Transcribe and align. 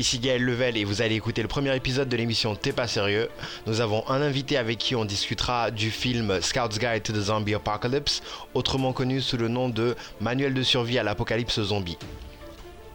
Ici 0.00 0.18
Gaël 0.18 0.42
Level 0.42 0.78
et 0.78 0.84
vous 0.84 1.02
allez 1.02 1.14
écouter 1.14 1.42
le 1.42 1.48
premier 1.48 1.76
épisode 1.76 2.08
de 2.08 2.16
l'émission 2.16 2.54
T'es 2.56 2.72
pas 2.72 2.88
sérieux. 2.88 3.28
Nous 3.66 3.82
avons 3.82 4.08
un 4.08 4.22
invité 4.22 4.56
avec 4.56 4.78
qui 4.78 4.96
on 4.96 5.04
discutera 5.04 5.70
du 5.70 5.90
film 5.90 6.40
Scout's 6.40 6.78
Guide 6.78 7.02
to 7.02 7.12
the 7.12 7.20
Zombie 7.20 7.52
Apocalypse, 7.54 8.22
autrement 8.54 8.94
connu 8.94 9.20
sous 9.20 9.36
le 9.36 9.48
nom 9.48 9.68
de 9.68 9.94
Manuel 10.22 10.54
de 10.54 10.62
survie 10.62 10.98
à 10.98 11.02
l'apocalypse 11.02 11.60
zombie. 11.60 11.98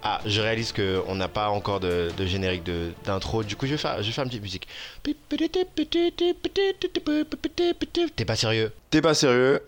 Ah, 0.01 0.19
je 0.25 0.41
réalise 0.41 0.71
qu'on 0.73 1.13
n'a 1.13 1.27
pas 1.27 1.49
encore 1.49 1.79
de, 1.79 2.09
de 2.17 2.25
générique 2.25 2.63
de- 2.63 2.91
d'intro, 3.05 3.43
du 3.43 3.55
coup 3.55 3.67
je 3.67 3.73
vais, 3.73 3.77
faire, 3.77 4.01
je 4.01 4.07
vais 4.07 4.11
faire 4.11 4.23
une 4.23 4.31
petite 4.31 4.41
musique. 4.41 4.67
T'es 8.15 8.25
pas 8.25 8.35
sérieux 8.35 8.71
T'es 8.89 9.01
pas 9.03 9.13
sérieux 9.13 9.61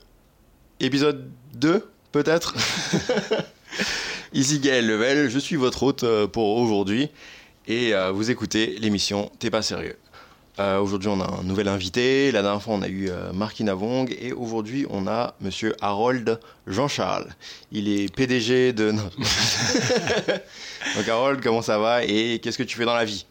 Épisode 0.79 1.29
2, 1.53 1.87
peut-être 2.11 2.55
Ici 4.33 4.59
Gaël 4.59 4.85
Level, 4.85 5.29
je 5.29 5.39
suis 5.39 5.55
votre 5.55 5.83
hôte 5.83 6.03
euh, 6.03 6.27
pour 6.27 6.57
aujourd'hui 6.57 7.09
et 7.67 7.93
euh, 7.93 8.11
vous 8.11 8.29
écoutez 8.29 8.77
l'émission 8.79 9.31
T'es 9.39 9.49
pas 9.49 9.61
sérieux. 9.61 9.97
Euh, 10.59 10.79
aujourd'hui, 10.79 11.09
on 11.09 11.21
a 11.21 11.39
un 11.39 11.43
nouvel 11.43 11.67
invité. 11.67 12.31
La 12.31 12.41
dernière 12.41 12.61
fois, 12.61 12.73
on 12.73 12.81
a 12.81 12.87
eu 12.87 13.09
euh, 13.09 13.31
Marc 13.31 13.59
Inavong 13.59 14.13
et 14.19 14.33
aujourd'hui, 14.33 14.87
on 14.89 15.07
a 15.07 15.35
monsieur 15.39 15.75
Harold 15.81 16.39
Jean-Charles. 16.65 17.27
Il 17.71 17.87
est 17.87 18.13
PDG 18.13 18.73
de. 18.73 18.91
Donc, 20.95 21.07
Harold, 21.07 21.41
comment 21.41 21.61
ça 21.61 21.77
va 21.77 22.03
et 22.03 22.39
qu'est-ce 22.39 22.57
que 22.57 22.63
tu 22.63 22.77
fais 22.77 22.85
dans 22.85 22.95
la 22.95 23.05
vie? 23.05 23.25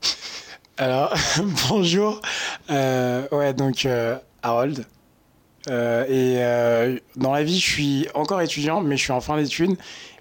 Alors, 0.79 1.13
bonjour. 1.69 2.21
Ouais, 2.69 3.55
donc 3.55 3.89
Harold. 4.43 4.85
Et 5.69 6.39
dans 7.17 7.33
la 7.33 7.43
vie, 7.43 7.59
je 7.59 7.67
suis 7.67 8.07
encore 8.15 8.41
étudiant, 8.43 8.83
mais 8.83 8.97
je 8.97 9.03
suis 9.03 9.13
en 9.13 9.21
fin 9.21 9.37
d'études. 9.37 9.77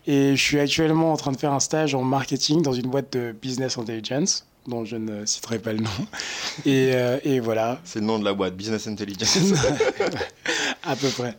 Et 0.07 0.35
je 0.35 0.41
suis 0.41 0.59
actuellement 0.59 1.11
en 1.13 1.17
train 1.17 1.31
de 1.31 1.37
faire 1.37 1.51
un 1.53 1.59
stage 1.59 1.95
en 1.95 2.03
marketing 2.03 2.61
dans 2.61 2.73
une 2.73 2.87
boîte 2.89 3.11
de 3.13 3.31
business 3.41 3.77
intelligence, 3.77 4.45
dont 4.67 4.85
je 4.85 4.95
ne 4.97 5.25
citerai 5.25 5.57
pas 5.59 5.73
le 5.73 5.79
nom. 5.79 5.89
Et, 6.65 6.91
euh, 6.93 7.17
et 7.23 7.39
voilà, 7.39 7.79
C'est 7.83 7.99
le 7.99 8.05
nom 8.05 8.17
de 8.19 8.25
la 8.25 8.33
boîte, 8.33 8.55
Business 8.55 8.87
Intelligence. 8.87 9.37
à 10.83 10.95
peu 10.95 11.09
près. 11.09 11.35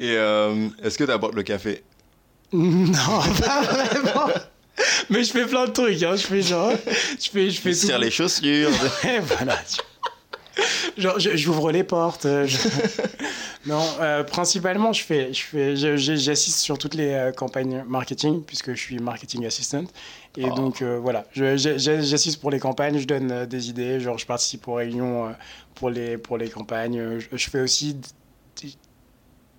et 0.00 0.12
euh, 0.16 0.68
est-ce 0.82 0.96
que 0.98 1.04
tu 1.04 1.10
apportes 1.10 1.34
le 1.34 1.42
café? 1.42 1.82
Non, 2.52 3.20
pas 3.40 3.62
vraiment. 3.62 4.28
Mais 5.10 5.22
je 5.24 5.32
fais 5.32 5.44
plein 5.44 5.66
de 5.66 5.72
trucs, 5.72 6.02
hein. 6.02 6.14
Je 6.16 6.22
fais 6.26 6.40
genre. 6.40 6.70
Je 7.20 7.28
fais, 7.30 7.50
je 7.50 7.60
fais 7.60 7.72
Tu 7.74 7.86
tires 7.86 7.96
tout. 7.96 8.02
les 8.02 8.10
chaussures 8.10 8.70
Ouais, 9.04 9.20
voilà. 9.20 9.58
Genre, 10.96 11.18
j'ouvre 11.18 11.70
les 11.70 11.84
portes. 11.84 12.26
euh, 12.26 12.46
je- 12.46 12.58
non, 13.66 13.82
euh, 14.00 14.24
principalement, 14.24 14.92
je 14.92 15.02
fais, 15.04 15.32
je 15.32 15.42
fais, 15.42 15.76
j'assiste 15.76 16.58
sur 16.58 16.78
toutes 16.78 16.94
les 16.94 17.12
euh, 17.12 17.32
campagnes 17.32 17.84
marketing 17.86 18.42
puisque 18.42 18.70
je 18.74 18.80
suis 18.80 18.98
marketing 18.98 19.46
assistant. 19.46 19.84
Et 20.36 20.46
Oh. 20.50 20.54
donc 20.54 20.82
euh, 20.82 20.98
voilà, 21.00 21.24
j'assiste 21.32 22.40
pour 22.40 22.50
les 22.50 22.58
campagnes, 22.60 22.98
je 22.98 23.06
donne 23.06 23.46
des 23.46 23.68
idées, 23.70 24.00
genre 24.00 24.18
je 24.18 24.26
participe 24.26 24.66
aux 24.68 24.74
réunions 24.74 25.34
pour 25.74 25.90
les 25.90 26.16
pour 26.18 26.36
les 26.38 26.48
campagnes. 26.48 27.18
Je, 27.18 27.26
je 27.36 27.50
fais 27.50 27.60
aussi 27.60 27.96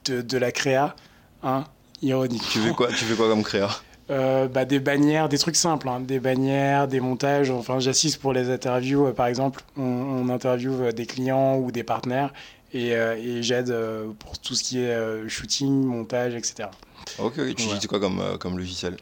de, 0.05 0.21
de 0.21 0.37
la 0.37 0.51
créa, 0.51 0.95
hein, 1.43 1.65
ironique. 2.01 2.43
Tu 2.51 2.59
fais 2.59 2.71
quoi, 2.71 2.87
tu 2.89 3.05
fais 3.05 3.15
quoi 3.15 3.27
comme 3.27 3.43
créa? 3.43 3.69
Euh, 4.09 4.47
bah, 4.47 4.65
des 4.65 4.79
bannières, 4.79 5.29
des 5.29 5.37
trucs 5.37 5.55
simples, 5.55 5.87
hein, 5.87 5.99
des 5.99 6.19
bannières, 6.19 6.87
des 6.87 6.99
montages. 6.99 7.51
Enfin, 7.51 7.79
j'assiste 7.79 8.19
pour 8.19 8.33
les 8.33 8.49
interviews, 8.49 9.07
euh, 9.07 9.11
par 9.13 9.27
exemple. 9.27 9.61
On, 9.77 9.83
on 9.83 10.29
interviewe 10.29 10.81
euh, 10.87 10.91
des 10.91 11.05
clients 11.05 11.57
ou 11.57 11.71
des 11.71 11.83
partenaires 11.83 12.33
et, 12.73 12.89
et 12.89 13.41
j'aide 13.43 13.73
pour 14.19 14.37
tout 14.39 14.53
ce 14.55 14.63
qui 14.63 14.79
est 14.79 15.27
shooting, 15.27 15.71
montage, 15.85 16.35
etc. 16.35 16.69
Ok, 17.17 17.25
ok. 17.25 17.33
tu 17.35 17.41
Ouais. 17.41 17.51
utilises 17.51 17.87
quoi 17.87 17.99
comme, 17.99 18.21
comme 18.39 18.57
logiciel? 18.59 18.97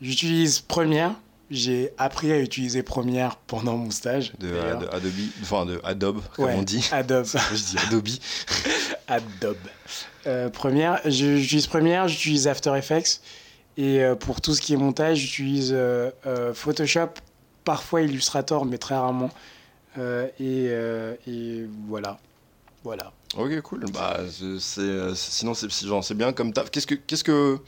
J'utilise 0.00 0.60
Premiere. 0.60 1.12
J'ai 1.50 1.90
appris 1.98 2.30
à 2.32 2.38
utiliser 2.38 2.82
Premiere 2.82 3.36
pendant 3.46 3.76
mon 3.76 3.90
stage. 3.90 4.32
de, 4.38 4.54
Adobe, 4.92 5.12
enfin 5.42 5.66
de 5.66 5.80
Adobe, 5.84 6.20
comme 6.36 6.44
Ouais, 6.46 6.54
on 6.56 6.62
dit. 6.62 6.88
Adobe. 6.92 7.26
Je 7.52 7.56
dis 7.56 7.76
Adobe. 7.88 8.08
Adobe. 9.08 10.50
Premiere, 10.52 11.00
j'utilise 11.04 11.66
Premiere, 11.66 12.08
j'utilise 12.08 12.46
After 12.46 12.74
Effects. 12.76 13.20
Et 13.80 14.02
euh, 14.02 14.14
pour 14.14 14.42
tout 14.42 14.54
ce 14.54 14.60
qui 14.60 14.74
est 14.74 14.76
montage, 14.76 15.16
j'utilise 15.20 15.72
euh, 15.74 16.10
euh, 16.26 16.52
Photoshop, 16.52 17.08
parfois 17.64 18.02
Illustrator, 18.02 18.66
mais 18.66 18.76
très 18.76 18.94
rarement. 18.94 19.30
Et, 20.38 20.68
voilà. 21.88 22.18
Voilà. 22.84 23.12
Ok, 23.38 23.58
cool. 23.62 23.86
Bah, 23.92 24.18
sinon, 24.28 25.54
c'est, 25.54 25.70
c'est- 25.70 26.14
bien 26.14 26.32
comme 26.32 26.52
taf. 26.52 26.70
Qu'est-ce 26.70 26.86
que, 26.86 26.94
qu'est-ce 26.94 27.24
que, 27.24 27.58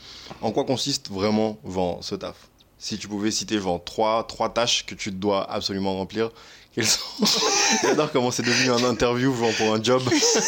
en 0.42 0.52
quoi 0.52 0.64
consiste 0.64 1.10
vraiment 1.10 1.58
genre, 1.66 2.04
ce 2.04 2.14
taf? 2.14 2.36
Si 2.78 2.98
tu 2.98 3.08
pouvais 3.08 3.30
citer 3.30 3.58
genre 3.58 3.82
trois, 3.82 4.24
trois 4.26 4.52
tâches 4.52 4.84
que 4.84 4.94
tu 4.94 5.12
dois 5.12 5.50
absolument 5.50 5.96
remplir, 5.96 6.30
quelles 6.74 6.86
sont 6.86 7.00
J'adore 7.82 8.10
comment 8.12 8.30
c'est 8.30 8.42
devenu 8.44 8.70
un 8.70 8.84
interview 8.88 9.34
genre, 9.36 9.52
pour 9.58 9.74
un 9.74 9.82
job. 9.82 10.02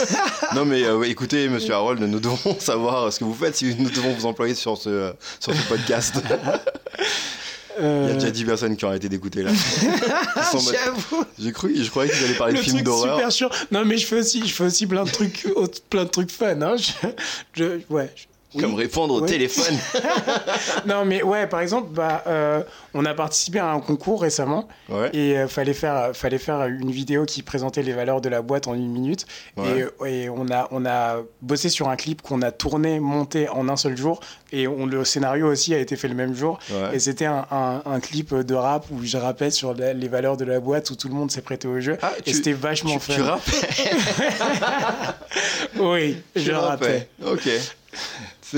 non 0.54 0.64
mais 0.64 0.82
euh, 0.84 1.02
écoutez, 1.04 1.48
Monsieur 1.48 1.74
Harold, 1.74 2.00
nous 2.00 2.20
devons 2.20 2.38
savoir 2.58 3.12
ce 3.12 3.18
que 3.18 3.24
vous 3.24 3.34
faites 3.34 3.56
si 3.56 3.74
nous 3.78 3.90
devons 3.90 4.12
vous 4.14 4.26
employer 4.26 4.54
sur 4.54 4.76
ce, 4.78 5.12
sur 5.40 5.54
ce 5.54 5.68
podcast. 5.68 6.14
Il 6.16 6.30
y 6.30 6.32
a 6.32 6.60
Euh, 7.80 8.14
déjà 8.14 8.30
10 8.30 8.44
personnes 8.44 8.76
qui 8.76 8.84
ont 8.84 8.88
arrêté 8.88 9.08
d'écouter 9.08 9.42
là. 9.42 9.50
J'avoue. 10.52 11.24
J'ai 11.38 11.50
cru, 11.52 11.74
je 11.76 11.90
croyais 11.90 12.08
qu'ils 12.10 12.24
allaient 12.24 12.34
parler 12.34 12.52
Le 12.54 12.58
de 12.60 12.64
films 12.64 12.82
d'horreur. 12.82 13.16
super 13.16 13.32
sûr. 13.32 13.50
Non, 13.72 13.84
mais 13.84 13.98
je 13.98 14.06
fais 14.06 14.20
aussi, 14.20 14.46
je 14.46 14.54
fais 14.54 14.64
aussi 14.64 14.86
plein 14.86 15.02
de 15.04 15.10
trucs, 15.10 15.44
plein 15.90 16.04
de 16.04 16.08
trucs 16.08 16.30
fun. 16.30 16.62
Hein. 16.62 16.76
Je, 16.76 17.08
je- 17.54 17.80
ouais. 17.90 18.12
je- 18.14 18.24
oui. 18.54 18.60
Comme 18.60 18.74
répondre 18.74 19.14
au 19.14 19.20
téléphone. 19.20 19.76
Non, 20.86 21.04
mais 21.04 21.22
ouais, 21.22 21.46
par 21.46 21.60
exemple, 21.60 21.88
bah, 21.92 22.22
euh, 22.26 22.62
on 22.94 23.04
a 23.04 23.14
participé 23.14 23.58
à 23.58 23.70
un 23.70 23.80
concours 23.80 24.20
récemment. 24.22 24.68
Ouais. 24.88 25.10
Et 25.14 25.36
euh, 25.38 25.48
fallait 25.48 25.72
faire 25.74 26.10
fallait 26.14 26.38
faire 26.38 26.62
une 26.66 26.90
vidéo 26.90 27.24
qui 27.24 27.42
présentait 27.42 27.82
les 27.82 27.92
valeurs 27.92 28.20
de 28.20 28.28
la 28.28 28.42
boîte 28.42 28.66
en 28.68 28.74
une 28.74 28.90
minute 28.90 29.26
Ouais. 29.56 29.86
et, 30.06 30.24
et 30.24 30.28
on 30.28 30.46
a 30.50 30.68
on 30.70 30.84
a 30.86 31.16
bossé 31.42 31.68
sur 31.68 31.88
un 31.88 31.96
clip 31.96 32.22
qu'on 32.22 32.42
a 32.42 32.50
tourné 32.50 33.00
monté 33.00 33.48
en 33.48 33.68
un 33.68 33.76
seul 33.76 33.96
jour 33.96 34.20
et 34.52 34.66
on, 34.68 34.86
le 34.86 35.04
scénario 35.04 35.46
aussi 35.50 35.74
a 35.74 35.78
été 35.78 35.96
fait 35.96 36.08
le 36.08 36.14
même 36.14 36.34
jour 36.34 36.58
Ouais. 36.70 36.96
et 36.96 36.98
c'était 36.98 37.24
un, 37.26 37.46
un, 37.50 37.82
un 37.86 38.00
clip 38.00 38.34
de 38.34 38.54
rap 38.54 38.86
où 38.90 39.00
je 39.02 39.16
rappais 39.16 39.50
sur 39.50 39.74
la- 39.74 39.92
les 39.92 40.08
valeurs 40.08 40.36
de 40.36 40.44
la 40.44 40.60
boîte 40.60 40.90
où 40.90 40.96
tout 40.96 41.08
le 41.08 41.14
monde 41.14 41.30
s'est 41.30 41.42
prêté 41.42 41.66
au 41.68 41.80
jeu 41.80 41.96
Ah, 42.02 42.12
et 42.26 42.32
c'était 42.32 42.52
vachement 42.52 42.92
Tu, 42.94 43.00
fun 43.00 43.14
tu 43.14 43.22
rappelles 43.22 43.54
oui 45.78 46.16
Tu 46.34 46.42
je 46.42 46.52
rappais 46.52 47.08
Ok. 47.24 47.48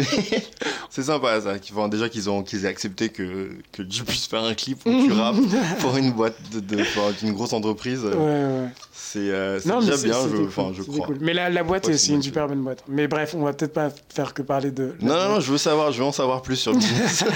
C'est 0.91 1.03
sympa 1.03 1.41
ça. 1.41 1.59
Qu'ils- 1.59 1.75
enfin, 1.77 1.89
déjà 1.89 2.09
qu'ils 2.09 2.29
ont 2.31 2.43
qu'ils 2.43 2.65
aient 2.65 2.69
accepté 2.69 3.09
que, 3.09 3.51
que 3.73 3.83
tu 3.83 4.03
puisses 4.05 4.27
faire 4.27 4.43
un 4.45 4.55
clip 4.55 4.79
où 4.87 4.91
tu 5.07 5.13
rappes 5.13 5.37
pour 5.81 5.97
une 5.97 6.13
boîte 6.13 6.37
de, 6.53 6.61
de- 6.61 6.83
pour 6.95 7.13
une 7.23 7.33
grosse 7.33 7.53
entreprise. 7.53 8.05
ouais, 8.05 8.15
ouais. 8.15 8.69
C'est 8.93 9.31
euh, 9.31 9.59
déjà 9.61 9.97
bien, 9.97 10.21
je, 10.29 10.37
cool, 10.37 10.47
enfin, 10.49 10.73
je 10.77 10.83
c'était 10.83 10.95
crois. 10.97 11.07
cool. 11.07 11.19
Mais 11.21 11.33
la, 11.33 11.49
la 11.49 11.63
boîte, 11.63 11.91
c'est 11.95 12.13
une 12.13 12.23
super 12.23 12.49
bonne 12.49 12.63
boîte. 12.63 12.83
Mais 12.89 13.07
bref, 13.09 13.35
on 13.35 13.43
va 13.45 13.53
peut-être 13.53 13.73
pas 13.73 13.89
faire 14.15 14.35
que 14.35 14.43
parler 14.43 14.71
de. 14.73 14.95
Non, 15.01 15.15
non, 15.17 15.29
non, 15.35 15.41
je 15.41 15.53
veux 15.53 15.59
savoir, 15.59 15.93
je 15.93 15.99
veux 15.99 16.05
en 16.05 16.13
savoir 16.13 16.43
plus 16.43 16.57
sur 16.57 16.73
le 16.73 16.79
business. 16.79 17.25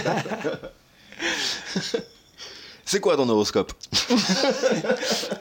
C'est 2.85 3.01
quoi 3.01 3.17
ton 3.17 3.29
horoscope? 3.29 3.73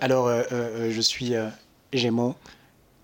Alors, 0.01 0.27
euh, 0.27 0.43
euh, 0.51 0.91
je 0.91 1.01
suis 1.01 1.33
Gémeaux. 1.93 2.35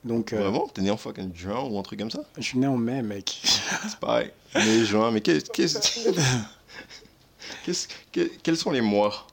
Donc, 0.05 0.31
euh, 0.33 0.37
Vraiment? 0.39 0.67
T'es 0.73 0.81
né 0.81 0.91
en 0.91 0.97
fucking 0.97 1.35
juin 1.35 1.61
ou 1.69 1.77
un 1.79 1.81
truc 1.81 1.99
comme 1.99 2.11
ça? 2.11 2.21
Je 2.37 2.43
suis 2.43 2.59
né 2.59 2.67
en 2.67 2.77
mai, 2.77 3.01
mec. 3.01 3.41
C'est 3.43 3.99
pareil. 3.99 4.31
Mai, 4.53 4.85
juin, 4.85 5.09
mais 5.11 5.19
qu'est- 5.19 5.51
qu'est-ce. 5.51 5.79
qu'est-ce- 7.65 7.87
que- 8.11 8.31
quels 8.43 8.55
sont 8.57 8.69
les 8.71 8.81
mois 8.81 9.27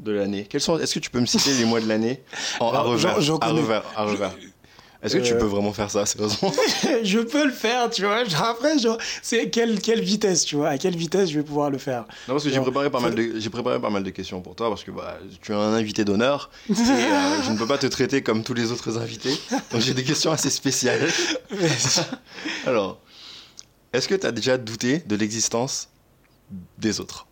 de 0.00 0.12
l'année? 0.12 0.44
Quels 0.48 0.60
sont 0.60 0.78
Est-ce 0.78 0.94
que 0.94 0.98
tu 1.00 1.08
peux 1.10 1.20
me 1.20 1.26
citer 1.26 1.54
les 1.54 1.64
mois 1.64 1.80
de 1.80 1.86
l'année? 1.88 2.22
En, 2.60 2.70
à 3.42 3.48
revers, 3.50 3.84
à 3.96 4.04
revers. 4.04 4.36
Est-ce 5.04 5.16
que 5.16 5.22
tu 5.22 5.34
Euh, 5.34 5.38
peux 5.38 5.44
vraiment 5.44 5.72
faire 5.74 5.90
ça, 5.90 6.06
sérieusement 6.06 6.50
je 7.04 7.18
peux 7.20 7.44
le 7.44 7.52
faire, 7.52 7.90
tu 7.90 8.02
vois. 8.04 8.22
Après, 8.42 8.78
genre, 8.78 8.96
c'est 9.22 9.50
quelle, 9.50 9.80
quelle 9.80 10.00
vitesse, 10.00 10.44
tu 10.46 10.56
vois. 10.56 10.70
À 10.70 10.78
quelle 10.78 10.96
vitesse 10.96 11.28
je 11.30 11.38
vais 11.38 11.44
pouvoir 11.44 11.68
le 11.70 11.76
faire 11.78 12.04
Non, 12.26 12.34
parce 12.34 12.44
que 12.44 12.50
j'ai 12.50 12.60
préparé 12.60 12.90
pas 12.90 13.00
mal 13.00 13.14
de 13.14 13.38
j'ai 13.38 13.50
préparé 13.50 13.78
pas 13.80 13.90
mal 13.90 14.02
de 14.02 14.10
questions 14.10 14.40
pour 14.40 14.54
toi 14.56 14.70
parce 14.70 14.82
que 14.82 14.90
bah, 14.90 15.18
tu 15.42 15.52
es 15.52 15.54
un 15.54 15.58
invité 15.74 16.04
d'honneur 16.04 16.50
et 16.70 16.72
euh, 16.72 17.42
je 17.44 17.50
ne 17.50 17.58
peux 17.58 17.66
pas 17.66 17.78
te 17.78 17.86
traiter 17.86 18.22
comme 18.22 18.42
tous 18.42 18.54
les 18.54 18.72
autres 18.72 18.98
invités. 18.98 19.38
Donc 19.70 19.80
j'ai 19.82 19.92
des 19.94 20.04
questions 20.04 20.32
assez 20.32 20.50
spéciales. 20.50 21.06
Alors, 22.66 22.98
est-ce 23.92 24.08
que 24.08 24.14
tu 24.14 24.26
as 24.26 24.32
déjà 24.32 24.56
douté 24.56 25.02
de 25.06 25.16
l'existence 25.16 25.88
des 26.78 26.98
autres? 27.00 27.26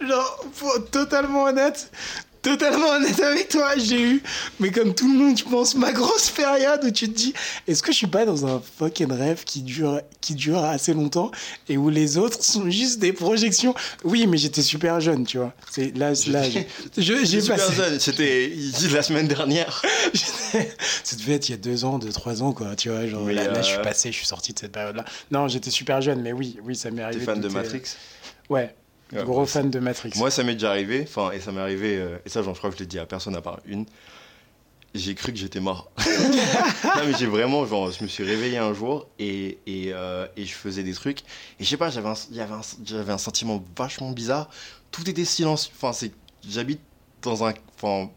Genre, 0.00 0.44
pour 0.58 0.90
totalement 0.90 1.44
honnête, 1.44 1.90
totalement 2.42 2.88
honnête 2.90 3.20
avec 3.20 3.48
toi, 3.48 3.76
j'ai 3.78 4.00
eu, 4.02 4.22
mais 4.60 4.70
comme 4.70 4.94
tout 4.94 5.10
le 5.10 5.16
monde, 5.18 5.38
je 5.38 5.44
pense, 5.44 5.74
ma 5.76 5.92
grosse 5.92 6.30
période 6.30 6.80
où 6.84 6.90
tu 6.90 7.08
te 7.08 7.16
dis, 7.16 7.32
est-ce 7.68 7.82
que 7.82 7.92
je 7.92 7.96
suis 7.98 8.06
pas 8.08 8.24
dans 8.24 8.44
un 8.46 8.60
fucking 8.78 9.10
rêve 9.12 9.44
qui 9.44 9.62
dure, 9.62 10.00
qui 10.20 10.34
dure 10.34 10.62
assez 10.64 10.92
longtemps 10.92 11.30
et 11.68 11.76
où 11.76 11.88
les 11.88 12.18
autres 12.18 12.42
sont 12.42 12.68
juste 12.70 12.98
des 12.98 13.12
projections? 13.12 13.74
Oui, 14.04 14.26
mais 14.26 14.36
j'étais 14.38 14.62
super 14.62 15.00
jeune, 15.00 15.24
tu 15.24 15.38
vois. 15.38 15.54
C'est 15.70 15.96
là, 15.96 16.12
là, 16.28 16.42
j'ai- 16.42 16.66
passé. 17.42 17.74
jeune, 17.76 18.00
c'était 18.00 18.52
la 18.92 19.02
semaine 19.02 19.28
dernière. 19.28 19.80
Ça 21.04 21.16
devait 21.16 21.34
être 21.34 21.48
il 21.48 21.52
y 21.52 21.54
a 21.54 21.58
deux 21.58 21.84
ans, 21.84 21.98
deux, 21.98 22.12
trois 22.12 22.42
ans, 22.42 22.52
quoi. 22.52 22.74
Tu 22.76 22.88
vois, 22.90 23.06
genre 23.06 23.26
là, 23.28 23.46
là, 23.48 23.62
je 23.62 23.68
suis 23.68 23.76
euh, 23.78 23.82
passé, 23.82 24.10
je 24.12 24.16
suis 24.16 24.26
sorti 24.26 24.52
de 24.52 24.58
cette 24.58 24.72
période-là. 24.72 25.04
Non, 25.30 25.48
j'étais 25.48 25.70
super 25.70 26.00
jeune, 26.00 26.20
mais 26.20 26.32
oui, 26.32 26.58
oui, 26.64 26.74
ça 26.76 26.90
m'est 26.90 26.96
T'es 26.96 27.02
arrivé. 27.02 27.24
fan 27.24 27.40
de. 27.40 27.48
Matrix? 27.48 27.82
Ouais, 28.48 28.74
Ouais, 29.12 29.24
gros 29.24 29.46
fan 29.46 29.70
de 29.70 29.78
Matrix. 29.78 30.12
Moi, 30.16 30.30
ça 30.30 30.42
m'est 30.42 30.54
déjà 30.54 30.70
arrivé, 30.70 31.04
enfin, 31.06 31.32
et 31.32 31.40
ça 31.40 31.52
m'est 31.52 31.60
arrivé, 31.60 31.96
euh, 31.96 32.18
et 32.24 32.28
ça, 32.28 32.42
je 32.42 32.50
crois 32.50 32.70
que 32.70 32.76
je 32.76 32.80
l'ai 32.80 32.86
dit 32.86 32.98
à 32.98 33.06
personne 33.06 33.36
à 33.36 33.40
part 33.40 33.60
une. 33.66 33.86
J'ai 34.94 35.14
cru 35.14 35.32
que 35.32 35.38
j'étais 35.38 35.60
mort. 35.60 35.90
non, 36.84 37.06
mais 37.06 37.14
j'ai 37.18 37.26
vraiment, 37.26 37.64
genre, 37.64 37.90
je 37.90 38.02
me 38.02 38.08
suis 38.08 38.24
réveillé 38.24 38.58
un 38.58 38.74
jour 38.74 39.06
et, 39.18 39.58
et, 39.66 39.92
euh, 39.92 40.26
et 40.36 40.44
je 40.44 40.52
faisais 40.52 40.82
des 40.82 40.92
trucs. 40.92 41.20
Et 41.58 41.64
je 41.64 41.68
sais 41.68 41.78
pas, 41.78 41.88
j'avais 41.88 42.08
un, 42.08 43.08
un, 43.08 43.18
sentiment 43.18 43.64
vachement 43.74 44.10
bizarre. 44.10 44.50
Tout 44.90 45.08
était 45.08 45.24
silencieux. 45.24 45.72
Enfin, 45.74 45.94
c'est, 45.94 46.12
j'habite 46.46 46.80
dans 47.22 47.42
un, 47.44 47.54
enfin, 47.74 48.10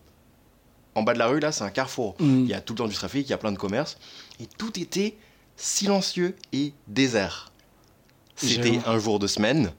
en 0.95 1.03
bas 1.03 1.13
de 1.13 1.19
la 1.19 1.27
rue, 1.27 1.39
là, 1.39 1.53
c'est 1.53 1.63
un 1.63 1.69
carrefour. 1.69 2.15
Mm. 2.19 2.39
Il 2.41 2.47
y 2.47 2.53
a 2.53 2.59
tout 2.59 2.73
le 2.73 2.79
temps 2.79 2.87
du 2.87 2.95
trafic, 2.95 3.25
il 3.25 3.29
y 3.29 3.33
a 3.33 3.37
plein 3.37 3.53
de 3.53 3.57
commerces. 3.57 3.97
Et 4.41 4.45
tout 4.45 4.77
était 4.77 5.15
silencieux 5.55 6.35
et 6.51 6.73
désert. 6.87 7.53
C'était 8.35 8.79
un 8.85 8.99
jour 8.99 9.19
de 9.19 9.27
semaine. 9.27 9.71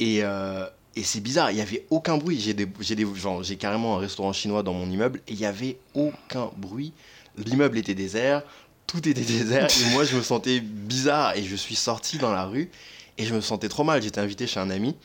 Et, 0.00 0.20
euh, 0.22 0.66
et 0.94 1.02
c'est 1.02 1.20
bizarre, 1.20 1.50
il 1.50 1.54
n'y 1.54 1.60
avait 1.60 1.86
aucun 1.90 2.16
bruit. 2.16 2.40
J'ai 2.40 2.54
des, 2.54 2.66
des, 2.66 3.06
j'ai 3.42 3.56
carrément 3.56 3.96
un 3.96 3.98
restaurant 3.98 4.32
chinois 4.32 4.62
dans 4.62 4.72
mon 4.72 4.90
immeuble 4.90 5.20
et 5.28 5.32
il 5.32 5.38
n'y 5.38 5.46
avait 5.46 5.78
aucun 5.94 6.50
bruit. 6.56 6.92
L'immeuble 7.36 7.76
était 7.78 7.94
désert, 7.94 8.42
tout 8.86 9.06
était 9.08 9.20
désert 9.20 9.68
et 9.68 9.90
moi 9.92 10.04
je 10.04 10.16
me 10.16 10.22
sentais 10.22 10.60
bizarre 10.60 11.36
et 11.36 11.42
je 11.42 11.56
suis 11.56 11.76
sorti 11.76 12.18
dans 12.18 12.32
la 12.32 12.46
rue 12.46 12.70
et 13.18 13.24
je 13.24 13.34
me 13.34 13.40
sentais 13.40 13.68
trop 13.68 13.84
mal. 13.84 14.02
J'étais 14.02 14.20
invité 14.20 14.46
chez 14.46 14.60
un 14.60 14.70
ami 14.70 14.96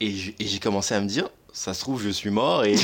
et 0.00 0.12
j'ai 0.12 0.58
commencé 0.58 0.94
à 0.94 1.00
me 1.00 1.06
dire, 1.06 1.30
ça 1.52 1.74
se 1.74 1.80
trouve 1.80 2.02
je 2.02 2.10
suis 2.10 2.30
mort 2.30 2.64
et, 2.64 2.74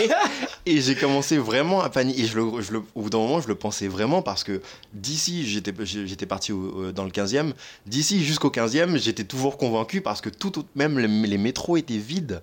et 0.70 0.80
j'ai 0.80 0.94
commencé 0.94 1.38
vraiment 1.38 1.80
à 1.82 1.88
paniquer. 1.90 2.22
Et 2.22 2.26
je 2.26 2.36
le, 2.38 2.60
je 2.60 2.72
le- 2.72 2.82
au 2.94 3.02
bout 3.02 3.10
d'un 3.10 3.18
moment, 3.18 3.40
je 3.40 3.48
le 3.48 3.54
pensais 3.54 3.88
vraiment 3.88 4.22
parce 4.22 4.44
que 4.44 4.60
d'ici, 4.92 5.46
j'étais, 5.46 5.72
j'étais 5.84 6.26
parti 6.26 6.52
au- 6.52 6.92
dans 6.92 7.04
le 7.04 7.10
15e, 7.10 7.52
d'ici 7.86 8.24
jusqu'au 8.24 8.50
15e, 8.50 8.96
j'étais 8.98 9.24
toujours 9.24 9.56
convaincu 9.58 10.00
parce 10.00 10.20
que 10.20 10.28
tout, 10.28 10.52
même 10.74 10.98
les, 10.98 11.08
les 11.08 11.38
métros 11.38 11.76
étaient 11.76 11.98
vides. 11.98 12.42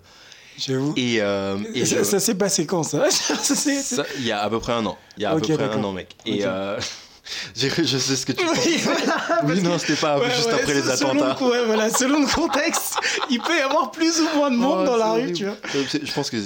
J'avoue. 0.57 0.93
Et, 0.95 1.17
euh, 1.21 1.57
et 1.73 1.85
ça 1.85 1.97
je- 1.97 2.03
ça 2.03 2.19
s'est 2.21 2.35
passé 2.35 2.65
quand 2.65 2.83
ça, 2.83 3.05
il 4.19 4.25
y 4.25 4.31
a 4.31 4.41
à 4.41 4.49
peu 4.49 4.59
près 4.59 4.71
un 4.73 4.85
an. 4.85 4.97
Il 5.17 5.23
y 5.23 5.25
a 5.25 5.31
à 5.31 5.35
peu 5.35 5.41
près 5.41 5.65
un 5.79 5.83
an, 5.83 5.91
mec. 5.91 6.15
Et 6.25 6.45
euh, 6.45 6.79
je 7.55 7.97
sais 7.97 8.15
ce 8.15 8.25
que 8.25 8.31
tu 8.33 8.45
penses. 8.45 8.57
Oui, 8.65 8.77
voilà, 8.83 9.41
Oui, 9.45 9.61
non, 9.61 9.77
c'était 9.79 9.95
pas 9.95 10.19
Ouais, 10.19 10.29
juste 10.35 10.47
ouais, 10.47 10.53
après 10.53 10.73
les 10.75 10.81
selon 10.81 11.09
attentats. 11.11 11.37
le- 11.41 11.49
ouais, 11.51 11.65
voilà, 11.65 11.89
selon 11.89 12.19
le 12.21 12.27
contexte, 12.33 12.95
il 13.29 13.39
peut 13.41 13.57
y 13.57 13.61
avoir 13.61 13.91
plus 13.91 14.19
ou 14.21 14.37
moins 14.37 14.51
de 14.51 14.55
monde 14.57 14.79
Oh, 14.83 14.85
dans 14.85 14.97
la 14.97 15.13
rue, 15.13 15.33
tu 15.33 15.45
vois. 15.45 15.55
Euh, 15.75 15.83
Je 16.03 16.11
pense 16.13 16.29
qu'il 16.29 16.43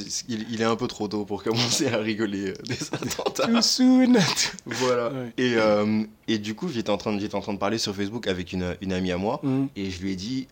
il 0.49 0.61
est 0.61 0.65
un 0.65 0.75
peu 0.75 0.87
trop 0.87 1.07
tôt 1.07 1.25
pour 1.25 1.43
commencer 1.43 1.87
à 1.87 1.97
rigoler 1.97 2.49
euh, 2.49 2.53
des 2.65 2.77
attentats. 2.93 3.47
Too 3.47 3.61
soon. 3.61 4.13
Voilà. 4.65 5.11
Et, 5.37 5.55
euh, 5.57 6.03
et 6.27 6.37
du 6.37 6.55
coup, 6.55 6.69
j'étais 6.69 6.89
en, 6.91 6.97
train 6.97 7.13
de- 7.13 7.19
j'étais 7.19 7.35
en 7.35 7.41
train 7.41 7.53
de 7.53 7.59
parler 7.59 7.77
sur 7.77 7.93
Facebook 7.95 8.27
avec 8.27 8.53
une, 8.53 8.75
une 8.81 8.93
amie 8.93 9.11
à 9.11 9.17
moi. 9.17 9.39
Mm. 9.43 9.65
Et 9.75 9.91
je 9.91 10.01
lui 10.01 10.13
ai 10.13 10.15
dit, 10.15 10.47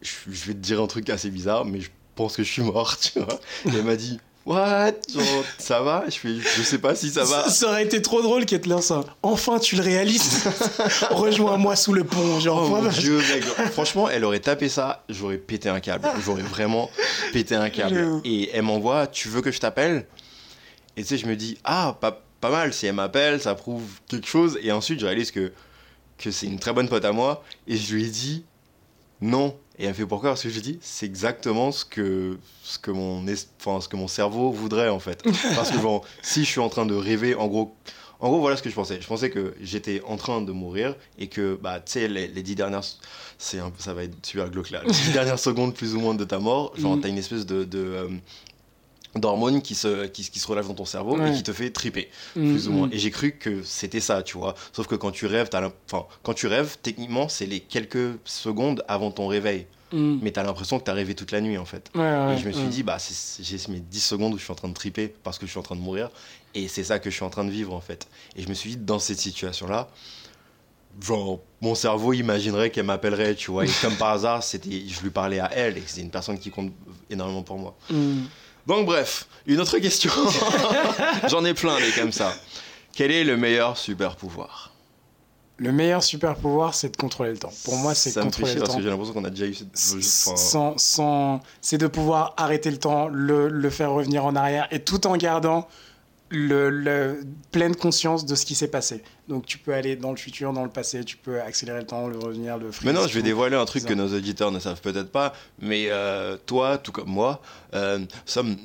je, 0.00 0.10
je 0.30 0.44
vais 0.46 0.54
te 0.54 0.58
dire 0.58 0.80
un 0.80 0.86
truc 0.88 1.08
assez 1.10 1.30
bizarre, 1.30 1.64
mais 1.64 1.80
je 1.80 1.90
pense 2.16 2.36
que 2.36 2.42
je 2.42 2.50
suis 2.50 2.62
mort, 2.62 2.98
tu 3.00 3.20
vois. 3.20 3.38
Et 3.66 3.76
elle 3.76 3.84
m'a 3.84 3.96
dit, 3.96 4.18
what? 4.46 4.92
Genre, 5.12 5.44
ça 5.58 5.80
va? 5.82 6.04
Je, 6.08 6.16
fais, 6.18 6.34
je 6.34 6.62
sais 6.62 6.78
pas 6.78 6.94
si 6.94 7.10
ça 7.10 7.24
va. 7.24 7.44
Ça, 7.44 7.50
ça 7.50 7.68
aurait 7.68 7.84
été 7.84 8.02
trop 8.02 8.22
drôle 8.22 8.44
qu'elle 8.46 8.60
te 8.60 8.68
lance 8.68 8.90
un. 8.90 9.04
Enfin, 9.22 9.58
tu 9.58 9.76
le 9.76 9.82
réalises. 9.82 10.44
Rejoins-moi 11.10 11.76
sous 11.76 11.92
le 11.92 12.04
pont. 12.04 12.40
Genre, 12.40 12.62
Oh 12.64 12.68
moi, 12.68 12.80
mon 12.82 12.88
dieu, 12.88 13.18
mec. 13.18 13.44
Franchement, 13.72 14.08
elle 14.08 14.24
aurait 14.24 14.40
tapé 14.40 14.68
ça, 14.68 15.04
j'aurais 15.08 15.38
pété 15.38 15.68
un 15.68 15.80
câble. 15.80 16.08
J'aurais 16.24 16.42
vraiment 16.42 16.90
pété 17.32 17.54
un 17.54 17.70
câble. 17.70 18.20
Et 18.24 18.50
elle 18.52 18.62
m'envoie, 18.62 19.06
tu 19.06 19.28
veux 19.28 19.40
que 19.40 19.50
je 19.50 19.60
t'appelle? 19.60 20.06
Et 20.96 21.02
tu 21.02 21.08
sais, 21.08 21.18
je 21.18 21.26
me 21.26 21.36
dis, 21.36 21.58
ah, 21.64 21.96
pas, 22.00 22.22
pas 22.40 22.50
mal, 22.50 22.72
si 22.72 22.86
elle 22.86 22.94
m'appelle, 22.94 23.40
ça 23.40 23.54
prouve 23.54 23.82
quelque 24.08 24.26
chose. 24.26 24.58
Et 24.62 24.72
ensuite, 24.72 25.00
je 25.00 25.06
réalise 25.06 25.30
que, 25.30 25.52
que 26.18 26.30
c'est 26.30 26.46
une 26.46 26.58
très 26.58 26.72
bonne 26.72 26.88
pote 26.88 27.04
à 27.04 27.12
moi. 27.12 27.42
Et 27.66 27.76
je 27.76 27.94
lui 27.94 28.04
ai 28.04 28.08
dit, 28.08 28.44
non. 29.20 29.56
Et 29.78 29.86
elle 29.86 29.94
fait 29.94 30.06
pourquoi 30.06 30.30
Parce 30.30 30.42
que 30.42 30.50
je 30.50 30.60
dit, 30.60 30.78
c'est 30.82 31.06
exactement 31.06 31.72
ce 31.72 31.84
que, 31.84 32.38
ce, 32.62 32.78
que 32.78 32.90
mon 32.90 33.26
es- 33.26 33.46
enfin, 33.58 33.80
ce 33.80 33.88
que 33.88 33.96
mon 33.96 34.08
cerveau 34.08 34.50
voudrait, 34.52 34.88
en 34.90 35.00
fait. 35.00 35.22
Parce 35.56 35.70
que, 35.70 35.78
bon, 35.78 36.02
si 36.22 36.44
je 36.44 36.50
suis 36.50 36.60
en 36.60 36.68
train 36.68 36.86
de 36.86 36.94
rêver, 36.94 37.34
en 37.34 37.46
gros. 37.48 37.74
En 38.20 38.28
gros, 38.28 38.38
voilà 38.38 38.56
ce 38.56 38.62
que 38.62 38.70
je 38.70 38.74
pensais. 38.76 39.00
Je 39.00 39.06
pensais 39.08 39.30
que 39.30 39.52
j'étais 39.60 40.00
en 40.06 40.16
train 40.16 40.42
de 40.42 40.52
mourir 40.52 40.94
et 41.18 41.26
que, 41.26 41.58
bah, 41.60 41.80
tu 41.80 41.92
sais, 41.92 42.06
les, 42.06 42.28
les 42.28 42.42
dix 42.44 42.54
dernières, 42.54 42.84
c'est 43.36 43.58
ça 43.78 43.94
va 43.94 44.04
être 44.04 44.14
super 44.24 44.48
glauque 44.48 44.70
là. 44.70 44.80
Les 44.84 44.92
dix 44.92 45.10
dernières 45.12 45.40
secondes 45.40 45.74
plus 45.74 45.96
ou 45.96 46.00
moins 46.00 46.14
de 46.14 46.22
ta 46.22 46.38
mort, 46.38 46.72
genre, 46.76 46.94
Mhm. 46.94 47.00
t'as 47.00 47.08
une 47.08 47.18
espèce 47.18 47.46
de, 47.46 47.64
de, 47.64 47.78
euh, 47.80 48.08
d'hormones 49.14 49.60
qui 49.62 49.74
se, 49.74 50.06
qui, 50.06 50.28
qui 50.30 50.38
se 50.38 50.46
relèvent 50.46 50.68
dans 50.68 50.74
ton 50.74 50.84
cerveau 50.84 51.18
Ouais. 51.18 51.30
et 51.32 51.34
qui 51.34 51.42
te 51.42 51.52
fait 51.52 51.70
triper, 51.70 52.08
Mm, 52.36 52.50
plus 52.52 52.68
ou 52.68 52.72
moins. 52.72 52.86
mm. 52.88 52.92
Et 52.94 52.98
j'ai 52.98 53.10
cru 53.10 53.32
que 53.32 53.62
c'était 53.62 54.00
ça, 54.00 54.22
tu 54.22 54.38
vois. 54.38 54.54
Sauf 54.72 54.86
que 54.86 54.94
quand 54.94 55.10
tu 55.10 55.26
rêves, 55.26 55.50
enfin, 55.52 56.06
quand 56.22 56.34
tu 56.34 56.46
rêves, 56.46 56.76
techniquement, 56.82 57.28
c'est 57.28 57.46
les 57.46 57.60
quelques 57.60 58.18
secondes 58.24 58.82
avant 58.88 59.10
ton 59.10 59.26
réveil. 59.26 59.66
Mm. 59.92 60.18
Mais 60.22 60.30
t'as 60.30 60.42
l'impression 60.42 60.78
que 60.78 60.84
t'as 60.84 60.94
rêvé 60.94 61.14
toute 61.14 61.30
la 61.32 61.42
nuit, 61.42 61.58
en 61.58 61.66
fait. 61.66 61.90
Ouais, 61.94 62.00
ouais, 62.00 62.34
Et 62.34 62.38
je 62.38 62.46
me 62.48 62.52
suis 62.52 62.68
dit, 62.68 62.82
bah, 62.82 62.96
j'ai 63.40 63.58
mes 63.68 63.80
10 63.80 64.00
secondes 64.00 64.32
où 64.32 64.38
je 64.38 64.44
suis 64.44 64.52
en 64.52 64.56
train 64.56 64.68
de 64.68 64.74
triper 64.74 65.14
parce 65.22 65.38
que 65.38 65.44
je 65.44 65.50
suis 65.50 65.58
en 65.60 65.62
train 65.62 65.76
de 65.76 65.82
mourir. 65.82 66.08
Et 66.54 66.66
c'est 66.68 66.84
ça 66.84 66.98
que 66.98 67.10
je 67.10 67.14
suis 67.14 67.24
en 67.24 67.30
train 67.30 67.44
de 67.44 67.50
vivre, 67.50 67.74
en 67.74 67.80
fait. 67.82 68.08
Et 68.36 68.42
je 68.42 68.48
me 68.48 68.54
suis 68.54 68.70
dit, 68.70 68.76
dans 68.78 68.98
cette 68.98 69.18
situation-là, 69.18 69.88
genre, 71.00 71.40
mon 71.60 71.74
cerveau 71.74 72.12
imaginerait 72.12 72.70
qu'elle 72.70 72.86
m'appellerait, 72.86 73.34
tu 73.34 73.50
vois. 73.50 73.64
Et 73.64 73.70
comme 73.80 73.96
par 73.96 74.10
hasard, 74.12 74.42
c'était, 74.42 74.82
je 74.86 75.00
lui 75.02 75.10
parlais 75.10 75.38
à 75.40 75.50
elle 75.54 75.78
et 75.78 75.82
c'est 75.86 76.00
une 76.00 76.10
personne 76.10 76.38
qui 76.38 76.50
compte 76.50 76.72
énormément 77.10 77.42
pour 77.42 77.58
moi. 77.58 77.74
Mm. 77.90 78.22
Donc, 78.66 78.86
bref, 78.86 79.26
une 79.46 79.60
autre 79.60 79.78
question. 79.78 80.10
J'en 81.28 81.44
ai 81.44 81.54
plein, 81.54 81.78
des 81.78 81.90
comme 81.92 82.12
ça. 82.12 82.34
Quel 82.94 83.10
est 83.10 83.24
le 83.24 83.36
meilleur 83.36 83.76
super 83.76 84.16
pouvoir 84.16 84.72
Le 85.58 85.72
meilleur 85.72 86.02
super 86.02 86.36
pouvoir, 86.36 86.74
c'est 86.74 86.90
de 86.90 86.96
contrôler 86.96 87.30
le 87.32 87.38
temps. 87.38 87.52
Pour 87.64 87.76
moi, 87.76 87.94
c'est 87.94 88.12
contrôler 88.14 88.54
le 88.54 88.60
parce 88.60 88.70
temps. 88.70 88.76
que 88.76 88.82
j'ai 88.82 88.90
l'impression 88.90 89.14
qu'on 89.14 89.24
a 89.24 89.30
déjà 89.30 89.46
eu 89.46 89.54
cette. 89.54 89.68
enfin, 89.74 90.36
sans, 90.36 90.78
sans, 90.78 91.40
c'est 91.60 91.78
de 91.78 91.86
pouvoir 91.86 92.34
arrêter 92.36 92.70
le 92.70 92.78
temps, 92.78 93.08
le, 93.08 93.48
le 93.48 93.70
faire 93.70 93.90
revenir 93.92 94.24
en 94.24 94.36
arrière 94.36 94.68
et 94.70 94.84
tout 94.84 95.06
en 95.06 95.16
gardant 95.16 95.66
le, 96.32 96.70
le- 96.70 97.20
pleine 97.52 97.76
conscience 97.76 98.24
de 98.26 98.34
ce 98.34 98.44
qui 98.46 98.54
s'est 98.54 98.68
passé. 98.68 99.02
Donc 99.28 99.46
tu 99.46 99.58
peux 99.58 99.72
aller 99.74 99.94
dans 99.96 100.10
le 100.10 100.16
futur, 100.16 100.52
dans 100.52 100.64
le 100.64 100.70
passé, 100.70 101.04
tu 101.04 101.16
peux 101.16 101.40
accélérer 101.40 101.80
le 101.80 101.86
temps, 101.86 102.08
le 102.08 102.18
revenir, 102.18 102.58
le 102.58 102.72
freeze. 102.72 102.86
Maintenant, 102.92 103.06
je 103.06 103.14
vais 103.14 103.22
dévoiler 103.22 103.56
un 103.56 103.64
truc 103.66 103.84
que 103.84 103.94
nos 103.94 104.12
auditeurs 104.14 104.50
ne 104.50 104.58
savent 104.58 104.80
peut-être 104.80 105.12
pas, 105.12 105.32
mais 105.60 105.86
euh, 105.90 106.36
toi, 106.46 106.78
tout 106.78 106.92
comme 106.92 107.08
moi, 107.10 107.40
euh, 107.74 107.98
sommes 108.26 108.56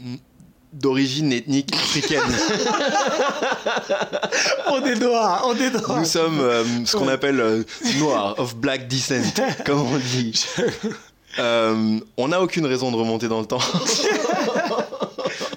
d'origine 0.73 1.31
ethnique 1.33 1.73
africaine. 1.75 2.21
On 4.69 4.83
est 4.85 4.95
noirs, 4.95 5.43
on 5.47 5.55
est 5.55 5.69
noirs. 5.71 5.99
Nous 5.99 6.05
sommes 6.05 6.39
euh, 6.39 6.63
ce 6.85 6.95
qu'on 6.97 7.07
Ouais. 7.07 7.13
appelle 7.13 7.65
noirs, 7.99 8.35
of 8.39 8.55
black 8.55 8.87
descent, 8.87 9.33
comme 9.65 9.79
on 9.81 9.97
dit. 9.97 10.45
Euh, 11.39 11.99
on 12.17 12.27
n'a 12.29 12.41
aucune 12.41 12.65
raison 12.65 12.91
de 12.91 12.95
remonter 12.97 13.27
dans 13.27 13.39
le 13.39 13.45
temps. 13.45 13.59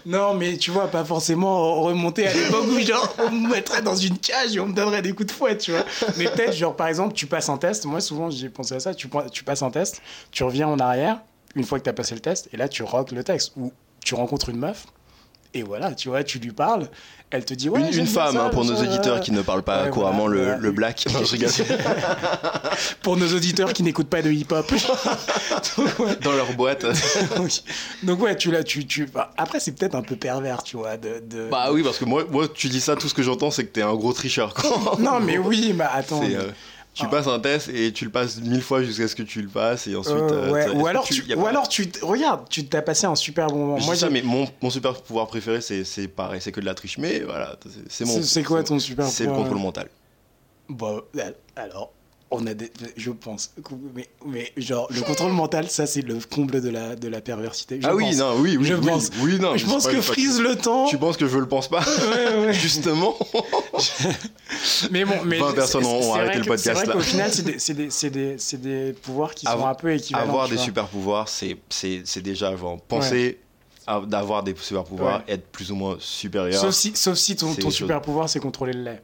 Non, 0.06 0.34
mais 0.34 0.56
tu 0.56 0.70
vois, 0.70 0.88
pas 0.88 1.04
forcément 1.04 1.82
remonter 1.82 2.26
à 2.26 2.32
l'époque 2.32 2.66
où 2.68 2.80
genre 2.80 3.14
on 3.18 3.30
me 3.30 3.50
mettrait 3.50 3.82
dans 3.82 3.96
une 3.96 4.18
cage 4.18 4.56
et 4.56 4.60
on 4.60 4.66
me 4.66 4.74
donnerait 4.74 5.02
des 5.02 5.12
coups 5.12 5.28
de 5.28 5.32
fouet, 5.32 5.56
tu 5.56 5.72
vois. 5.72 5.84
Mais 6.16 6.24
peut-être, 6.24 6.52
genre 6.52 6.74
par 6.76 6.88
exemple, 6.88 7.14
tu 7.14 7.26
passes 7.26 7.48
un 7.48 7.58
test. 7.58 7.84
Moi, 7.84 8.00
souvent, 8.00 8.30
j'ai 8.30 8.48
pensé 8.48 8.74
à 8.74 8.80
ça. 8.80 8.94
Tu, 8.94 9.08
tu 9.32 9.44
passes 9.44 9.62
un 9.62 9.70
test, 9.70 10.02
tu 10.30 10.44
reviens 10.44 10.68
en 10.68 10.78
arrière 10.78 11.20
une 11.56 11.64
fois 11.64 11.78
que 11.78 11.84
tu 11.84 11.90
as 11.90 11.94
passé 11.94 12.14
le 12.14 12.20
test 12.20 12.48
et 12.52 12.56
là, 12.56 12.68
tu 12.68 12.82
rock 12.82 13.10
le 13.12 13.24
texte. 13.24 13.52
Ou 13.56 13.72
tu 14.04 14.14
rencontres 14.14 14.48
une 14.48 14.58
meuf 14.58 14.86
et 15.54 15.62
voilà, 15.62 15.94
tu 15.94 16.08
vois, 16.08 16.22
tu 16.24 16.38
lui 16.38 16.52
parles, 16.52 16.88
elle 17.30 17.44
te 17.44 17.54
dit 17.54 17.68
ouais. 17.68 17.92
une, 17.92 18.06
femme, 18.06 18.34
ça, 18.34 18.44
hein, 18.46 18.48
pour 18.50 18.64
nos 18.64 18.74
ça, 18.76 18.82
auditeurs 18.82 19.20
qui 19.20 19.30
ne 19.32 19.42
parlent 19.42 19.62
pas 19.62 19.84
Ouais, 19.84 19.90
couramment 19.90 20.26
voilà, 20.26 20.34
le, 20.36 20.42
voilà. 20.44 20.58
le 20.58 20.70
black. 20.72 21.06
Non, 21.12 21.24
je 21.24 21.32
rigole. 21.32 21.50
Pour 23.02 23.16
nos 23.16 23.28
auditeurs 23.28 23.72
qui 23.72 23.82
n'écoutent 23.82 24.08
pas 24.08 24.22
de 24.22 24.30
hip-hop. 24.30 24.70
Ouais. 25.98 26.16
Dans 26.22 26.32
leur 26.32 26.52
boîte. 26.54 26.84
Donc 28.02 28.20
ouais, 28.22 28.36
tu 28.36 28.50
l'as, 28.50 28.64
tu, 28.64 28.86
tu. 28.86 29.06
bah, 29.06 29.32
après, 29.36 29.60
c'est 29.60 29.72
peut-être 29.72 29.94
un 29.94 30.02
peu 30.02 30.16
pervers, 30.16 30.62
tu 30.62 30.76
vois, 30.76 30.96
de. 30.96 31.22
de- 31.24 31.48
Bah 31.50 31.70
oui, 31.72 31.82
parce 31.82 31.98
que 31.98 32.04
moi, 32.04 32.24
moi, 32.30 32.46
tu 32.52 32.68
dis 32.68 32.80
ça, 32.80 32.96
tout 32.96 33.08
ce 33.08 33.14
que 33.14 33.22
j'entends, 33.22 33.50
c'est 33.50 33.64
que 33.64 33.70
t'es 33.72 33.82
un 33.82 33.94
gros 33.94 34.12
tricheur. 34.12 34.54
quoi. 34.54 34.96
Non, 34.98 35.20
mais 35.20 35.38
oui, 35.38 35.72
mais 35.74 35.84
attends. 35.92 36.20
Mais- 36.22 36.34
euh, 36.34 36.50
tu 36.92 37.04
Ah. 37.06 37.08
passes 37.08 37.26
un 37.28 37.38
test 37.40 37.68
et 37.68 37.92
tu 37.92 38.04
le 38.04 38.10
passes 38.10 38.40
mille 38.40 38.62
fois 38.62 38.82
jusqu'à 38.82 39.06
ce 39.08 39.14
que 39.14 39.22
tu 39.22 39.40
le 39.42 39.48
passes 39.48 39.86
et 39.86 39.94
ensuite. 39.96 40.16
Euh, 40.16 40.48
euh, 40.48 40.50
ouais. 40.52 40.68
Ou 40.70 40.86
alors 40.86 41.04
tu- 41.04 41.24
ou 41.34 41.46
alors 41.46 41.68
tu, 41.68 41.90
regarde, 42.02 42.48
tu 42.48 42.66
t'as 42.66 42.82
passé 42.82 43.06
un 43.06 43.14
super 43.14 43.46
bon 43.46 43.58
moment. 43.58 43.78
Je 43.78 43.86
Moi, 43.86 43.94
ça, 43.96 44.10
mais 44.10 44.22
mon, 44.22 44.46
mon 44.60 44.70
super 44.70 45.00
pouvoir 45.00 45.26
préféré, 45.28 45.60
c'est, 45.60 45.84
c'est 45.84 46.08
pareil, 46.08 46.40
c'est 46.40 46.52
que 46.52 46.60
de 46.60 46.66
la 46.66 46.74
triche. 46.74 46.98
Mais 46.98 47.20
voilà, 47.20 47.56
c'est, 47.88 48.04
mon. 48.04 48.20
c'est 48.22 48.42
quoi 48.42 48.62
ton 48.64 48.78
super 48.78 49.06
C'est 49.06 49.22
le 49.24 49.28
pouvoir 49.30 49.44
contrôle 49.48 49.62
mental. 49.62 49.88
Bah, 50.68 50.96
euh, 51.16 51.30
alors, 51.56 51.92
on 52.32 52.46
a 52.46 52.54
des, 52.54 52.70
je 52.96 53.10
pense. 53.10 53.52
Mais, 53.94 54.08
mais 54.24 54.52
genre, 54.56 54.86
le 54.90 55.00
contrôle 55.02 55.32
mental, 55.32 55.68
ça, 55.68 55.86
c'est 55.86 56.02
le 56.02 56.18
comble 56.30 56.60
de 56.60 56.68
la, 56.68 56.94
de 56.94 57.08
la 57.08 57.20
perversité. 57.20 57.80
je 57.80 57.86
ah 57.86 57.94
oui, 57.94 58.04
pense. 58.04 58.16
non, 58.18 58.34
oui, 58.38 58.56
oui, 58.56 58.66
Je 58.66 58.74
oui, 58.74 58.86
pense. 58.86 59.10
oui, 59.20 59.38
non. 59.40 59.56
Je 59.56 59.66
pense 59.66 59.86
que 59.86 60.00
frise 60.00 60.40
le 60.40 60.56
temps. 60.56 60.86
Tu 60.86 60.96
penses 60.96 61.16
que 61.16 61.26
je 61.26 61.38
le 61.38 61.48
pense 61.48 61.68
pas 61.68 61.80
Ouais, 61.80 62.46
ouais. 62.46 62.52
Justement. 62.60 63.16
Mais 64.90 65.04
bon, 65.04 65.14
mais 65.24 65.38
20 65.38 65.52
personnes 65.54 65.86
ont 65.86 66.14
arrêté 66.14 66.38
le 66.38 66.44
podcast, 66.44 66.64
C'est 66.64 66.74
vrai 66.74 66.86
là. 66.86 66.92
qu'au 66.92 67.00
final, 67.00 67.32
c'est 67.32 67.42
des, 67.42 67.58
c'est 67.58 67.74
des, 67.74 67.90
c'est 67.90 68.10
des, 68.10 68.38
c'est 68.38 68.60
des 68.60 68.92
pouvoirs 68.92 69.34
qui 69.34 69.46
sont 69.46 69.66
un 69.66 69.74
peu 69.74 69.92
équivalents. 69.92 70.24
Avoir 70.24 70.48
des 70.48 70.56
vois. 70.56 70.64
super 70.64 70.86
pouvoirs, 70.88 71.28
c'est 71.28 71.56
c'est 71.70 72.02
c'est 72.04 72.20
déjà 72.20 72.54
genre 72.56 72.80
penser 72.80 73.38
d'avoir 74.06 74.42
des 74.42 74.54
super 74.56 74.84
pouvoirs, 74.84 75.22
être 75.28 75.46
plus 75.46 75.70
ou 75.72 75.76
moins 75.76 75.96
supérieur. 75.98 76.60
Sauf 76.60 76.74
si, 76.74 76.92
sauf 76.94 77.16
si 77.16 77.36
ton, 77.36 77.54
chose. 77.54 77.74
super 77.74 78.00
pouvoir, 78.02 78.28
c'est 78.28 78.40
contrôler 78.40 78.72
le 78.72 78.82
lait. 78.82 79.02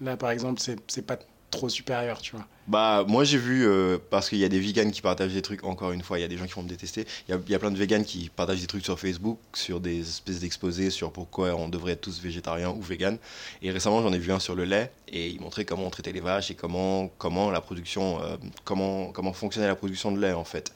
Là, 0.00 0.16
par 0.16 0.30
exemple, 0.30 0.60
c'est 0.60 0.76
c'est 0.88 1.06
pas 1.06 1.18
trop 1.50 1.68
supérieur, 1.68 2.20
tu 2.20 2.36
vois. 2.36 2.46
Bah, 2.68 3.04
moi 3.08 3.24
j'ai 3.24 3.38
vu, 3.38 3.66
euh, 3.66 3.96
parce 4.10 4.28
qu'il 4.28 4.38
y 4.38 4.44
a 4.44 4.48
des 4.50 4.60
vegans 4.60 4.90
qui 4.90 5.00
partagent 5.00 5.32
des 5.32 5.40
trucs, 5.40 5.64
encore 5.64 5.92
une 5.92 6.02
fois, 6.02 6.18
il 6.18 6.22
y 6.22 6.24
a 6.24 6.28
des 6.28 6.36
gens 6.36 6.46
qui 6.46 6.52
vont 6.52 6.62
me 6.62 6.68
détester. 6.68 7.06
Il 7.26 7.32
y 7.32 7.34
a, 7.34 7.40
il 7.46 7.50
y 7.50 7.54
a 7.54 7.58
plein 7.58 7.70
de 7.70 7.78
vegans 7.78 8.04
qui 8.04 8.28
partagent 8.28 8.60
des 8.60 8.66
trucs 8.66 8.84
sur 8.84 9.00
Facebook, 9.00 9.38
sur 9.54 9.80
des 9.80 10.00
espèces 10.00 10.40
d'exposés 10.40 10.90
sur 10.90 11.10
pourquoi 11.10 11.54
on 11.54 11.70
devrait 11.70 11.92
être 11.92 12.02
tous 12.02 12.20
végétariens 12.20 12.70
ou 12.70 12.82
véganes. 12.82 13.16
Et 13.62 13.70
récemment 13.70 14.02
j'en 14.02 14.12
ai 14.12 14.18
vu 14.18 14.32
un 14.32 14.38
sur 14.38 14.54
le 14.54 14.64
lait, 14.64 14.92
et 15.08 15.28
il 15.28 15.40
montrait 15.40 15.64
comment 15.64 15.86
on 15.86 15.90
traitait 15.90 16.12
les 16.12 16.20
vaches 16.20 16.50
et 16.50 16.54
comment, 16.54 17.08
comment 17.16 17.50
la 17.50 17.62
production, 17.62 18.22
euh, 18.22 18.36
comment, 18.64 19.12
comment 19.12 19.32
fonctionnait 19.32 19.66
la 19.66 19.76
production 19.76 20.12
de 20.12 20.20
lait 20.20 20.34
en 20.34 20.44
fait. 20.44 20.74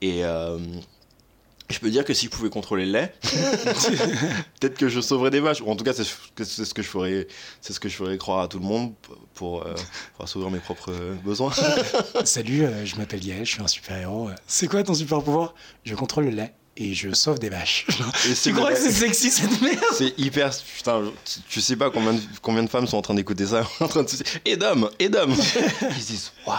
Et 0.00 0.24
euh, 0.24 0.58
je 1.70 1.78
peux 1.78 1.90
dire 1.90 2.04
que 2.04 2.12
si 2.14 2.26
je 2.26 2.30
pouvais 2.30 2.50
contrôler 2.50 2.84
le 2.86 2.92
lait, 2.92 3.14
peut-être 4.60 4.76
que 4.76 4.88
je 4.88 5.00
sauverais 5.00 5.30
des 5.30 5.40
vaches. 5.40 5.60
Ou 5.60 5.70
en 5.70 5.76
tout 5.76 5.84
cas, 5.84 5.92
c'est 5.92 6.04
ce 6.04 6.74
que- 6.74 6.82
je 6.82 6.88
ferais, 6.88 7.26
c'est 7.60 7.72
ce 7.72 7.80
que 7.80 7.88
je 7.88 7.96
ferais 7.96 8.16
croire 8.18 8.40
à 8.40 8.48
tout 8.48 8.58
le 8.58 8.64
monde 8.64 8.92
pour, 9.34 9.62
euh, 9.66 9.74
pour 10.16 10.24
assouvir 10.24 10.50
mes 10.50 10.58
propres 10.58 10.92
euh, 10.92 11.14
besoins. 11.24 11.52
Salut, 12.24 12.64
euh, 12.64 12.84
je 12.84 12.96
m'appelle 12.96 13.20
Gaël, 13.20 13.44
je 13.44 13.52
suis 13.52 13.62
un 13.62 13.66
super-héros. 13.68 14.30
C'est 14.46 14.66
quoi 14.66 14.82
ton 14.82 14.94
super 14.94 15.22
pouvoir? 15.22 15.54
Je 15.84 15.94
contrôle 15.94 16.24
le 16.24 16.30
lait 16.30 16.54
et 16.76 16.94
je 16.94 17.12
sauve 17.12 17.38
des 17.38 17.50
vaches. 17.50 17.86
Et 18.30 18.34
tu 18.34 18.54
crois 18.54 18.72
que 18.72 18.78
c'est 18.78 18.92
sexy 18.92 19.30
cette 19.30 19.60
merde? 19.60 19.78
C'est 19.92 20.18
hyper 20.18 20.50
putain 20.76 21.02
tu- 21.24 21.40
tu 21.48 21.60
sais 21.60 21.76
pas 21.76 21.90
combien 21.90 22.14
de, 22.14 22.20
combien 22.40 22.62
de 22.62 22.68
femmes 22.70 22.86
sont 22.86 22.96
en 22.96 23.02
train 23.02 23.14
d'écouter 23.14 23.46
ça 23.46 23.66
en 23.80 23.88
train 23.88 24.02
de 24.04 24.08
se 24.08 24.16
dire 24.16 24.26
et 24.44 24.56
d'hommes 24.56 24.88
et 24.98 25.08
d'hommes 25.08 25.34
ils 25.34 26.02
se 26.02 26.06
disent 26.06 26.32
waouh 26.46 26.56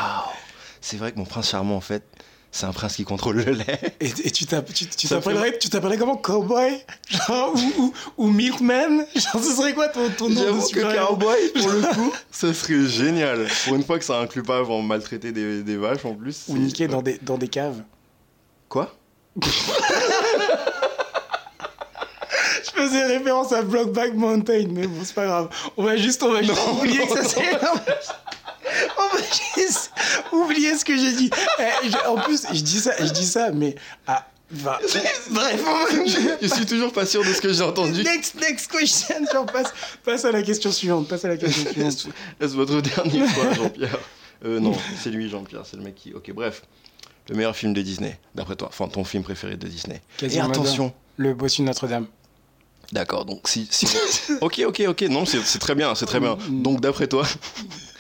c'est 0.82 0.98
vrai 0.98 1.12
que 1.13 1.18
mon 1.18 1.25
prince 1.25 1.50
charmant 1.50 1.77
en 1.77 1.82
fait 1.82 2.03
c'est 2.51 2.65
un 2.65 2.74
prince 2.74 2.98
qui 2.98 3.05
contrôle 3.05 3.38
le 3.38 3.53
lait. 3.53 3.79
Et, 4.01 4.08
et 4.25 4.31
tu 4.31 4.46
t'appellerais 4.46 5.98
comment? 5.98 6.17
Cowboy? 6.17 6.84
Genre, 7.10 7.53
ou, 7.55 7.81
ou, 7.81 7.93
ou 8.17 8.27
Milkman? 8.27 9.05
Genre, 9.15 9.41
ce 9.41 9.55
serait 9.55 9.74
quoi 9.74 9.88
ton, 9.88 10.10
ton 10.10 10.29
nom 10.29 10.41
de 10.41 10.46
J'avoue 10.46 10.67
que 10.67 10.98
cowboy 10.98 11.50
pour 11.55 11.70
le 11.70 11.81
coup 11.93 12.13
ça 12.31 12.53
serait 12.53 12.86
génial. 12.88 13.48
Pour 13.65 13.75
une 13.75 13.84
fois 13.84 13.98
que 14.00 14.05
ça 14.05 14.20
inclut 14.20 14.43
pas 14.43 14.58
avant 14.58 14.81
maltraiter 14.81 15.31
des, 15.31 15.63
des 15.63 15.77
vaches 15.77 16.03
en 16.03 16.13
plus 16.13 16.43
Ou 16.50 16.58
niquer 16.58 16.88
dans 16.89 17.01
des, 17.01 17.20
dans 17.22 17.38
des 17.38 17.48
caves. 17.48 17.84
Quoi? 18.67 18.93
Je 22.63 22.70
faisais 22.72 23.05
référence 23.05 23.53
à 23.53 23.62
Blockback 23.62 24.13
Mountain, 24.15 24.65
mais 24.72 24.88
bon, 24.88 25.00
c'est 25.03 25.15
pas 25.15 25.25
grave. 25.25 25.50
On 25.77 25.84
va 25.84 25.96
juste, 25.96 26.22
on 26.24 26.31
va 26.34 26.41
juste 26.41 26.60
oublier 26.70 27.08
que 27.08 27.24
ça 27.24 27.24
c'est. 27.24 27.41
Juste 29.57 29.91
oublier 30.31 30.77
ce 30.77 30.85
que 30.85 30.95
j'ai 30.97 31.13
dit. 31.13 31.29
Eh, 31.59 31.89
je- 31.89 32.07
en 32.07 32.15
plus, 32.17 32.43
je 32.53 32.61
dis 32.61 32.79
ça, 32.79 32.91
je 33.00 33.11
dis 33.11 33.25
ça, 33.25 33.51
mais 33.51 33.75
ah, 34.07 34.27
va. 34.51 34.79
Bref, 35.31 35.61
je 36.41 36.47
suis 36.47 36.65
toujours 36.65 36.91
pas 36.93 37.05
sûr 37.05 37.23
de 37.23 37.33
ce 37.33 37.41
que 37.41 37.51
j'ai 37.53 37.61
entendu 37.63 38.03
Next, 38.03 38.35
next 38.35 38.71
question. 38.71 39.15
Genre, 39.31 39.45
passe, 39.45 39.73
passe 40.03 40.25
à 40.25 40.31
la 40.31 40.41
question 40.43 40.71
suivante. 40.71 41.07
Passe 41.07 41.25
à 41.25 41.29
la 41.29 41.38
question 41.38 41.71
suivante. 41.71 42.07
Est-ce 42.39 42.55
votre 42.55 42.81
dernier 42.81 43.27
choix, 43.29 43.53
Jean-Pierre? 43.53 44.00
Euh, 44.45 44.59
Non, 44.59 44.73
c'est 45.01 45.09
lui, 45.09 45.29
Jean-Pierre, 45.29 45.63
c'est 45.69 45.77
le 45.77 45.83
mec 45.83 45.95
qui. 45.95 46.13
Ok, 46.13 46.31
bref. 46.33 46.63
Le 47.29 47.35
meilleur 47.35 47.55
film 47.55 47.73
de 47.73 47.81
Disney, 47.81 48.19
d'après 48.35 48.55
toi. 48.55 48.67
Enfin, 48.69 48.88
ton 48.88 49.03
film 49.03 49.23
préféré 49.23 49.55
de 49.55 49.67
Disney. 49.67 50.01
Et 50.17 50.21
Quasimodo. 50.21 50.50
attention. 50.50 50.93
Le 51.17 51.33
bossu 51.33 51.61
de 51.61 51.67
Notre-Dame. 51.67 52.07
D'accord, 52.91 53.23
donc 53.23 53.47
si. 53.47 53.67
si- 53.71 53.88
ok, 54.41 54.63
ok, 54.67 54.81
ok. 54.89 55.01
Non, 55.03 55.25
c'est 55.25 55.39
c'est 55.45 55.59
très 55.59 55.75
bien, 55.75 55.95
c'est 55.95 56.07
très 56.07 56.19
bien. 56.19 56.38
Donc, 56.50 56.81
d'après 56.81 57.07
toi, 57.07 57.25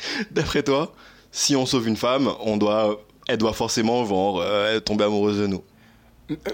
d'après 0.31 0.63
toi, 0.63 0.93
si 1.31 1.55
on 1.55 1.65
sauve 1.65 1.87
une 1.87 1.97
femme, 1.97 2.29
on 2.41 2.57
doit. 2.57 3.01
Elle 3.27 3.37
doit 3.37 3.53
forcément 3.53 4.03
genre, 4.05 4.41
euh, 4.41 4.79
tomber 4.79 5.03
amoureuse 5.05 5.37
de 5.39 5.47
nous. 5.47 5.61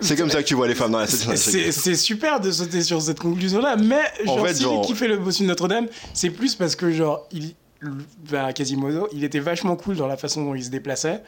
C'est 0.02 0.16
comme 0.16 0.30
ça 0.30 0.42
que 0.44 0.48
tu 0.48 0.56
vois 0.56 0.68
les 0.68 0.76
femmes 0.76 0.92
dans 0.92 1.00
la 1.00 1.08
C'est- 1.08 1.96
super 1.96 2.40
de 2.40 2.52
sauter 2.52 2.82
sur 2.82 3.02
cette 3.02 3.20
conclusion-là, 3.20 3.76
mais 3.78 4.02
genre, 4.26 4.46
fait, 4.46 4.54
si 4.56 4.64
genre- 4.64 4.86
qui 4.86 4.94
fait 4.96 5.08
le 5.08 5.18
bossu 5.18 5.44
de 5.44 5.48
Notre-Dame, 5.48 5.88
c'est 6.14 6.30
plus 6.30 6.56
parce 6.56 6.76
que 6.76 6.92
genre, 6.92 7.28
il, 7.32 7.54
bah, 8.30 8.54
Quasimodo, 8.54 9.08
il 9.14 9.24
était 9.24 9.40
vachement 9.40 9.76
cool 9.76 9.96
dans 9.96 10.08
la 10.08 10.18
façon 10.18 10.44
dont 10.44 10.56
il 10.56 10.64
se 10.64 10.70
déplaçait. 10.70 11.22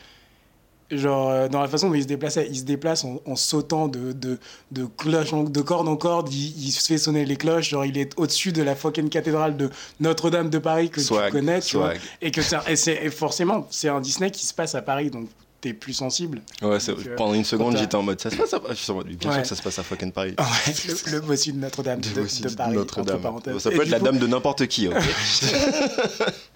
Genre, 0.92 1.30
euh, 1.30 1.48
dans 1.48 1.62
la 1.62 1.68
façon 1.68 1.90
dont 1.90 1.94
il 1.96 2.02
se 2.02 2.08
déplaçait, 2.08 2.48
il 2.50 2.58
se 2.58 2.64
déplace 2.64 3.04
en, 3.04 3.22
en 3.26 3.36
sautant 3.36 3.88
de, 3.88 4.12
de, 4.12 4.40
de, 4.72 4.86
cloche 4.86 5.34
en- 5.34 5.44
de 5.44 5.62
corde 5.62 5.88
en 5.88 5.96
corde, 5.96 6.34
il, 6.34 6.68
il 6.68 6.72
se 6.72 6.86
fait 6.88 6.98
sonner 6.98 7.26
les 7.26 7.36
cloches, 7.36 7.70
genre 7.70 7.86
il 7.86 7.96
est 7.98 8.12
au-dessus 8.18 8.52
de 8.52 8.64
la 8.64 8.76
fucking 8.76 9.08
cathédrale 9.10 9.56
de 9.56 9.70
Notre-Dame 10.00 10.50
de 10.50 10.58
Paris 10.58 10.90
que 10.90 11.00
Swag, 11.02 11.28
tu 11.28 11.32
connais, 11.34 11.60
tu 11.62 11.78
vois. 11.78 11.90
Et 12.22 12.32
que 12.32 12.42
c'est 12.42 13.10
forcément, 13.12 13.68
c'est 13.70 13.90
un 13.90 14.02
Disney 14.02 14.32
qui 14.32 14.46
se 14.48 14.54
passe 14.54 14.74
à 14.74 14.82
Paris, 14.82 15.12
donc 15.12 15.28
t'es 15.62 15.74
plus 15.74 15.94
sensible. 15.94 16.42
Ouais, 16.62 16.78
Donc, 16.80 16.90
euh, 16.90 17.16
pendant 17.16 17.34
une 17.34 17.44
seconde, 17.44 17.78
j'étais 17.78 17.96
en 17.96 18.02
mode 18.04 18.20
ça 18.22 18.30
se 18.30 18.36
passe 18.38 18.54
à. 18.54 18.62
Je 18.70 18.74
suis 18.76 18.92
en 18.92 18.96
mode, 18.96 19.08
bien 19.08 19.32
sûr 19.32 19.42
que 19.42 19.48
ça 19.48 19.56
se 19.56 19.62
passe 19.62 19.78
à 19.80 19.84
fucking 19.84 20.12
Paris. 20.12 20.36
Ouais, 20.40 20.74
le, 20.88 21.12
le 21.12 21.20
bossu 21.22 21.52
de 21.54 21.58
Notre-Dame 21.60 22.00
de, 22.02 22.10
De- 22.10 22.56
Paris, 22.56 22.76
Notre-Dame. 22.76 23.22
Ça 23.60 23.72
Et 23.72 23.76
peut 23.76 23.82
être 23.84 23.90
la 23.90 24.00
coup- 24.00 24.06
dame 24.06 24.20
de 24.20 24.28
n'importe 24.28 24.68
qui, 24.68 24.88
ok 24.88 24.96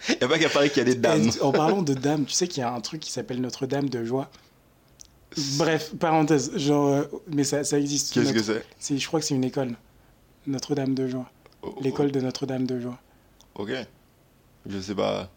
Il 0.10 0.16
n'y 0.18 0.24
a 0.24 0.28
pas 0.28 0.40
qu'à 0.40 0.50
Paris 0.50 0.70
qu'il 0.70 0.78
y 0.80 0.82
a 0.82 0.86
des 0.86 0.96
dames. 0.96 1.30
Et 1.30 1.42
en 1.42 1.52
parlant 1.52 1.82
de 1.82 1.94
dames, 1.94 2.26
tu 2.26 2.34
sais 2.34 2.48
qu'il 2.48 2.62
y 2.62 2.64
a 2.64 2.72
un 2.74 2.82
truc 2.82 3.02
qui 3.02 3.12
s'appelle 3.12 3.42
Notre-Dame 3.42 3.90
de 3.90 4.04
joie. 4.06 4.30
Bref, 5.58 5.92
parenthèse, 6.00 6.52
genre, 6.58 6.88
euh, 6.90 7.04
mais 7.28 7.44
ça, 7.44 7.64
ça 7.64 7.80
existe. 7.80 8.14
Qu'est-ce 8.14 8.30
que 8.32 8.38
Notre- 8.38 8.46
c'est? 8.54 8.66
C'est 8.80 8.98
Je 8.98 9.08
crois 9.08 9.20
que 9.20 9.26
c'est 9.26 9.34
une 9.36 9.44
école. 9.44 9.72
Notre-Dame 10.46 10.94
de 10.94 11.08
joie. 11.08 11.30
Oh, 11.62 11.74
oh, 11.76 11.80
L'école 11.82 12.12
de 12.12 12.20
Notre-Dame 12.22 12.66
de 12.68 12.80
joie. 12.80 13.00
Ok. 13.56 13.72
Je 14.70 14.80
sais 14.80 14.94
pas 14.96 15.30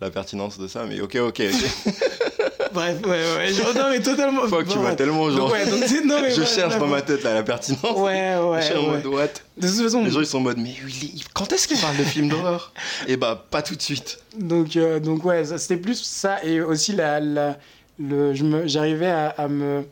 la 0.00 0.10
pertinence 0.10 0.58
de 0.58 0.68
ça, 0.68 0.84
mais 0.86 1.00
ok, 1.00 1.16
ok. 1.16 1.42
ok. 1.52 1.94
Bref, 2.72 2.96
ouais, 3.04 3.10
ouais. 3.36 3.52
genre, 3.52 3.74
non, 3.74 3.90
mais 3.90 4.00
totalement. 4.00 4.42
Fuck, 4.48 4.68
tu 4.68 4.78
vas 4.78 4.90
ouais. 4.90 4.96
tellement 4.96 5.28
genre. 5.30 5.48
Donc, 5.48 5.52
ouais, 5.52 5.66
donc, 5.68 5.82
c'est- 5.86 6.04
non, 6.04 6.20
mais 6.22 6.30
je 6.30 6.40
ouais, 6.40 6.46
cherche 6.46 6.78
dans 6.78 6.86
ma 6.86 7.02
tête 7.02 7.22
là, 7.24 7.34
la 7.34 7.42
pertinence. 7.42 7.82
Ouais, 7.98 8.36
ouais. 8.42 8.60
je 8.60 8.66
suis 8.66 8.74
en 8.76 8.82
ouais. 8.82 9.02
mode 9.02 9.06
what 9.06 9.26
De 9.56 9.66
toute 9.68 9.76
façon, 9.82 10.04
Les 10.04 10.10
gens 10.10 10.20
ils 10.20 10.26
sont 10.26 10.38
en 10.38 10.42
mode 10.42 10.58
mais 10.58 10.74
oui, 10.84 11.22
quand 11.34 11.52
est-ce 11.52 11.66
qu'il 11.68 11.78
parle 11.78 11.96
de 11.96 12.04
films 12.04 12.28
d'horreur? 12.28 12.72
Eh 13.08 13.16
bah 13.16 13.44
pas 13.50 13.62
tout 13.62 13.74
de 13.74 13.82
suite. 13.82 14.18
Donc, 14.38 14.76
euh, 14.76 15.00
donc 15.00 15.24
ouais, 15.24 15.44
c'était 15.58 15.76
plus 15.76 16.00
ça 16.02 16.42
et 16.44 16.60
aussi 16.60 16.92
la, 16.92 17.18
la, 17.20 17.58
le, 17.98 18.32
j'arrivais 18.66 19.10
à, 19.10 19.28
à 19.30 19.48
me, 19.48 19.84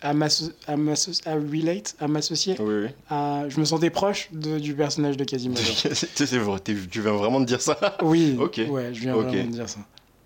à 0.00 0.10
à 0.10 0.12
à 0.12 1.34
relate, 1.34 1.94
à 2.00 2.08
m'associer. 2.08 2.56
Oui, 2.60 2.86
à- 3.10 3.44
je 3.48 3.58
me 3.60 3.64
sentais 3.64 3.90
proche 3.90 4.28
de- 4.32 4.58
du 4.58 4.74
personnage 4.74 5.16
de 5.16 5.24
Quasimodo. 5.24 5.60
oui. 5.84 5.90
Tu 6.90 7.00
viens 7.00 7.12
vraiment 7.12 7.40
de 7.40 7.44
dire 7.46 7.60
ça? 7.60 7.78
Oui. 8.02 8.36
Ok. 8.40 8.60
Ouais, 8.68 8.90
je 8.92 9.00
viens 9.00 9.14
vraiment 9.14 9.30
de 9.32 9.50
dire 9.50 9.68
ça. 9.68 9.80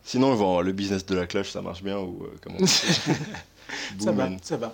Sinon, 0.07 0.61
le 0.63 0.73
business 0.73 1.05
de 1.05 1.15
la 1.17 1.27
cloche, 1.27 1.51
ça 1.51 1.61
marche 1.61 1.83
bien 1.83 1.99
ou 1.99 2.23
euh, 2.23 2.35
comment 2.41 2.65
ça 3.99 4.13
va, 4.13 4.31
ça 4.43 4.57
va. 4.57 4.73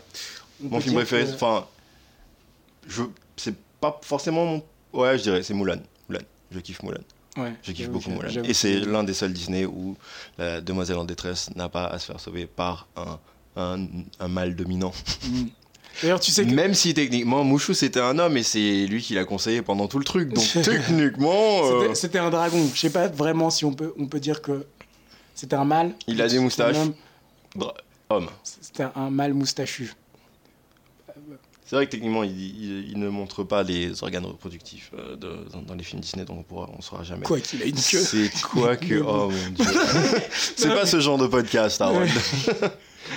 On 0.63 0.69
Mon 0.69 0.81
film 0.81 0.95
préféré, 0.97 1.25
que- 1.25 1.33
enfin, 1.35 1.67
je, 2.87 3.03
c'est 3.37 3.55
pas 3.81 3.99
forcément 4.03 4.45
mon, 4.45 4.63
ouais, 5.01 5.17
je 5.19 5.23
dirais, 5.23 5.43
c'est 5.43 5.55
Mulan. 5.55 5.79
Mulan. 6.09 6.21
Je 6.51 6.61
kiffe 6.61 6.83
Mulan. 6.83 7.01
Ouais, 7.39 7.55
Je 7.63 7.73
kiffe 7.73 7.89
beaucoup 7.89 8.11
Mulan. 8.11 8.43
Et 8.45 8.53
c'est 8.55 8.81
l'un 8.81 9.05
des 9.05 9.15
seuls 9.15 9.33
Disney 9.33 9.65
où 9.65 9.97
la 10.37 10.61
demoiselle 10.61 10.99
en 10.99 11.05
détresse 11.05 11.49
n'a 11.57 11.69
pas 11.71 11.87
à 11.87 11.99
se 11.99 12.07
faire 12.07 12.21
sauver 12.21 12.47
par 12.47 12.87
un, 12.97 13.19
un, 13.57 13.87
un 14.21 14.29
mâle 14.29 14.55
dominant. 14.55 14.93
Mm. 15.27 15.45
D'ailleurs, 16.03 16.21
tu 16.21 16.31
sais 16.31 16.45
que. 16.47 16.51
Même 16.53 16.75
si 16.75 16.95
techniquement 16.95 17.43
Mouchou 17.45 17.75
c'était 17.75 18.01
un 18.01 18.19
homme 18.19 18.37
et 18.37 18.43
c'est 18.43 18.87
lui 18.87 19.03
qui 19.03 19.15
l'a 19.15 19.25
conseillé 19.25 19.63
pendant 19.63 19.89
tout 19.89 19.99
le 19.99 20.05
truc. 20.05 20.33
Donc 20.33 20.45
techniquement, 20.63 21.65
euh, 21.65 21.81
C'était- 21.83 21.95
C'était 21.95 22.19
un 22.19 22.31
dragon. 22.31 22.67
Je 22.75 22.79
sais 22.81 22.91
pas 22.91 23.09
vraiment 23.09 23.49
si 23.51 23.65
on 23.65 23.73
peut, 23.73 23.93
on 23.99 24.07
peut 24.07 24.21
dire 24.21 24.43
que 24.43 24.67
c'était 25.35 25.57
un 25.57 25.65
mâle. 25.65 25.95
Il 26.07 26.21
a 26.23 26.29
des 26.29 26.39
moustaches. 26.39 26.77
homme. 28.11 28.29
C'était 28.43 28.87
un 28.95 29.11
mâle 29.11 29.35
moustachu. 29.35 29.93
C'est 31.65 31.77
vrai 31.77 31.87
que 31.87 31.93
techniquement 31.93 32.23
il, 32.23 32.33
il- 32.39 32.91
il 32.91 32.99
ne 32.99 33.09
montre 33.09 33.45
pas 33.45 33.63
les 33.63 34.03
organes 34.03 34.27
reproductifs 34.27 34.91
euh, 34.99 35.17
de- 35.17 35.49
dans, 35.51 35.63
dans 35.63 35.75
les 35.75 35.83
films 35.83 36.03
Disney, 36.03 36.25
donc 36.27 36.41
on 36.41 36.43
pourra, 36.43 36.69
on 36.77 36.83
saura 36.83 37.03
jamais. 37.03 37.23
Quoi 37.25 37.41
qu'il 37.41 37.63
a 37.63 37.65
une 37.67 37.75
queue. 37.77 38.03
C'est 38.03 38.31
quoi 38.43 38.77
que. 38.77 38.97
Oh 39.01 39.31
mon 39.31 39.51
dieu. 39.51 39.65
c'est 40.57 40.69
pas 40.69 40.75
mais- 40.83 40.87
ce 40.87 41.01
genre 41.01 41.17
de 41.17 41.27
podcast, 41.27 41.81
Harold. 41.81 42.11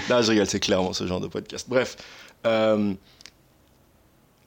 Là, 0.08 0.22
je 0.22 0.30
rigole, 0.32 0.48
c'est 0.48 0.62
clairement 0.62 0.94
ce 0.94 1.06
genre 1.06 1.20
de 1.20 1.28
podcast. 1.28 1.66
Bref. 1.68 1.98
euh, 2.46 2.94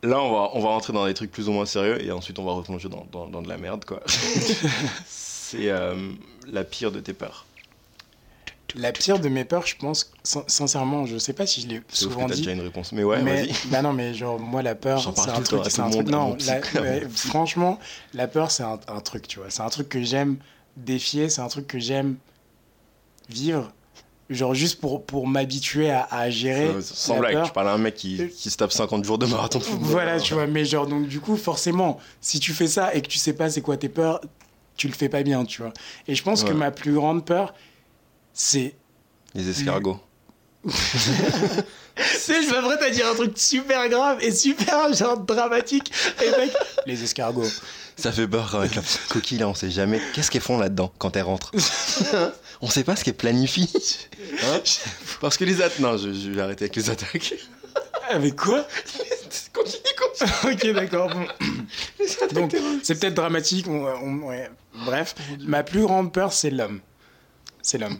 là, 0.02 0.20
on 0.22 0.32
va, 0.32 0.50
on 0.54 0.60
va 0.60 0.68
rentrer 0.70 0.94
dans 0.94 1.04
des 1.06 1.12
trucs 1.14 1.30
plus 1.30 1.48
ou 1.50 1.52
moins 1.52 1.66
sérieux 1.66 2.02
et 2.02 2.10
ensuite 2.10 2.38
on 2.38 2.44
va 2.46 2.52
replonger 2.52 2.88
dans, 2.88 3.06
dans, 3.12 3.26
dans 3.28 3.42
de 3.42 3.48
la 3.48 3.58
merde, 3.58 3.84
quoi. 3.84 4.00
c'est 5.06 5.68
euh, 5.70 6.12
la 6.46 6.64
pire 6.64 6.92
de 6.92 7.00
tes 7.00 7.12
peurs. 7.12 7.44
La 8.74 8.92
pire 8.92 9.18
de 9.18 9.28
mes 9.30 9.44
peurs, 9.44 9.66
je 9.66 9.76
pense, 9.76 10.12
sin- 10.22 10.44
sincèrement, 10.46 11.06
je 11.06 11.16
sais 11.16 11.32
pas 11.32 11.46
si 11.46 11.62
je 11.62 11.68
l'ai 11.68 11.78
ouf 11.78 11.84
que 11.86 11.96
souvent 11.96 12.26
t'as 12.26 12.34
dit. 12.34 12.40
déjà 12.42 12.52
une 12.52 12.60
réponse. 12.60 12.92
Mais 12.92 13.02
ouais, 13.02 13.22
mais, 13.22 13.46
vas-y. 13.46 13.54
bah 13.70 13.80
non, 13.82 13.92
mais 13.94 14.12
genre, 14.14 14.38
moi, 14.38 14.62
la 14.62 14.74
peur, 14.74 15.00
c'est 15.02 15.08
un 15.30 15.40
truc. 15.42 15.60
un 15.60 15.62
truc 15.62 15.78
monde, 15.78 16.08
à 16.08 16.12
non, 16.12 16.36
la- 16.46 16.80
ouais, 16.82 17.06
franchement, 17.08 17.78
la 18.12 18.28
peur, 18.28 18.50
c'est 18.50 18.62
un, 18.64 18.78
un 18.88 19.00
truc, 19.00 19.26
tu 19.26 19.38
vois. 19.38 19.48
C'est 19.50 19.62
un 19.62 19.70
truc 19.70 19.88
que 19.88 20.02
j'aime 20.02 20.36
défier, 20.76 21.30
c'est 21.30 21.40
un 21.40 21.48
truc 21.48 21.66
que 21.66 21.78
j'aime 21.78 22.16
vivre, 23.28 23.72
genre 24.30 24.54
juste 24.54 24.80
pour, 24.80 25.04
pour 25.04 25.26
m'habituer 25.26 25.90
à, 25.90 26.06
à 26.10 26.30
gérer. 26.30 26.68
Euh, 26.68 26.80
Sans 26.82 27.14
la 27.14 27.20
blague, 27.20 27.32
peur. 27.34 27.46
tu 27.46 27.52
parles 27.52 27.68
à 27.68 27.72
un 27.72 27.78
mec 27.78 27.94
qui, 27.94 28.20
qui 28.28 28.50
se 28.50 28.56
tape 28.56 28.72
50 28.72 29.04
jours 29.04 29.18
de 29.18 29.26
marathon. 29.26 29.60
Voilà, 29.80 30.20
tu 30.20 30.34
vois, 30.34 30.46
mais 30.46 30.64
genre, 30.64 30.86
donc 30.86 31.06
du 31.08 31.20
coup, 31.20 31.36
forcément, 31.36 31.98
si 32.20 32.38
tu 32.40 32.52
fais 32.52 32.68
ça 32.68 32.94
et 32.94 33.02
que 33.02 33.08
tu 33.08 33.18
sais 33.18 33.32
pas 33.32 33.50
c'est 33.50 33.62
quoi 33.62 33.76
tes 33.76 33.88
peurs, 33.88 34.20
tu 34.76 34.88
le 34.88 34.94
fais 34.94 35.08
pas 35.08 35.22
bien, 35.22 35.44
tu 35.44 35.62
vois. 35.62 35.72
Et 36.06 36.14
je 36.14 36.22
pense 36.22 36.44
que 36.44 36.52
ma 36.52 36.70
plus 36.70 36.92
grande 36.92 37.24
peur, 37.24 37.54
c'est. 38.38 38.74
Les 39.34 39.48
escargots. 39.50 40.00
C'est, 42.18 42.42
je 42.44 42.50
m'apprête 42.50 42.80
à 42.82 42.90
dire 42.90 43.08
un 43.08 43.14
truc 43.14 43.32
super 43.36 43.88
grave 43.88 44.18
et 44.22 44.30
super, 44.30 44.92
genre, 44.92 45.18
dramatique. 45.18 45.90
Et 46.24 46.30
mec, 46.38 46.52
les 46.86 47.02
escargots. 47.02 47.48
Ça 47.96 48.12
fait 48.12 48.28
peur 48.28 48.54
avec 48.54 48.76
la 48.76 48.82
petite 48.82 49.08
coquille 49.08 49.38
là, 49.38 49.48
on 49.48 49.54
sait 49.54 49.70
jamais. 49.70 50.00
Qu'est-ce 50.14 50.30
qu'elles 50.30 50.42
font 50.42 50.58
là-dedans 50.58 50.92
quand 50.98 51.16
elles 51.16 51.24
rentrent 51.24 51.50
On 52.60 52.70
sait 52.70 52.84
pas 52.84 52.94
ce 52.94 53.02
qu'elles 53.04 53.14
planifient. 53.16 53.72
Hein 54.44 54.60
Parce 55.20 55.36
que 55.36 55.44
les 55.44 55.60
attaques. 55.60 55.80
Non, 55.80 55.96
je, 55.96 56.12
je 56.12 56.30
vais 56.30 56.40
arrêter 56.40 56.64
avec 56.66 56.76
les 56.76 56.88
attaques. 56.90 57.34
Avec 58.10 58.36
quoi? 58.36 58.64
Continue, 59.52 59.82
continue. 59.98 60.54
Ok, 60.54 60.74
d'accord. 60.74 61.10
Bon. 62.32 62.48
C'est 62.84 62.98
peut-être 63.00 63.14
dramatique. 63.14 63.66
on- 63.66 63.86
on- 63.86 64.28
ouais. 64.28 64.48
Bref, 64.84 65.16
ma 65.40 65.64
plus 65.64 65.82
grande 65.82 66.12
peur, 66.12 66.32
c'est 66.32 66.50
l'homme. 66.50 66.80
C'est 67.68 67.76
l'homme. 67.76 67.98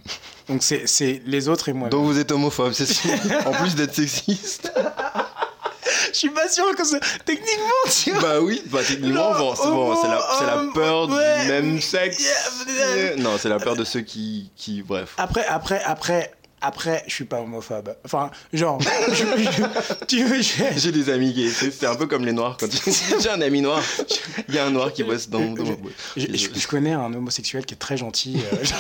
Donc, 0.49 0.63
c'est, 0.63 0.87
c'est 0.87 1.21
les 1.27 1.47
autres 1.51 1.69
et 1.69 1.75
moi. 1.75 1.91
Donc 1.91 2.07
vous 2.07 2.19
êtes 2.19 2.33
homophobe, 2.33 2.73
c'est 2.73 2.87
sûr. 2.87 3.11
En 3.47 3.53
plus 3.53 3.75
d'être 3.75 3.95
sexiste. 3.95 4.73
Je 6.11 6.17
suis 6.17 6.31
pas 6.31 6.49
sûr 6.49 6.75
que 6.75 6.85
c'est. 6.85 7.01
Techniquement, 7.27 7.93
tu 8.03 8.13
vois. 8.13 8.23
Bah 8.23 8.41
oui, 8.41 8.63
bah 8.65 8.79
techniquement, 8.83 9.35
bon, 9.35 9.55
c'est 9.55 9.69
bon, 9.69 9.95
c'est 10.01 10.09
la, 10.09 10.27
c'est 10.39 10.47
la 10.47 10.73
peur 10.73 11.11
ouais. 11.11 11.43
du 11.43 11.49
même 11.49 11.81
sexe. 11.83 12.19
Yeah. 12.67 13.17
Non, 13.17 13.37
c'est 13.39 13.51
la 13.51 13.59
peur 13.59 13.77
de 13.77 13.85
ceux 13.85 14.01
qui, 14.01 14.51
qui 14.57 14.81
bref. 14.81 15.13
Après, 15.19 15.45
après, 15.45 15.83
après, 15.85 16.33
après, 16.61 17.05
je 17.07 17.15
suis 17.15 17.25
pas 17.25 17.41
homophobe. 17.41 17.95
Enfin, 18.05 18.31
genre, 18.53 18.79
tu 20.07 20.25
veux, 20.25 20.41
J'ai 20.77 20.93
des 20.93 21.11
amis 21.11 21.33
gays, 21.33 21.49
c'est 21.51 21.87
un 21.87 21.95
peu 21.95 22.07
comme 22.07 22.25
les 22.25 22.33
noirs. 22.33 22.57
Quand 22.59 22.69
tu- 22.69 22.91
j'ai 23.23 23.31
un 23.31 23.41
ami 23.41 23.61
noir, 23.61 23.83
il 24.49 24.55
y 24.55 24.59
a 24.59 24.67
un 24.67 24.71
noir 24.71 24.93
qui 24.93 25.03
bosse 25.05 25.29
dans, 25.29 25.41
dans 25.53 25.65
je, 26.17 26.23
je- 26.35 26.49
je 26.55 26.67
connais 26.67 26.93
un 26.93 27.13
homosexuel 27.13 27.65
qui 27.65 27.75
est 27.75 27.79
très 27.79 27.97
gentil. 27.97 28.37
euh, 28.53 28.65
genre, 28.65 28.79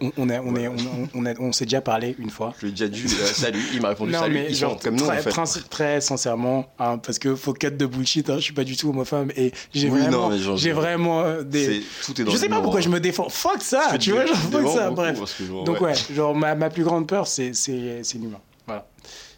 on, 0.00 0.12
on, 0.16 0.30
a- 0.30 0.40
on, 0.40 0.56
est, 0.56 0.68
on, 0.68 0.76
on, 1.14 1.26
a- 1.26 1.34
on 1.38 1.52
s'est 1.52 1.64
déjà 1.64 1.80
parlé 1.80 2.14
une 2.18 2.30
fois. 2.30 2.54
Je 2.58 2.66
lui 2.66 2.68
ai 2.68 2.72
déjà 2.72 2.88
dit 2.88 3.04
euh, 3.20 3.26
salut, 3.26 3.62
il 3.74 3.80
m'a 3.82 3.88
répondu 3.90 4.12
Non, 4.12 4.20
salut. 4.20 4.34
mais 4.34 4.52
genre, 4.54 4.78
comme 4.78 4.96
nous 4.96 5.04
en 5.04 5.08
très, 5.08 5.22
fait. 5.22 5.30
princi- 5.30 5.68
très 5.68 6.00
sincèrement, 6.00 6.70
hein, 6.78 6.98
parce 6.98 7.18
que 7.18 7.34
faut 7.34 7.52
cut 7.52 7.70
de 7.70 7.86
bullshit, 7.86 8.28
hein, 8.30 8.36
je 8.36 8.42
suis 8.42 8.54
pas 8.54 8.64
du 8.64 8.76
tout 8.76 8.90
homophobe 8.90 9.32
et 9.36 9.52
j'ai 9.74 9.88
Oui, 9.90 10.00
vraiment, 10.00 10.28
non, 10.28 10.28
mais 10.30 10.38
genre, 10.38 10.56
j'ai 10.56 10.72
vraiment 10.72 11.22
euh, 11.22 11.42
des. 11.42 11.82
Tout 12.04 12.20
est 12.20 12.24
dans 12.24 12.30
Je 12.32 12.36
sais 12.36 12.48
pas 12.48 12.60
pourquoi 12.60 12.80
hein. 12.80 12.82
je 12.82 12.88
me 12.88 13.00
défends. 13.00 13.28
Fuck 13.28 13.62
ça, 13.62 13.96
tu 13.98 14.12
vois, 14.12 14.26
genre, 14.26 14.36
fuck 14.36 14.68
ça, 14.68 14.90
bref. 14.90 15.18
Donc 15.64 15.80
ouais. 15.80 15.92
genre 16.14 16.34
ma 16.34 16.70
plus 16.70 16.84
grande 16.84 17.06
peur, 17.06 17.17
c'est 17.26 17.54
c'est 17.54 18.02
l'humain. 18.14 18.40
Voilà, 18.66 18.86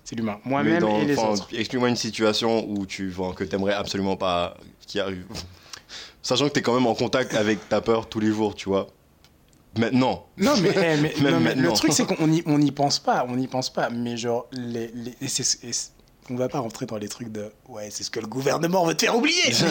c'est 0.04 0.16
l'humain. 0.16 0.38
Moi-même 0.44 0.84
et 0.84 1.04
les 1.04 1.18
autres. 1.18 1.48
Explique-moi 1.52 1.88
une 1.88 1.96
situation 1.96 2.68
où 2.68 2.86
tu 2.86 3.08
vois 3.10 3.32
que 3.32 3.44
t'aimerais 3.44 3.74
absolument 3.74 4.16
pas 4.16 4.56
qui 4.86 5.00
arrive. 5.00 5.26
Sachant 6.22 6.48
que 6.48 6.52
t'es 6.52 6.62
quand 6.62 6.74
même 6.74 6.86
en 6.86 6.94
contact 6.94 7.34
avec 7.34 7.68
ta 7.68 7.80
peur 7.80 8.08
tous 8.08 8.20
les 8.20 8.30
jours, 8.30 8.54
tu 8.54 8.68
vois. 8.68 8.88
Maintenant. 9.78 10.26
Non 10.36 10.56
mais, 10.60 10.70
eh, 10.74 10.96
mais- 11.22 11.30
non, 11.30 11.40
mais 11.40 11.54
le 11.54 11.72
truc 11.72 11.92
c'est 11.92 12.04
qu'on 12.04 12.26
n'y 12.26 12.42
on 12.44 12.58
n'y 12.58 12.72
pense 12.72 12.98
pas, 12.98 13.24
on 13.28 13.36
n'y 13.36 13.46
pense 13.46 13.72
pas. 13.72 13.88
Mais 13.88 14.16
genre 14.16 14.46
les, 14.52 14.88
les 14.88 15.14
et 15.22 15.70
on 16.30 16.36
va 16.36 16.48
pas 16.48 16.60
rentrer 16.60 16.86
dans 16.86 16.96
les 16.96 17.08
trucs 17.08 17.30
de 17.32 17.50
ouais 17.68 17.88
c'est 17.90 18.02
ce 18.04 18.10
que 18.10 18.20
le 18.20 18.26
gouvernement 18.26 18.84
veut 18.86 18.94
te 18.94 19.04
faire 19.04 19.16
oublier. 19.16 19.42
Genre, 19.52 19.70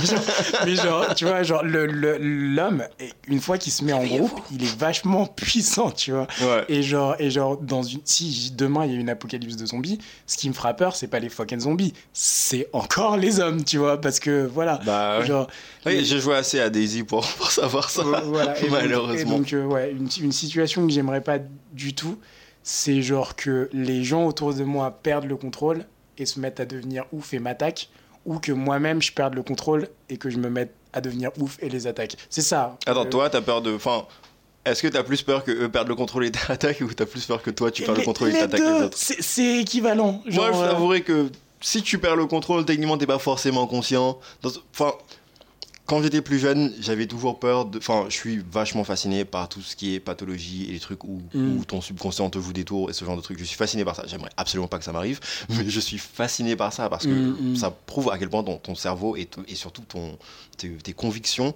mais 0.66 0.76
genre 0.76 1.16
tu 1.16 1.26
vois 1.26 1.44
genre 1.44 1.64
le 1.64 1.86
le- 1.86 2.18
l'homme 2.20 2.84
et 3.00 3.10
une 3.28 3.40
fois 3.40 3.58
qu'il 3.58 3.72
se 3.72 3.84
met 3.84 3.94
en 3.94 4.04
groupe 4.06 4.40
il 4.52 4.64
est 4.64 4.78
vachement 4.78 5.26
puissant 5.36 5.92
tu 5.92 6.12
vois. 6.12 6.28
Ouais. 6.42 6.66
Et 6.70 6.84
genre, 6.84 7.16
et 7.20 7.30
genre, 7.32 7.58
dans 7.58 7.84
une, 7.84 8.00
si 8.06 8.52
demain 8.56 8.86
il 8.86 8.94
y 8.94 8.96
a 8.96 9.00
une 9.00 9.10
apocalypse 9.10 9.56
de 9.56 9.66
zombies, 9.66 10.00
ce 10.28 10.38
qui 10.38 10.50
me 10.50 10.54
fera 10.54 10.74
peur, 10.74 10.96
c'est 10.96 11.08
pas 11.08 11.20
les 11.20 11.30
fucking 11.30 11.60
zombies, 11.62 11.94
c'est 12.14 12.68
encore 12.74 13.18
les 13.18 13.40
hommes, 13.40 13.64
tu 13.64 13.78
vois, 13.78 14.00
parce 14.02 14.20
que 14.20 14.46
voilà. 14.46 14.80
Bah 14.86 15.20
ouais. 15.20 15.26
Genre, 15.26 15.48
Oui, 15.86 16.04
j'ai 16.06 16.20
joué 16.20 16.36
assez 16.36 16.60
à 16.60 16.70
Daisy 16.70 17.04
pour, 17.04 17.26
pour 17.38 17.52
savoir 17.52 17.90
ça. 17.90 18.02
euh, 18.02 18.20
voilà. 18.26 18.58
Et 18.58 18.62
donc- 18.64 18.72
Malheureusement. 18.72 19.36
Et 19.36 19.38
donc, 19.40 19.54
euh, 19.54 19.66
ouais, 19.66 19.92
une, 19.92 20.10
une 20.22 20.32
situation 20.32 20.86
que 20.86 20.92
j'aimerais 20.94 21.22
pas 21.22 21.38
du 21.74 21.94
tout, 21.94 22.18
c'est 22.64 23.02
genre 23.02 23.36
que 23.36 23.70
les 23.74 24.04
gens 24.04 24.26
autour 24.26 24.54
de 24.54 24.64
moi 24.64 24.92
perdent 25.02 25.26
le 25.26 25.36
contrôle 25.38 25.86
et 26.20 26.26
se 26.26 26.40
mettent 26.40 26.60
à 26.60 26.66
devenir 26.66 27.06
ouf 27.12 27.34
et 27.34 27.40
m'attaquent, 27.40 27.90
ou 28.26 28.40
que 28.40 28.52
moi-même 28.52 29.02
je 29.02 29.12
perde 29.12 29.34
le 29.34 29.44
contrôle 29.44 29.88
et 30.10 30.18
que 30.18 30.30
je 30.30 30.38
me 30.38 30.50
mette 30.50 30.74
à 30.94 31.02
devenir 31.02 31.32
ouf 31.40 31.58
et 31.62 31.70
les 31.70 31.88
attaque. 31.88 32.16
C'est 32.30 32.42
ça. 32.42 32.78
Attends, 32.86 33.06
Euh, 33.06 33.10
toi, 33.10 33.30
t'as 33.30 33.42
peur 33.42 33.62
de. 33.62 33.74
Enfin, 33.74 34.06
est-ce 34.66 34.82
que 34.82 34.88
t'as 34.88 35.04
plus 35.04 35.22
peur 35.22 35.44
que 35.44 35.52
eux 35.52 35.70
perdent 35.70 35.88
le 35.88 35.96
contrôle 35.96 36.26
et 36.26 36.32
t'attaquent 36.32 36.82
ou 36.82 36.94
t'as 36.94 37.06
plus 37.06 37.26
peur 37.26 37.42
que 37.42 37.50
toi 37.50 37.72
tu 37.72 37.84
perds 37.84 37.96
le 37.96 38.04
contrôle 38.04 38.30
et 38.30 38.34
t'attaques 38.34 38.60
les 38.60 38.84
autres? 38.86 38.98
c'est 38.98 39.60
équivalent. 39.60 40.22
Moi, 40.26 40.52
je 40.52 40.58
euh, 40.58 40.72
t'avouerai 40.72 41.02
que 41.02 41.30
si 41.62 41.82
tu 41.82 41.98
perds 41.98 42.16
le 42.16 42.26
contrôle, 42.26 42.66
techniquement, 42.66 42.98
t'es 42.98 43.08
pas 43.08 43.20
forcément 43.20 43.68
conscient. 43.68 44.20
Enfin, 44.44 44.94
quand 45.90 46.04
j'étais 46.04 46.22
plus 46.22 46.38
jeune, 46.38 46.72
j'avais 46.80 47.08
toujours 47.08 47.40
peur 47.40 47.66
de. 47.66 47.80
Enfin, 47.80 48.06
je 48.10 48.14
suis 48.14 48.44
vachement 48.52 48.84
fasciné 48.84 49.26
par 49.26 49.50
tout 49.50 49.62
ce 49.62 49.76
qui 49.76 49.96
est 49.96 50.00
pathologie 50.00 50.70
et 50.70 50.74
les 50.74 50.80
trucs 50.80 51.04
où, 51.04 51.20
Mm. 51.34 51.58
où 51.58 51.66
ton 51.66 51.82
subconscient 51.82 52.30
te 52.30 52.38
joue 52.38 52.54
des 52.54 52.64
tours 52.64 52.92
et 52.92 52.94
ce 52.94 53.04
genre 53.04 53.18
de 53.18 53.22
trucs. 53.22 53.40
Je 53.40 53.44
suis 53.44 53.58
fasciné 53.58 53.84
par 53.84 53.96
ça. 53.96 54.04
J'aimerais 54.06 54.30
absolument 54.38 54.68
pas 54.68 54.78
que 54.78 54.84
ça 54.86 54.92
m'arrive, 54.92 55.20
mais 55.50 55.68
je 55.68 55.80
suis 55.80 55.98
fasciné 55.98 56.56
par 56.56 56.72
ça 56.74 56.90
parce 56.90 57.06
que 57.06 57.10
Mm, 57.10 57.54
mm. 57.54 57.56
ça 57.56 57.72
prouve 57.72 58.12
à 58.12 58.20
quel 58.20 58.30
point 58.30 58.44
ton, 58.44 58.58
ton 58.60 58.76
cerveau 58.76 59.16
et, 59.16 59.28
surtout 59.56 59.82
ton, 59.82 60.16
tes, 60.58 60.70
tes 60.70 60.94
convictions 60.94 61.56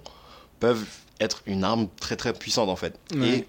peuvent 0.58 0.84
être 1.20 1.42
une 1.46 1.62
arme 1.62 1.86
très 2.00 2.16
très 2.16 2.32
puissante 2.32 2.68
en 2.68 2.76
fait. 2.76 2.98
Et 3.22 3.46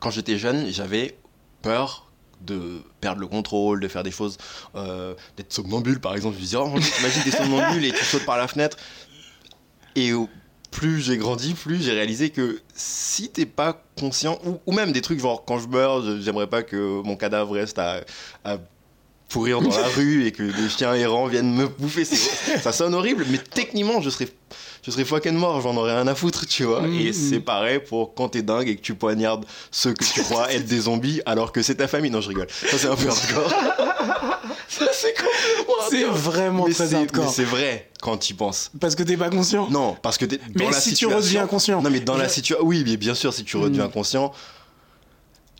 quand 0.00 0.10
j'étais 0.10 0.36
jeune, 0.36 0.68
j'avais 0.68 1.16
peur 1.62 2.10
de 2.40 2.82
perdre 3.00 3.20
le 3.20 3.28
contrôle, 3.28 3.78
de 3.80 3.86
faire 3.88 4.02
des 4.02 4.10
choses, 4.10 4.36
euh, 4.74 5.14
d'être 5.36 5.52
somnambule 5.52 6.00
par 6.00 6.14
exemple. 6.16 6.34
Je 6.34 6.40
me 6.40 6.44
disais, 6.44 6.56
oh 6.56 6.68
t'imagines 6.96 7.22
t'es 7.22 7.30
somnambule 7.30 7.84
et 7.84 7.92
tu 7.92 8.04
sautes 8.04 8.26
par 8.26 8.36
la 8.36 8.48
fenêtre. 8.48 8.76
Et 9.96 10.12
plus 10.70 11.00
j'ai 11.00 11.16
grandi, 11.16 11.54
plus 11.54 11.82
j'ai 11.82 11.92
réalisé 11.92 12.30
que 12.30 12.60
si 12.74 13.30
t'es 13.30 13.46
pas 13.46 13.82
conscient, 13.98 14.38
ou, 14.44 14.58
ou 14.66 14.72
même 14.72 14.92
des 14.92 15.00
trucs 15.00 15.20
genre 15.20 15.44
quand 15.44 15.58
je 15.58 15.68
meurs, 15.68 16.20
j'aimerais 16.20 16.46
pas 16.46 16.62
que 16.62 17.00
mon 17.02 17.16
cadavre 17.16 17.54
reste 17.54 17.78
à, 17.78 18.02
à 18.44 18.58
pourrir 19.28 19.60
dans 19.60 19.70
la 19.70 19.88
rue 19.96 20.26
et 20.26 20.32
que 20.32 20.42
des 20.42 20.68
chiens 20.68 20.94
errants 20.94 21.26
viennent 21.26 21.54
me 21.54 21.66
bouffer. 21.66 22.04
Ça 22.62 22.72
sonne 22.72 22.94
horrible, 22.94 23.24
mais 23.30 23.38
techniquement, 23.38 24.00
je 24.00 24.10
serais, 24.10 24.28
je 24.84 24.90
serais 24.90 25.04
fucking 25.04 25.34
mort, 25.34 25.60
j'en 25.60 25.76
aurais 25.76 25.94
rien 25.94 26.06
à 26.06 26.14
foutre, 26.14 26.46
tu 26.46 26.64
vois. 26.64 26.82
Mhm. 26.82 27.00
Et 27.00 27.12
c'est 27.12 27.40
pareil 27.40 27.80
pour 27.80 28.14
quand 28.14 28.30
t'es 28.30 28.42
dingue 28.42 28.68
et 28.68 28.76
que 28.76 28.82
tu 28.82 28.94
poignardes 28.94 29.46
ceux 29.70 29.94
que 29.94 30.04
tu 30.04 30.22
crois 30.22 30.52
être 30.52 30.66
des 30.66 30.80
zombies 30.80 31.20
alors 31.26 31.52
que 31.52 31.62
c'est 31.62 31.76
ta 31.76 31.88
famille. 31.88 32.10
Non, 32.10 32.20
je 32.20 32.28
rigole. 32.28 32.48
Ça, 32.50 32.78
c'est 32.78 32.88
un 32.88 32.96
peu 32.96 33.08
hardcore. 33.08 33.52
Ça, 34.68 34.86
c'est 35.90 36.04
vraiment 36.04 36.66
Mais 36.66 36.74
très 36.74 36.94
hardcore. 36.94 37.30
c'est 37.30 37.44
vrai 37.44 37.90
quand 38.00 38.16
tu 38.18 38.32
y 38.32 38.36
penses. 38.36 38.70
Parce 38.80 38.94
que 38.94 39.02
t'es 39.02 39.16
pas 39.16 39.30
conscient. 39.30 39.68
Non, 39.70 39.96
parce 40.02 40.18
que 40.18 40.24
t'es 40.24 40.40
Mais 40.54 40.66
la 40.66 40.72
si 40.72 40.90
tu 40.90 40.96
situation- 40.96 41.16
redeviens 41.16 41.46
conscient. 41.46 41.82
Non, 41.82 41.90
mais 41.90 42.00
dans 42.00 42.16
la 42.16 42.28
situation. 42.28 42.66
Oui, 42.66 42.82
mais 42.86 42.96
bien 42.96 43.14
sûr, 43.14 43.32
si 43.32 43.44
tu 43.44 43.56
redeviens 43.56 43.86
Mm. 43.86 43.92
conscient. 43.92 44.32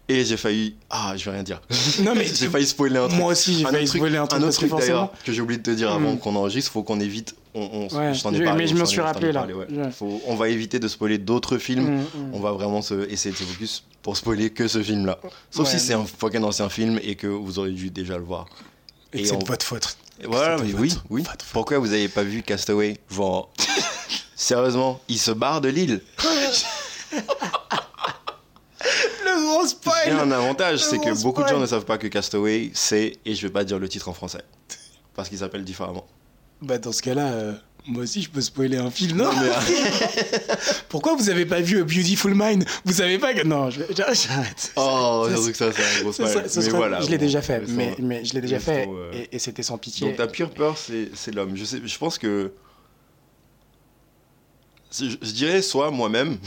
Et 0.08 0.24
j'ai 0.24 0.36
failli. 0.36 0.76
Ah, 0.88 1.14
je 1.16 1.24
vais 1.24 1.32
rien 1.32 1.42
dire. 1.42 1.60
Non, 2.04 2.12
mais 2.14 2.26
j'ai 2.32 2.48
failli 2.48 2.66
spoiler 2.66 2.96
un 2.98 3.08
truc. 3.08 3.18
moi 3.18 3.32
aussi, 3.32 3.54
j'ai 3.58 3.64
failli 3.64 3.86
truc- 3.86 3.98
spoiler 3.98 4.18
un 4.18 4.26
truc 4.28 4.40
Un 4.40 4.46
autre 4.46 4.54
truc 4.56 4.70
d'ailleurs 4.70 5.10
que 5.24 5.32
j'ai 5.32 5.40
oublié 5.40 5.58
de 5.58 5.64
te 5.64 5.70
dire 5.72 5.90
avant 5.90 6.12
Mm. 6.12 6.18
qu'on 6.20 6.36
enregistre, 6.36 6.70
faut 6.70 6.84
qu'on 6.84 7.00
évite. 7.00 7.34
On, 7.54 7.88
on- 7.90 7.96
Ouais, 7.96 8.14
je 8.14 8.22
t'en 8.22 8.32
ai 8.32 8.44
parlé. 8.44 8.64
mais 8.64 8.66
je 8.68 8.80
ai- 8.80 8.86
suis 8.86 9.00
rappelé, 9.00 9.32
là. 9.32 9.40
parlé, 9.40 9.54
ouais. 9.54 9.66
Ouais. 9.68 9.90
Faut- 9.90 10.20
on 10.28 10.36
va 10.36 10.48
éviter 10.48 10.78
de 10.78 10.86
spoiler 10.86 11.18
d'autres 11.18 11.58
films. 11.58 11.96
Mm, 11.96 12.00
mm. 12.02 12.34
On 12.34 12.38
va 12.40 12.52
vraiment 12.52 12.82
se, 12.82 13.08
essayer 13.10 13.32
de 13.32 13.36
se 13.38 13.42
focus 13.44 13.82
pour 14.02 14.16
spoiler 14.16 14.50
que 14.50 14.68
ce 14.68 14.80
film-là. 14.80 15.18
Sauf 15.50 15.66
Ouais. 15.66 15.72
si 15.78 15.84
c'est 15.84 15.94
un 15.94 16.04
fucking 16.04 16.44
ancien 16.44 16.68
film 16.68 17.00
et 17.02 17.16
que 17.16 17.26
vous 17.26 17.58
aurez 17.58 17.72
dû 17.72 17.90
déjà 17.90 18.16
le 18.16 18.22
voir. 18.24 18.46
Et 19.12 19.20
Et 19.20 19.24
c'est 19.26 19.32
on- 19.34 19.38
de 19.38 19.44
votre 19.46 19.64
faute. 19.64 19.96
Voilà, 20.24 20.56
mais 20.62 20.72
oui, 20.72 20.94
oui. 21.10 21.24
Pourquoi 21.52 21.78
vous 21.78 21.92
avez 21.92 22.08
pas 22.08 22.22
vu 22.22 22.42
Castaway 22.42 22.98
Genre, 23.10 23.52
sérieusement, 24.34 25.00
il 25.08 25.18
se 25.18 25.30
barre 25.30 25.60
de 25.60 25.68
l'île. 25.68 26.02
Le 29.24 29.46
gros 29.46 29.62
Il 29.62 29.66
y 29.66 29.68
spoil 29.68 30.10
a 30.12 30.22
un 30.22 30.30
avantage, 30.30 30.78
c'est 30.84 30.98
que 30.98 31.22
beaucoup 31.22 31.42
de 31.42 31.46
gens 31.48 31.54
spoil. 31.54 31.60
ne 31.62 31.66
savent 31.66 31.84
pas 31.84 31.98
que 31.98 32.06
Castaway, 32.06 32.70
c'est, 32.74 33.16
et 33.24 33.34
je 33.34 33.46
vais 33.46 33.52
pas 33.52 33.64
dire 33.64 33.78
le 33.78 33.88
titre 33.88 34.08
en 34.08 34.12
français, 34.12 34.42
parce 35.14 35.28
qu'il 35.28 35.38
s'appelle 35.38 35.64
différemment. 35.64 36.06
Bah 36.62 36.78
dans 36.78 36.92
ce 36.92 37.02
cas-là, 37.02 37.26
euh, 37.32 37.52
moi 37.86 38.02
aussi 38.02 38.22
je 38.22 38.30
peux 38.30 38.40
spoiler 38.40 38.78
un 38.78 38.90
film, 38.90 39.18
non 39.18 39.30
Mais, 39.40 39.48
Pourquoi 40.88 41.14
vous 41.14 41.30
avez 41.30 41.46
pas 41.46 41.60
vu 41.60 41.80
A 41.80 41.84
Beautiful 41.84 42.34
Mind 42.34 42.64
Vous 42.84 42.94
savez 42.94 43.18
pas 43.18 43.34
que... 43.34 43.46
Non, 43.46 43.70
j'arrête. 43.70 44.72
oh, 44.76 45.26
Ça, 45.28 45.50
que 45.50 45.56
ça, 45.56 45.72
c'est 45.72 45.82
un 45.82 46.02
gros 46.02 46.12
spoil. 46.12 46.50
ce 46.50 46.60
Mais 46.60 46.68
voilà. 46.70 47.00
je 47.00 47.10
l'ai 47.10 47.18
bon, 47.18 47.24
déjà 47.24 47.42
fait, 47.42 47.62
mais, 47.68 47.94
mais 47.98 48.24
je 48.24 48.34
l'ai 48.34 48.40
déjà 48.40 48.58
fait 48.58 48.88
euh, 48.88 49.12
et, 49.12 49.36
et 49.36 49.38
c'était 49.38 49.62
sans 49.62 49.78
pitié. 49.78 50.08
Donc 50.08 50.16
ta 50.16 50.26
pire 50.26 50.50
peur, 50.50 50.76
c'est, 50.76 51.10
c'est 51.14 51.34
l'homme. 51.34 51.56
Je, 51.56 51.64
sais, 51.64 51.80
je 51.84 51.98
pense 51.98 52.18
que. 52.18 52.52
je 54.98 55.32
dirais 55.32 55.62
soit 55.62 55.90
moi-même, 55.90 56.38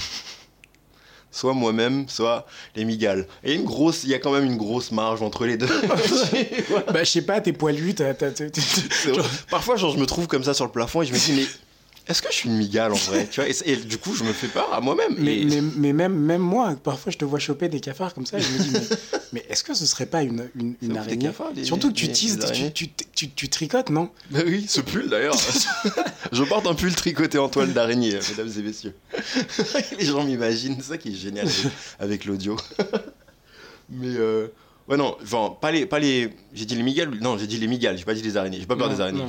soit 1.32 1.54
moi-même, 1.54 2.06
soit 2.08 2.46
les 2.76 2.86
migales. 2.86 3.28
Et 3.44 3.54
une 3.54 3.64
grosse, 3.64 4.04
il 4.04 4.10
y 4.10 4.14
a 4.14 4.20
quand 4.20 4.32
même 4.32 4.46
une 4.46 4.58
grosse 4.58 4.92
marge 4.92 5.22
entre 5.22 5.46
les 5.46 5.58
deux. 5.58 5.70
Bah 6.94 7.04
je 7.04 7.10
sais 7.10 7.22
pas, 7.22 7.42
t'es 7.42 7.54
poilu, 7.54 7.94
t'as... 7.94 8.14
Parfois, 9.50 9.76
genre, 9.76 9.94
je 9.94 10.00
me 10.00 10.06
trouve 10.06 10.28
comme 10.28 10.44
ça 10.44 10.54
sur 10.54 10.66
le 10.66 10.72
plafond 10.72 11.02
et 11.02 11.06
je 11.06 11.14
me 11.14 11.18
dis, 11.18 11.34
mais 11.34 11.46
est-ce 12.08 12.22
que 12.22 12.30
je 12.32 12.36
suis 12.36 12.50
une 12.50 12.58
migale 12.58 12.92
en 12.92 12.96
vrai 12.96 13.28
tu 13.30 13.40
vois 13.42 13.50
et, 13.50 13.56
et 13.66 13.76
du 13.76 13.98
coup, 13.98 14.16
je 14.16 14.24
me 14.24 14.34
fais 14.34 14.48
peur 14.48 14.74
à 14.74 14.82
moi-même. 14.82 15.16
Mais, 15.18 15.40
Et- 15.42 15.46
mais, 15.46 15.62
mais 15.62 15.94
même, 15.94 16.14
même 16.16 16.42
moi, 16.42 16.76
parfois, 16.84 17.12
je 17.12 17.18
te 17.18 17.26
vois 17.26 17.40
choper 17.40 17.70
des 17.70 17.80
cafards 17.80 18.14
comme 18.14 18.26
ça 18.26 18.38
et 18.40 18.42
je 18.42 18.48
me 18.52 18.60
dis, 18.60 18.70
mais, 18.72 18.98
mais 19.34 19.46
est-ce 19.50 19.64
que 19.64 19.74
ce 19.74 19.86
serait 19.86 20.06
pas 20.08 20.24
une, 20.24 20.50
araignée 20.96 21.28
cafard, 21.28 21.52
les- 21.56 21.64
Surtout 21.66 21.90
que 21.90 21.96
tu 21.98 22.10
tises, 22.12 22.40
tu, 22.54 22.72
tu, 22.72 22.90
tu, 23.14 23.30
tu 23.30 23.50
tricotes, 23.50 23.90
non? 23.90 24.10
Bah 24.32 24.40
oui, 24.46 24.66
ce 24.68 24.82
pull 24.82 25.08
d'ailleurs. 25.10 25.36
je 26.32 26.44
porte 26.44 26.66
un 26.68 26.74
pull 26.76 26.94
tricoté 26.96 27.38
en 27.38 27.50
toile 27.50 27.74
d'araignée, 27.74 28.18
mesdames 28.30 28.52
et 28.58 28.62
messieurs. 28.62 28.96
Les 30.00 30.06
gens 30.06 30.24
m'imaginent, 30.24 30.78
c'est 30.80 30.90
ça 30.90 30.98
qui 30.98 31.10
est 31.10 31.16
génial 31.16 31.46
avec, 31.48 31.72
avec 32.00 32.26
l'audio. 32.26 32.56
Mais 33.90 34.08
euh, 34.16 34.48
ouais 34.88 34.98
non, 34.98 35.16
genre 35.26 35.60
pas 35.60 35.72
les, 35.72 35.86
pas 35.86 36.00
les, 36.00 36.30
j'ai 36.54 36.66
dit 36.66 36.76
les 36.76 36.84
migales, 36.84 37.10
non 37.22 37.38
j'ai 37.38 37.48
dit 37.48 37.58
les 37.58 37.68
migales, 37.68 37.98
j'ai 37.98 38.06
pas 38.06 38.14
dit 38.14 38.22
les 38.22 38.38
araignées, 38.38 38.60
j'ai 38.60 38.66
pas 38.68 38.76
peur 38.76 38.88
Non, 38.90 38.96
des 38.96 39.02
araignées. 39.02 39.24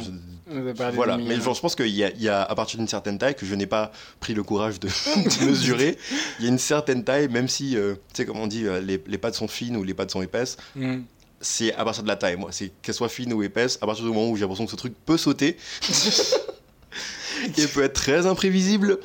Voilà, 0.94 1.16
mais 1.16 1.36
je 1.36 1.60
pense 1.60 1.74
qu'il 1.74 1.86
y, 1.88 2.04
a- 2.04 2.10
il 2.10 2.22
y 2.22 2.28
a, 2.28 2.42
à 2.42 2.54
partir 2.54 2.78
d'une 2.78 2.88
certaine 2.88 3.18
taille, 3.18 3.34
que 3.34 3.46
je 3.46 3.54
n'ai 3.54 3.66
pas 3.66 3.92
pris 4.20 4.34
le 4.34 4.42
courage 4.42 4.80
de, 4.80 4.88
de 5.40 5.44
mesurer, 5.50 5.96
il 6.38 6.44
y 6.44 6.48
a 6.48 6.50
une 6.50 6.58
certaine 6.58 7.04
taille, 7.04 7.28
même 7.28 7.48
si, 7.48 7.76
euh, 7.76 7.94
tu 7.94 8.00
sais, 8.22 8.26
comme 8.26 8.38
on 8.38 8.46
dit, 8.46 8.66
euh, 8.66 8.80
les, 8.80 9.02
les 9.06 9.18
pattes 9.18 9.34
sont 9.34 9.48
fines 9.48 9.76
ou 9.76 9.82
les 9.84 9.94
pattes 9.94 10.10
sont 10.10 10.22
épaisses, 10.22 10.56
Mm. 10.76 11.00
c'est 11.40 11.72
à 11.74 11.84
partir 11.84 12.02
de 12.02 12.08
la 12.08 12.16
taille, 12.16 12.36
moi. 12.36 12.50
C'est 12.52 12.70
qu'elle 12.82 12.94
soit 12.94 13.08
fine 13.08 13.32
ou 13.32 13.42
épaisse, 13.42 13.78
à 13.80 13.86
partir 13.86 14.04
du 14.04 14.10
moment 14.10 14.28
où 14.28 14.36
j'ai 14.36 14.42
l'impression 14.42 14.64
que 14.66 14.70
ce 14.72 14.76
truc 14.76 14.94
peut 15.06 15.16
sauter 15.16 15.56
et 17.56 17.66
peut 17.66 17.82
être 17.84 17.94
très 17.94 18.26
imprévisible, 18.26 18.98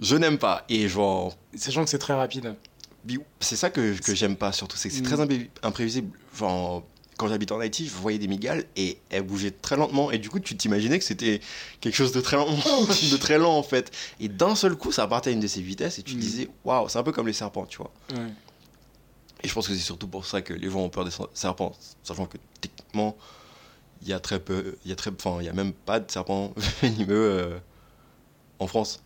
je 0.00 0.16
n'aime 0.16 0.38
pas. 0.38 0.64
Et 0.68 0.88
genre, 0.88 1.36
Sachant 1.54 1.84
que 1.84 1.90
c'est 1.90 1.98
très 1.98 2.14
rapide. 2.14 2.54
c'est 3.40 3.56
ça 3.56 3.68
que, 3.70 3.98
que 4.00 4.14
j'aime 4.14 4.36
pas 4.36 4.52
surtout, 4.52 4.76
c'est 4.76 4.88
que 4.88 4.94
c'est 4.94 5.00
Mm. 5.02 5.04
très 5.04 5.20
impré- 5.20 5.48
imprévisible. 5.62 6.16
Genre, 6.38 6.84
quand 7.22 7.28
j'habitais 7.28 7.52
en 7.52 7.60
Haïti, 7.60 7.86
je 7.86 7.92
voyais 7.94 8.18
des 8.18 8.26
migales 8.28 8.64
et 8.76 8.98
elles 9.10 9.22
bougeaient 9.22 9.50
très 9.52 9.76
lentement. 9.76 10.10
Et 10.10 10.18
du 10.18 10.28
coup, 10.28 10.40
tu 10.40 10.56
t'imaginais 10.56 10.98
que 10.98 11.04
c'était 11.04 11.40
quelque 11.80 11.94
chose 11.94 12.12
de 12.12 12.20
très 12.20 12.36
lent, 12.36 12.46
de 12.50 13.16
très 13.16 13.38
lent 13.38 13.56
en 13.56 13.62
fait. 13.62 13.90
Et 14.20 14.28
d'un 14.28 14.54
seul 14.54 14.74
coup, 14.76 14.92
ça 14.92 15.06
partait 15.06 15.30
à 15.30 15.32
une 15.32 15.40
de 15.40 15.46
ces 15.46 15.62
vitesses 15.62 15.98
et 15.98 16.02
tu 16.02 16.12
te 16.14 16.18
Mm. 16.18 16.20
disais, 16.20 16.48
waouh, 16.64 16.88
c'est 16.88 16.98
un 16.98 17.02
peu 17.02 17.12
comme 17.12 17.26
les 17.26 17.32
serpents, 17.32 17.64
tu 17.66 17.78
vois. 17.78 17.92
Ouais. 18.14 18.28
Et 19.44 19.48
je 19.48 19.54
pense 19.54 19.66
que 19.68 19.74
c'est 19.74 19.80
surtout 19.80 20.06
pour 20.08 20.24
ça 20.26 20.42
que 20.42 20.52
les 20.54 20.70
gens 20.70 20.80
ont 20.80 20.88
peur 20.88 21.04
des 21.04 21.10
serpents, 21.34 21.72
sachant 22.02 22.26
que 22.26 22.38
techniquement, 22.60 23.16
il 24.02 24.08
y 24.08 24.12
a 24.12 24.20
très 24.20 24.38
peu, 24.40 24.76
il 24.84 24.88
y 24.90 24.92
a 24.92 24.96
très, 24.96 25.10
enfin, 25.10 25.38
il 25.40 25.46
y 25.46 25.48
a 25.48 25.52
même 25.52 25.72
pas 25.72 26.00
de 26.00 26.10
serpents 26.10 26.52
venimeux 26.82 27.06
euh, 27.30 27.58
en 28.58 28.66
France, 28.66 29.00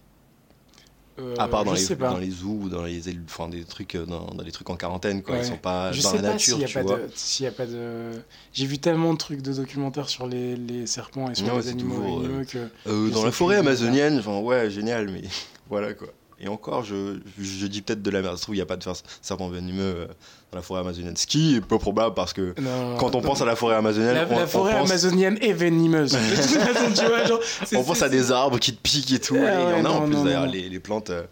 Euh, 1.18 1.34
à 1.38 1.48
part 1.48 1.64
dans 1.64 1.72
les, 1.72 1.96
dans 1.96 2.18
les 2.18 2.30
zoos 2.30 2.58
ou 2.64 2.68
dans 2.68 2.82
les, 2.84 3.00
enfin, 3.24 3.48
des 3.48 3.64
trucs, 3.64 3.94
euh, 3.94 4.04
dans, 4.04 4.26
dans 4.26 4.44
les 4.44 4.52
trucs 4.52 4.68
en 4.68 4.76
quarantaine, 4.76 5.22
quoi. 5.22 5.36
Ils 5.36 5.38
Ouais. 5.40 5.44
sont 5.44 5.56
pas 5.56 5.90
Je 5.92 6.02
dans 6.02 6.10
sais 6.10 6.16
la 6.16 6.22
pas 6.22 6.28
nature, 6.32 6.54
s'il 6.54 6.60
y 6.60 6.64
a 6.64 6.68
tu 6.68 6.74
pas 6.74 6.82
vois. 6.82 6.96
de, 6.98 7.08
s'il 7.14 7.44
y 7.44 7.48
a 7.48 7.52
pas 7.52 7.66
de. 7.66 8.10
J'ai 8.52 8.66
vu 8.66 8.78
tellement 8.78 9.12
de 9.14 9.18
trucs 9.18 9.40
de 9.40 9.52
documentaires 9.54 10.08
sur 10.10 10.26
les, 10.26 10.56
les 10.56 10.86
serpents 10.86 11.30
et 11.30 11.34
sur 11.34 11.46
Non, 11.46 11.56
les 11.56 11.68
animaux 11.68 11.94
toujours, 11.96 12.20
venimeux 12.20 12.44
que. 12.44 12.68
Euh, 12.86 13.08
dans 13.10 13.24
la 13.24 13.32
forêt 13.32 13.56
amazonienne, 13.56 14.18
enfin, 14.18 14.38
ouais, 14.40 14.70
génial, 14.70 15.08
mais 15.08 15.22
voilà 15.70 15.94
quoi. 15.94 16.08
Et 16.38 16.48
encore, 16.48 16.84
je, 16.84 17.18
je 17.40 17.66
dis 17.66 17.80
peut-être 17.80 18.02
de 18.02 18.10
la 18.10 18.20
merde. 18.20 18.34
Ça 18.34 18.38
se 18.38 18.42
trouve, 18.42 18.54
il 18.54 18.58
n'y 18.58 18.62
a 18.62 18.66
pas 18.66 18.76
de 18.76 18.84
serpent 19.22 19.48
venimeux 19.48 19.82
euh, 19.82 20.06
dans 20.52 20.58
la 20.58 20.62
forêt 20.62 20.80
amazonienne. 20.80 21.16
Ce 21.16 21.26
qui 21.26 21.56
est 21.56 21.60
peu 21.62 21.78
probable 21.78 22.14
parce 22.14 22.34
que 22.34 22.54
Non, 22.60 22.96
quand 22.98 23.14
on 23.14 23.22
pense 23.22 23.40
à 23.40 23.46
la 23.46 23.56
forêt 23.56 23.76
amazonienne, 23.76 24.14
la, 24.14 24.26
on, 24.28 24.36
la 24.38 24.44
on 24.44 24.46
forêt 24.46 24.72
pense, 24.78 24.90
amazonienne 24.90 25.38
est 25.40 25.54
venimeuse. 25.54 26.14
Vois, 26.16 27.40
on 27.80 27.84
pense 27.84 28.02
à 28.02 28.08
des 28.10 28.30
arbres 28.32 28.58
qui 28.58 28.74
te 28.74 28.80
piquent 28.82 29.12
et 29.12 29.18
tout. 29.20 29.36
Ah 29.38 29.60
et 29.60 29.64
il 29.64 29.78
y 29.78 29.80
en 29.80 29.84
a 29.86 29.88
en 29.88 30.06
plus 30.06 30.22
d'ailleurs, 30.24 30.46
les, 30.46 30.68
les 30.68 30.80
plantes. 30.80 31.10
euh, 31.10 31.22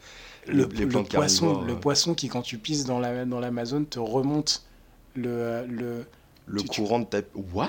le, 0.47 0.69
les 0.73 0.85
le 0.85 0.89
plantes 0.89 1.09
poisson, 1.11 1.47
carnivores, 1.47 1.67
le 1.67 1.73
euh. 1.73 1.77
poisson 1.77 2.15
qui, 2.15 2.29
quand 2.29 2.43
tu 2.43 2.59
pisses 2.59 2.85
dans 2.85 2.99
la 2.99 3.25
dans 3.25 3.41
l'Amazone, 3.41 3.87
te 3.87 3.99
remonte 3.99 4.63
le 5.15 5.67
le. 5.69 6.05
le 6.47 6.61
Tu- 6.63 6.69
courant 6.69 7.01
de 7.01 7.05
ta. 7.07 7.19
What? 7.53 7.69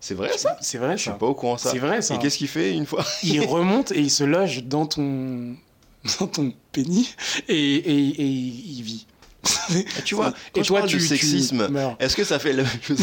C'est 0.00 0.14
vrai 0.14 0.36
ça? 0.36 0.56
C'est 0.60 0.76
vrai 0.78 0.96
Je 0.98 1.02
suis 1.02 1.10
pas 1.12 1.26
au 1.26 1.34
courant 1.34 1.56
ça. 1.56 1.70
C'est 1.70 1.78
vrai 1.78 2.02
ça. 2.02 2.14
Et 2.14 2.18
qu'est-ce 2.18 2.36
qu'il 2.38 2.48
fait 2.48 2.72
une 2.74 2.84
fois? 2.86 3.04
Il 3.22 3.40
remonte 3.46 3.90
et 3.92 4.00
il 4.00 4.10
se 4.10 4.24
loge 4.24 4.64
dans 4.64 4.84
ton 4.86 5.54
dans 6.20 6.26
ton 6.26 6.52
pénis 6.72 7.14
et, 7.48 7.54
et, 7.54 8.08
et 8.22 8.26
il 8.26 8.82
vit. 8.82 9.06
Tu 10.06 10.14
vois, 10.14 10.32
et 10.54 10.62
toi 10.62 10.82
tu 10.86 10.96
de 10.96 11.00
sexisme. 11.02 11.68
Est-ce 11.98 12.16
que 12.16 12.24
ça 12.24 12.38
fait 12.38 12.54
la 12.54 12.62
même 12.62 12.72
chose 12.82 12.98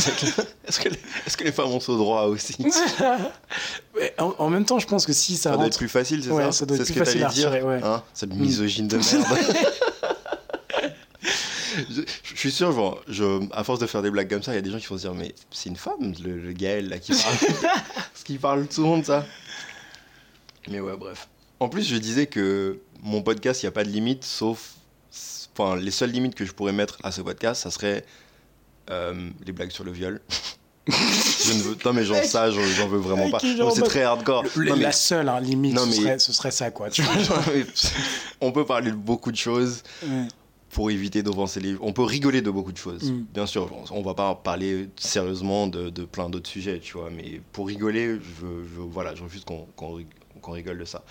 Est-ce 0.67 1.37
que, 1.37 1.43
les 1.43 1.51
femmes 1.51 1.67
ont 1.67 1.79
ce 1.79 1.91
droit 1.91 2.23
aussi 2.23 2.55
en, 4.17 4.33
en 4.39 4.49
même 4.49 4.65
temps, 4.65 4.79
je 4.79 4.87
pense 4.87 5.05
que 5.05 5.13
si 5.13 5.35
ça, 5.37 5.51
Ça 5.51 5.57
doit 5.57 5.67
être 5.67 5.77
plus 5.77 5.87
facile, 5.87 6.23
c'est 6.23 6.31
Ouais, 6.31 6.45
ça 6.45 6.51
ça 6.51 6.65
C'est 6.67 6.85
ce 6.85 6.93
que 6.93 6.99
t'allais 7.03 7.25
dire 7.33 7.51
ouais. 7.63 7.79
hein 7.83 8.01
Cette 8.15 8.33
Mm. 8.33 8.39
misogyne 8.39 8.87
de 8.87 8.97
merde. 8.97 9.25
je, 11.89 12.01
je 12.23 12.35
suis 12.39 12.51
sûr, 12.51 12.71
genre, 12.71 13.01
je, 13.07 13.39
à 13.53 13.63
force 13.63 13.79
de 13.79 13.85
faire 13.85 14.01
des 14.01 14.09
blagues 14.11 14.29
comme 14.29 14.43
ça, 14.43 14.51
il 14.51 14.55
y 14.55 14.59
a 14.59 14.61
des 14.61 14.71
gens 14.71 14.79
qui 14.79 14.87
vont 14.87 14.97
se 14.97 15.03
dire 15.03 15.13
Mais 15.13 15.33
c'est 15.51 15.69
une 15.69 15.75
femme, 15.75 16.13
le, 16.23 16.37
le 16.39 16.51
Gaël, 16.53 16.89
là, 16.89 16.97
qui 16.99 17.11
parle. 17.13 17.37
Parce 17.61 18.23
qu'il 18.23 18.39
parle 18.39 18.65
souvent 18.69 18.97
de 18.97 19.05
ça. 19.05 19.25
Mais 20.69 20.79
ouais, 20.79 20.97
bref. 20.97 21.27
En 21.59 21.69
plus, 21.69 21.83
je 21.87 21.95
disais 21.97 22.25
que 22.25 22.79
mon 23.01 23.21
podcast, 23.21 23.61
il 23.63 23.65
n'y 23.65 23.69
a 23.69 23.71
pas 23.71 23.83
de 23.83 23.89
limite, 23.89 24.23
sauf. 24.23 24.73
Enfin, 25.57 25.75
les 25.75 25.91
seules 25.91 26.11
limites 26.11 26.35
que 26.35 26.45
je 26.45 26.53
pourrais 26.53 26.71
mettre 26.71 26.97
à 27.03 27.11
ce 27.11 27.21
podcast, 27.21 27.61
ça 27.63 27.71
serait 27.71 28.05
euh, 28.89 29.29
les 29.45 29.51
blagues 29.51 29.71
sur 29.71 29.83
le 29.83 29.91
viol. 29.91 30.21
je 30.87 31.53
ne 31.53 31.61
veux. 31.61 31.77
Non, 31.85 31.93
mais 31.93 32.03
genre, 32.05 32.23
ça, 32.23 32.49
j'en 32.51 32.87
veux 32.87 32.97
vraiment 32.99 33.29
pas. 33.29 33.39
c'est 33.39 33.81
très 33.83 34.03
hardcore. 34.03 34.43
le- 34.55 34.69
Non, 34.69 34.75
mais- 34.77 34.83
la 34.83 34.91
seule 34.91 35.27
hein, 35.29 35.39
limite, 35.39 35.73
Non, 35.75 35.85
ce, 35.85 35.91
serait, 35.91 36.19
ce 36.19 36.33
serait 36.33 36.51
ça, 36.51 36.71
quoi. 36.71 36.89
Tu 36.89 37.03
on 38.41 38.51
peut 38.51 38.65
parler 38.65 38.91
de 38.91 38.95
beaucoup 38.95 39.31
de 39.31 39.37
choses 39.37 39.83
Ouais. 40.03 40.27
pour 40.69 40.89
éviter 40.89 41.21
d'offenser 41.21 41.59
les. 41.59 41.75
On 41.81 41.93
peut 41.93 42.03
rigoler 42.03 42.41
de 42.41 42.49
beaucoup 42.49 42.71
de 42.71 42.77
choses. 42.77 43.11
Mm. 43.11 43.25
Bien 43.33 43.45
sûr, 43.45 43.69
on 43.91 44.01
va 44.01 44.13
pas 44.13 44.33
parler 44.35 44.89
sérieusement 44.97 45.67
de, 45.67 45.89
de 45.89 46.05
plein 46.05 46.29
d'autres 46.29 46.49
sujets, 46.49 46.79
tu 46.79 46.93
vois. 46.97 47.09
Mais 47.11 47.41
pour 47.51 47.67
rigoler, 47.67 48.15
je, 48.15 48.45
veux- 48.45 48.63
je, 48.75 48.79
voilà, 48.81 49.13
je 49.15 49.23
refuse 49.23 49.43
qu'on 49.45 50.51
rigole 50.51 50.79
de 50.79 50.85
ça. 50.85 51.03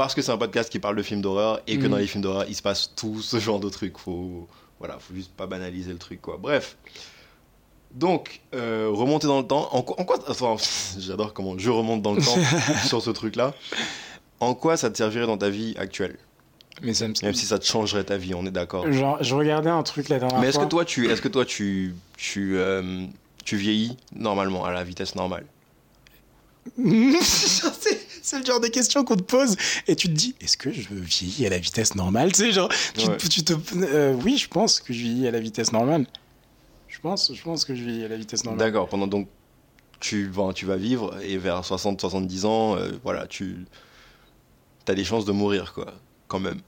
Parce 0.00 0.14
que 0.14 0.22
c'est 0.22 0.32
un 0.32 0.38
podcast 0.38 0.70
qui 0.72 0.78
parle 0.78 0.96
de 0.96 1.02
films 1.02 1.20
d'horreur 1.20 1.60
et 1.66 1.78
que 1.78 1.84
Mm. 1.86 1.90
dans 1.90 1.96
les 1.98 2.06
films 2.06 2.22
d'horreur, 2.22 2.46
il 2.48 2.54
se 2.56 2.62
passe 2.62 2.90
tout 2.96 3.20
ce 3.20 3.38
genre 3.38 3.60
de 3.60 3.68
trucs. 3.68 3.98
Faut, 3.98 4.48
voilà, 4.78 4.98
faut 4.98 5.14
juste 5.14 5.30
pas 5.32 5.46
banaliser 5.46 5.92
le 5.92 5.98
truc, 5.98 6.22
quoi. 6.22 6.38
Bref. 6.40 6.78
Donc, 7.92 8.40
euh, 8.54 8.88
remonter 8.90 9.26
dans 9.26 9.40
le 9.42 9.46
temps. 9.46 9.68
En, 9.74 9.82
quoi- 9.82 10.00
en 10.00 10.04
quoi. 10.06 10.18
Enfin, 10.26 10.56
j'adore 10.98 11.34
comment 11.34 11.58
je 11.58 11.68
remonte 11.68 12.00
dans 12.00 12.14
le 12.14 12.22
temps 12.22 12.38
sur 12.86 13.02
ce 13.02 13.10
truc-là. 13.10 13.52
En 14.40 14.54
quoi 14.54 14.78
ça 14.78 14.88
te 14.90 14.96
servirait 14.96 15.26
dans 15.26 15.36
ta 15.36 15.50
vie 15.50 15.74
actuelle? 15.76 16.16
Mais 16.80 16.94
ça 16.94 17.06
me 17.06 17.12
Même 17.22 17.34
si 17.34 17.44
ça 17.44 17.58
te 17.58 17.66
changerait 17.66 18.04
ta 18.04 18.16
vie, 18.16 18.32
on 18.34 18.46
est 18.46 18.50
d'accord. 18.50 18.90
Genre, 18.90 19.22
je 19.22 19.34
regardais 19.34 19.68
un 19.68 19.82
truc 19.82 20.08
la 20.08 20.18
dernière 20.18 20.40
Mais 20.40 20.48
est-ce 20.48 20.58
que 20.58 20.64
toi, 20.64 20.86
tu, 20.86 21.10
est-ce 21.10 21.20
que 21.20 21.28
toi, 21.28 21.44
tu, 21.44 21.94
tu, 22.16 22.56
euh, 22.56 23.04
tu 23.44 23.56
vieillis 23.58 23.98
normalement, 24.14 24.64
à 24.64 24.72
la 24.72 24.82
vitesse 24.82 25.14
normale? 25.14 25.44
c'est 28.30 28.38
le 28.38 28.44
genre 28.46 28.60
de 28.60 28.68
questions 28.68 29.04
qu'on 29.04 29.16
te 29.16 29.22
pose 29.22 29.56
et 29.88 29.96
tu 29.96 30.06
te 30.08 30.12
dis 30.12 30.34
est-ce 30.40 30.56
que 30.56 30.70
je 30.72 30.88
vieillis 30.90 31.46
à 31.46 31.50
la 31.50 31.58
vitesse 31.58 31.94
normale? 31.96 32.30
Tu 32.32 32.38
sais, 32.44 32.52
genre, 32.52 32.68
tu, 32.96 33.06
Ouais. 33.08 33.16
tu 33.16 33.42
te. 33.42 33.52
euh, 33.76 34.14
oui, 34.24 34.38
je 34.38 34.48
pense 34.48 34.78
que 34.80 34.92
je 34.92 35.00
vieillis 35.00 35.26
à 35.26 35.30
la 35.32 35.40
vitesse 35.40 35.72
normale. 35.72 36.06
Je 36.88 36.98
pense, 37.00 37.32
je 37.34 37.42
pense 37.42 37.64
que 37.64 37.74
je 37.74 37.82
vieillis 37.82 38.04
à 38.04 38.08
la 38.08 38.16
vitesse 38.16 38.44
normale. 38.44 38.58
D'accord. 38.66 38.88
Pendant 38.88 39.06
donc, 39.06 39.28
tu 40.00 40.28
vas, 40.28 40.52
tu 40.52 40.64
vas 40.66 40.76
vivre 40.76 41.16
et 41.22 41.38
vers 41.38 41.60
60-70 41.62 42.46
ans, 42.46 42.76
euh, 42.76 42.92
voilà, 43.02 43.26
tu 43.26 43.66
as 44.88 44.94
des 44.94 45.04
chances 45.04 45.24
de 45.24 45.32
mourir, 45.32 45.72
quoi, 45.72 45.94
quand 46.28 46.40
même. 46.40 46.60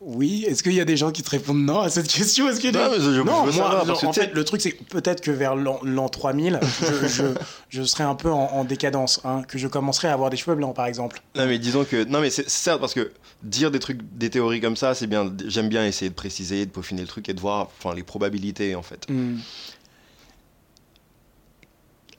Oui, 0.00 0.44
est-ce 0.46 0.62
qu'il 0.62 0.74
y 0.74 0.80
a 0.80 0.84
des 0.84 0.96
gens 0.96 1.10
qui 1.10 1.22
te 1.24 1.30
répondent 1.30 1.64
non 1.64 1.80
à 1.80 1.90
cette 1.90 2.06
question 2.06 2.48
Est-ce 2.48 2.64
Non, 2.68 2.88
mais 2.90 3.00
je- 3.00 3.20
non, 3.20 3.24
moi, 3.42 3.52
savoir, 3.52 3.84
parce 3.84 4.04
en 4.04 4.12
fait, 4.12 4.32
le 4.32 4.44
truc, 4.44 4.60
c'est 4.60 4.70
que 4.72 4.84
peut-être 4.84 5.20
que 5.20 5.32
vers 5.32 5.56
l'an 5.56 5.80
l'an 5.82 6.08
3000, 6.08 6.60
je, 6.80 7.08
je, 7.08 7.24
je 7.68 7.82
serai 7.82 8.04
un 8.04 8.14
peu 8.14 8.30
en, 8.30 8.44
en 8.52 8.62
décadence, 8.64 9.20
hein, 9.24 9.42
que 9.42 9.58
je 9.58 9.66
commencerai 9.66 10.06
à 10.06 10.12
avoir 10.12 10.30
des 10.30 10.36
cheveux 10.36 10.54
blancs, 10.54 10.74
par 10.76 10.86
exemple. 10.86 11.20
Non, 11.34 11.46
mais 11.46 11.58
disons 11.58 11.84
que. 11.84 12.04
Non, 12.04 12.20
mais 12.20 12.30
c'est 12.30 12.48
c'est 12.48 12.62
certes 12.62 12.80
parce 12.80 12.94
que 12.94 13.10
dire 13.42 13.72
des 13.72 13.80
trucs, 13.80 13.98
des 14.16 14.30
théories 14.30 14.60
comme 14.60 14.76
ça, 14.76 14.94
c'est 14.94 15.08
bien. 15.08 15.32
J'aime 15.46 15.68
bien 15.68 15.84
essayer 15.84 16.10
de 16.10 16.14
préciser, 16.14 16.64
de 16.64 16.70
peaufiner 16.70 17.02
le 17.02 17.08
truc 17.08 17.28
et 17.28 17.34
de 17.34 17.40
voir 17.40 17.68
enfin, 17.80 17.92
les 17.94 18.04
probabilités, 18.04 18.76
en 18.76 18.82
fait. 18.82 19.04
Hmm. 19.10 19.38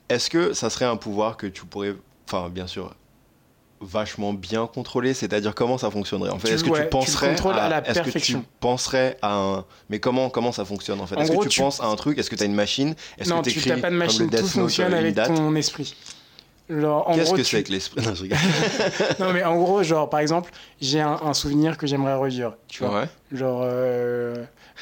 Est-ce 0.10 0.30
que 0.30 0.54
ça 0.54 0.70
serait 0.70 0.86
un 0.86 0.98
pouvoir 0.98 1.38
que 1.38 1.48
tu 1.48 1.66
pourrais, 1.66 1.96
enfin 2.28 2.50
bien 2.50 2.68
sûr, 2.68 2.94
vachement 3.82 4.34
bien 4.34 4.68
contrôler 4.68 5.14
C'est-à-dire 5.14 5.56
comment 5.56 5.78
ça 5.78 5.90
fonctionnerait 5.90 6.30
En 6.32 6.40
fait, 6.40 6.50
est-ce 6.50 6.64
que 6.64 6.70
ouais, 6.70 6.84
tu 6.84 6.90
penserais 6.90 7.36
à 7.54 7.70
la 7.70 7.88
est-ce 7.90 8.02
que 8.02 8.20
tu 8.20 8.38
penserais 8.60 9.18
à 9.22 9.36
un 9.36 9.66
Mais 9.90 10.00
comment 10.00 10.30
comment 10.30 10.52
ça 10.52 10.66
fonctionne 10.66 11.00
en 11.02 11.08
fait? 11.08 11.16
En 11.16 11.22
Est-ce 11.22 11.32
gros, 11.32 11.42
que 11.42 11.48
tu, 11.48 11.56
tu- 11.56 11.62
penses 11.62 11.80
à 11.82 11.86
un 11.86 11.96
truc? 11.96 12.18
Est-ce 12.18 12.30
que 12.30 12.36
tu 12.36 12.44
as 12.44 12.46
une 12.46 12.54
machine? 12.56 12.96
Est-ce 13.18 13.30
Non, 13.30 13.42
que 13.42 13.50
tu 13.50 13.70
n'as 13.70 13.78
pas 13.78 13.90
de 13.90 13.96
machine, 13.96 14.30
tout 14.30 14.46
fonctionne 14.48 14.94
euh, 14.94 15.00
une 15.00 15.18
avec 15.20 15.36
ton 15.36 15.56
esprit. 15.56 15.96
Qu'est-ce 16.68 17.32
que 17.32 17.38
tu- 17.38 17.44
c'est 17.46 17.64
que 17.64 17.72
l'esprit? 17.72 18.04
Non, 19.20 19.34
mais 19.34 19.44
en 19.44 19.58
gros, 19.58 19.82
genre, 19.82 20.08
par 20.10 20.20
exemple, 20.20 20.52
j'ai 20.80 21.02
un, 21.02 21.18
un 21.24 21.34
souvenir 21.34 21.78
que 21.78 21.88
j'aimerais 21.88 22.14
revivre, 22.16 22.56
tu 22.68 22.84
vois. 22.84 23.02
Ouais. 23.02 23.10
Genre, 23.32 23.62
euh, 23.64 24.36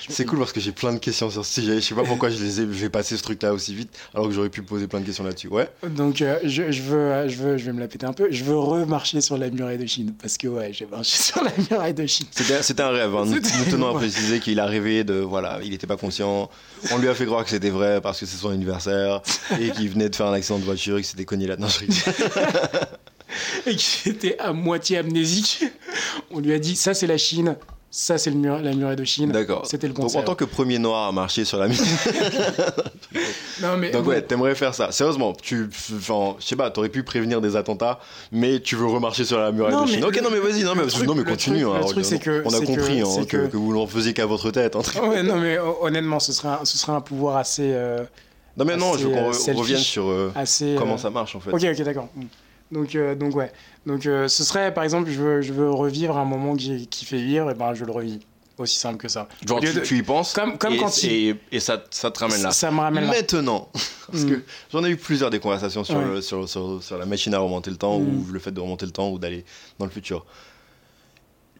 C'est 0.09 0.25
cool 0.25 0.39
parce 0.39 0.51
que 0.53 0.59
j'ai 0.59 0.71
plein 0.71 0.93
de 0.93 0.99
questions 0.99 1.29
sur 1.29 1.45
ce 1.45 1.61
sujet. 1.61 1.75
Je 1.75 1.79
sais 1.81 1.95
pas 1.95 2.03
pourquoi 2.03 2.29
je 2.29 2.37
les 2.43 2.83
ai, 2.83 2.89
passé 2.89 3.17
ce 3.17 3.23
truc-là 3.23 3.53
aussi 3.53 3.73
vite, 3.75 3.89
alors 4.13 4.27
que 4.27 4.33
j'aurais 4.33 4.49
pu 4.49 4.61
poser 4.61 4.87
plein 4.87 4.99
de 4.99 5.05
questions 5.05 5.23
là-dessus. 5.23 5.47
Ouais. 5.47 5.69
Donc, 5.89 6.21
euh, 6.21 6.39
je, 6.43 6.71
je 6.71 6.81
veux, 6.81 6.97
euh, 6.97 7.27
je, 7.29 7.35
veux, 7.37 7.57
je 7.57 7.65
vais 7.65 7.73
me 7.73 7.79
la 7.79 7.87
péter 7.87 8.05
un 8.05 8.13
peu. 8.13 8.27
Je 8.31 8.43
veux 8.43 8.57
remarcher 8.57 9.21
sur 9.21 9.37
la 9.37 9.49
muraille 9.49 9.77
de 9.77 9.85
Chine. 9.85 10.13
Parce 10.21 10.37
que, 10.37 10.47
ouais, 10.47 10.71
j'ai 10.73 10.85
marché 10.85 11.17
sur 11.23 11.43
la 11.43 11.51
muraille 11.69 11.93
de 11.93 12.05
Chine. 12.05 12.27
C'était 12.31 12.83
un 12.83 12.89
rêve. 12.89 13.15
hein. 13.15 13.25
Nous, 13.25 13.35
nous 13.35 13.71
tenons 13.71 13.89
à 13.89 13.93
préciser 13.93 14.39
qu'il 14.39 14.59
a 14.59 14.65
rêvé 14.65 15.03
de. 15.03 15.15
Voilà, 15.15 15.59
il 15.63 15.71
n'était 15.71 15.87
pas 15.87 15.97
conscient. 15.97 16.49
On 16.91 16.97
lui 16.97 17.07
a 17.09 17.15
fait 17.15 17.25
croire 17.25 17.43
que 17.43 17.49
c'était 17.49 17.69
vrai 17.69 17.99
parce 18.01 18.19
que 18.19 18.25
c'est 18.25 18.37
son 18.37 18.49
anniversaire 18.49 19.21
et 19.59 19.71
qu'il 19.71 19.89
venait 19.89 20.09
de 20.09 20.15
faire 20.15 20.27
un 20.27 20.33
accident 20.33 20.59
de 20.59 20.63
voiture 20.65 20.97
et 20.97 21.01
qu'il 21.01 21.07
s'était 21.09 21.25
cogné 21.25 21.47
là. 21.47 21.57
Non, 21.57 21.67
je 21.67 21.79
rigole. 21.79 21.95
et 23.65 23.75
qui 23.75 24.09
était 24.09 24.37
à 24.39 24.53
moitié 24.53 24.97
amnésique. 24.97 25.63
On 26.31 26.39
lui 26.39 26.53
a 26.53 26.59
dit 26.59 26.75
ça 26.75 26.93
c'est 26.93 27.07
la 27.07 27.17
Chine, 27.17 27.55
ça 27.99 28.19
c'est 28.19 28.29
mur, 28.29 28.59
la 28.59 28.73
murée 28.73 28.95
de 28.95 29.03
Chine. 29.03 29.31
D'accord. 29.31 29.65
C'était 29.65 29.87
le 29.87 29.93
Donc 29.93 30.03
conseil. 30.03 30.21
en 30.21 30.23
tant 30.23 30.35
que 30.35 30.45
premier 30.45 30.77
noir 30.77 31.07
à 31.07 31.11
marcher 31.11 31.45
sur 31.45 31.57
la 31.57 31.67
mine. 31.67 31.77
Non 33.61 33.75
mais 33.75 33.89
Donc 33.89 34.03
bon, 34.03 34.09
ouais, 34.11 34.21
t'aimerais 34.21 34.53
faire 34.53 34.75
ça. 34.75 34.91
Sérieusement, 34.91 35.33
tu, 35.33 35.67
enfin, 35.95 36.35
je 36.39 36.45
sais 36.45 36.55
pas, 36.55 36.69
t'aurais 36.69 36.89
pu 36.89 37.01
prévenir 37.01 37.41
des 37.41 37.55
attentats, 37.55 37.99
mais 38.31 38.59
tu 38.59 38.75
veux 38.75 38.85
remarcher 38.85 39.25
sur 39.25 39.39
la 39.39 39.51
muraille 39.51 39.73
Non, 39.73 39.85
de 39.85 39.89
Chine. 39.89 40.05
Ok, 40.05 40.15
le- 40.17 40.21
non 40.21 40.29
mais 40.29 40.37
vas-y, 40.39 40.63
non 40.63 40.75
mais, 40.75 40.85
truc- 40.85 41.07
non 41.07 41.15
mais 41.15 41.23
continue. 41.23 41.65
hein, 41.65 41.79
le 41.79 41.85
truc, 41.85 42.05
c'est 42.05 42.19
que- 42.19 42.43
on 42.45 42.53
a 42.53 42.59
compris 42.59 42.75
que- 43.01 43.19
hein, 43.21 43.25
que, 43.27 43.47
que- 43.47 43.57
vous 43.57 43.87
faisiez 43.87 44.13
qu'à 44.13 44.27
votre 44.27 44.51
tête. 44.51 44.75
hein. 44.75 44.81
Ouais, 45.09 45.23
non 45.23 45.37
mais 45.37 45.57
hon- 45.57 45.77
honnêtement, 45.81 46.19
ce 46.19 46.33
serait 46.33 46.49
un, 46.49 46.65
ce 46.65 46.77
serait 46.77 46.91
un 46.93 47.01
pouvoir 47.01 47.37
assez 47.37 47.71
euh, 47.73 48.03
Non 48.57 48.65
mais 48.65 48.77
non, 48.77 48.95
je 48.95 49.07
veux 49.07 49.13
qu'on 49.13 49.31
euh, 49.31 49.53
revienne 49.57 49.79
sur 49.79 50.07
euh, 50.07 50.31
assez. 50.35 50.75
comment 50.77 50.99
ça 50.99 51.09
marche 51.09 51.35
en 51.35 51.39
fait. 51.39 51.49
Ok, 51.51 51.63
ok, 51.63 51.81
d'accord. 51.83 52.09
Mm. 52.15 52.25
Donc, 52.71 52.95
euh, 52.95 53.15
donc 53.15 53.35
ouais. 53.35 53.51
Donc, 53.85 54.05
euh, 54.05 54.27
ce 54.27 54.43
serait, 54.43 54.73
par 54.73 54.83
exemple, 54.83 55.09
je 55.09 55.19
veux, 55.21 55.41
je 55.41 55.53
veux 55.53 55.71
revivre 55.71 56.17
un 56.17 56.25
moment 56.25 56.53
que 56.55 56.61
j'ai- 56.61 56.85
qui 56.85 57.05
fait 57.05 57.21
vivre, 57.21 57.49
et 57.51 57.53
ben, 57.53 57.73
je 57.73 57.85
le 57.85 57.91
revis. 57.91 58.19
Aussi 58.57 58.79
simple 58.79 58.97
que 58.97 59.07
ça. 59.07 59.27
Genre 59.45 59.59
tu, 59.59 59.71
de- 59.71 59.79
tu 59.81 59.97
y 59.99 60.01
penses 60.01 60.33
Comme- 60.33 60.57
comme 60.57 60.73
et, 60.73 60.77
quand 60.77 61.03
il- 61.03 61.11
et, 61.29 61.35
et 61.51 61.59
ça, 61.59 61.83
ça 61.91 62.09
te 62.09 62.19
ramène 62.19 62.41
là. 62.41 62.49
Ça 62.49 62.71
me 62.71 62.79
ramène 62.79 63.05
là. 63.05 63.11
Maintenant, 63.11 63.69
parce 64.11 64.23
Mm. 64.23 64.29
que 64.31 64.43
j'en 64.71 64.83
ai 64.83 64.89
eu 64.89 64.97
plusieurs 64.97 65.29
des 65.29 65.39
conversations 65.39 65.83
sur, 65.83 65.95
Ouais. 65.95 66.05
le- 66.05 66.21
sur, 66.21 66.49
sur, 66.49 66.81
sur 66.81 66.97
la 66.97 67.05
machine 67.05 67.33
à 67.35 67.39
remonter 67.39 67.69
le 67.69 67.77
temps 67.77 67.99
Mm. 67.99 68.03
ou 68.07 68.31
le 68.31 68.39
fait 68.39 68.49
de 68.51 68.59
remonter 68.59 68.87
le 68.87 68.91
temps 68.91 69.09
ou 69.11 69.19
d'aller 69.19 69.45
dans 69.77 69.85
le 69.85 69.91
futur. 69.91 70.25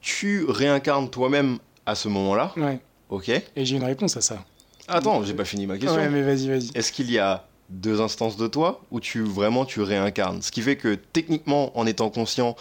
Tu 0.02 0.46
réincarnes 0.48 1.10
toi-même 1.10 1.58
à 1.86 1.96
ce 1.96 2.08
moment-là, 2.08 2.52
Ouais. 2.58 2.80
ok 3.10 3.30
Et 3.56 3.66
j'ai 3.66 3.76
une 3.76 3.84
réponse 3.84 4.18
à 4.18 4.22
ça. 4.22 4.44
Attends, 4.88 5.24
j'ai 5.24 5.34
pas 5.34 5.46
fini 5.46 5.68
ma 5.68 5.78
question. 5.78 5.98
Ouais, 6.00 6.10
mais 6.10 6.22
vas-y, 6.22 6.48
vas-y. 6.48 6.70
Est-ce 6.74 6.92
qu'il 6.92 7.12
y 7.12 7.20
a 7.20 7.47
deux 7.70 8.02
instances 8.02 8.38
de 8.38 8.48
toi 8.48 8.82
ou 8.92 9.00
tu 9.00 9.22
vraiment 9.24 9.66
tu 9.66 9.82
réincarnes? 9.82 10.42
Ce 10.42 10.52
qui 10.52 10.62
fait 10.62 10.78
que 10.78 10.96
techniquement, 10.96 11.78
en 11.78 11.86
étant 11.86 12.10
conscient, 12.10 12.56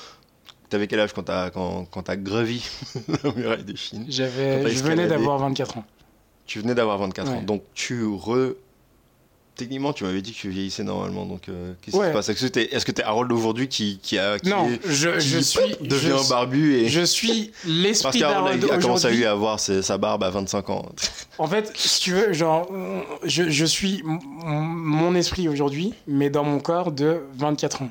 t'avais 0.69 0.87
quel 0.89 1.01
âge 1.01 1.13
quand 1.13 1.23
t'as 1.25 1.51
quand, 1.51 1.85
quand 1.91 2.03
t'as 2.05 2.17
gravi 2.17 2.65
la 3.25 3.33
muraille 3.33 3.65
de 3.65 3.77
Chine 3.77 4.05
J'avais, 4.09 4.69
je 4.71 4.83
venais 4.83 5.07
d'avoir 5.07 5.39
24 5.39 5.79
ans. 5.79 5.85
Tu 6.47 6.61
venais 6.61 6.75
d'avoir 6.75 6.99
24 6.99 7.29
ans, 7.29 7.35
Ouais. 7.39 7.43
donc 7.43 7.63
tu 7.75 8.05
re. 8.05 8.55
Techniquement, 9.57 9.93
tu 9.93 10.05
m'avais 10.05 10.21
dit 10.21 10.33
que 10.33 10.37
tu 10.39 10.51
vieillissais 10.51 10.85
normalement, 10.85 11.25
donc 11.25 11.49
euh, 11.49 11.73
qu'est-ce 11.81 11.97
qui 11.97 12.03
se 12.03 12.13
passe? 12.13 12.29
Est-ce 12.29 12.45
que 12.85 12.93
t'es 12.93 12.93
t'es 12.93 13.03
Harold 13.03 13.33
aujourd'hui 13.33 13.69
qui, 13.69 13.99
qui 14.03 14.19
a 14.19 14.39
qui 14.39 14.51
Non, 14.51 14.69
est- 14.69 14.81
je, 14.87 15.09
qui 15.19 15.29
je 15.29 15.39
suis, 15.39 15.77
devient 15.81 16.17
je, 16.23 16.29
barbu 16.29 16.75
et 16.75 16.89
je 16.89 17.01
suis 17.01 17.51
parce 17.53 17.65
l'esprit 17.67 18.19
d'Harold 18.21 18.65
a, 18.71 18.75
a 18.75 18.79
commencé 18.79 19.07
à 19.07 19.11
lui 19.11 19.25
avoir 19.25 19.59
ses- 19.59 19.81
sa 19.83 19.97
barbe 19.99 20.23
à 20.25 20.31
25 20.31 20.71
ans. 20.71 20.87
En 21.39 21.47
fait, 21.47 21.71
si 21.75 22.01
tu 22.01 22.13
veux, 22.13 22.33
genre, 22.33 22.67
je, 23.25 23.51
je 23.51 23.65
suis 23.67 24.03
mon 24.05 25.15
esprit 25.15 25.49
aujourd'hui, 25.49 25.93
mais 26.07 26.31
dans 26.31 26.45
mon 26.45 26.61
corps 26.61 26.93
de 26.93 27.21
24 27.37 27.83
ans. 27.83 27.91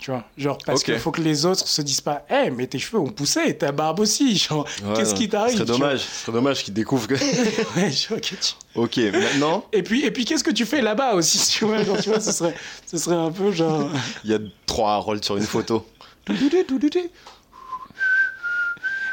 Tu 0.00 0.10
vois, 0.10 0.24
genre, 0.38 0.56
parce 0.64 0.82
qu'il 0.82 0.98
faut 0.98 1.10
que 1.10 1.20
les 1.20 1.44
autres 1.44 1.68
se 1.68 1.82
disent 1.82 2.00
pas, 2.00 2.24
hé, 2.30 2.50
mais 2.50 2.66
tes 2.66 2.78
cheveux 2.78 2.98
ont 2.98 3.10
poussé, 3.10 3.40
et 3.46 3.56
ta 3.58 3.70
barbe 3.70 4.00
aussi, 4.00 4.34
genre, 4.36 4.66
qu'est-ce 4.96 5.14
qui 5.14 5.28
t'arrive 5.28 5.52
Ce 5.52 5.58
serait 5.58 5.66
tu 5.66 5.72
vois 5.72 5.78
dommage, 5.88 6.00
ce 6.00 6.22
serait 6.22 6.32
dommage 6.32 6.64
qu'ils 6.64 6.72
découvrent 6.74 7.06
que. 7.06 7.14
Ouais, 7.76 7.90
que 8.20 8.34
tu- 8.34 8.54
ok, 8.74 8.96
maintenant, 9.12 9.66
Et 9.72 9.82
puis, 9.82 10.04
et 10.06 10.10
puis 10.10 10.24
qu'est-ce 10.24 10.42
que 10.42 10.50
tu 10.50 10.64
fais 10.64 10.80
là-bas 10.80 11.14
aussi, 11.14 11.38
tu 11.52 11.66
vois, 11.66 11.82
genre, 11.84 12.00
tu 12.00 12.08
vois, 12.08 12.20
ce 12.20 12.32
serait, 12.32 12.54
ce 12.86 12.96
serait 12.96 13.16
un 13.16 13.30
peu 13.30 13.52
genre. 13.52 13.90
il 14.24 14.30
y 14.30 14.34
a 14.34 14.38
trois 14.64 14.94
Harold 14.94 15.22
sur 15.22 15.36
une 15.36 15.44
photo. 15.44 15.86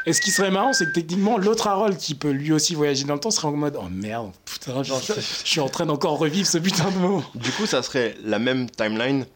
Et 0.06 0.12
ce 0.14 0.22
qui 0.22 0.30
serait 0.30 0.50
marrant, 0.50 0.72
c'est 0.72 0.86
que 0.86 0.92
techniquement, 0.92 1.36
l'autre 1.36 1.66
Harold 1.66 1.98
qui 1.98 2.14
peut 2.14 2.30
lui 2.30 2.52
aussi 2.52 2.74
voyager 2.74 3.04
dans 3.04 3.14
le 3.14 3.20
temps 3.20 3.30
serait 3.30 3.48
en 3.48 3.52
mode 3.52 3.76
Oh 3.78 3.88
merde, 3.90 4.30
putain, 4.46 4.82
genre, 4.82 5.02
je, 5.06 5.12
je 5.12 5.20
suis 5.46 5.60
en 5.60 5.68
train 5.68 5.84
d'encore 5.84 6.16
revivre 6.18 6.46
ce 6.48 6.56
putain 6.56 6.90
de 6.90 6.96
moment. 6.96 7.22
Du 7.34 7.50
coup, 7.50 7.66
ça 7.66 7.82
serait 7.82 8.16
la 8.24 8.38
même 8.38 8.70
timeline. 8.70 9.26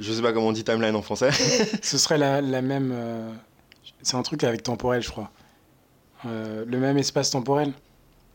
Je 0.00 0.12
sais 0.12 0.22
pas 0.22 0.32
comment 0.32 0.48
on 0.48 0.52
dit 0.52 0.64
timeline 0.64 0.96
en 0.96 1.02
français. 1.02 1.30
Ce 1.82 1.98
serait 1.98 2.18
la, 2.18 2.40
la 2.40 2.62
même. 2.62 2.90
euh, 2.92 3.30
C'est 4.02 4.16
un 4.16 4.22
truc 4.22 4.42
avec 4.44 4.62
temporel, 4.62 5.02
je 5.02 5.10
crois. 5.10 5.30
Euh, 6.26 6.64
le 6.66 6.78
même 6.78 6.98
espace 6.98 7.30
temporel 7.30 7.72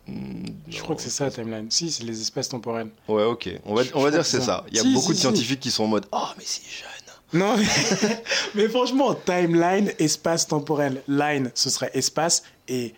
Je 0.08 0.82
crois 0.82 0.96
que 0.96 1.02
c'est 1.02 1.10
ça, 1.10 1.30
timeline. 1.32 1.70
Si, 1.72 1.92
c'est 1.92 2.04
les 2.04 2.22
espaces 2.22 2.50
temporels. 2.50 2.90
Ouais, 3.08 3.24
ok. 3.24 3.50
On 3.66 3.74
va, 3.76 3.84
Je- 3.84 3.92
on 3.96 4.02
va 4.02 4.12
dire 4.12 4.20
que 4.22 4.26
c'est 4.26 4.38
c'est 4.40 4.46
ça. 4.46 4.58
ça. 4.58 4.66
Il 4.70 4.78
y 4.78 4.80
a 4.80 4.84
Si, 4.84 4.94
beaucoup 4.94 5.06
si, 5.08 5.12
de 5.12 5.16
si. 5.16 5.22
scientifiques 5.22 5.60
qui 5.60 5.72
sont 5.72 5.84
en 5.84 5.88
mode 5.88 6.06
Oh, 6.12 6.28
mais 6.38 6.44
c'est 6.46 6.62
jeune. 6.64 6.90
Non, 7.34 7.58
mais, 7.58 7.66
mais 8.56 8.70
franchement, 8.70 9.14
timeline, 9.16 9.92
espace 10.00 10.48
temporel. 10.48 11.02
Line, 11.08 11.52
ce 11.56 11.70
serait 11.70 11.90
espace 11.94 12.44
et 12.68 12.94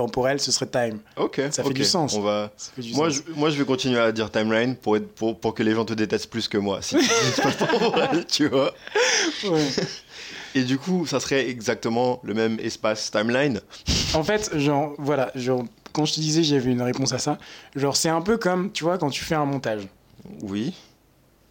temporel, 0.00 0.40
ce 0.40 0.50
serait 0.50 0.66
time. 0.66 0.98
Ok. 1.16 1.40
Ça 1.50 1.62
fait 1.62 1.72
du 1.74 1.84
sens. 1.84 2.14
On 2.14 2.22
va. 2.22 2.50
Du 2.78 2.94
Moi 2.94 3.10
sens. 3.10 3.22
je, 3.26 3.32
moi, 3.34 3.50
je 3.50 3.58
vais 3.58 3.64
continuer 3.64 3.98
à 4.00 4.12
dire 4.12 4.30
timeline 4.30 4.74
pour, 4.76 4.96
être, 4.96 5.08
pour, 5.14 5.38
pour 5.38 5.54
que 5.54 5.62
les 5.62 5.74
gens 5.74 5.84
te 5.84 5.92
détestent 5.92 6.30
plus 6.30 6.48
que 6.48 6.56
moi. 6.58 6.80
Si 6.82 6.96
tu 6.96 7.02
dis 7.04 7.40
pas 7.42 7.52
temporel, 7.66 8.24
tu 8.26 8.48
vois. 8.48 8.72
Ouais. 9.44 9.66
Et 10.54 10.62
du 10.64 10.78
coup, 10.78 11.06
ça 11.06 11.20
serait 11.20 11.48
exactement 11.48 12.18
le 12.24 12.34
même 12.34 12.58
espace 12.60 13.10
timeline. 13.10 13.60
En 14.14 14.24
fait, 14.24 14.50
genre, 14.58 14.94
voilà, 14.98 15.30
genre, 15.34 15.62
quand 15.92 16.04
je 16.06 16.14
te 16.14 16.20
disais 16.20 16.42
j'avais 16.42 16.70
une 16.72 16.82
réponse 16.82 17.12
à 17.12 17.18
ça, 17.18 17.38
genre, 17.76 17.94
c'est 17.96 18.08
un 18.08 18.20
peu 18.20 18.36
comme, 18.36 18.72
tu 18.72 18.82
vois, 18.82 18.98
quand 18.98 19.10
tu 19.10 19.22
fais 19.22 19.36
un 19.36 19.44
montage. 19.44 19.86
Oui. 20.42 20.74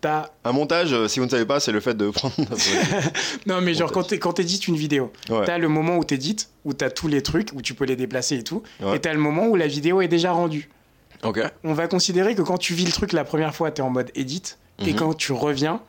T'as. 0.02 0.30
Un 0.46 0.54
montage, 0.54 0.94
euh, 0.94 1.08
si 1.10 1.20
vous 1.20 1.26
ne 1.26 1.30
savez 1.30 1.46
pas, 1.46 1.60
c'est 1.60 1.74
le 1.74 1.82
fait 1.82 1.94
de 1.94 2.10
prendre. 2.10 2.34
Non, 3.46 3.60
mais 3.62 3.74
genre, 3.74 3.90
Montage. 3.90 3.94
quand 3.94 4.04
t'é- 4.04 4.20
quand 4.20 4.34
t'édites 4.34 4.68
une 4.70 4.78
vidéo, 4.78 5.12
Ouais. 5.30 5.44
t'as 5.46 5.58
le 5.58 5.68
moment 5.68 5.98
où 5.98 6.04
t'édites, 6.06 6.50
où 6.64 6.74
t'as 6.74 6.90
tous 6.90 7.08
les 7.10 7.22
trucs, 7.22 7.50
où 7.54 7.62
tu 7.62 7.74
peux 7.74 7.84
les 7.86 7.98
déplacer 7.98 8.38
et 8.38 8.44
tout, 8.44 8.64
Ouais. 8.80 8.96
et 8.96 9.00
t'as 9.00 9.12
le 9.14 9.20
moment 9.20 9.48
où 9.48 9.56
la 9.58 9.68
vidéo 9.68 10.02
est 10.02 10.08
déjà 10.08 10.32
rendue. 10.32 10.70
Ok. 11.24 11.42
On 11.66 11.74
va 11.74 11.88
considérer 11.88 12.34
que 12.34 12.42
quand 12.42 12.58
tu 12.58 12.74
vis 12.74 12.86
le 12.86 12.92
truc 12.94 13.12
la 13.12 13.26
première 13.26 13.54
fois, 13.54 13.72
t'es 13.72 13.82
en 13.82 13.90
mode 13.90 14.10
edit, 14.16 14.56
et 14.80 14.92
Mhm. 14.94 14.96
quand 14.96 15.14
tu 15.16 15.34
reviens, 15.34 15.82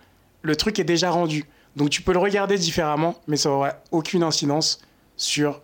le 0.42 0.56
truc 0.56 0.80
est 0.80 0.84
déjà 0.84 1.10
rendu. 1.10 1.44
Donc 1.76 1.90
tu 1.90 2.02
peux 2.02 2.12
le 2.12 2.18
regarder 2.18 2.58
différemment, 2.58 3.20
mais 3.28 3.36
ça 3.36 3.50
aura 3.50 3.74
aucune 3.92 4.24
incidence 4.24 4.80
sur 5.16 5.60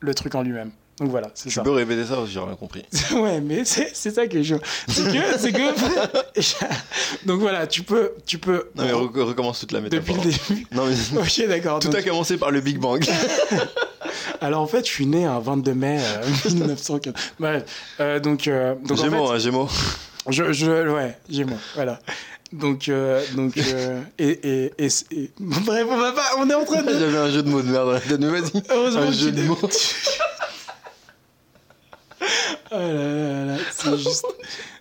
le 0.00 0.14
truc 0.14 0.34
en 0.34 0.42
lui-même. 0.42 0.72
Donc 1.00 1.08
voilà, 1.10 1.28
c'est 1.34 1.48
Tu 1.48 1.54
ça. 1.54 1.62
peux 1.62 1.70
répéter 1.70 2.04
ça 2.04 2.18
aussi, 2.20 2.32
j'ai 2.34 2.38
rien 2.40 2.54
compris. 2.56 2.84
ouais, 3.14 3.40
mais 3.40 3.64
c'est 3.64 3.90
c'est 3.94 4.10
ça 4.14 4.26
que 4.26 4.42
je. 4.42 4.54
C'est 4.86 5.04
que. 5.04 5.38
C'est 5.38 5.50
que. 5.52 6.66
Donc 7.26 7.40
voilà, 7.40 7.66
tu 7.66 7.82
peux. 7.82 8.12
Tu 8.26 8.38
peux 8.38 8.68
Non, 8.76 8.84
mais 8.84 8.92
re- 8.92 9.22
recommence 9.22 9.60
toute 9.60 9.72
la 9.72 9.80
depuis 9.80 10.12
métaphore. 10.14 10.24
le 10.24 10.30
début. 10.54 10.66
Non, 10.72 10.84
mais 10.86 11.18
Ok, 11.20 11.48
d'accord. 11.48 11.78
tout 11.78 11.88
donc- 11.88 11.96
a 11.96 12.02
commencé 12.02 12.36
par 12.36 12.50
le 12.50 12.60
Big 12.60 12.78
Bang. 12.78 13.02
Alors 14.42 14.60
en 14.62 14.66
fait, 14.66 14.86
je 14.86 14.90
suis 14.90 15.06
né 15.06 15.24
un 15.24 15.38
22 15.40 15.74
mai 15.74 15.98
euh, 16.00 16.26
1915. 16.50 17.14
Bref, 17.38 17.64
euh, 18.00 18.20
donc. 18.20 18.46
euh, 18.48 18.74
donc 18.84 18.98
en 18.98 19.02
Gémeaux, 19.02 19.26
fait, 19.28 19.34
hein, 19.34 19.38
Gémeaux. 19.38 19.68
je, 20.28 20.52
je, 20.52 20.88
ouais, 20.88 21.18
j'ai 21.28 21.44
moi, 21.44 21.56
voilà. 21.74 21.98
Donc, 22.52 22.88
euh, 22.88 23.22
donc, 23.36 23.56
euh, 23.58 24.00
et, 24.18 24.28
et, 24.28 24.72
et, 24.78 24.88
et- 25.12 25.30
bref, 25.38 25.86
on 25.88 25.96
va 25.96 26.12
pas, 26.12 26.24
on 26.38 26.50
est 26.50 26.54
en 26.54 26.64
train 26.64 26.82
de. 26.82 26.90
J'avais 26.98 27.16
un 27.18 27.30
jeu 27.30 27.42
de 27.42 27.48
mots 27.48 27.62
de 27.62 27.70
merde 27.70 27.88
vas-y. 27.88 28.62
Heureusement 28.70 29.02
Un 29.02 29.06
que 29.06 29.12
jeu 29.12 29.30
tu 29.32 29.40
de 29.40 29.42
mots. 29.44 29.58
Oh 32.72 32.76
là 32.76 32.92
là 32.92 33.44
là, 33.46 33.56
c'est 33.72 33.98
juste, 33.98 34.26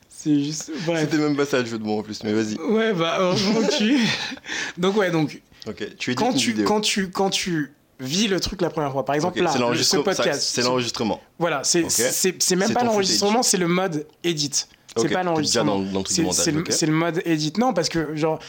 c'est 0.10 0.40
juste. 0.44 0.72
C'était 1.00 1.18
même 1.18 1.36
pas 1.36 1.46
ça 1.46 1.60
le 1.60 1.66
jeu 1.66 1.78
de 1.80 1.84
mots 1.84 2.00
en 2.00 2.04
plus, 2.04 2.24
mais 2.24 2.34
vas-y. 2.34 2.56
Ouais, 2.60 2.94
bah 2.94 3.18
heureusement 3.20 3.62
tu. 3.78 3.98
Donc 4.78 4.98
ouais, 4.98 5.12
donc 5.12 5.42
Ok, 5.68 5.84
tu 5.98 6.16
quand 6.16 6.34
tu, 6.34 6.52
vidéo. 6.52 6.66
quand 6.68 6.82
tu, 6.82 7.10
quand 7.10 7.30
tu 7.30 7.74
vis 8.00 8.28
le 8.28 8.40
truc 8.40 8.62
la 8.62 8.70
première 8.70 8.92
fois, 8.92 9.04
par 9.04 9.16
exemple 9.16 9.40
Ok, 9.40 9.44
là, 9.44 9.74
ce 9.76 9.98
podcast, 9.98 10.42
C'est 10.42 10.62
ce- 10.62 10.68
l'enregistrement. 10.68 11.20
Voilà, 11.38 11.64
c'est 11.64 11.84
Ok. 11.84 11.92
c'est 11.92 12.42
c'est 12.42 12.56
même 12.56 12.74
pas 12.74 12.84
l'enregistrement, 12.84 13.44
c'est 13.44 13.58
le 13.58 13.68
mode 13.68 14.08
edit. 14.24 14.52
C'est 14.98 15.10
pas 15.10 15.24
l'enregistrement. 15.24 15.78
le, 15.80 16.64
c'est 16.70 16.86
le 16.86 16.94
mode 16.94 17.22
edit. 17.26 17.54
Non, 17.58 17.74
parce 17.74 17.90
que 17.90 18.16
genre 18.16 18.40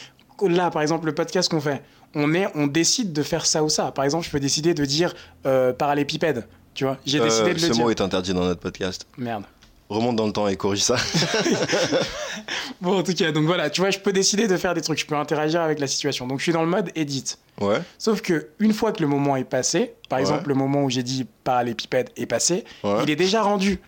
là, 0.41 0.71
par 0.71 0.81
exemple, 0.81 1.05
le 1.05 1.13
podcast 1.13 1.49
qu'on 1.51 1.61
fait, 1.61 1.83
on 2.15 2.33
est, 2.33 2.47
on 2.55 2.67
décide 2.67 3.13
de 3.13 3.23
faire 3.23 3.45
ça 3.45 3.63
ou 3.63 3.69
ça. 3.69 3.91
Par 3.91 4.05
exemple, 4.05 4.25
je 4.25 4.31
peux 4.31 4.39
décider 4.39 4.73
de 4.73 4.85
dire 4.85 5.13
euh, 5.45 5.71
parallépipède. 5.73 6.47
Tu 6.73 6.85
vois, 6.85 6.97
j'ai 7.05 7.19
Euh, 7.19 7.23
décidé 7.25 7.53
de 7.53 7.59
ce 7.59 7.67
le 7.67 7.73
dire. 7.73 7.83
mot 7.83 7.89
est 7.89 8.01
interdit 8.01 8.33
dans 8.33 8.43
notre 8.45 8.59
podcast. 8.61 9.05
Merde. 9.17 9.43
Remonte 9.89 10.15
dans 10.15 10.25
le 10.25 10.31
temps 10.31 10.47
et 10.47 10.55
corrige 10.55 10.81
ça. 10.83 10.95
Bon, 12.81 12.97
en 12.99 13.03
tout 13.03 13.13
cas, 13.13 13.31
donc 13.31 13.45
voilà, 13.45 13.69
tu 13.69 13.81
vois, 13.81 13.89
je 13.91 13.99
peux 13.99 14.13
décider 14.13 14.47
de 14.47 14.57
faire 14.57 14.73
des 14.73 14.81
trucs, 14.81 14.99
je 14.99 15.05
peux 15.05 15.15
interagir 15.15 15.61
avec 15.61 15.79
la 15.79 15.87
situation. 15.87 16.27
Donc 16.27 16.39
je 16.39 16.43
suis 16.43 16.51
dans 16.53 16.63
le 16.63 16.69
mode 16.69 16.89
edit. 16.95 17.35
Ouais. 17.59 17.79
Sauf 17.97 18.21
que 18.21 18.47
une 18.59 18.73
fois 18.73 18.91
que 18.91 19.01
le 19.01 19.07
moment 19.07 19.35
est 19.35 19.43
passé, 19.43 19.93
par 20.09 20.17
Ouais. 20.17 20.23
exemple 20.23 20.47
le 20.47 20.55
moment 20.55 20.83
où 20.83 20.89
j'ai 20.89 21.03
dit 21.03 21.27
parallépipède 21.43 22.09
est 22.17 22.25
passé, 22.25 22.63
Ouais. 22.83 23.03
il 23.03 23.09
est 23.09 23.15
déjà 23.15 23.43
rendu. 23.43 23.79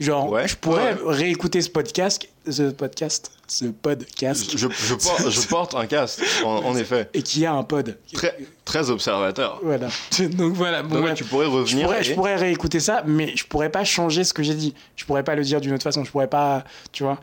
Genre, 0.00 0.28
Ouais, 0.30 0.48
je 0.48 0.56
pourrais 0.56 0.94
ouais. 0.94 1.14
réécouter 1.14 1.62
ce 1.62 1.70
podcast, 1.70 2.28
ce 2.50 2.64
podcast, 2.70 3.30
ce 3.46 3.66
podcast, 3.66 4.50
Je, 4.56 4.66
je, 4.68 4.94
porte, 4.94 5.30
je 5.30 5.40
porte 5.48 5.74
un 5.76 5.86
casque, 5.86 6.20
en, 6.44 6.56
en 6.64 6.76
effet. 6.76 7.08
et 7.14 7.22
qui 7.22 7.46
a 7.46 7.52
un 7.52 7.62
pod. 7.62 7.96
Très, 8.12 8.36
très 8.64 8.90
observateur. 8.90 9.60
Voilà. 9.62 9.86
Donc 10.32 10.54
voilà. 10.54 10.82
Bon, 10.82 10.96
Donc, 10.96 11.04
ouais, 11.04 11.14
tu 11.14 11.22
pourrais 11.24 11.46
je, 11.46 11.50
revenir. 11.50 11.86
pourrais, 11.86 12.00
et- 12.00 12.04
je 12.04 12.14
pourrais 12.14 12.34
réécouter 12.34 12.80
ça, 12.80 13.04
mais 13.06 13.36
je 13.36 13.44
pourrais 13.46 13.70
pas 13.70 13.84
changer 13.84 14.24
ce 14.24 14.34
que 14.34 14.42
j'ai 14.42 14.54
dit. 14.54 14.74
Je 14.96 15.04
pourrais 15.04 15.22
pas 15.22 15.36
le 15.36 15.42
dire 15.44 15.60
d'une 15.60 15.72
autre 15.72 15.84
façon. 15.84 16.02
Je 16.02 16.10
pourrais 16.10 16.26
pas, 16.28 16.64
tu 16.90 17.04
vois. 17.04 17.18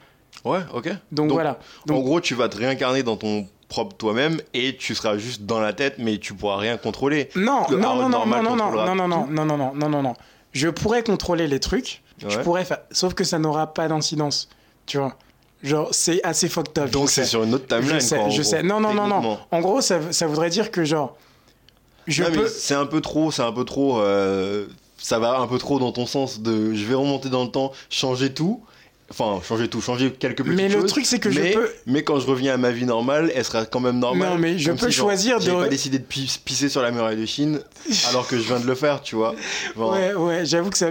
Ouais, 0.45 0.59
ok. 0.73 0.85
Donc, 1.11 1.27
Donc, 1.27 1.31
voilà. 1.33 1.59
En 1.89 1.93
Donc 1.93 2.05
gros, 2.05 2.21
tu 2.21 2.35
vas 2.35 2.47
te 2.47 2.55
réincarner 2.57 3.03
dans 3.03 3.17
ton 3.17 3.47
propre 3.67 3.95
toi-même 3.97 4.39
et 4.53 4.75
tu 4.77 4.95
seras 4.95 5.17
juste 5.17 5.43
dans 5.43 5.59
la 5.59 5.73
tête, 5.73 5.95
mais 5.97 6.17
tu 6.19 6.33
pourras 6.33 6.57
rien 6.57 6.77
contrôler. 6.77 7.29
non, 7.35 7.65
non, 7.69 7.77
non, 7.77 7.95
non, 8.09 8.25
non, 8.25 8.25
non, 8.43 8.49
contrôlera 8.49 8.85
non, 8.85 8.95
non, 8.95 9.07
non, 9.07 9.27
non, 9.27 9.45
non, 9.45 9.57
non, 9.57 9.71
non, 9.75 9.89
non, 9.89 10.01
non. 10.03 10.13
Je 10.51 10.67
pourrais 10.69 11.03
contrôler 11.03 11.47
les 11.47 11.59
trucs. 11.59 12.01
Je 12.27 12.37
pourrais 12.39 12.65
faire, 12.65 12.79
sauf 12.91 13.13
que 13.13 13.23
ça 13.23 13.39
n'aura 13.39 13.73
pas 13.73 13.87
d'incidence. 13.87 14.47
Tu 14.85 14.97
vois. 14.97 15.15
Genre, 15.63 15.89
c'est 15.91 16.23
assez 16.23 16.49
fucked 16.49 16.77
up. 16.79 16.89
Donc 16.91 17.09
c'est 17.09 17.25
sur 17.25 17.43
une 17.43 17.53
autre 17.53 17.67
timeline. 17.67 17.99
Je 17.99 17.99
sais, 17.99 18.15
quoi, 18.15 18.25
en 18.25 18.29
je 18.29 18.41
gros, 18.41 18.49
sais. 18.49 18.63
Non, 18.63 18.79
non, 18.79 18.93
non, 18.93 19.07
non. 19.07 19.39
En 19.51 19.59
gros, 19.59 19.81
ça, 19.81 20.11
ça 20.11 20.27
voudrait 20.27 20.49
dire 20.49 20.71
que, 20.71 20.83
genre, 20.83 21.15
je 22.07 22.23
mais 22.23 22.31
peux. 22.31 22.47
C'est 22.47 22.73
un 22.73 22.85
peu 22.85 22.99
trop, 23.01 23.31
c'est 23.31 23.43
un 23.43 23.51
peu 23.51 23.63
trop. 23.63 23.99
euh, 23.99 24.65
ça 24.97 25.19
va 25.19 25.37
un 25.39 25.47
peu 25.47 25.57
trop 25.57 25.79
dans 25.79 25.91
ton 25.91 26.05
sens 26.05 26.41
de. 26.41 26.73
Je 26.73 26.85
vais 26.85 26.95
remonter 26.95 27.29
dans 27.29 27.43
le 27.43 27.51
temps, 27.51 27.71
changer 27.89 28.33
tout. 28.33 28.63
Enfin, 29.11 29.41
changer 29.47 29.67
tout, 29.67 29.81
changer 29.81 30.09
quelques 30.11 30.37
petites 30.41 30.53
Mais 30.55 30.69
le 30.69 30.79
choses, 30.81 30.89
truc, 30.89 31.05
c'est 31.05 31.19
que 31.19 31.27
mais, 31.29 31.51
je 31.51 31.57
peux. 31.57 31.69
Mais 31.85 32.01
quand 32.03 32.17
je 32.19 32.25
reviens 32.27 32.53
à 32.53 32.57
ma 32.57 32.71
vie 32.71 32.85
normale, 32.85 33.29
elle 33.35 33.43
sera 33.43 33.65
quand 33.65 33.81
même 33.81 33.99
normale. 33.99 34.29
Non, 34.29 34.37
mais 34.37 34.57
je 34.57 34.71
peux 34.71 34.89
si, 34.89 34.95
genre, 34.97 35.07
choisir 35.09 35.37
de- 35.39 35.43
J'avais 35.43 35.63
pas 35.63 35.67
décidé 35.67 35.99
de 35.99 36.03
pi- 36.05 36.39
pisser 36.45 36.69
sur 36.69 36.81
la 36.81 36.91
muraille 36.91 37.17
de 37.19 37.25
Chine, 37.25 37.59
alors 38.09 38.25
que 38.25 38.37
je 38.37 38.43
viens 38.43 38.59
de 38.59 38.65
le 38.65 38.73
faire, 38.75 39.01
tu 39.01 39.15
vois. 39.17 39.35
Genre, 39.75 39.91
Ouais, 39.91 40.13
ouais, 40.13 40.45
j'avoue 40.45 40.69
que 40.69 40.77
ça. 40.77 40.87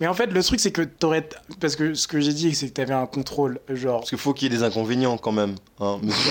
Mais 0.00 0.06
en 0.06 0.12
fait, 0.14 0.26
le 0.26 0.42
truc, 0.44 0.60
c'est 0.60 0.70
que 0.70 0.82
t'aurais. 0.82 1.26
Parce 1.60 1.74
que 1.76 1.94
ce 1.94 2.06
que 2.06 2.20
j'ai 2.20 2.34
dit, 2.34 2.54
c'est 2.54 2.68
que 2.68 2.72
t'avais 2.74 2.92
un 2.94 3.06
contrôle. 3.06 3.58
Genre, 3.70 4.00
Parce 4.00 4.10
qu'il 4.10 4.18
faut 4.18 4.34
qu'il 4.34 4.52
y 4.52 4.54
ait 4.54 4.58
des 4.58 4.64
inconvénients 4.64 5.16
quand 5.16 5.32
même, 5.32 5.54
hein, 5.80 5.98
monsieur. 6.02 6.30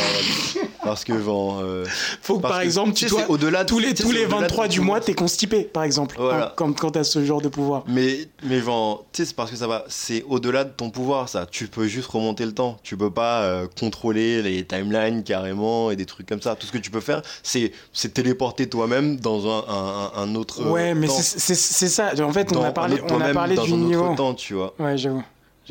Parce 0.84 1.04
que, 1.04 1.22
genre. 1.22 1.60
euh, 1.62 1.86
faut 2.22 2.38
que 2.38 2.42
parce 2.42 2.54
par 2.54 2.62
que, 2.62 2.66
exemple, 2.66 2.94
tu 2.94 3.06
dois. 3.06 3.24
au-delà 3.30 3.64
de- 3.64 3.70
Tous 3.70 3.80
les, 3.80 3.94
tous 3.94 4.12
les 4.12 4.26
au-delà 4.26 4.38
de 4.38 4.42
23 4.44 4.66
ton 4.66 4.72
du 4.72 4.80
mois, 4.82 5.00
t'es 5.00 5.14
constipé, 5.14 5.64
par 5.64 5.84
exemple. 5.84 6.16
Voilà. 6.20 6.48
hein, 6.48 6.52
Quand, 6.56 6.74
quand 6.74 6.92
t'as 6.92 7.04
ce 7.04 7.24
genre 7.24 7.42
de 7.42 7.50
pouvoir. 7.50 7.84
Mais, 7.88 8.28
mais 8.44 8.60
genre, 8.62 9.06
tu 9.14 9.22
sais, 9.22 9.26
c'est 9.28 9.36
parce 9.36 9.52
que 9.52 9.58
ça 9.58 9.68
va, 9.68 9.86
c'est 9.88 10.24
au-delà 10.28 10.64
de 10.64 10.72
ton 10.72 10.90
pouvoir, 10.90 11.30
ça. 11.30 11.46
Tu 11.50 11.68
peux 11.68 11.88
juste 11.88 12.08
remonter 12.08 12.46
le 12.46 12.54
temps. 12.54 12.78
Tu 12.84 12.98
peux 12.98 13.12
pas 13.12 13.42
euh, 13.44 13.68
contrôler 13.80 14.42
les 14.42 14.66
timelines 14.66 15.24
carrément 15.24 15.92
et 15.92 15.96
des 15.96 16.06
trucs 16.06 16.28
comme 16.28 16.42
ça. 16.42 16.56
Tout 16.56 16.66
ce 16.68 16.72
que 16.72 16.78
tu 16.78 16.90
peux 16.92 17.00
faire, 17.02 17.22
c'est, 17.44 17.72
c'est 17.94 18.14
téléporter 18.14 18.68
toi-même 18.68 19.18
dans 19.18 19.48
un, 19.48 19.64
un, 19.68 20.12
un 20.24 20.36
autre. 20.36 20.64
Ouais, 20.70 20.94
mais 20.94 21.08
temps. 21.08 21.14
c'est 21.22 21.56
ça. 21.88 22.12
En 22.22 22.34
fait, 22.34 22.56
on 22.56 22.64
a 22.64 22.72
parlé, 22.72 23.02
on 23.10 23.22
a 23.22 23.34
parlé 23.34 23.56
du 23.58 23.74
niveau. 23.74 24.16
temps, 24.16 24.34
tu 24.34 24.54
vois. 24.56 24.74
Ouais, 24.80 24.98
j'avoue. 24.98 25.24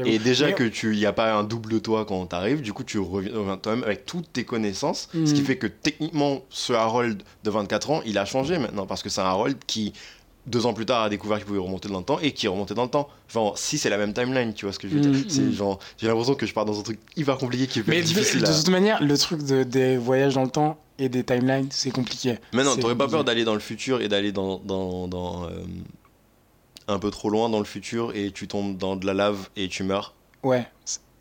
Et 0.07 0.19
déjà 0.19 0.47
Mais- 0.49 0.55
que 0.55 0.65
tu 0.65 0.97
y 0.97 1.07
a 1.07 1.13
pas 1.13 1.35
un 1.35 1.45
double 1.45 1.81
toi 1.81 2.05
quand 2.05 2.25
t'arrives, 2.27 2.63
du 2.63 2.73
coup 2.73 2.85
tu 2.85 2.99
reviens 2.99 3.57
toi-même 3.57 3.85
avec 3.85 4.07
toutes 4.07 4.33
tes 4.33 4.45
connaissances, 4.45 5.09
ce 5.13 5.33
qui 5.35 5.43
Mm. 5.43 5.45
fait 5.45 5.57
que 5.57 5.67
techniquement 5.67 6.43
ce 6.51 6.73
Harold 6.73 7.23
de 7.45 7.51
24 7.51 7.91
ans, 7.91 8.01
il 8.07 8.19
a 8.19 8.25
changé 8.25 8.59
maintenant 8.59 8.87
parce 8.87 9.03
que 9.03 9.09
c'est 9.09 9.21
un 9.21 9.25
Harold 9.25 9.57
qui 9.67 9.93
deux 10.47 10.65
ans 10.65 10.73
plus 10.73 10.87
tard 10.87 11.03
a 11.03 11.09
découvert 11.11 11.37
qu'il 11.37 11.47
pouvait 11.47 11.59
remonter 11.59 11.89
dans 11.89 11.99
le 11.99 12.05
temps 12.05 12.19
et 12.19 12.33
qui 12.33 12.49
remonté 12.49 12.73
dans 12.75 12.85
le 12.85 12.89
temps. 12.91 13.09
Genre 13.33 13.57
si 13.59 13.77
c'est 13.79 13.91
la 13.91 13.99
même 13.99 14.15
timeline, 14.15 14.55
tu 14.55 14.65
vois 14.65 14.73
ce 14.73 14.79
que 14.79 14.89
je 14.89 14.95
veux 14.95 15.01
dire 15.01 15.25
C'est 15.29 15.43
mm. 15.43 15.53
genre 15.53 15.79
j'ai 15.99 16.07
l'impression 16.09 16.35
que 16.35 16.47
je 16.47 16.55
pars 16.55 16.65
dans 16.65 16.79
un 16.79 16.83
truc 16.83 16.99
hyper 17.17 17.37
compliqué 17.37 17.67
qui 17.67 17.81
est 17.81 17.89
Mais 17.89 18.01
de, 18.01 18.07
difficile 18.07 18.41
de 18.41 18.47
à... 18.47 18.55
toute 18.55 18.69
manière, 18.71 19.03
le 19.03 19.17
truc 19.19 19.43
de, 19.45 19.63
des 19.65 19.97
voyages 19.99 20.35
dans 20.35 20.45
le 20.45 20.51
temps 20.51 20.79
et 20.99 21.09
des 21.09 21.25
timelines, 21.25 21.69
c'est 21.71 21.91
compliqué. 21.91 22.39
Mais 22.53 22.65
non, 22.65 22.75
t'aurais 22.77 22.97
pas 22.97 23.07
peur 23.09 23.23
d'aller 23.25 23.45
dans 23.45 23.55
le 23.55 23.61
futur 23.61 24.01
et 24.03 24.09
d'aller 24.09 24.33
dans, 24.33 24.59
dans, 24.59 25.09
dans, 25.09 25.45
euh, 25.45 25.51
un 26.91 26.99
peu 26.99 27.11
trop 27.11 27.31
loin 27.31 27.49
dans 27.49 27.59
le 27.59 27.65
futur 27.65 28.15
et 28.15 28.31
tu 28.33 28.49
tombes 28.49 28.77
dans 28.77 28.97
de 28.97 29.07
la 29.07 29.15
lave 29.15 29.49
et 29.57 29.69
tu 29.69 29.83
meurs. 29.85 30.15
Ouais, 30.43 30.67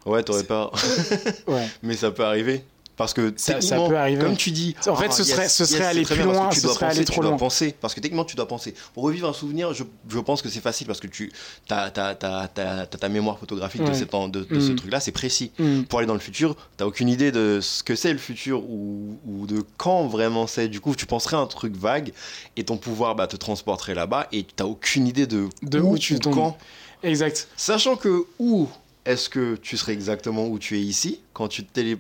Ouais, 0.06 0.24
t'aurais 0.24 0.44
peur. 0.44 0.72
ouais. 1.48 1.68
Mais 1.84 1.96
ça 1.96 2.12
peut 2.12 2.24
arriver. 2.24 2.64
Parce 3.00 3.14
que 3.14 3.34
Ça- 3.38 3.60
peut 3.88 3.98
arriver. 3.98 4.22
comme 4.22 4.36
tu 4.36 4.52
dis, 4.52 4.76
En 4.86 4.96
fait, 4.98 5.08
ah, 5.10 5.12
ce 5.12 5.24
serait- 5.24 5.48
ce 5.48 5.64
serait 5.64 5.86
aller 5.86 6.04
plus 6.04 6.22
loin, 6.22 6.50
tu 6.50 6.58
ce 6.58 6.64
dois 6.66 6.74
serait 6.76 6.88
penser, 6.88 6.98
aller 6.98 7.06
tu 7.06 7.12
trop 7.14 7.22
dois 7.22 7.30
loin. 7.32 7.40
penser, 7.40 7.74
parce 7.80 7.94
que 7.94 8.02
techniquement 8.02 8.26
tu 8.26 8.36
dois 8.36 8.48
penser. 8.48 8.74
Pour 8.94 9.04
revivre 9.04 9.30
un 9.30 9.34
souvenir, 9.34 9.74
je, 9.74 9.86
je 10.10 10.20
pense 10.20 10.42
que 10.42 10.50
c'est 10.50 10.60
facile 10.60 10.86
parce 10.86 11.00
que 11.00 11.08
tu 11.08 11.32
as, 11.70 11.90
ta 11.92 13.10
mémoire 13.10 13.40
photographique 13.40 13.82
de, 13.84 13.94
ce 13.94 14.72
Mm. 14.72 14.76
truc-là, 14.76 15.00
c'est 15.00 15.14
précis. 15.14 15.52
Hmm. 15.60 15.84
Pour 15.84 16.00
aller 16.00 16.08
dans 16.08 16.14
le 16.14 16.20
futur, 16.20 16.56
t'as 16.78 16.86
aucune 16.86 17.08
idée 17.08 17.32
de 17.32 17.60
ce 17.62 17.84
que 17.84 17.96
c'est 17.96 18.12
le 18.12 18.20
futur 18.20 18.64
ou, 18.70 19.18
ou 19.26 19.48
de 19.48 19.64
quand 19.78 20.06
vraiment 20.08 20.46
c'est. 20.46 20.68
Du 20.68 20.82
coup, 20.82 20.94
tu 20.94 21.06
penserais 21.06 21.38
un 21.38 21.46
truc 21.48 21.76
vague 21.78 22.12
et 22.58 22.66
ton 22.66 22.76
pouvoir 22.76 23.16
bah, 23.16 23.28
te 23.28 23.38
transporterait 23.38 23.96
là-bas 23.96 24.28
et 24.34 24.44
t'as 24.44 24.66
aucune 24.66 25.08
idée 25.08 25.26
de, 25.26 25.48
De 25.64 25.80
où 25.80 25.98
tu 25.98 26.20
tombes. 26.20 26.34
quand. 26.34 26.58
Exact. 27.04 27.48
Sachant 27.56 27.96
que 27.96 28.26
où 28.40 28.68
est-ce 29.06 29.30
que 29.30 29.56
tu 29.56 29.78
serais 29.78 29.94
exactement 29.94 30.48
où 30.48 30.60
tu 30.60 30.78
es 30.78 30.82
ici 30.82 31.22
quand 31.34 31.48
tu 31.48 31.64
te 31.64 31.72
télé... 31.72 31.98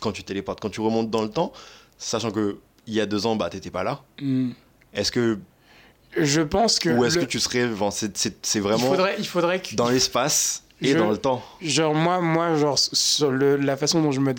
quand 0.00 0.12
tu 0.12 0.24
téléportes, 0.24 0.60
quand 0.60 0.70
tu 0.70 0.80
remontes 0.80 1.10
dans 1.10 1.22
le 1.22 1.30
temps, 1.30 1.52
sachant 1.98 2.30
que 2.30 2.58
il 2.86 2.94
y 2.94 3.00
a 3.00 3.06
deux 3.06 3.26
ans, 3.26 3.36
bah 3.36 3.48
t'étais 3.50 3.70
pas 3.70 3.84
là. 3.84 4.02
Hmm. 4.20 4.50
Est-ce 4.94 5.12
que 5.12 5.38
Je 6.16 6.40
pense 6.40 6.78
que. 6.78 6.88
ou 6.90 7.04
est-ce 7.04 7.16
le- 7.18 7.24
que 7.24 7.30
tu 7.30 7.38
serais, 7.38 7.68
c'est, 7.92 8.16
c'est 8.16 8.58
il 8.58 8.62
vraiment 8.62 8.88
faudrait, 8.88 9.16
il 9.18 9.26
faudrait 9.26 9.60
que. 9.62 9.74
dans 9.76 9.88
l'espace 9.88 10.64
et 10.82 10.88
Je- 10.92 10.98
dans 10.98 11.10
le 11.10 11.16
temps. 11.16 11.42
Genre, 11.60 11.94
moi, 11.94 12.20
moi 12.20 12.54
genre, 12.56 12.78
sur 12.78 13.30
le, 13.30 13.56
la 13.56 13.76
façon 13.76 14.00
dont 14.02 14.12
je 14.12 14.20
me 14.20 14.32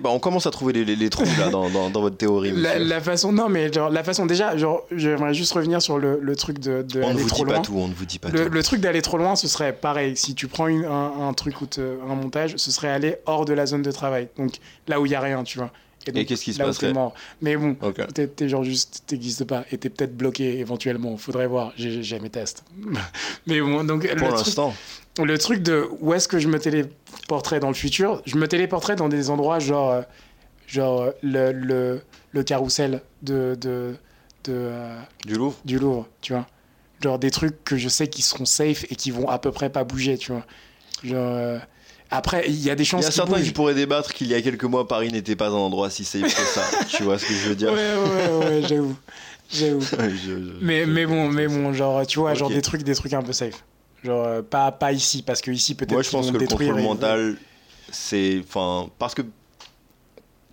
pas, 0.00 0.08
on 0.10 0.18
commence 0.18 0.46
à 0.46 0.50
trouver 0.50 0.72
les, 0.72 0.84
les- 0.84 0.96
les 0.96 1.10
trous 1.10 1.24
là 1.38 1.48
dans, 1.50 1.68
dans, 1.70 1.90
dans 1.90 2.00
votre 2.00 2.16
théorie. 2.16 2.52
La, 2.52 2.78
façon, 3.00 3.32
non, 3.32 3.48
mais 3.48 3.72
genre, 3.72 3.90
la 3.90 4.02
façon, 4.02 4.26
déjà, 4.26 4.56
genre, 4.56 4.82
j'aimerais 4.90 5.34
juste 5.34 5.52
revenir 5.52 5.82
sur 5.82 5.98
le, 5.98 6.18
le 6.20 6.36
truc 6.36 6.58
de, 6.58 6.82
de 6.82 7.02
on 7.02 7.08
aller 7.10 7.18
vous 7.22 7.28
trop 7.28 7.38
dit 7.44 7.50
loin. 7.50 7.54
pas 7.56 7.60
tout, 7.60 7.74
on 7.76 7.88
ne 7.88 7.94
vous 7.94 8.06
dit 8.06 8.18
pas 8.18 8.28
Le, 8.30 8.46
tout. 8.46 8.50
le 8.52 8.62
truc 8.62 8.80
d'aller 8.80 9.02
trop 9.02 9.18
loin, 9.18 9.36
ce 9.36 9.46
serait 9.48 9.72
pareil. 9.72 10.16
Si 10.16 10.34
tu 10.34 10.48
prends 10.48 10.68
une- 10.68 10.84
un, 10.84 11.28
un 11.28 11.32
truc 11.34 11.60
ou 11.60 11.66
te- 11.66 11.80
un 12.10 12.14
montage, 12.14 12.54
ce 12.56 12.70
serait 12.70 12.88
aller 12.88 13.16
hors 13.26 13.44
de 13.44 13.52
la 13.52 13.66
zone 13.66 13.82
de 13.82 13.90
travail. 13.92 14.28
Donc 14.38 14.52
là 14.88 15.00
où 15.00 15.06
il 15.06 15.12
y 15.12 15.14
a 15.14 15.20
rien, 15.20 15.42
tu 15.44 15.58
vois. 15.58 15.70
Donc, 16.12 16.26
qu'est-ce 16.26 16.44
qui 16.44 16.52
se 16.52 16.78
t'es 16.80 16.92
mort. 16.92 17.14
Mais 17.40 17.56
bon, 17.56 17.76
Ok. 17.82 18.00
t'es 18.12 18.26
t'es 18.26 18.48
genre 18.48 18.64
juste, 18.64 19.02
t'existes 19.06 19.44
pas. 19.44 19.64
Et 19.72 19.78
t'es 19.78 19.88
peut-être 19.90 20.16
bloqué 20.16 20.58
éventuellement. 20.58 21.16
Faudrait 21.16 21.46
voir. 21.46 21.72
J'ai 21.76 21.90
j'ai 21.90 22.02
jamais 22.02 22.30
testé. 22.30 22.62
Mais 23.46 23.60
bon, 23.60 23.84
donc 23.84 24.06
Pour 24.16 24.28
le 24.28 24.34
truc, 24.34 24.46
l'instant, 24.46 24.74
le 25.22 25.38
truc 25.38 25.62
de 25.62 25.88
où 26.00 26.12
est-ce 26.14 26.28
que 26.28 26.38
je 26.38 26.48
me 26.48 26.58
téléporterais 26.58 27.60
dans 27.60 27.68
le 27.68 27.74
futur, 27.74 28.22
je 28.26 28.36
me 28.36 28.46
téléporterais 28.48 28.96
dans 28.96 29.08
des 29.08 29.30
endroits 29.30 29.58
genre, 29.58 29.90
euh, 29.90 30.02
genre 30.66 31.02
euh, 31.02 31.10
le, 31.22 31.52
le, 31.52 32.02
le 32.32 32.42
carrousel 32.42 33.00
de, 33.22 33.56
de, 33.60 33.94
de, 34.44 34.52
euh, 34.52 34.98
du 35.24 35.34
Louvre. 35.34 35.56
du 35.64 35.78
Louvre, 35.78 36.08
tu 36.20 36.32
vois. 36.32 36.46
Genre 37.02 37.18
des 37.18 37.30
trucs 37.30 37.62
que 37.64 37.76
je 37.76 37.88
sais 37.88 38.08
qui 38.08 38.22
seront 38.22 38.44
safe 38.44 38.84
et 38.90 38.96
qui 38.96 39.10
vont 39.10 39.28
à 39.28 39.38
peu 39.38 39.52
près 39.52 39.68
pas 39.70 39.84
bouger, 39.84 40.16
tu 40.18 40.32
vois. 40.32 40.44
Genre, 41.02 41.60
Après, 42.10 42.44
il 42.48 42.60
y 42.62 42.70
a 42.70 42.74
des 42.74 42.82
Il 42.82 42.86
chances 42.86 43.04
y 43.04 43.08
a 43.08 43.10
certains 43.10 43.34
qui 43.36 43.40
bougent. 43.44 43.52
pourraient 43.54 43.74
débattre 43.74 44.12
qu'il 44.14 44.28
y 44.28 44.34
a 44.34 44.40
quelques 44.42 44.64
mois, 44.64 44.86
Paris 44.86 45.10
n'était 45.10 45.36
pas 45.36 45.48
un 45.48 45.52
endroit 45.52 45.90
si 45.90 46.04
safe 46.04 46.22
que 46.22 46.28
ça. 46.42 46.62
tu 46.88 47.02
vois 47.02 47.18
ce 47.18 47.26
que 47.26 47.34
je 47.34 47.48
veux 47.48 47.54
dire 47.56 47.72
Ouais, 47.72 47.94
ouais, 47.96 48.46
ouais, 48.46 48.62
j'avoue. 48.68 48.96
J'avoue. 49.52 49.84
Mais, 50.60 50.84
bon, 51.06 51.28
mais 51.28 51.46
bon, 51.48 51.72
genre, 51.72 52.06
tu 52.06 52.18
vois, 52.18 52.34
genre 52.34 52.48
des 52.50 52.62
trucs, 52.62 52.82
des 52.82 52.94
trucs 52.94 53.12
un 53.12 53.22
peu 53.22 53.32
safe. 53.32 53.62
Genre, 54.02 54.24
euh, 54.26 54.42
pas, 54.42 54.70
pas 54.72 54.92
ici, 54.92 55.22
parce 55.22 55.40
que 55.40 55.50
ici, 55.50 55.74
peut-être 55.74 55.92
Moi, 55.92 56.02
je 56.02 56.10
pense 56.10 56.30
que 56.30 56.36
le 56.36 56.46
contrôle 56.46 56.78
et- 56.80 56.82
mental, 56.82 57.36
c'est. 57.90 58.40
Enfin, 58.46 58.88
parce 58.98 59.14
que 59.14 59.22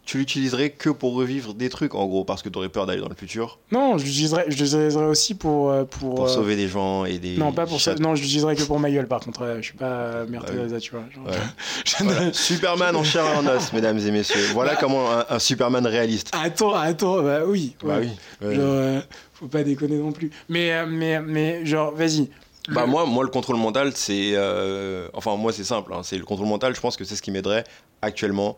tu 0.04 0.18
l'utiliserais 0.18 0.72
que 0.72 0.90
pour 0.90 1.14
revivre 1.14 1.54
des 1.54 1.70
trucs, 1.70 1.94
en 1.96 2.06
gros, 2.08 2.26
parce 2.26 2.42
que 2.42 2.50
tu 2.50 2.58
aurais 2.58 2.70
peur 2.70 2.86
d'aller 2.88 3.02
dans 3.02 3.08
le 3.10 3.16
futur, 3.16 3.60
Non, 3.72 3.98
je 3.98 4.04
l'utiliserais 4.06 5.06
aussi 5.06 5.36
pour. 5.36 5.70
euh, 5.70 5.84
pour, 5.86 6.16
pour 6.16 6.26
euh, 6.26 6.28
sauver 6.28 6.56
des 6.56 6.68
gens 6.68 7.06
et 7.06 7.18
des. 7.20 7.38
Non, 7.38 7.52
pas 7.54 7.66
pour 7.68 7.80
ça. 7.80 7.96
Non, 7.96 8.16
je 8.16 8.22
l'utiliserais 8.22 8.56
que 8.56 8.64
pour 8.64 8.80
ma 8.80 8.90
gueule, 8.90 9.08
par 9.08 9.20
contre. 9.20 9.44
euh, 9.44 9.58
Je 9.58 9.62
suis 9.68 9.78
pas 9.78 9.86
euh, 9.86 10.28
Mère 10.28 10.42
Ah 10.44 10.50
oui. 10.50 10.58
Teresa, 10.58 10.80
tu 10.80 10.92
vois. 10.92 11.04
genre, 11.14 11.26
Ouais. 11.26 11.32
je- 11.86 12.04
Voilà. 12.04 12.34
Superman 12.34 12.96
en 12.96 13.04
chair 13.04 13.24
et 13.26 13.36
en 13.38 13.46
os, 13.48 13.72
mesdames 13.74 14.00
et 14.00 14.12
messieurs. 14.12 14.48
Voilà 14.54 14.76
comment 14.76 15.12
un, 15.12 15.26
un 15.30 15.40
Superman 15.40 15.86
réaliste. 15.86 16.32
Attends, 16.34 16.74
attends, 16.74 17.22
bah 17.22 17.42
oui. 17.46 17.76
Bah 17.84 17.98
oui. 18.02 18.10
ouais. 18.42 18.56
Genre, 18.56 18.64
euh, 18.66 19.00
faut 19.34 19.48
pas 19.48 19.64
déconner 19.64 19.98
non 19.98 20.12
plus. 20.12 20.32
Mais, 20.50 20.86
mais, 20.88 21.22
mais 21.22 21.66
genre, 21.66 21.94
vas-y. 21.94 22.30
Bah 22.70 22.86
moi, 22.86 23.06
moi, 23.06 23.24
le 23.24 23.30
contrôle 23.30 23.58
mental, 23.58 23.92
c'est... 23.96 24.32
euh, 24.36 25.08
Enfin, 25.14 25.36
moi, 25.36 25.52
c'est 25.54 25.64
simple. 25.64 25.94
hein. 25.94 26.02
C'est 26.04 26.18
le 26.18 26.26
contrôle 26.26 26.48
mental, 26.48 26.76
je 26.76 26.80
pense 26.82 26.96
que 26.98 27.04
c'est 27.04 27.16
ce 27.16 27.22
qui 27.22 27.32
m'aiderait 27.32 27.64
actuellement 28.02 28.58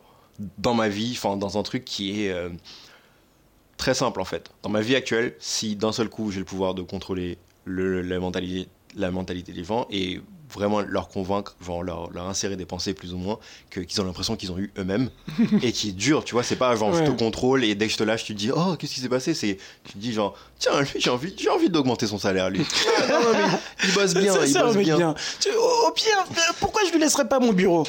dans 0.57 0.73
ma 0.73 0.89
vie, 0.89 1.13
enfin, 1.15 1.37
dans 1.37 1.57
un 1.57 1.63
truc 1.63 1.85
qui 1.85 2.23
est 2.25 2.31
euh, 2.31 2.49
très 3.77 3.93
simple, 3.93 4.21
en 4.21 4.25
fait. 4.25 4.49
Dans 4.63 4.69
ma 4.69 4.81
vie 4.81 4.95
actuelle, 4.95 5.35
si 5.39 5.75
d'un 5.75 5.91
seul 5.91 6.09
coup, 6.09 6.31
j'ai 6.31 6.39
le 6.39 6.45
pouvoir 6.45 6.73
de 6.73 6.81
contrôler 6.81 7.37
le- 7.65 8.01
la, 8.01 8.19
mentalité, 8.19 8.67
la 8.95 9.11
mentalité 9.11 9.51
des 9.53 9.63
gens 9.63 9.87
et 9.89 10.21
vraiment 10.51 10.81
leur 10.81 11.07
convaincre, 11.07 11.55
genre 11.65 11.81
leur, 11.81 12.11
leur 12.11 12.27
insérer 12.27 12.55
des 12.55 12.65
pensées 12.65 12.93
plus 12.93 13.13
ou 13.13 13.17
moins 13.17 13.39
que- 13.71 13.79
qu'ils 13.79 13.99
ont 14.01 14.05
l'impression 14.05 14.35
qu'ils 14.35 14.51
ont 14.51 14.59
eu 14.59 14.71
eux-mêmes 14.77 15.09
et 15.63 15.71
qui 15.71 15.89
est 15.89 15.93
dur, 15.93 16.23
tu 16.23 16.33
vois, 16.35 16.43
c'est 16.43 16.57
pas 16.57 16.75
genre 16.75 16.93
je 16.93 17.03
te 17.03 17.09
contrôle 17.17 17.63
et 17.63 17.73
dès 17.73 17.87
que 17.87 17.93
je 17.93 17.97
te 17.97 18.03
lâche 18.03 18.23
tu 18.23 18.33
te 18.35 18.37
dis 18.39 18.51
oh 18.55 18.75
qu'est-ce 18.77 18.93
qui 18.93 18.99
s'est 18.99 19.09
passé, 19.09 19.33
c'est 19.33 19.57
tu 19.83 19.93
te 19.93 19.97
dis 19.97 20.13
genre 20.13 20.37
tiens 20.59 20.79
lui 20.81 20.89
j'ai 20.99 21.09
envie 21.09 21.33
j'ai 21.39 21.49
envie 21.49 21.71
d'augmenter 21.71 22.05
son 22.05 22.19
salaire 22.19 22.51
lui. 22.51 22.61
Ah, 22.99 23.07
non, 23.09 23.19
non, 23.33 23.47
mais 23.51 23.57
il 23.85 23.93
bosse 23.95 24.13
bien, 24.13 24.33
Ça, 24.33 24.45
il 24.45 24.55
un 24.57 24.65
bosse 24.65 24.75
mec 24.75 24.85
bien. 24.85 25.15
Tu- 25.39 25.49
au 25.49 25.87
au 25.87 25.91
pire, 25.91 26.23
euh, 26.31 26.53
pourquoi 26.59 26.81
je 26.85 26.91
lui 26.91 26.99
laisserais 26.99 27.27
pas 27.27 27.39
mon 27.39 27.51
bureau? 27.51 27.87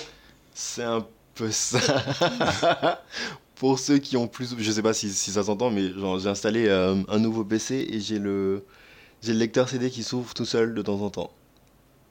C'est 0.55 0.85
un 0.85 1.05
peu 1.35 1.51
ça. 1.51 1.81
Pour 3.57 3.79
ceux 3.79 3.99
qui 3.99 4.17
ont 4.17 4.27
plus, 4.27 4.55
je 4.59 4.71
sais 4.73 4.83
pas 4.83 4.93
si, 4.93 5.11
si 5.11 5.31
ça 5.31 5.43
s'entend, 5.45 5.71
mais 5.71 5.91
j'ai 6.21 6.29
installé 6.29 6.67
euh, 6.69 6.97
un 7.09 7.19
nouveau 7.19 7.45
PC 7.45 7.87
et 7.91 8.01
j'ai 8.01 8.19
le, 8.19 8.65
j'ai 9.23 9.33
le 9.33 9.39
lecteur 9.39 9.69
CD 9.69 9.91
qui 9.91 10.03
s'ouvre 10.03 10.35
tout 10.35 10.45
seul 10.45 10.75
de 10.75 10.83
temps 10.83 11.01
en 11.01 11.11
temps. 11.11 11.31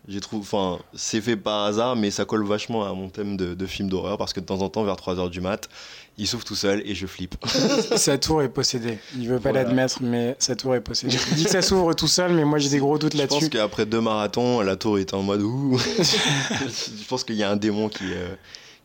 J'ai 0.08 0.20
trouvé, 0.20 0.42
enfin, 0.42 0.80
c'est 0.94 1.22
fait 1.22 1.38
par 1.38 1.64
hasard, 1.66 1.96
mais 1.96 2.12
ça 2.12 2.26
colle 2.26 2.46
vachement 2.46 2.86
à 2.86 2.94
mon 2.94 3.08
thème 3.10 3.38
de, 3.38 3.54
de 3.54 3.66
film 3.66 3.88
d'horreur 3.90 4.18
parce 4.18 4.34
que 4.34 4.42
de 4.42 4.46
temps 4.46 4.60
en 4.62 4.68
temps, 4.70 4.84
vers 4.84 4.96
3h 4.96 5.30
du 5.30 5.40
mat, 5.40 5.70
il 6.18 6.28
s'ouvre 6.28 6.44
tout 6.44 6.56
seul 6.56 6.82
et 6.86 6.94
je 6.96 7.08
flippe. 7.08 7.36
Sa 7.96 8.18
tour 8.18 8.42
est 8.42 8.50
possédée. 8.50 8.98
Il 9.18 9.28
veut 9.30 9.40
pas 9.40 9.52
Voilà. 9.52 9.64
l'admettre, 9.64 10.00
mais 10.02 10.36
sa 10.40 10.56
tour 10.58 10.76
est 10.76 10.82
possédée. 10.82 11.16
Il 11.32 11.36
dit 11.36 11.44
que 11.46 11.50
ça 11.50 11.62
s'ouvre 11.62 11.94
tout 11.94 12.08
seul, 12.10 12.34
mais 12.34 12.44
moi 12.44 12.58
j'ai 12.60 12.70
des 12.70 12.80
gros 12.80 12.98
doutes 12.98 13.14
Je 13.16 13.22
pense 13.22 13.32
là-dessus. 13.32 13.50
qu'après 13.50 13.86
deux 13.86 14.02
marathons, 14.02 14.60
la 14.62 14.76
tour 14.76 14.98
est 15.00 15.14
en 15.14 15.22
mode 15.24 15.42
ouh. 15.42 15.78
je 16.00 17.06
pense 17.08 17.24
qu'il 17.24 17.36
y 17.36 17.44
a 17.44 17.50
un 17.50 17.56
démon 17.58 17.88
qui, 17.88 18.04
euh, 18.12 18.36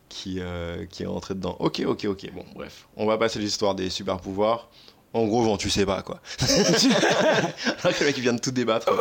qui, 0.09 0.37
euh, 0.39 0.85
qui 0.87 1.03
est 1.03 1.05
rentré 1.05 1.35
dedans. 1.35 1.55
Ok, 1.59 1.81
ok, 1.85 2.05
ok. 2.05 2.31
Bon, 2.33 2.43
bref. 2.55 2.87
On 2.97 3.05
va 3.05 3.17
passer 3.17 3.39
l'histoire 3.39 3.75
des 3.75 3.89
super 3.89 4.17
pouvoirs. 4.19 4.69
En 5.13 5.25
gros, 5.25 5.43
genre, 5.43 5.57
tu 5.57 5.69
sais 5.69 5.85
pas 5.85 6.01
quoi. 6.03 6.19
Alors 6.41 7.95
que 7.95 7.99
le 8.01 8.05
mec 8.07 8.17
il 8.17 8.21
vient 8.21 8.33
de 8.33 8.39
tout 8.39 8.51
débattre. 8.51 8.91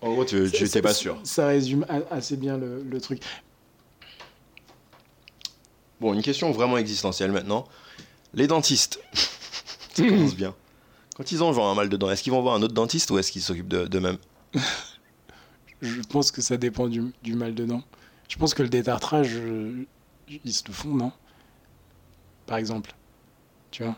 En 0.00 0.12
gros, 0.12 0.24
tu 0.24 0.50
tu- 0.52 0.68
t'es 0.68 0.82
pas 0.82 0.94
sûr. 0.94 1.18
Ça 1.24 1.46
résume 1.46 1.84
a- 1.88 2.14
assez 2.14 2.36
bien 2.36 2.56
le, 2.56 2.82
le 2.82 3.00
truc. 3.00 3.22
Bon, 6.00 6.12
une 6.12 6.22
question 6.22 6.50
vraiment 6.50 6.76
existentielle 6.76 7.32
maintenant. 7.32 7.66
Les 8.34 8.46
dentistes, 8.46 9.00
ça 9.94 10.06
commence 10.06 10.34
bien. 10.34 10.54
Quand 11.16 11.32
ils 11.32 11.42
ont 11.42 11.52
genre 11.52 11.68
un 11.70 11.74
mal 11.74 11.88
de 11.88 11.96
dents, 11.96 12.10
est-ce 12.10 12.22
qu'ils 12.22 12.32
vont 12.32 12.42
voir 12.42 12.54
un 12.54 12.62
autre 12.62 12.74
dentiste 12.74 13.10
ou 13.10 13.18
est-ce 13.18 13.32
qu'ils 13.32 13.42
s'occupent 13.42 13.68
de- 13.68 13.86
d'eux-mêmes? 13.86 14.18
Je 15.82 16.00
pense 16.02 16.30
que 16.30 16.42
ça 16.42 16.56
dépend 16.56 16.88
du, 16.88 17.12
du 17.22 17.34
mal 17.34 17.54
de 17.54 17.64
dents. 17.64 17.82
Je 18.28 18.36
pense 18.36 18.54
que 18.54 18.62
le 18.62 18.68
détartrage, 18.68 19.30
euh, 19.36 19.86
ils 20.28 20.52
se 20.52 20.64
le 20.66 20.72
font, 20.72 20.88
non? 20.94 21.12
Par 22.46 22.58
exemple. 22.58 22.92
Tu 23.70 23.82
vois 23.82 23.96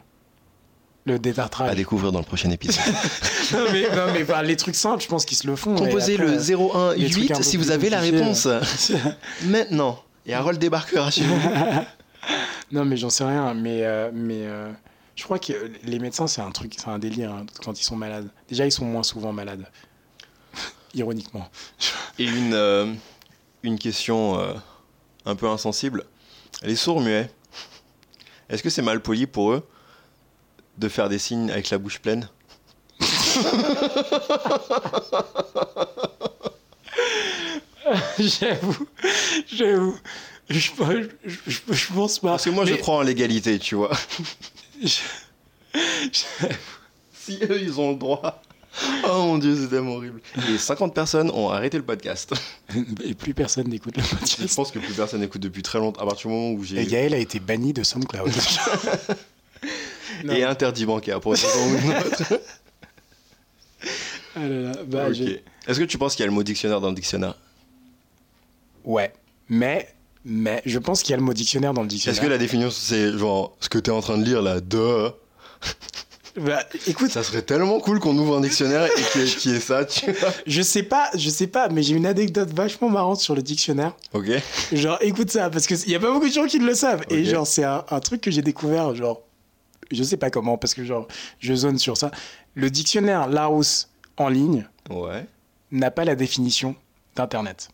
Le 1.04 1.14
À 1.14 1.18
détartrage. 1.18 1.76
découvrir 1.76 2.12
dans 2.12 2.18
le 2.18 2.24
prochain 2.24 2.50
épisode. 2.50 2.82
non, 3.52 3.66
mais, 3.72 3.82
non, 3.94 4.12
mais 4.12 4.22
enfin, 4.22 4.42
les 4.42 4.56
trucs 4.56 4.74
simples, 4.74 5.02
je 5.02 5.08
pense 5.08 5.24
qu'ils 5.24 5.36
se 5.36 5.46
le 5.46 5.56
font. 5.56 5.74
Composez 5.74 6.14
après, 6.14 6.26
le 6.26 6.32
les 6.32 7.10
trucs 7.10 7.30
un 7.30 7.34
018 7.34 7.36
peu 7.36 7.42
si 7.42 7.56
vous 7.56 7.70
avez 7.70 7.90
la 7.90 8.00
réponse. 8.00 8.48
Maintenant. 9.44 10.02
Et 10.26 10.34
Harold 10.34 10.58
débarquera 10.58 11.10
chez 11.10 11.24
vous. 11.24 11.38
Non, 12.70 12.84
mais 12.84 12.98
j'en 12.98 13.08
sais 13.08 13.24
rien. 13.24 13.54
Mais, 13.54 13.84
euh, 13.84 14.10
mais 14.12 14.42
euh, 14.44 14.70
je 15.16 15.24
crois 15.24 15.38
que 15.38 15.72
les 15.84 15.98
médecins, 15.98 16.26
c'est 16.26 16.42
un 16.42 16.50
truc, 16.50 16.74
c'est 16.76 16.88
un 16.88 16.98
délire 16.98 17.32
hein, 17.32 17.46
quand 17.64 17.80
ils 17.80 17.84
sont 17.84 17.96
malades. 17.96 18.28
Déjà, 18.46 18.66
ils 18.66 18.72
sont 18.72 18.84
moins 18.84 19.02
souvent 19.02 19.32
malades. 19.32 19.66
Ironiquement. 20.92 21.48
Et 22.18 22.24
une, 22.24 22.52
euh, 22.52 22.92
une 23.62 23.78
question 23.78 24.38
euh, 24.38 24.52
un 25.24 25.34
peu 25.34 25.48
insensible. 25.48 26.04
Les 26.62 26.76
sourds 26.76 27.00
muets, 27.00 27.30
est-ce 28.48 28.62
que 28.62 28.70
c'est 28.70 28.82
mal 28.82 29.00
poli 29.00 29.26
pour 29.26 29.52
eux 29.52 29.66
de 30.76 30.88
faire 30.88 31.09
des 31.09 31.18
signes 31.18 31.50
avec 31.50 31.70
la 31.70 31.78
bouche 31.78 31.98
pleine 32.00 32.28
j'avoue, 38.18 38.88
j'avoue. 39.46 39.98
Je, 40.50 40.59
je, 40.59 40.70
je, 41.46 41.61
je 41.72 41.92
pense 41.92 42.18
pas. 42.18 42.30
Parce 42.30 42.44
que 42.44 42.50
moi, 42.50 42.64
je 42.64 42.74
crois 42.74 42.96
en 42.96 43.02
l'égalité, 43.02 43.59
tu 43.59 43.74
vois. 43.76 43.90
Si 47.12 47.38
eux, 47.42 47.61
ils 47.61 47.78
ont 47.78 47.90
le 47.90 47.96
droit. 47.96 48.42
Oh 49.10 49.22
mon 49.24 49.38
dieu, 49.38 49.56
c'est 49.60 49.68
tellement 49.68 49.94
horrible. 49.94 50.20
Et 50.52 50.58
50 50.58 50.94
personnes 50.94 51.30
ont 51.30 51.48
arrêté 51.50 51.76
le 51.78 51.84
podcast. 51.84 52.32
Et 53.04 53.14
plus 53.14 53.34
personne 53.34 53.68
n'écoute 53.68 53.96
le 53.96 54.02
Je 54.02 54.08
podcast. 54.10 54.54
pense 54.56 54.70
que 54.70 54.78
plus 54.78 54.92
personne 54.94 55.20
n'écoute 55.20 55.40
depuis 55.42 55.62
très 55.62 55.78
longtemps. 55.78 56.00
À 56.02 56.06
partir 56.06 56.28
du 56.28 56.34
moment 56.36 56.50
où 56.52 56.62
Et 56.62 56.66
j'ai. 56.66 56.86
Gaël 56.86 57.14
a 57.14 57.18
été 57.18 57.40
banni 57.40 57.72
de 57.72 57.82
SoundCloud. 57.82 58.30
Non. 60.24 60.32
Et 60.34 60.44
interdit 60.44 60.84
bancaire 60.86 61.20
pour 61.20 61.34
une 61.34 61.40
raison 61.40 61.66
ou 61.66 61.78
une 61.78 61.96
autre. 61.96 62.40
Ah 64.36 64.48
là 64.48 64.60
là, 64.60 64.72
bah, 64.86 65.06
Ok. 65.08 65.14
j'ai- 65.14 65.42
Est-ce 65.66 65.78
que 65.80 65.84
tu 65.84 65.98
penses 65.98 66.14
qu'il 66.14 66.22
y 66.22 66.24
a 66.24 66.28
le 66.28 66.32
mot 66.34 66.42
dictionnaire 66.42 66.80
dans 66.80 66.88
le 66.90 66.94
dictionnaire? 66.94 67.34
Ouais, 68.84 69.12
mais, 69.48 69.88
mais 70.24 70.62
je 70.64 70.78
pense 70.78 71.02
qu'il 71.02 71.10
y 71.10 71.14
a 71.14 71.16
le 71.16 71.22
mot 71.22 71.32
dictionnaire 71.34 71.72
dans 71.74 71.82
le 71.82 71.86
Est-ce 71.88 71.94
dictionnaire. 71.94 72.22
que 72.22 72.26
la 72.28 72.38
définition, 72.38 72.70
c'est 72.70 73.16
genre 73.18 73.56
ce 73.60 73.68
que 73.68 73.78
t'es 73.78 73.90
en 73.90 74.00
train 74.00 74.18
de 74.18 74.24
lire 74.24 74.42
là, 74.42 74.60
de. 74.60 75.10
Bah, 76.41 76.62
écoute, 76.86 77.11
Ça 77.11 77.22
serait 77.22 77.43
tellement 77.43 77.80
cool 77.80 77.99
qu'on 78.01 78.16
ouvre 78.16 78.36
un 78.36 78.41
dictionnaire 78.41 78.84
et 78.86 79.03
qu'il 79.12 79.53
y, 79.53 79.55
ait 79.57 79.61
ça, 79.61 79.84
tu 79.84 80.11
vois. 80.12 80.30
je 80.47 80.62
sais 80.62 80.82
pas, 80.82 81.11
je 81.14 81.28
sais 81.30 81.47
pas, 81.47 81.68
mais 81.68 81.82
j'ai 81.82 81.95
une 81.95 82.07
anecdote 82.07 82.51
vachement 82.55 82.89
marrante 82.89 83.20
sur 83.20 83.34
le 83.34 83.43
dictionnaire. 83.43 83.95
Ok. 84.12 84.30
Genre, 84.72 84.99
écoute 85.01 85.30
ça, 85.30 85.51
parce 85.51 85.66
qu'il 85.66 85.91
y 85.91 85.95
a 85.95 86.01
pas 86.01 86.11
beaucoup 86.12 86.28
de 86.28 86.32
gens 86.32 86.47
qui 86.47 86.59
le 86.59 86.74
savent. 86.74 87.03
Et 87.11 87.24
genre, 87.24 87.47
c'est 87.47 87.64
un, 87.64 87.84
un 87.91 88.01
truc 88.01 88.20
que 88.20 88.30
j'ai 88.30 88.43
découvert, 88.43 88.95
genre, 88.95 89.22
je 89.91 90.03
sais 90.03 90.16
pas 90.16 90.30
comment, 90.30 90.59
parce 90.59 90.74
que 90.74 90.84
genre, 90.84 91.09
je 91.41 91.55
zone 91.55 91.78
sur 91.78 91.97
ça. 91.97 92.11
Le 92.55 92.70
dictionnaire 92.70 93.28
Larousse 93.28 93.89
en 94.16 94.28
ligne 94.28 94.66
Ouais. 94.91 95.26
n'a 95.72 95.91
pas 95.91 96.05
la 96.05 96.14
définition 96.14 96.74
d'Internet. 97.16 97.68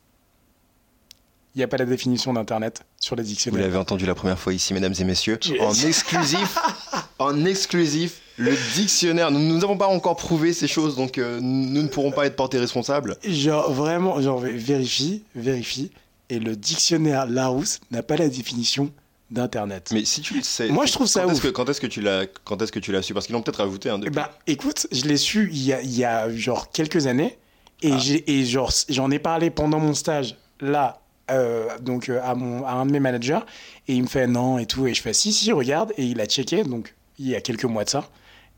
Il 1.54 1.58
n'y 1.58 1.64
a 1.64 1.68
pas 1.68 1.76
la 1.76 1.84
définition 1.86 2.32
d'Internet 2.32 2.82
sur 2.98 3.14
les 3.14 3.22
Vous 3.22 3.28
dictionnaires. 3.28 3.62
l'avez 3.62 3.76
entendu 3.76 4.06
la 4.06 4.14
première 4.16 4.38
fois 4.38 4.52
ici, 4.52 4.74
mesdames 4.74 4.94
et 4.98 5.04
messieurs. 5.04 5.38
En 5.60 5.72
exclusif, 5.72 6.58
en 7.20 7.44
exclusif, 7.44 8.20
le 8.36 8.52
dictionnaire. 8.74 9.30
Nous 9.30 9.58
n'avons 9.58 9.76
pas 9.76 9.86
encore 9.88 10.16
prouvé 10.16 10.52
ces 10.52 10.66
choses, 10.66 10.96
donc 10.96 11.18
euh, 11.18 11.38
nous 11.40 11.82
ne 11.82 11.88
pourrons 11.88 12.10
pas 12.12 12.26
être 12.26 12.36
portés 12.36 12.58
responsables. 12.58 13.16
Genre, 13.24 13.72
vraiment, 13.72 14.20
genre, 14.20 14.38
vérifie, 14.40 15.22
vérifie. 15.34 15.90
Et 16.30 16.38
le 16.38 16.56
dictionnaire 16.56 17.26
Larousse 17.26 17.80
n'a 17.90 18.02
pas 18.02 18.16
la 18.16 18.28
définition 18.28 18.90
d'Internet. 19.30 19.90
Mais 19.92 20.04
si 20.04 20.20
tu 20.20 20.34
le 20.34 20.42
sais. 20.42 20.68
Moi, 20.68 20.86
je 20.86 20.92
trouve 20.92 21.06
ça 21.06 21.22
quand 21.22 21.30
est-ce 21.30 21.38
ouf. 21.38 21.42
que 21.44 21.48
Quand 21.48 21.68
est-ce 21.68 21.80
que 21.80 21.86
tu 21.86 22.00
l'as 22.00 22.26
Quand 22.44 22.60
est-ce 22.62 22.72
que 22.72 22.78
tu 22.78 22.92
l'as 22.92 23.02
su? 23.02 23.14
Parce 23.14 23.26
qu'ils 23.26 23.34
l'ont 23.34 23.42
peut-être 23.42 23.60
ajouté 23.60 23.90
un 23.90 23.98
depuis. 23.98 24.10
Bah, 24.14 24.30
écoute, 24.46 24.86
je 24.92 25.04
l'ai 25.04 25.16
su 25.16 25.48
il 25.52 25.62
y 25.64 25.72
a, 25.72 25.82
il 25.82 25.94
y 25.96 26.04
a 26.04 26.28
genre 26.34 26.70
quelques 26.70 27.06
années. 27.06 27.36
Et, 27.82 27.92
Ah. 27.92 27.98
j'ai, 27.98 28.24
et 28.40 28.44
genre, 28.46 28.72
j'en 28.88 29.10
ai 29.10 29.18
parlé 29.18 29.50
pendant 29.50 29.78
mon 29.80 29.94
stage, 29.94 30.36
là, 30.60 31.00
euh, 31.30 31.66
donc 31.80 32.08
euh, 32.08 32.20
à, 32.22 32.34
mon, 32.34 32.64
à 32.66 32.72
un 32.72 32.86
de 32.86 32.92
mes 32.92 33.00
managers. 33.00 33.40
Et 33.88 33.94
il 33.94 34.02
me 34.02 34.08
fait 34.08 34.26
non 34.26 34.58
et 34.58 34.66
tout. 34.66 34.86
Et 34.86 34.94
je 34.94 35.02
fais 35.02 35.12
si, 35.12 35.32
si, 35.32 35.52
regarde. 35.52 35.92
Et 35.98 36.04
il 36.04 36.20
a 36.20 36.26
checké, 36.26 36.62
donc 36.64 36.94
il 37.18 37.28
y 37.28 37.34
a 37.34 37.40
quelques 37.40 37.64
mois 37.64 37.84
de 37.84 37.90
ça. 37.90 38.08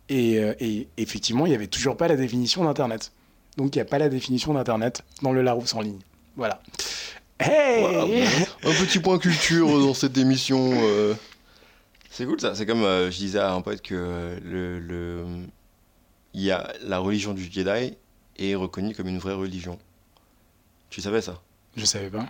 Et, 0.08 0.38
euh, 0.38 0.54
et 0.60 0.88
effectivement, 0.96 1.46
il 1.46 1.50
n'y 1.50 1.54
avait 1.54 1.66
toujours 1.66 1.96
pas 1.96 2.08
la 2.08 2.16
définition 2.16 2.64
d'Internet. 2.64 3.12
Donc 3.56 3.74
il 3.74 3.78
n'y 3.78 3.82
a 3.82 3.86
pas 3.86 3.98
la 3.98 4.08
définition 4.08 4.54
d'Internet 4.54 5.02
dans 5.22 5.32
le 5.32 5.42
Larousse 5.42 5.74
en 5.74 5.80
ligne. 5.80 5.98
Voilà. 6.36 6.60
Hey 7.40 7.82
Wow. 7.82 8.70
Un 8.70 8.74
petit 8.84 8.98
point 8.98 9.18
culture 9.18 9.68
dans 9.68 9.94
cette 9.94 10.16
émission. 10.16 10.70
euh. 10.74 11.14
C'est 12.10 12.24
cool 12.24 12.40
ça. 12.40 12.54
C'est 12.54 12.64
comme 12.66 12.82
euh, 12.84 13.10
je 13.10 13.16
disais 13.16 13.38
à 13.38 13.52
un 13.52 13.60
pote 13.60 13.82
que 13.82 13.94
euh, 13.94 14.38
le, 14.42 14.78
le- 14.78 15.26
il 16.34 16.42
y 16.42 16.50
a 16.50 16.72
la 16.82 16.98
religion 16.98 17.34
du 17.34 17.44
Jedi 17.50 17.94
est 18.38 18.54
reconnue 18.54 18.94
comme 18.94 19.08
une 19.08 19.18
vraie 19.18 19.34
religion. 19.34 19.78
Tu 20.90 21.00
savais 21.00 21.20
ça? 21.20 21.42
Je 21.76 21.84
savais 21.84 22.08
pas. 22.10 22.26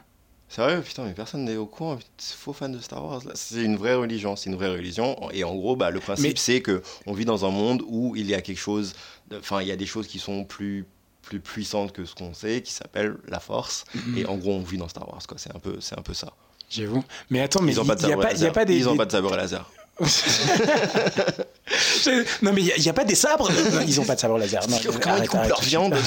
Sérieux? 0.48 0.80
Putain, 0.80 1.04
mais 1.04 1.12
personne 1.12 1.44
n'est 1.44 1.56
au 1.56 1.66
courant. 1.66 1.98
Faux 2.18 2.52
fan 2.52 2.70
de 2.72 2.80
Star 2.80 3.04
Wars 3.04 3.22
là. 3.24 3.32
C'est 3.34 3.62
une 3.62 3.76
vraie 3.76 3.94
religion. 3.94 4.36
C'est 4.36 4.48
une 4.48 4.56
vraie 4.56 4.70
religion. 4.70 5.16
Et 5.32 5.42
en 5.44 5.54
gros, 5.54 5.74
bah, 5.76 5.90
le 5.90 5.98
principe 6.00 6.24
Mais- 6.26 6.34
c'est 6.36 6.60
que 6.62 6.82
on 7.06 7.12
vit 7.14 7.24
dans 7.24 7.44
un 7.44 7.50
monde 7.50 7.82
où 7.88 8.14
il 8.16 8.26
y 8.26 8.34
a 8.34 8.40
quelque 8.40 8.58
chose. 8.60 8.92
Enfin, 9.36 9.60
il 9.62 9.68
y 9.68 9.72
a 9.72 9.76
des 9.76 9.86
choses 9.86 10.06
qui 10.06 10.18
sont 10.18 10.44
plus 10.44 10.84
plus 11.22 11.40
puissantes 11.40 11.90
que 11.92 12.04
ce 12.04 12.14
qu'on 12.14 12.32
sait, 12.34 12.62
qui 12.62 12.72
s'appelle 12.72 13.16
la 13.26 13.40
Force. 13.40 13.84
Et 14.16 14.24
en 14.26 14.36
gros, 14.36 14.52
on 14.52 14.60
vit 14.60 14.78
dans 14.78 14.86
Star 14.86 15.08
Wars. 15.08 15.20
Quoi. 15.26 15.36
C'est 15.38 15.50
un 15.54 15.58
peu, 15.58 15.78
c'est 15.80 15.98
un 15.98 16.02
peu 16.02 16.14
ça. 16.14 16.32
J'avoue. 16.70 17.02
Mais 17.30 17.40
attends, 17.40 17.62
mais 17.62 17.72
Ils 17.72 17.80
ont 17.80 17.84
il 17.84 17.88
pas 17.88 17.96
de 17.96 18.04
a, 18.04 18.08
sabre 18.10 18.22
pas- 18.22 18.28
laser. 18.30 18.46
y 18.46 18.48
a 18.48 18.52
pas 18.52 18.64
des. 18.64 18.76
Ils 18.76 18.88
ont 18.88 18.92
des- 18.92 18.98
pas 18.98 19.06
de 19.06 19.10
sabre 19.12 19.34
laser. 19.36 19.68
Non, 22.42 22.52
mais 22.52 22.62
il 22.62 22.80
n'y 22.80 22.88
a, 22.88 22.92
pas 22.92 23.04
des 23.04 23.14
sabres? 23.16 23.50
Non, 23.50 23.80
Ils 23.86 24.00
ont 24.00 24.04
pas 24.04 24.14
de 24.14 24.20
sabre 24.20 24.38
laser. 24.38 24.68
Non, 24.68 24.78
Comment 25.02 25.16
ils 25.16 25.28
coupent 25.28 25.48
leur 25.48 25.60
viande? 25.62 25.96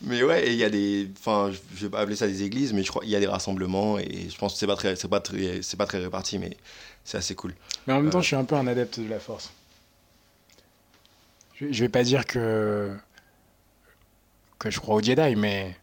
Mais 0.00 0.22
ouais, 0.22 0.46
il 0.52 0.54
y 0.54 0.64
a 0.64 0.70
des. 0.70 1.10
Enfin, 1.18 1.50
je- 1.74 1.84
vais 1.84 1.90
pas 1.90 2.00
appeler 2.00 2.14
ça 2.16 2.26
des 2.28 2.42
églises, 2.44 2.72
mais 2.72 2.82
je 2.84 2.88
crois 2.88 3.02
qu'il 3.02 3.10
y 3.10 3.16
a 3.16 3.20
des 3.20 3.26
rassemblements 3.26 3.98
et 3.98 4.28
je 4.30 4.36
pense 4.38 4.52
que 4.52 4.58
c'est 4.60 4.66
pas 4.66 4.76
très, 4.76 4.94
c'est 4.96 5.08
pas 5.08 5.20
très, 5.20 5.60
c'est 5.62 5.76
pas 5.76 5.86
très 5.86 5.98
réparti, 5.98 6.38
mais 6.38 6.56
c'est 7.04 7.18
assez 7.18 7.34
cool. 7.34 7.54
Mais 7.86 7.92
en 7.94 8.00
même 8.00 8.10
temps, 8.10 8.20
je 8.20 8.26
suis 8.28 8.36
un 8.36 8.44
peu 8.44 8.54
un 8.54 8.66
adepte 8.68 9.00
de 9.00 9.08
la 9.08 9.18
force. 9.18 9.50
Je, 11.60 11.66
je 11.72 11.80
vais 11.84 11.88
pas 11.88 12.04
dire 12.04 12.26
que. 12.26 12.94
que 14.60 14.70
je 14.70 14.78
crois 14.78 14.94
au 14.96 15.02
Jedi, 15.02 15.34
mais. 15.36 15.76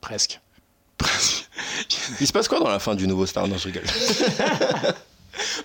presque. 0.00 0.40
Presque. 0.96 1.48
Il 2.20 2.26
se 2.26 2.32
passe 2.32 2.46
quoi 2.46 2.60
dans 2.60 2.68
la 2.68 2.78
fin 2.78 2.94
du 2.94 3.06
nouveau 3.08 3.26
Star 3.26 3.48
Wars? 3.48 3.58
Je 3.58 3.68
rigole. 3.68 3.84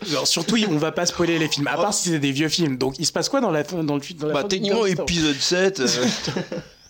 Genre, 0.07 0.27
surtout, 0.27 0.57
on 0.69 0.77
va 0.77 0.91
pas 0.91 1.05
spoiler 1.05 1.37
les 1.39 1.47
films, 1.49 1.67
à 1.67 1.75
part 1.75 1.93
si 1.93 2.09
c'est 2.09 2.19
des 2.19 2.31
vieux 2.31 2.49
films. 2.49 2.77
Donc, 2.77 2.97
il 2.99 3.05
se 3.05 3.11
passe 3.11 3.29
quoi 3.29 3.41
dans 3.41 3.51
la 3.51 3.63
fin 3.63 3.83
dans 3.83 3.95
le 3.95 4.01
dans 4.15 4.27
la 4.27 4.33
bah, 4.33 4.43
techniquement, 4.43 4.85
épisode 4.85 5.35
7. 5.35 5.79
euh, 5.79 5.87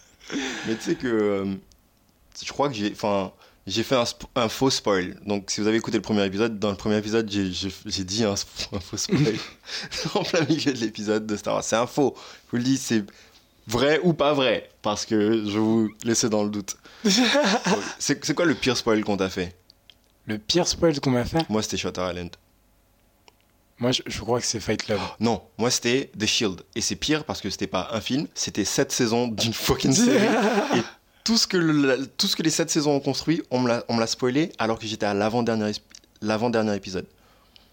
mais 0.67 0.75
tu 0.75 0.81
sais 0.81 0.95
que. 0.95 1.07
euh, 1.07 1.45
je 2.43 2.51
crois 2.51 2.69
que 2.69 2.75
j'ai. 2.75 2.91
Enfin. 2.91 3.31
J'ai 3.67 3.81
fait 3.81 3.95
un, 4.35 4.47
faux 4.47 4.69
spoil. 4.69 5.19
Donc, 5.25 5.49
si 5.49 5.59
vous 5.59 5.65
avez 5.65 5.77
écouté 5.77 5.97
le 5.97 6.03
premier 6.03 6.23
épisode, 6.23 6.59
dans 6.59 6.69
le 6.69 6.75
premier 6.77 6.97
épisode, 6.97 7.27
j'ai- 7.27 8.03
dit 8.03 8.23
un, 8.23 8.35
faux 8.35 8.95
spoil 8.95 9.37
en 10.13 10.21
plein 10.21 10.45
milieu 10.45 10.71
de 10.71 10.77
l'épisode 10.77 11.25
de 11.25 11.35
Star 11.35 11.55
Wars. 11.55 11.63
C'est 11.63 11.75
un 11.75 11.87
faux. 11.87 12.13
Je 12.17 12.51
vous 12.51 12.57
le 12.57 12.63
dis, 12.63 12.77
c'est 12.77 13.03
vrai 13.65 13.99
ou 14.03 14.13
pas 14.13 14.33
vrai. 14.33 14.69
Parce 14.83 15.07
que 15.07 15.49
je 15.49 15.57
vous 15.57 15.89
laisser 16.03 16.29
dans 16.29 16.43
le 16.43 16.51
doute. 16.51 16.77
c'est 17.97 18.23
c'est 18.23 18.35
quoi 18.35 18.45
le 18.45 18.53
pire 18.53 18.77
spoil 18.77 19.03
qu'on 19.03 19.17
t'a 19.17 19.29
fait? 19.29 19.55
Le 20.27 20.37
pire 20.37 20.67
spoil 20.67 20.99
qu'on 20.99 21.09
m'a 21.09 21.25
fait, 21.25 21.49
Moi, 21.49 21.63
c'était 21.63 21.77
Shutter 21.77 22.07
Island. 22.07 22.35
Moi, 23.79 23.91
je, 23.91 24.01
je 24.05 24.19
crois 24.21 24.39
que 24.39 24.45
c'est 24.45 24.59
Fight 24.59 24.83
Club. 24.83 24.99
Non, 25.19 25.41
moi, 25.57 25.69
c'était 25.71 26.09
The 26.17 26.25
Shield. 26.25 26.61
Et 26.75 26.81
c'est 26.81 26.95
pire 26.95 27.23
parce 27.25 27.41
que 27.41 27.49
c'était 27.49 27.67
pas 27.67 27.89
un 27.91 28.01
film, 28.01 28.27
c'était 28.33 28.65
sept 28.65 28.91
saisons 28.91 29.27
d'une 29.27 29.53
fucking 29.53 29.91
série. 30.05 30.25
Et 30.77 30.81
tout 31.23 31.37
ce, 31.37 31.47
que 31.47 31.57
le- 31.57 32.07
tout 32.07 32.27
ce 32.27 32.35
que 32.35 32.43
les 32.43 32.49
sept 32.49 32.69
saisons 32.69 32.95
ont 32.95 32.99
construit, 32.99 33.41
on 33.51 33.59
me 33.59 33.67
l'a 33.99 34.07
spoilé 34.07 34.51
alors 34.59 34.79
que 34.79 34.85
j'étais 34.87 35.05
à 35.05 35.13
l'avant-dernier 35.13 36.75
épisode. 36.75 37.07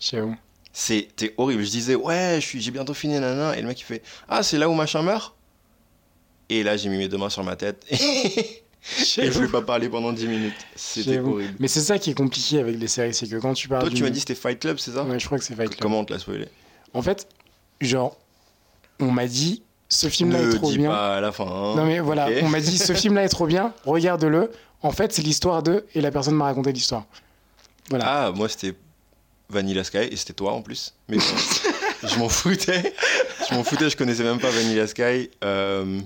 J'avoue. 0.00 0.36
C'était 0.72 1.34
horrible. 1.36 1.62
Je 1.64 1.70
disais, 1.70 1.94
ouais, 1.94 2.38
j'ai 2.40 2.70
bientôt 2.70 2.94
fini, 2.94 3.14
nanana. 3.14 3.56
Et 3.56 3.60
le 3.60 3.68
mec, 3.68 3.78
il 3.80 3.84
fait, 3.84 4.02
ah, 4.28 4.42
c'est 4.42 4.56
là 4.58 4.68
où 4.70 4.74
machin 4.74 5.02
meurt? 5.02 5.34
Et 6.48 6.62
là, 6.62 6.76
j'ai 6.76 6.88
mis 6.88 6.96
mes 6.98 7.08
deux 7.08 7.18
mains 7.18 7.30
sur 7.30 7.44
ma 7.44 7.56
tête 7.56 7.86
et 9.18 9.30
je 9.30 9.42
ai 9.44 9.48
pas 9.48 9.62
parlé 9.62 9.88
pendant 9.88 10.12
10 10.12 10.26
minutes. 10.26 10.54
C'était 10.74 11.18
horrible. 11.20 11.54
Mais 11.58 11.68
c'est 11.68 11.80
ça 11.80 11.98
qui 11.98 12.10
est 12.10 12.14
compliqué 12.14 12.58
avec 12.58 12.78
les 12.78 12.88
séries, 12.88 13.14
c'est 13.14 13.28
que 13.28 13.36
quand 13.36 13.54
tu 13.54 13.68
parles. 13.68 13.82
Toi, 13.88 13.90
tu 13.96 14.02
m'as 14.02 14.10
dit 14.10 14.20
c'était 14.20 14.34
Fight 14.34 14.58
Club, 14.58 14.78
c'est 14.78 14.92
ça? 14.92 15.04
Ouais, 15.04 15.18
je 15.20 15.26
crois 15.26 15.38
que 15.38 15.44
c'est 15.44 15.54
Fight 15.54 15.68
Club. 15.70 15.80
Comment 15.80 16.00
on 16.00 16.04
te 16.04 16.12
l'a 16.12 16.18
spoilé? 16.18 16.48
En 16.94 17.00
fait, 17.02 17.28
genre, 17.80 18.16
on 19.00 19.10
m'a 19.10 19.26
dit, 19.26 19.62
ce 19.88 20.08
film-là 20.08 20.40
est 20.42 20.56
trop 20.56 20.70
dis 20.70 20.78
bien. 20.78 20.90
pas 20.90 21.16
à 21.16 21.20
la 21.20 21.32
fin. 21.32 21.44
hein. 21.44 21.74
Non 21.76 21.84
mais 21.86 22.00
voilà, 22.00 22.28
on 22.42 22.48
m'a 22.48 22.60
dit, 22.60 22.76
ce 22.78 22.92
film-là 22.92 23.24
est 23.24 23.28
trop 23.28 23.46
bien, 23.46 23.72
regarde-le. 23.84 24.50
En 24.82 24.90
fait, 24.90 25.12
c'est 25.12 25.22
l'histoire 25.22 25.62
de... 25.62 25.84
Et 25.94 26.00
la 26.00 26.10
personne 26.10 26.34
m'a 26.34 26.46
raconté 26.46 26.72
l'histoire. 26.72 27.04
Voilà. 27.88 28.04
Ah, 28.26 28.32
moi 28.32 28.48
c'était 28.48 28.74
Vanilla 29.48 29.84
Sky 29.84 29.98
et 30.10 30.16
c'était 30.16 30.32
toi 30.32 30.52
en 30.54 30.62
plus. 30.62 30.94
Mais 31.08 31.18
je 32.02 32.18
m'en 32.18 32.28
foutais. 32.28 32.92
Je 33.48 33.54
m'en 33.54 33.62
foutais, 33.64 33.90
je 33.90 33.96
connaissais 33.96 34.24
même 34.24 34.40
pas 34.40 34.50
Vanilla 34.50 34.86
Sky. 34.88 35.30
Euh, 35.44 36.00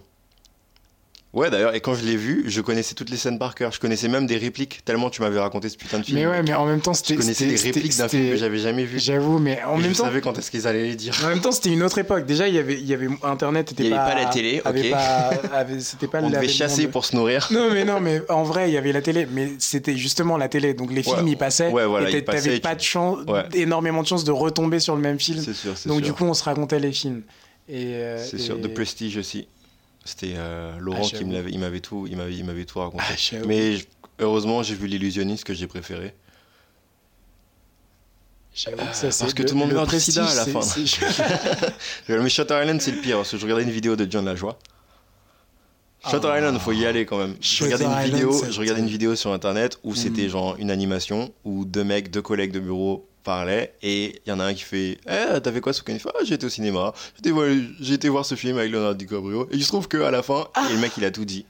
Ouais, 1.37 1.51
d'ailleurs, 1.51 1.75
et 1.75 1.81
quand 1.81 1.95
je 1.95 2.03
l'ai 2.05 2.17
vu, 2.17 2.45
je 2.47 2.63
connaissais 2.63 2.95
toutes 2.95 3.11
les 3.11 3.19
scènes 3.19 3.39
par 3.39 3.55
cœur. 3.55 3.71
Je 3.71 3.79
connaissais 3.79 4.09
même 4.09 4.27
des 4.27 4.39
répliques, 4.39 4.83
tellement 4.87 5.11
tu 5.11 5.21
m'avais 5.21 5.39
raconté 5.39 5.69
ce 5.69 5.77
putain 5.77 5.99
de 5.99 6.05
film. 6.05 6.19
Mais 6.19 6.27
ouais, 6.27 6.43
mais 6.43 6.55
en 6.55 6.65
même 6.65 6.81
temps, 6.81 6.95
je 6.95 6.99
c'était. 7.01 7.15
connaissais 7.17 7.47
des 7.47 7.57
répliques 7.57 7.95
d'un 7.99 8.09
film 8.09 8.31
que 8.31 8.37
j'avais 8.37 8.57
jamais 8.57 8.85
vu. 8.87 8.99
J'avoue, 8.99 9.39
mais 9.39 9.63
en 9.65 9.79
Et 9.79 9.83
même 9.83 9.93
je 9.93 9.99
temps. 9.99 10.05
savais 10.05 10.23
quand 10.23 10.39
est-ce 10.39 10.51
qu'ils 10.51 10.67
allaient 10.67 10.85
les 10.85 10.95
dire. 10.97 11.15
En 11.23 11.29
même 11.29 11.43
temps, 11.43 11.53
c'était 11.53 11.69
une 11.69 11.83
autre 11.83 11.99
époque. 11.99 12.25
Déjà, 12.25 12.49
il 12.49 12.55
y 12.55 12.59
avait, 12.59 12.75
il 12.81 12.87
y 12.87 12.95
avait 12.95 13.09
Internet, 13.23 13.73
était 13.73 13.85
Il 13.85 13.91
y 13.91 13.93
avait 13.93 14.15
pas, 14.15 14.19
la 14.19 14.27
télé, 14.31 14.63
ok. 14.65 15.81
c'était 15.81 16.07
pas 16.09 16.21
On 16.23 16.31
devait 16.31 16.49
chasser 16.49 16.85
de- 16.85 16.87
pour 16.89 17.05
se 17.05 17.15
nourrir. 17.15 17.49
Non, 17.51 17.69
mais 17.71 17.85
non, 17.85 18.01
mais 18.01 18.23
en 18.31 18.43
vrai, 18.43 18.71
il 18.71 18.73
y 18.73 18.79
avait 18.79 18.93
la 18.93 19.03
télé, 19.03 19.27
mais 19.31 19.51
c'était 19.59 19.97
justement 19.97 20.37
la 20.39 20.49
télé. 20.49 20.73
Donc 20.75 20.91
les 20.93 21.03
films, 21.03 21.17
Ouais, 21.25 21.31
ils 21.33 21.37
passaient. 21.37 21.69
ouais, 21.71 21.85
voilà, 21.87 22.09
et 22.11 22.25
t'avais 22.25 22.61
pas 22.61 22.71
tu- 22.71 22.77
de 22.79 22.83
chance, 22.83 23.19
Ouais. 23.29 23.43
énormément 23.55 24.03
de 24.03 24.07
chances 24.07 24.25
de 24.25 24.33
retomber 24.33 24.81
sur 24.81 24.97
le 24.97 25.03
même 25.03 25.21
film. 25.21 25.43
C'est 25.45 25.53
sûr, 25.55 25.77
c'est 25.77 25.89
Donc 25.89 25.99
sûr. 25.99 26.07
du 26.07 26.13
coup, 26.15 26.25
on 26.25 26.33
se 26.35 26.45
racontait 26.45 26.81
les 26.81 26.93
films. 26.93 27.23
Et 27.69 27.95
euh, 27.97 28.25
C'est 28.25 28.39
sûr. 28.39 28.61
The 28.61 28.69
Prestige 28.69 29.17
aussi. 29.17 29.49
C'était 30.07 30.35
euh, 30.37 30.79
Laurent 30.79 31.03
Ah, 31.13 31.17
qui 31.17 31.25
me 31.25 31.33
l'avait, 31.35 31.51
il 31.51 31.59
m'avait 31.59 31.81
tout, 31.81 32.07
il 32.09 32.17
m'avait, 32.17 32.35
il 32.35 32.45
m'avait 32.45 32.65
tout 32.65 32.79
raconté. 32.79 33.03
Ah. 33.33 33.37
Mais 33.47 33.77
heureusement, 34.21 34.63
j'ai 34.63 34.75
vu 34.75 34.87
l'illusionniste 34.87 35.45
que 35.45 35.53
j'ai 35.53 35.67
préféré. 35.67 36.15
Que 38.55 38.61
ça, 38.95 39.11
c'est 39.11 39.19
parce 39.25 39.35
que 39.35 39.43
le- 39.43 39.49
tout 39.49 39.55
le 39.55 39.61
monde 39.61 39.73
meurt 39.73 39.87
Prestige, 39.87 40.15
sida 40.15 40.27
à 40.27 40.35
la 40.35 40.47
fin. 40.47 40.61
Mais 42.09 42.29
Shutter 42.31 42.59
Island, 42.63 42.81
c'est 42.81 42.93
le 42.93 43.01
pire 43.03 43.17
parce 43.19 43.31
que 43.33 43.37
je 43.37 43.43
regardais 43.43 43.65
une 43.65 43.71
vidéo 43.71 43.97
de 43.97 44.11
John 44.11 44.25
Lajoie. 44.25 44.59
Shutter 46.09 46.29
Ah. 46.31 46.39
Island, 46.39 46.59
faut 46.61 46.73
y 46.73 46.87
aller 46.87 47.05
quand 47.05 47.19
même. 47.19 47.37
Je 47.41 47.65
regardais 47.65 47.85
une 47.85 47.91
Island, 47.91 48.13
vidéo, 48.15 48.43
je 48.51 48.59
regardais 48.59 48.81
une 48.81 48.89
vidéo 48.89 49.15
sur 49.17 49.33
internet 49.33 49.79
où 49.83 49.93
Mm. 49.93 49.97
c'était 49.97 50.29
genre 50.31 50.57
une 50.59 50.71
animation 50.71 51.35
où 51.45 51.65
deux 51.67 51.85
mecs, 51.85 52.11
deux 52.11 52.23
collègues 52.23 52.53
de 52.53 52.61
bureau 52.61 53.07
parlaient 53.27 53.75
et 53.83 54.23
il 54.25 54.29
y 54.31 54.33
en 54.33 54.39
a 54.41 54.45
un 54.45 54.55
qui 54.55 54.63
fait 54.63 54.99
Eh, 55.11 55.41
t'as 55.43 55.53
fait 55.53 55.61
quoi 55.61 55.73
ce 55.73 55.83
week-end 55.83 55.99
Ah, 56.15 56.23
j'ai 56.25 56.35
été 56.35 56.47
au 56.47 56.49
cinéma, 56.49 56.93
j'ai 57.81 57.95
été, 57.95 58.09
voir, 58.09 58.25
ce 58.25 58.37
film 58.37 58.57
avec 58.57 58.71
Leonardo 58.71 58.95
DiCaprio. 58.95 59.49
Et 59.51 59.57
il 59.57 59.63
se 59.65 59.69
trouve 59.69 59.89
qu'à 59.89 60.11
la 60.13 60.23
fin, 60.23 60.47
Ah. 60.55 60.67
et 60.71 60.75
le 60.75 60.79
mec 60.79 60.93
il 60.97 61.05
a 61.05 61.11
tout 61.11 61.25
dit. 61.25 61.45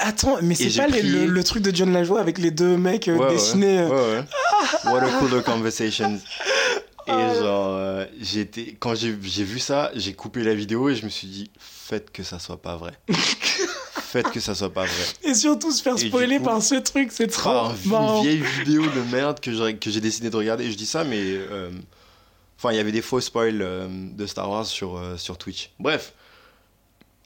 Attends, 0.00 0.38
mais 0.42 0.54
c'est 0.56 0.76
pas 0.76 0.88
le, 0.88 1.26
le 1.26 1.44
truc 1.44 1.62
de 1.62 1.74
John 1.74 1.92
Lajoie 1.92 2.20
avec 2.20 2.38
les 2.38 2.50
deux 2.50 2.76
mecs 2.76 3.06
euh, 3.08 3.16
Ouais, 3.16 3.30
dessinés. 3.30 3.78
euh, 3.78 3.88
Ouais, 3.88 4.18
ouais. 4.18 4.92
What 4.92 4.98
a 5.04 5.08
cooler 5.20 5.42
conversation. 5.42 6.20
Et 7.08 7.10
genre, 7.10 7.74
euh, 7.78 8.04
j'étais, 8.20 8.76
quand 8.78 8.94
j'ai 8.94 9.10
vu 9.10 9.58
ça, 9.58 9.90
j'ai 9.96 10.12
coupé 10.12 10.44
la 10.44 10.54
vidéo 10.54 10.88
et 10.88 10.94
je 10.94 11.04
me 11.04 11.10
suis 11.10 11.26
dit, 11.26 11.50
faites 11.58 12.12
que 12.12 12.22
ça 12.22 12.38
soit 12.38 12.62
pas 12.62 12.76
vrai. 12.76 12.92
faites 14.12 14.30
que 14.30 14.40
ça 14.40 14.54
soit 14.54 14.72
pas 14.72 14.84
vrai. 14.84 15.04
Et 15.30 15.34
surtout 15.34 15.72
se 15.72 15.82
faire 15.82 15.98
spoiler 15.98 16.38
coup, 16.38 16.44
par 16.44 16.62
ce 16.62 16.76
truc, 16.76 17.10
c'est 17.12 17.26
trop 17.28 17.50
Par 17.50 17.74
marrant. 17.86 18.22
une 18.22 18.28
vieille 18.28 18.42
vidéo 18.60 18.82
de 18.82 19.00
merde 19.10 19.40
que 19.40 19.52
j'ai, 19.52 19.76
que 19.76 19.90
j'ai 19.90 20.00
décidé 20.00 20.30
de 20.30 20.36
regarder. 20.36 20.70
Je 20.70 20.76
dis 20.76 20.86
ça, 20.86 21.04
mais. 21.04 21.20
euh, 21.20 21.70
Enfin, 22.58 22.72
il 22.72 22.76
y 22.76 22.80
avait 22.80 22.92
des 22.92 23.02
faux 23.02 23.20
spoils 23.20 23.60
euh, 23.60 23.88
de 23.90 24.24
Star 24.24 24.48
Wars 24.48 24.64
sur, 24.66 24.96
euh, 24.96 25.16
sur 25.16 25.36
Twitch. 25.36 25.70
Bref. 25.80 26.12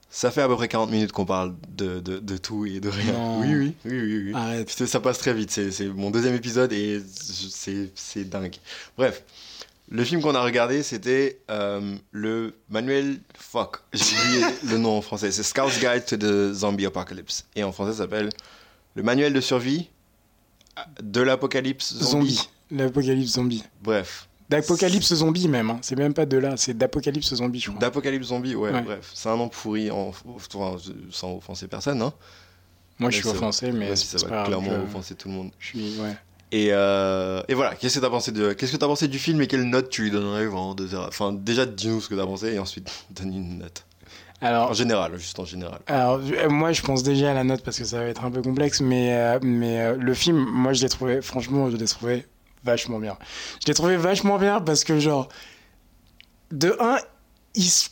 Ça 0.09 0.31
fait 0.31 0.41
à 0.41 0.49
peu 0.49 0.57
près 0.57 0.67
40 0.69 0.91
minutes 0.91 1.13
qu'on 1.13 1.27
parle 1.27 1.55
de, 1.77 2.01
de, 2.01 2.19
de 2.21 2.37
tout 2.39 2.65
et 2.65 2.81
de 2.81 2.89
rien. 2.89 3.13
Non. 3.13 3.41
Oui, 3.41 3.55
oui, 3.55 3.75
oui, 3.85 3.93
oui. 4.01 4.23
oui. 4.29 4.33
Arrête. 4.35 4.71
Ça 4.71 4.99
passe 5.01 5.19
très 5.19 5.35
vite. 5.35 5.51
C'est, 5.51 5.71
c'est 5.73 5.89
mon 5.89 6.11
deuxième 6.11 6.35
épisode 6.35 6.73
et 6.73 7.03
c'est, 7.51 7.91
c'est 7.95 8.25
dingue. 8.27 8.55
Bref. 8.97 9.23
Le 9.89 10.03
film 10.05 10.21
qu'on 10.21 10.35
a 10.35 10.43
regardé, 10.43 10.83
c'était 10.83 11.41
euh, 11.51 11.95
le 12.11 12.55
manuel. 12.69 13.21
Fuck, 13.39 13.79
j'ai 13.93 14.17
oublié 14.17 14.45
le 14.69 14.79
nom 14.79 14.99
en 14.99 15.03
français. 15.03 15.31
C'est 15.31 15.45
Scout's 15.45 15.79
Guide 15.79 16.05
to 16.07 16.17
the 16.17 16.53
Zombie 16.53 16.87
Apocalypse. 16.87 17.47
Et 17.55 17.63
en 17.63 17.71
français, 17.73 17.93
ça 17.93 17.99
s'appelle 17.99 18.31
Le 18.95 19.03
manuel 19.05 19.33
de 19.33 19.41
survie 19.41 19.89
de 21.01 21.21
l'apocalypse 21.21 21.95
zombie. 21.95 22.35
Zombie. 22.35 22.49
L'apocalypse 22.71 23.31
zombie. 23.33 23.65
Bref. 23.83 24.29
D'apocalypse 24.51 25.15
zombie 25.15 25.49
même. 25.49 25.71
hein. 25.71 25.79
C'est 25.83 25.97
même 25.97 26.15
pas 26.15 26.27
de 26.27 26.37
là, 26.37 26.57
c'est 26.57 26.77
d'apocalypse 26.77 27.35
zombie, 27.35 27.61
je 27.61 27.69
crois. 27.71 27.81
D'apocalypse 27.81 28.27
zombie, 28.27 28.55
ouais, 28.55 28.71
Ouais. 28.73 28.83
bref. 28.83 29.11
C'est 29.15 29.29
un 29.29 29.37
nom 29.37 29.49
pourri, 29.49 29.91
en, 29.91 30.13
enfin, 30.29 30.77
sans 31.11 31.37
offenser 31.37 31.67
personne, 31.69 32.03
hein. 32.03 32.13
Moi, 32.99 33.11
je 33.11 33.19
suis 33.19 33.29
offensé, 33.29 33.73
mais 33.73 33.91
Ouais, 33.91 33.97
ça 33.97 34.27
va 34.27 34.45
clairement 34.45 34.83
offenser 34.85 35.15
tout 35.15 35.29
le 35.29 35.35
monde. 35.35 35.51
Je 35.59 35.67
suis, 35.67 35.99
ouais. 36.01 36.17
Et, 36.53 36.69
euh, 36.71 37.43
et 37.49 37.55
voilà, 37.55 37.75
qu'est-ce 37.75 37.97
que 37.97 38.01
t'as 38.05 38.11
pensé 38.11 38.31
de, 38.33 38.53
qu'est-ce 38.53 38.73
que 38.73 38.77
t'as 38.77 38.87
pensé 38.87 39.09
du 39.09 39.19
film 39.19 39.41
et 39.43 39.47
quelle 39.49 39.65
note 39.65 39.89
tu 39.91 40.03
lui 40.03 40.11
donnerais 40.13 40.47
vraiment 40.47 40.75
de 40.75 40.87
zéro 40.87 41.05
Enfin, 41.07 41.33
déjà 41.33 41.67
dis-nous 41.67 42.01
ce 42.01 42.09
que 42.09 42.15
t'as 42.15 42.25
pensé 42.25 42.53
et 42.55 42.59
ensuite 42.59 42.89
donne 43.11 43.35
une 43.35 43.59
note. 43.59 43.85
En 44.43 44.47
Alors, 44.47 44.75
général, 44.75 45.17
juste 45.17 45.39
en 45.41 45.45
général. 45.45 45.81
alors, 45.87 46.21
euh, 46.23 46.49
moi, 46.51 46.73
je 46.73 46.83
pense 46.83 47.03
déjà 47.03 47.31
à 47.31 47.35
la 47.35 47.43
note 47.43 47.63
parce 47.63 47.79
que 47.79 47.85
ça 47.85 47.99
va 47.99 48.05
être 48.05 48.25
un 48.25 48.31
peu 48.31 48.43
complexe, 48.43 48.81
mais, 48.81 49.15
euh, 49.17 49.39
mais 49.43 49.81
euh, 49.81 49.97
le 49.97 50.15
film, 50.15 50.37
moi, 50.39 50.73
je 50.73 50.83
l'ai 50.83 50.89
trouvé, 50.89 51.23
franchement, 51.23 51.71
je 51.71 51.77
l'ai 51.77 51.87
trouvé 51.87 52.27
vachement 52.63 52.99
bien. 53.01 53.17
Je 53.63 53.67
l'ai 53.69 53.75
trouvé 53.75 53.97
vachement 53.97 54.39
bien 54.39 54.61
parce 54.61 54.85
que, 54.85 54.99
genre, 55.01 55.29
de 56.53 56.77
un, 56.81 56.99
il 57.55 57.65
se- 57.65 57.89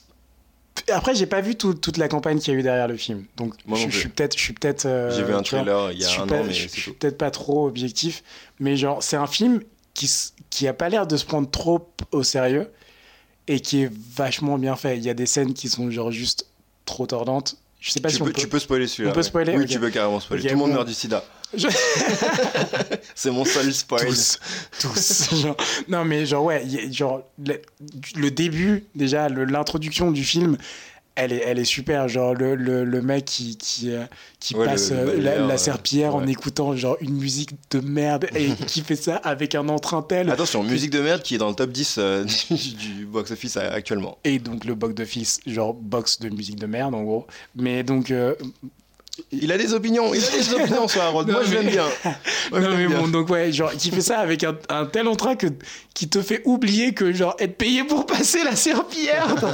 Après, 0.93 1.14
j'ai 1.14 1.26
pas 1.26 1.41
vu 1.41 1.55
tout- 1.57 1.74
toute 1.74 1.97
la 1.97 2.09
campagne 2.09 2.39
qu'il 2.39 2.53
y 2.53 2.57
a 2.57 2.61
eu 2.61 2.62
derrière 2.62 2.89
le 2.89 2.97
film, 2.97 3.24
donc 3.37 3.55
Moi 3.66 3.78
je, 3.78 3.89
suis 3.97 4.09
peut-être, 4.09 4.37
je 4.37 4.43
suis 4.43 4.53
peut-être. 4.53 4.87
euh, 4.87 5.11
J'ai 5.16 5.22
vu 5.24 5.32
un 5.32 5.43
trailer 5.43 5.93
il 5.93 6.01
y 6.01 6.05
a 6.05 6.20
un 6.22 6.26
pas- 6.26 6.37
an, 6.41 6.45
mais 6.47 6.53
je, 6.53 6.68
suis 6.68 6.93
peut-être 6.93 7.16
pas 7.18 7.30
trop 7.30 7.66
objectif, 7.66 8.22
mais 8.61 8.76
genre 8.76 9.03
c'est 9.03 9.16
un 9.16 9.26
film 9.26 9.61
qui 9.95 10.11
qui 10.51 10.68
a 10.68 10.72
pas 10.74 10.89
l'air 10.89 11.07
de 11.07 11.16
se 11.16 11.24
prendre 11.24 11.51
trop 11.51 11.89
au 12.12 12.22
sérieux 12.22 12.70
et 13.49 13.61
qui 13.61 13.82
est 13.82 13.93
vachement 14.16 14.57
bien 14.59 14.76
fait. 14.76 14.97
Il 14.97 15.05
y 15.05 15.11
a 15.11 15.14
des 15.14 15.26
scènes 15.26 15.53
qui 15.55 15.68
sont 15.68 15.91
genre 15.91 16.11
juste 16.12 16.47
trop 16.85 17.07
tordantes. 17.07 17.57
Je 17.80 17.91
sais 17.91 18.01
pas 18.01 18.09
Tu 18.09 18.16
si 18.16 18.22
on 18.22 18.26
peux, 18.26 18.32
peut. 18.32 18.41
tu 18.41 18.49
peux 18.49 18.59
spoiler 18.59 18.87
celui-là. 18.87 19.11
on 19.11 19.14
peut 19.14 19.22
spoiler, 19.22 19.57
Oui, 19.57 19.66
tu 19.66 19.78
peux 19.80 19.91
carrément 19.91 20.20
spoiler. 20.20 20.43
Tout 20.45 20.49
le 20.51 20.57
monde 20.57 20.72
meurt 20.72 20.87
du 20.87 20.95
sida. 20.95 21.22
Je- 21.57 21.68
C'est 23.14 23.30
mon 23.30 23.44
seul 23.44 23.72
spoil. 23.72 24.07
tous, 24.07 24.38
tous. 24.80 25.34
genre- 25.34 25.57
non 25.88 26.05
mais 26.05 26.26
genre 26.26 26.44
ouais, 26.44 26.64
y 26.66 26.92
genre 26.92 27.22
le, 27.44 27.61
le 28.16 28.30
début 28.30 28.84
déjà, 28.94 29.28
l'introduction 29.28 30.11
du 30.11 30.24
film. 30.24 30.57
Elle 31.16 31.32
est, 31.32 31.42
elle 31.46 31.61
est 31.61 31.64
super, 31.64 32.09
genre 32.09 32.34
le, 32.34 32.57
le, 32.57 32.84
le 32.84 33.00
mec 33.00 33.24
qui, 33.24 33.57
qui, 33.57 33.92
euh, 33.92 34.02
qui 34.40 34.57
Ouais, 34.57 34.64
passe 34.64 34.90
le- 34.90 34.96
euh, 34.96 35.46
la, 35.46 35.57
serpillière 35.59 36.16
en 36.16 36.26
écoutant 36.26 36.74
genre 36.74 36.96
une 37.00 37.14
musique 37.14 37.50
de 37.70 37.78
merde 37.78 38.26
et 38.34 38.48
qui 38.66 38.80
fait 38.80 38.96
ça 38.96 39.14
avec 39.18 39.55
un 39.55 39.68
entrain 39.68 40.02
tel. 40.02 40.28
Attention, 40.28 40.64
musique 40.64 40.90
de 40.90 40.98
merde 41.00 41.22
qui 41.22 41.36
est 41.36 41.38
dans 41.38 41.50
le 41.50 41.55
top 41.55 41.70
10 41.70 41.94
euh, 41.98 42.24
du 42.50 43.07
box-office 43.07 43.57
actuellement. 43.59 44.18
et 44.24 44.40
donc 44.40 44.64
le 44.64 44.74
box 44.74 44.96
d'office, 44.96 45.38
genre 45.46 45.72
box 45.72 46.18
de 46.18 46.30
musique 46.30 46.57
de 46.59 46.66
merde 46.66 46.96
en 46.96 47.05
gros. 47.05 47.28
Mais 47.55 47.84
donc, 47.84 48.11
euh, 48.11 48.34
Il 49.31 49.53
a 49.53 49.59
des 49.59 49.75
opinions, 49.75 50.12
il 50.12 50.25
a 50.25 50.29
des 50.31 50.55
opinions 50.62 50.89
sur 50.89 51.01
Harold. 51.03 51.31
Moi, 51.31 51.43
je 51.45 51.55
l'aime 51.55 51.69
bien. 51.69 51.85
Moi, 52.51 52.61
non 52.61 52.71
mais 52.77 52.87
bien. 52.87 52.99
bon, 52.99 53.09
donc 53.09 53.29
ouais, 53.31 53.53
genre 53.53 53.71
qui 53.73 53.91
fait 53.91 54.01
ça 54.01 54.19
avec 54.19 54.43
un, 54.45 54.57
un 54.69 54.87
tel 54.87 55.07
entrain 55.07 55.37
que 55.37 55.47
qui 55.95 56.09
te 56.09 56.21
fait 56.21 56.43
oublier 56.45 56.95
que 56.95 57.12
genre 57.12 57.37
être 57.39 57.57
payé 57.57 57.85
pour 57.85 58.07
passer 58.07 58.43
la 58.43 58.57
serpillière 58.57 59.35
dans, 59.37 59.53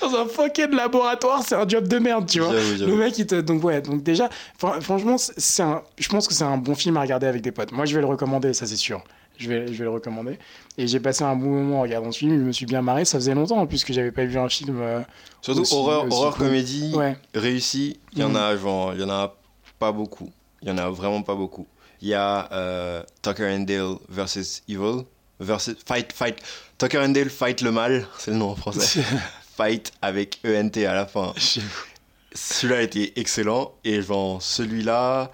dans 0.08 0.16
un 0.16 0.26
fucking 0.26 0.70
laboratoire, 0.70 1.42
c'est 1.44 1.56
un 1.56 1.66
job 1.66 1.88
de 1.88 1.98
merde, 1.98 2.28
tu 2.28 2.38
vois. 2.40 2.52
Le 2.52 2.94
mec, 2.94 3.18
il 3.18 3.26
te... 3.26 3.40
donc 3.40 3.64
ouais, 3.64 3.80
donc 3.80 4.04
déjà, 4.04 4.28
fran- 4.56 4.80
franchement, 4.80 5.16
c'est 5.18 5.62
un, 5.64 5.82
je 5.98 6.08
pense 6.08 6.28
que 6.28 6.34
c'est 6.34 6.44
un 6.44 6.56
bon 6.56 6.76
film 6.76 6.96
à 6.96 7.00
regarder 7.00 7.26
avec 7.26 7.42
des 7.42 7.50
potes. 7.52 7.72
Moi, 7.72 7.86
je 7.86 7.94
vais 7.94 8.00
le 8.00 8.06
recommander, 8.06 8.52
ça 8.54 8.66
c'est 8.66 8.76
sûr. 8.76 9.02
Je 9.38 9.48
vais, 9.48 9.66
je 9.68 9.72
vais 9.72 9.84
le 9.84 9.90
recommander. 9.90 10.38
Et 10.78 10.86
j'ai 10.86 11.00
passé 11.00 11.24
un 11.24 11.36
bon 11.36 11.46
moment 11.50 11.78
en 11.78 11.82
regardant 11.82 12.10
ce 12.12 12.18
film. 12.18 12.38
Je 12.38 12.44
me 12.44 12.52
suis 12.52 12.66
bien 12.66 12.82
marré. 12.82 13.04
Ça 13.04 13.18
faisait 13.18 13.34
longtemps 13.34 13.58
en 13.58 13.66
plus 13.66 13.84
que 13.84 13.92
j'avais 13.92 14.12
pas 14.12 14.24
vu 14.24 14.38
un 14.38 14.48
film. 14.48 14.80
euh, 14.80 15.00
Surtout 15.42 15.60
aussi- 15.62 15.74
horreur, 15.74 16.04
aussi 16.04 16.16
horreur 16.16 16.36
cool. 16.36 16.46
comédie 16.46 16.92
Ouais. 16.94 17.16
réussie, 17.34 17.98
il 18.12 18.18
y 18.20 18.22
en 18.24 18.30
Mhm. 18.30 18.36
a 18.36 18.56
genre, 18.56 18.94
il 18.94 19.00
y 19.00 19.04
en 19.04 19.10
a 19.10 19.34
pas 19.78 19.92
beaucoup. 19.92 20.30
Il 20.62 20.68
y 20.68 20.70
en 20.70 20.78
a 20.78 20.88
vraiment 20.90 21.22
pas 21.22 21.34
beaucoup. 21.34 21.66
Il 22.02 22.08
y 22.08 22.14
a 22.14 22.48
euh, 22.52 23.02
Tucker 23.22 23.46
and 23.54 23.60
Dale 23.60 23.96
versus 24.08 24.62
Evil 24.68 25.04
versus 25.40 25.74
Fight 25.86 26.12
Fight 26.12 26.38
Tucker 26.78 26.98
and 26.98 27.10
Dale 27.10 27.30
fight 27.30 27.60
le 27.62 27.70
mal, 27.72 28.06
c'est 28.18 28.30
le 28.30 28.36
nom 28.38 28.50
en 28.50 28.56
français. 28.56 29.02
fight 29.56 29.92
avec 30.02 30.38
ENT 30.44 30.76
à 30.86 30.94
la 30.94 31.06
fin. 31.06 31.32
Celui-là 32.34 32.82
était 32.82 33.12
excellent 33.16 33.72
et 33.84 34.02
genre 34.02 34.42
celui-là 34.42 35.30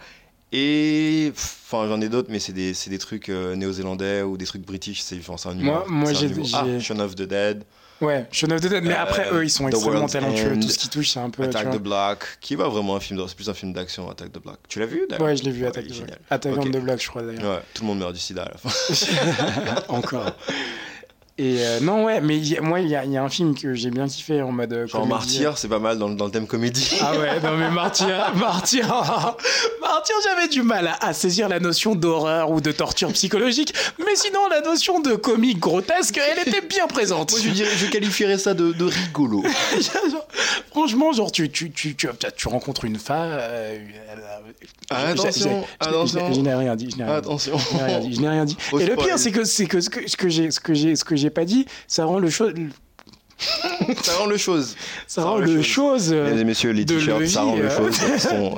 et 0.52 1.32
enfin 1.34 1.86
j'en 1.88 2.00
ai 2.00 2.08
d'autres 2.08 2.28
mais 2.30 2.38
c'est 2.38 2.52
des, 2.52 2.74
c'est 2.74 2.90
des 2.90 2.98
trucs 2.98 3.28
euh, 3.28 3.54
néo-zélandais 3.56 4.22
ou 4.22 4.36
des 4.36 4.44
trucs 4.46 4.62
british 4.66 5.00
c'est 5.02 5.16
un 5.46 5.58
humour. 5.58 5.84
moi, 5.88 6.12
j'ai- 6.12 6.30
ah, 6.54 6.64
Shaun 6.80 7.00
of 7.00 7.14
the 7.14 7.22
Dead, 7.22 7.64
Ouais, 8.00 8.26
Shaun 8.32 8.50
of 8.50 8.60
the 8.60 8.66
Dead. 8.66 8.82
Mais 8.82 8.94
Euh, 8.94 9.00
après, 9.02 9.28
eux, 9.32 9.44
ils 9.44 9.48
sont 9.50 9.64
The 9.68 9.74
extrêmement 9.74 10.08
talentueux. 10.08 10.54
End, 10.54 10.60
Tout 10.60 10.68
ce 10.70 10.76
qui 10.78 10.88
touche, 10.88 11.10
c'est 11.10 11.20
un 11.20 11.30
peu. 11.30 11.44
Attack 11.44 11.70
the 11.70 11.78
Block, 11.80 12.36
qui 12.40 12.54
est 12.54 12.56
pas 12.56 12.68
vraiment 12.68 12.96
un 12.96 13.00
film 13.00 13.16
d'horreur, 13.16 13.28
c'est 13.30 13.36
plus 13.36 13.48
un 13.48 13.54
film 13.54 13.72
d'action 13.72 14.10
Attack 14.10 14.32
the 14.32 14.42
Block. 14.42 14.58
Tu 14.68 14.80
l'as 14.80 14.86
vu 14.86 15.02
d'ailleurs? 15.08 15.24
Ouais, 15.24 15.36
je 15.36 15.44
l'ai 15.44 15.52
vu, 15.52 15.62
Ouais, 15.62 15.68
Attack 15.68 15.84
the 15.84 15.88
Block. 15.90 16.00
génial. 16.00 16.18
Attack 16.28 16.52
Ok. 16.56 16.64
on 16.66 16.70
the 16.72 16.82
Block, 16.82 17.00
je 17.00 17.06
crois 17.08 17.22
d'ailleurs. 17.22 17.44
Ouais, 17.44 17.62
tout 17.72 17.82
le 17.82 17.86
monde 17.86 18.00
meurt 18.00 18.12
du 18.12 18.18
sida 18.18 18.42
à 18.42 18.48
la 18.50 18.56
fin. 18.58 18.70
Encore. 19.88 20.32
Et 21.38 21.56
euh, 21.60 21.80
non, 21.80 22.04
ouais, 22.04 22.20
mais 22.20 22.36
il 22.36 22.46
y 22.46 22.58
a- 22.58 22.60
moi, 22.60 22.80
il 22.80 22.88
y, 22.88 22.94
a- 22.94 23.06
il 23.06 23.10
y 23.12 23.16
a 23.16 23.22
un 23.24 23.28
film 23.30 23.54
que 23.54 23.72
j'ai 23.74 23.90
bien 23.90 24.06
kiffé 24.06 24.42
en 24.42 24.52
mode. 24.52 24.70
euh, 24.72 24.86
Genre 24.86 25.00
comédie. 25.00 25.14
Martyr, 25.14 25.56
c'est 25.58 25.66
pas 25.68 25.78
mal 25.78 25.98
dans, 25.98 26.08
le- 26.08 26.14
dans 26.14 26.26
le 26.26 26.30
thème 26.30 26.46
comédie. 26.46 26.90
Ah 27.00 27.16
ouais, 27.18 27.40
non 27.40 27.56
mais 27.56 27.70
Martyr, 27.70 28.32
Martyr, 28.36 28.86
Martyr, 29.80 30.14
j'avais 30.24 30.48
du 30.48 30.62
mal 30.62 30.88
à, 30.88 31.06
à 31.06 31.12
saisir 31.14 31.48
la 31.48 31.58
notion 31.58 31.94
d'horreur 31.94 32.50
ou 32.50 32.60
de 32.60 32.70
torture 32.70 33.10
psychologique, 33.14 33.72
mais 33.98 34.14
sinon, 34.14 34.40
la 34.50 34.60
notion 34.60 35.00
de 35.00 35.14
comique 35.14 35.58
grotesque, 35.58 36.18
elle 36.18 36.46
était 36.46 36.60
bien 36.66 36.86
présente. 36.86 37.32
Moi, 37.32 37.40
je, 37.42 37.48
dirais, 37.48 37.70
je 37.76 37.86
qualifierais 37.86 38.36
ça 38.38 38.52
de, 38.52 38.72
de 38.72 38.84
rigolo. 38.84 39.42
Franchement, 40.70 41.12
genre, 41.12 41.32
tu, 41.32 41.50
tu, 41.50 41.70
tu, 41.70 41.94
tu, 41.96 42.08
tu 42.36 42.48
rencontres 42.48 42.84
une 42.84 42.98
femme. 42.98 43.30
euh, 43.32 43.78
elle 44.12 44.18
a- 44.20 44.40
Ah, 44.90 45.08
attention, 45.08 45.64
attention. 45.80 46.32
Je 46.32 46.40
n'ai 46.40 46.54
rien 46.54 46.76
dit. 46.76 46.88
Je 46.90 46.96
n'ai 46.96 47.04
rien. 47.04 47.20
Je 47.22 47.76
n'ai 47.76 47.82
rien 47.84 48.00
dit. 48.00 48.14
Je 48.14 48.20
n'ai 48.20 48.28
rien 48.28 48.44
dit. 48.44 48.56
Au 48.72 48.78
Et 48.78 48.86
le 48.86 48.96
pire, 48.96 49.18
c'est 49.18 49.32
que, 49.32 49.44
c'est 49.44 49.66
que 49.66 49.80
ce 49.80 49.88
que, 49.90 50.06
ce 50.08 50.16
que 50.60 50.74
j'ai, 50.74 51.21
j'ai, 51.22 51.30
pas 51.30 51.44
dit, 51.44 51.66
ça 51.88 52.04
rend 52.04 52.18
le 52.18 52.28
chose, 52.30 52.52
Ça 54.02 54.12
rend 54.18 54.26
le 54.26 54.36
chose. 54.36 54.76
ça 55.08 55.24
rend 55.24 55.38
le 55.38 55.62
chose 55.62 56.12
euh, 56.12 56.24
Mesdames 56.26 56.38
et 56.38 56.44
messieurs, 56.44 56.70
les 56.70 56.84
de 56.84 56.94
t-shirts, 56.94 57.26
ça 57.26 57.42
rend 57.42 57.56
le 57.56 57.62
levier, 57.62 57.76
chose. 57.76 58.18
sont- 58.18 58.54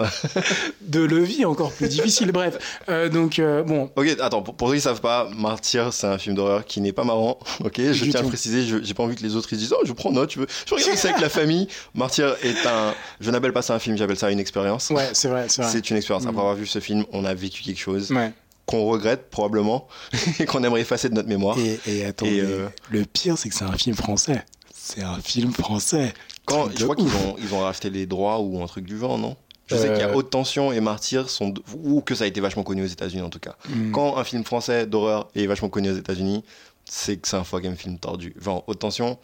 de 0.82 1.00
levier 1.00 1.44
encore 1.46 1.72
plus 1.72 1.88
difficile. 1.88 2.32
Bref, 2.32 2.58
Euh, 2.90 3.08
donc 3.08 3.38
euh, 3.38 3.62
bon, 3.62 3.90
ok, 3.96 4.16
attends, 4.20 4.42
pour, 4.42 4.54
pour 4.54 4.68
ceux 4.68 4.74
qui 4.74 4.80
savent 4.82 5.00
pas, 5.00 5.26
Martyr, 5.38 5.90
c'est 5.94 6.06
un 6.06 6.18
film 6.18 6.34
d'horreur 6.34 6.66
qui 6.66 6.82
n'est 6.82 6.92
pas 6.92 7.04
marrant. 7.04 7.38
Ok, 7.64 7.76
je 7.80 8.04
Du 8.04 8.10
tiens 8.10 8.20
à 8.20 8.22
tout. 8.24 8.28
préciser, 8.28 8.66
je- 8.66 8.82
j'ai 8.82 8.92
pas 8.92 9.02
envie 9.04 9.16
que 9.16 9.22
les 9.22 9.36
autres 9.36 9.48
ils 9.52 9.58
disent 9.58 9.72
Oh, 9.72 9.82
je 9.86 9.92
prends 9.92 10.12
note, 10.12 10.32
je 10.34 10.40
veux. 10.40 10.46
Je 10.66 10.74
regarde 10.74 10.98
ça 10.98 11.08
avec 11.08 11.20
la 11.22 11.30
famille. 11.30 11.66
Martyr 11.94 12.36
est 12.42 12.66
un. 12.66 12.92
Je 13.20 13.30
n'appelle 13.30 13.52
pas 13.54 13.62
ça 13.62 13.74
un 13.74 13.78
film, 13.78 13.96
j'appelle 13.96 14.18
ça 14.18 14.30
une 14.30 14.40
expérience. 14.40 14.90
ouais, 14.90 15.08
c'est 15.14 15.28
vrai, 15.28 15.46
c'est 15.48 15.62
vrai. 15.62 15.70
C'est 15.70 15.88
une 15.88 15.96
expérience. 15.96 16.24
Après 16.24 16.34
Mm. 16.36 16.40
avoir 16.40 16.54
vu 16.56 16.66
ce 16.66 16.80
film, 16.80 17.04
on 17.12 17.24
a 17.24 17.32
vécu 17.32 17.62
quelque 17.62 17.80
chose 17.80 18.10
Ouais. 18.12 18.32
Qu'on 18.66 18.86
regrette 18.86 19.30
probablement 19.30 19.88
et 20.38 20.46
qu'on 20.46 20.62
aimerait 20.64 20.80
effacer 20.80 21.08
de 21.08 21.14
notre 21.14 21.28
mémoire. 21.28 21.58
Et, 21.58 21.80
et 21.86 22.06
euh, 22.22 22.68
le 22.90 23.04
pire, 23.04 23.36
c'est 23.38 23.48
que 23.48 23.54
c'est 23.54 23.64
un 23.64 23.76
film 23.76 23.96
français. 23.96 24.44
C'est 24.72 25.02
un 25.02 25.20
film 25.20 25.52
français. 25.52 26.12
Quand, 26.44 26.68
je 26.76 26.84
crois 26.84 26.96
qu'ils 26.96 27.14
ont, 27.14 27.36
ils 27.38 27.54
ont 27.54 27.60
racheté 27.60 27.90
les 27.90 28.06
droits 28.06 28.40
ou 28.40 28.62
un 28.62 28.66
truc 28.66 28.84
du 28.84 28.98
genre, 28.98 29.18
non? 29.18 29.36
Je 29.66 29.76
sais 29.76 29.88
qu'il 29.88 29.98
y 29.98 30.02
a 30.02 30.10
Euh. 30.10 30.14
Haute 30.14 30.30
Tension 30.30 30.72
et 30.72 30.80
Martyr 30.80 31.30
sont 31.30 31.54
ou 31.82 32.02
que 32.02 32.14
ça 32.14 32.24
a 32.24 32.26
été 32.26 32.40
vachement 32.40 32.62
connu 32.62 32.82
aux 32.82 32.86
États-Unis 32.86 33.22
en 33.22 33.30
tout 33.30 33.38
cas. 33.38 33.56
Mm. 33.68 33.92
Quand 33.92 34.18
un 34.18 34.24
film 34.24 34.44
français 34.44 34.86
d'horreur 34.86 35.28
est 35.34 35.46
vachement 35.46 35.70
connu 35.70 35.90
aux 35.90 35.96
États-Unis, 35.96 36.44
c'est 36.84 37.16
que 37.16 37.26
c'est 37.26 37.36
un 37.36 37.44
fucking 37.44 37.76
film 37.76 37.98
tordu. 37.98 38.34
Genre 38.38 38.62
Haute 38.66 38.78
Tension, 38.78 39.18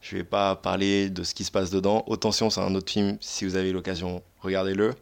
je 0.00 0.16
vais 0.16 0.24
pas 0.24 0.56
parler 0.56 1.08
de 1.08 1.22
ce 1.22 1.34
qui 1.34 1.44
se 1.44 1.52
passe 1.52 1.70
dedans. 1.70 2.02
Haute 2.08 2.20
Tension, 2.20 2.50
c'est 2.50 2.60
un 2.60 2.74
autre 2.74 2.90
film. 2.90 3.16
Si 3.20 3.44
vous 3.44 3.54
avez 3.54 3.70
l'occasion, 3.70 4.22
regardez-le 4.40 4.94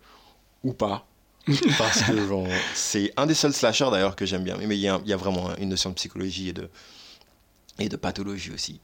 ou 0.65 0.75
pas. 0.75 1.07
Parce 1.79 2.03
que 2.03 2.27
genre, 2.29 2.47
c'est 2.75 3.13
un 3.17 3.27
des 3.27 3.35
seuls 3.35 3.53
slashers 3.53 3.89
d'ailleurs 3.91 4.15
que 4.17 4.25
j'aime 4.27 4.45
bien. 4.45 4.57
Mais 4.59 4.77
il 4.77 4.81
y, 4.81 4.89
a- 4.89 5.01
il 5.05 5.11
y 5.11 5.13
a 5.13 5.17
vraiment 5.17 5.51
une 5.59 5.71
notion 5.71 5.91
de 5.91 5.95
psychologie 5.95 6.51
et 6.51 6.53
de, 6.53 6.69
et 7.79 7.89
de 7.89 7.97
pathologie 7.97 8.53
aussi, 8.53 8.81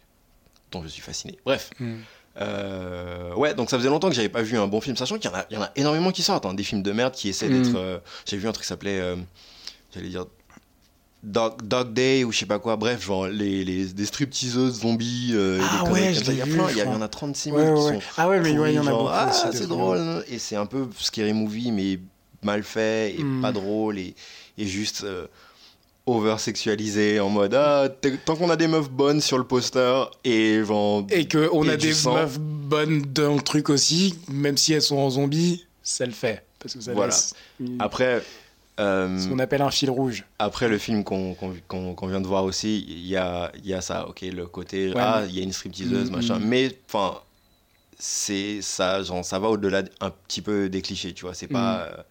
dont 0.73 0.83
je 0.83 0.89
suis 0.89 1.03
fasciné. 1.03 1.39
Bref. 1.45 1.71
Mm. 1.79 1.97
Euh, 2.41 3.35
ouais, 3.35 3.55
donc 3.55 3.69
ça 3.71 3.77
faisait 3.79 3.89
longtemps 3.89 4.09
que 4.09 4.15
j'avais 4.15 4.29
pas 4.29 4.43
vu 4.43 4.57
un 4.59 4.67
bon 4.69 4.81
film, 4.81 4.97
sachant 4.97 5.19
qu'il 5.19 5.31
y, 5.31 5.35
en 5.35 5.37
a- 5.37 5.47
il 5.51 5.55
y 5.55 5.59
en 5.59 5.63
a 5.63 5.71
énormément 5.77 6.11
qui 6.13 6.23
sortent, 6.23 6.47
hein, 6.47 6.55
des 6.55 6.63
films 6.63 6.83
de 6.83 6.93
merde 6.93 7.13
qui 7.15 7.29
essaient 7.29 7.49
Mm. 7.49 7.63
d'être. 7.63 7.77
euh, 7.77 7.99
J'ai 8.27 8.37
vu 8.37 8.49
un 8.49 8.53
truc 8.53 8.63
qui 8.65 8.69
s'appelait, 8.69 9.01
euh, 9.01 9.17
j'allais 9.95 10.09
dire, 10.09 10.27
Dog, 11.25 11.63
Dog 11.63 11.93
Day 11.95 12.23
ou 12.23 12.31
je 12.31 12.39
sais 12.39 12.47
pas 12.47 12.61
quoi, 12.61 12.77
bref, 12.77 13.05
genre 13.05 13.27
les, 13.27 13.65
les, 13.65 13.87
des 13.87 14.07
stripteaseuses 14.07 14.81
zombies. 14.83 15.31
euh, 15.33 15.59
des 15.59 15.65
Ah 15.81 15.85
ouais, 15.91 16.15
je. 16.15 16.21
Il 16.31 16.37
y 16.37 16.41
a 16.41 16.45
l'ai 16.45 16.53
plein, 16.53 16.67
vu, 16.67 16.73
il 16.75 16.79
y, 16.79 16.83
en 16.85 17.03
a 17.03 17.09
36 17.09 17.51
000 17.51 17.57
Ouais, 17.57 17.65
qui 17.67 17.73
ouais. 17.97 18.01
sont. 18.01 18.07
Ah 18.17 18.29
ouais, 18.29 18.41
mais 18.41 18.57
ouais, 18.57 18.73
il 18.73 18.77
y 18.77 18.79
en 18.79 18.87
a 18.87 18.91
beaucoup. 18.93 19.09
Ah, 19.11 19.33
c'est 19.53 19.67
drôle, 19.67 20.25
et 20.29 20.39
c'est 20.39 20.55
un 20.55 20.67
peu 20.67 20.89
scary 20.99 21.33
movie, 21.33 21.73
mais 21.73 21.99
mal 22.43 22.63
fait 22.63 23.15
et 23.19 23.23
Mm. 23.23 23.41
pas 23.43 23.53
drôle 23.53 23.99
et, 23.99 24.15
et 24.59 24.67
juste. 24.67 25.05
euh, 25.05 25.27
over-sexualisé 26.07 27.21
en 27.21 27.29
mode 27.29 27.55
ah 27.55 27.87
tant 28.25 28.35
qu'on 28.35 28.49
a 28.51 28.57
des 28.57 28.67
meufs 28.67 28.91
bonnes 28.91 29.21
sur 29.21 29.37
le 29.39 29.45
poster 29.45 30.11
et 30.25 30.63
genre 30.65 31.07
Et 31.11 31.29
qu'on 31.29 31.69
a 31.69 31.77
des 31.77 31.93
sang. 31.93 32.15
meufs 32.15 32.39
bonnes 32.39 33.03
dans 33.13 33.35
le 33.35 33.43
truc 33.43 33.69
aussi, 33.69 34.15
même 34.29 34.57
si 34.57 34.73
elles 34.73 34.83
sont 34.83 34.97
en 34.97 35.11
zombie, 35.11 35.67
ça 35.83 36.07
le 36.07 36.13
fait. 36.13 36.43
Parce 36.59 36.75
que 36.75 36.81
ça 36.81 36.93
Voilà. 36.95 37.13
laisse 37.13 37.35
après 37.79 38.23
euh, 38.81 39.19
ce 39.19 39.29
qu'on 39.29 39.39
appelle 39.39 39.61
un 39.61 39.71
fil 39.71 39.91
rouge. 39.91 40.25
Après 40.39 40.69
le 40.69 40.79
film 40.79 41.05
qu'on 41.05 41.35
qu'on- 41.35 41.95
qu'on 41.95 42.07
vient 42.07 42.21
de 42.23 42.27
voir 42.27 42.45
aussi, 42.45 42.87
il 42.89 43.07
y 43.07 43.17
a, 43.17 43.53
y 43.65 43.75
a 43.75 43.81
ça, 43.83 44.09
ok, 44.09 44.23
le 44.23 44.47
côté, 44.47 44.89
Ouais, 44.89 44.95
ah, 44.97 45.21
mais- 45.23 45.29
il 45.29 45.37
y 45.37 45.41
a 45.41 45.43
une 45.43 45.53
stripteaseuse, 45.53 46.11
Mm, 46.11 46.15
machin. 46.15 46.39
mm. 46.39 46.45
Mais, 46.45 46.79
enfin, 46.89 47.19
c'est 47.99 48.63
ça, 48.63 49.03
genre, 49.03 49.25
ça 49.25 49.39
va 49.39 49.49
au-delà 49.49 49.83
un 50.01 50.11
petit 50.11 50.41
peu 50.41 50.69
des 50.69 50.81
clichés, 50.81 51.13
tu 51.13 51.27
vois. 51.27 51.35
C'est 51.35 51.51
Mm. 51.51 51.53
pas. 51.53 51.81
euh, 51.81 51.97
c'est- 51.97 52.03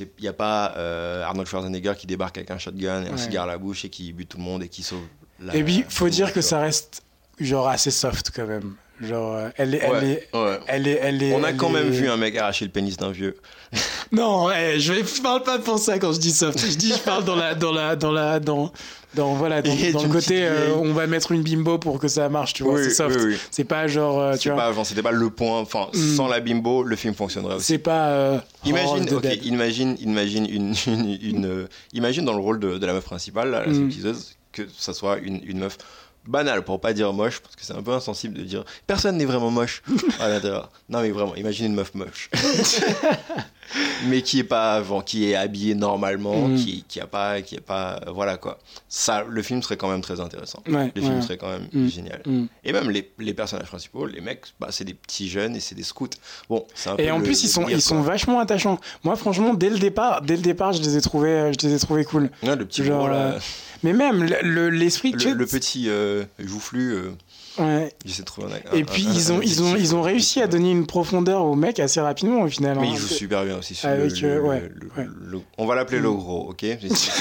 Il 0.00 0.08
n'y 0.20 0.28
a 0.28 0.32
pas 0.32 0.74
euh, 0.76 1.22
Arnold 1.22 1.48
Schwarzenegger 1.48 1.94
qui 1.96 2.06
débarque 2.06 2.36
avec 2.38 2.50
un 2.50 2.58
shotgun 2.58 3.04
et 3.04 3.08
un 3.08 3.12
Ouais. 3.12 3.18
cigare 3.18 3.44
à 3.44 3.46
la 3.46 3.56
bouche 3.58 3.84
et 3.84 3.88
qui 3.88 4.12
bute 4.12 4.28
tout 4.30 4.38
le 4.38 4.42
monde 4.42 4.62
et 4.62 4.68
qui 4.68 4.82
sauve 4.82 5.04
la. 5.40 5.54
Et 5.54 5.62
puis, 5.62 5.84
faut 5.88 6.06
le 6.06 6.10
dire 6.10 6.32
que 6.32 6.40
ça 6.40 6.58
reste 6.60 7.02
genre 7.38 7.68
assez 7.68 7.90
soft 7.90 8.30
quand 8.34 8.46
même. 8.46 8.74
Genre, 9.00 9.34
euh, 9.36 9.48
elle 9.56 9.74
est, 9.74 9.78
elle 9.82 9.90
Ouais, 9.92 10.06
est, 10.32 10.36
ouais. 10.36 10.58
elle 10.68 10.88
est, 10.88 10.98
elle 11.02 11.22
est. 11.22 11.32
On 11.34 11.44
a 11.44 11.50
elle 11.50 11.56
quand 11.56 11.68
même 11.68 11.90
vu 11.90 12.08
un 12.08 12.16
mec 12.16 12.34
arracher 12.36 12.64
le 12.64 12.70
pénis 12.70 12.96
d'un 12.96 13.10
vieux. 13.10 13.36
Non, 14.12 14.48
eh, 14.52 14.78
je, 14.78 14.92
vais, 14.92 15.02
je 15.04 15.20
parle 15.20 15.42
pas 15.42 15.58
pour 15.58 15.78
ça 15.80 15.98
quand 15.98 16.12
je 16.12 16.20
dis 16.20 16.30
soft. 16.30 16.58
Je 16.64 16.76
dis, 16.76 16.92
je 16.92 16.98
parle 17.00 17.24
dans 17.24 17.34
la, 17.34 17.54
dans 17.56 17.72
la, 17.72 17.96
dans 17.96 18.12
la, 18.12 18.38
dans, 18.38 18.72
dans 19.14 19.34
voilà, 19.34 19.62
dans, 19.62 19.74
dans 19.92 20.02
le 20.04 20.08
côté, 20.08 20.46
euh, 20.46 20.72
on 20.76 20.92
va 20.92 21.08
mettre 21.08 21.32
une 21.32 21.42
bimbo 21.42 21.76
pour 21.78 21.98
que 21.98 22.06
ça 22.06 22.28
marche, 22.28 22.54
tu 22.54 22.62
vois. 22.62 22.80
c'est 22.82 22.90
soft. 22.90 23.16
oui, 23.18 23.32
oui. 23.32 23.36
C'est 23.50 23.64
pas 23.64 23.88
genre, 23.88 24.20
euh, 24.20 24.36
tu 24.36 24.48
vois. 24.50 24.72
pas, 24.72 24.84
c'était 24.84 25.02
pas 25.02 25.10
le 25.10 25.28
point. 25.28 25.58
Enfin, 25.58 25.88
Mm. 25.92 26.14
sans 26.16 26.28
la 26.28 26.38
bimbo, 26.38 26.84
le 26.84 26.94
film 26.94 27.14
fonctionnerait 27.14 27.56
aussi. 27.56 27.66
C'est 27.66 27.78
pas. 27.78 28.08
euh, 28.10 28.38
Imagine, 28.64 28.86
Horror 28.88 29.00
of 29.02 29.06
the 29.08 29.12
ok, 29.14 29.22
Dead. 29.22 29.44
imagine, 29.44 29.96
imagine 30.00 30.46
une, 30.48 30.74
une, 30.86 31.18
une, 31.20 31.46
euh, 31.46 31.66
imagine 31.92 32.24
dans 32.24 32.34
le 32.34 32.40
rôle 32.40 32.60
de, 32.60 32.78
de 32.78 32.86
la 32.86 32.92
meuf 32.92 33.04
principale, 33.04 33.50
là, 33.50 33.66
la 33.66 33.72
Mm. 33.72 33.90
que 34.52 34.62
ça 34.78 34.94
soit 34.94 35.18
une, 35.18 35.40
une 35.44 35.58
meuf 35.58 35.76
banale, 36.28 36.62
pour 36.64 36.80
pas 36.80 36.92
dire 36.92 37.12
moche, 37.12 37.40
parce 37.40 37.56
que 37.56 37.62
c'est 37.64 37.74
un 37.74 37.82
peu 37.82 37.92
insensible 37.92 38.34
de 38.38 38.42
dire 38.42 38.64
personne 38.86 39.16
n'est 39.16 39.24
vraiment 39.24 39.50
moche 39.50 39.82
à 40.20 40.28
l'intérieur. 40.28 40.70
Non 40.88 41.00
mais 41.00 41.10
vraiment, 41.10 41.34
imagine 41.36 41.66
une 41.66 41.74
meuf 41.74 41.94
moche, 41.94 42.30
mais 44.08 44.22
qui 44.22 44.38
est 44.38 44.44
pas, 44.44 44.82
qui 45.04 45.30
est 45.30 45.34
habillée 45.34 45.74
normalement, 45.74 46.48
Mm. 46.48 46.56
qui, 46.56 46.84
qui 46.86 47.00
a 47.00 47.06
pas, 47.06 47.42
qui 47.42 47.56
a 47.56 47.60
pas, 47.60 48.00
euh, 48.06 48.10
voilà 48.12 48.36
quoi. 48.36 48.58
Ça, 48.88 49.24
le 49.28 49.42
film 49.42 49.62
serait 49.62 49.76
quand 49.76 49.88
même 49.90 50.00
très 50.02 50.20
intéressant. 50.20 50.62
Ouais, 50.68 50.92
Le 50.94 51.02
ouais. 51.02 51.08
film 51.08 51.22
serait 51.22 51.36
quand 51.36 51.48
même 51.48 51.68
Mm. 51.72 51.88
génial. 51.88 52.22
Mm. 52.26 52.44
Et 52.64 52.72
même 52.72 52.90
les, 52.90 53.10
les 53.18 53.34
personnages 53.34 53.66
principaux, 53.68 54.06
les 54.06 54.20
mecs, 54.20 54.44
bah, 54.60 54.68
c'est 54.70 54.84
des 54.84 54.94
petits 54.94 55.28
jeunes 55.28 55.56
et 55.56 55.60
c'est 55.60 55.74
des 55.74 55.82
scouts. 55.82 56.08
Bon, 56.48 56.64
peu 56.96 57.02
Et 57.02 57.10
en 57.10 57.18
le- 57.18 57.24
plus, 57.24 57.42
ils 57.42 57.48
sont, 57.48 57.68
ils 57.68 57.82
sont 57.82 58.00
vachement 58.02 58.38
attachants. 58.40 58.78
Moi, 59.02 59.16
franchement, 59.16 59.54
dès 59.54 59.70
le 59.70 59.78
départ, 59.78 60.22
dès 60.22 60.36
le 60.36 60.42
départ, 60.42 60.72
je 60.72 60.82
les 60.82 60.96
ai 60.96 61.00
trouvés, 61.00 61.28
euh, 61.30 61.52
je 61.60 61.66
les 61.66 61.74
ai 61.74 61.78
trouvés 61.78 62.04
cool. 62.04 62.30
Ouais, 62.42 62.54
le 62.56 62.64
petit 62.64 62.84
Genre, 62.84 62.98
gros, 62.98 63.08
là. 63.08 63.34
Mais 63.82 63.92
même 63.92 64.22
le- 64.24 64.38
le- 64.42 64.70
l'esprit, 64.70 65.12
le, 65.12 65.18
sais, 65.20 65.34
le 65.34 65.46
petit 65.46 65.88
euh, 65.88 66.24
joufflu, 66.38 66.92
euh, 66.94 67.10
ouais. 67.58 67.92
j'essaie 68.04 68.22
de 68.22 68.26
trouver 68.26 68.48
un. 68.52 68.76
Et 68.76 68.82
un- 68.82 68.84
puis 68.84 69.06
un- 69.06 69.12
ils 69.12 69.32
ont, 69.32 69.40
ils 69.42 69.62
ont, 69.62 69.76
ils 69.76 69.94
ont 69.94 70.02
réussi 70.02 70.40
à 70.40 70.46
donner 70.46 70.70
une 70.70 70.86
profondeur 70.86 71.44
au 71.44 71.54
mec 71.54 71.78
assez 71.78 72.00
rapidement 72.00 72.42
au 72.42 72.48
final. 72.48 72.78
Mais 72.80 72.86
hein. 72.86 72.90
il 72.94 72.98
joue 72.98 73.06
super 73.06 73.44
bien 73.44 73.58
aussi. 73.58 73.74
sur 73.74 73.88
Avec, 73.88 74.18
le, 74.20 74.28
euh, 74.28 74.34
le- 74.36 74.42
ouais, 74.42 74.70
le- 74.74 74.86
ouais. 75.02 75.08
le- 75.30 75.40
on 75.58 75.66
va 75.66 75.74
l'appeler 75.74 76.00
le 76.00 76.10
gros, 76.12 76.48
ok? 76.50 76.64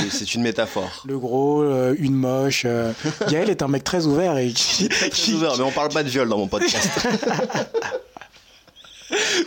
C'est- 0.10 0.34
une 0.36 0.42
métaphore. 0.44 1.04
Le 1.08 1.18
gros, 1.20 1.62
euh, 1.62 1.96
une 2.00 2.16
moche. 2.16 2.64
euh. 2.66 2.92
Gaël 3.30 3.50
est 3.50 3.62
un 3.62 3.68
mec 3.68 3.84
très 3.84 4.06
ouvert 4.06 4.38
et 4.38 4.52
qui, 4.52 4.88
Très 4.90 5.32
ouvert, 5.34 5.58
mais 5.58 5.64
on 5.64 5.72
parle 5.72 5.90
pas 5.90 6.04
de 6.04 6.10
viol 6.10 6.28
dans 6.30 6.38
mon 6.38 6.48
podcast. 6.48 6.90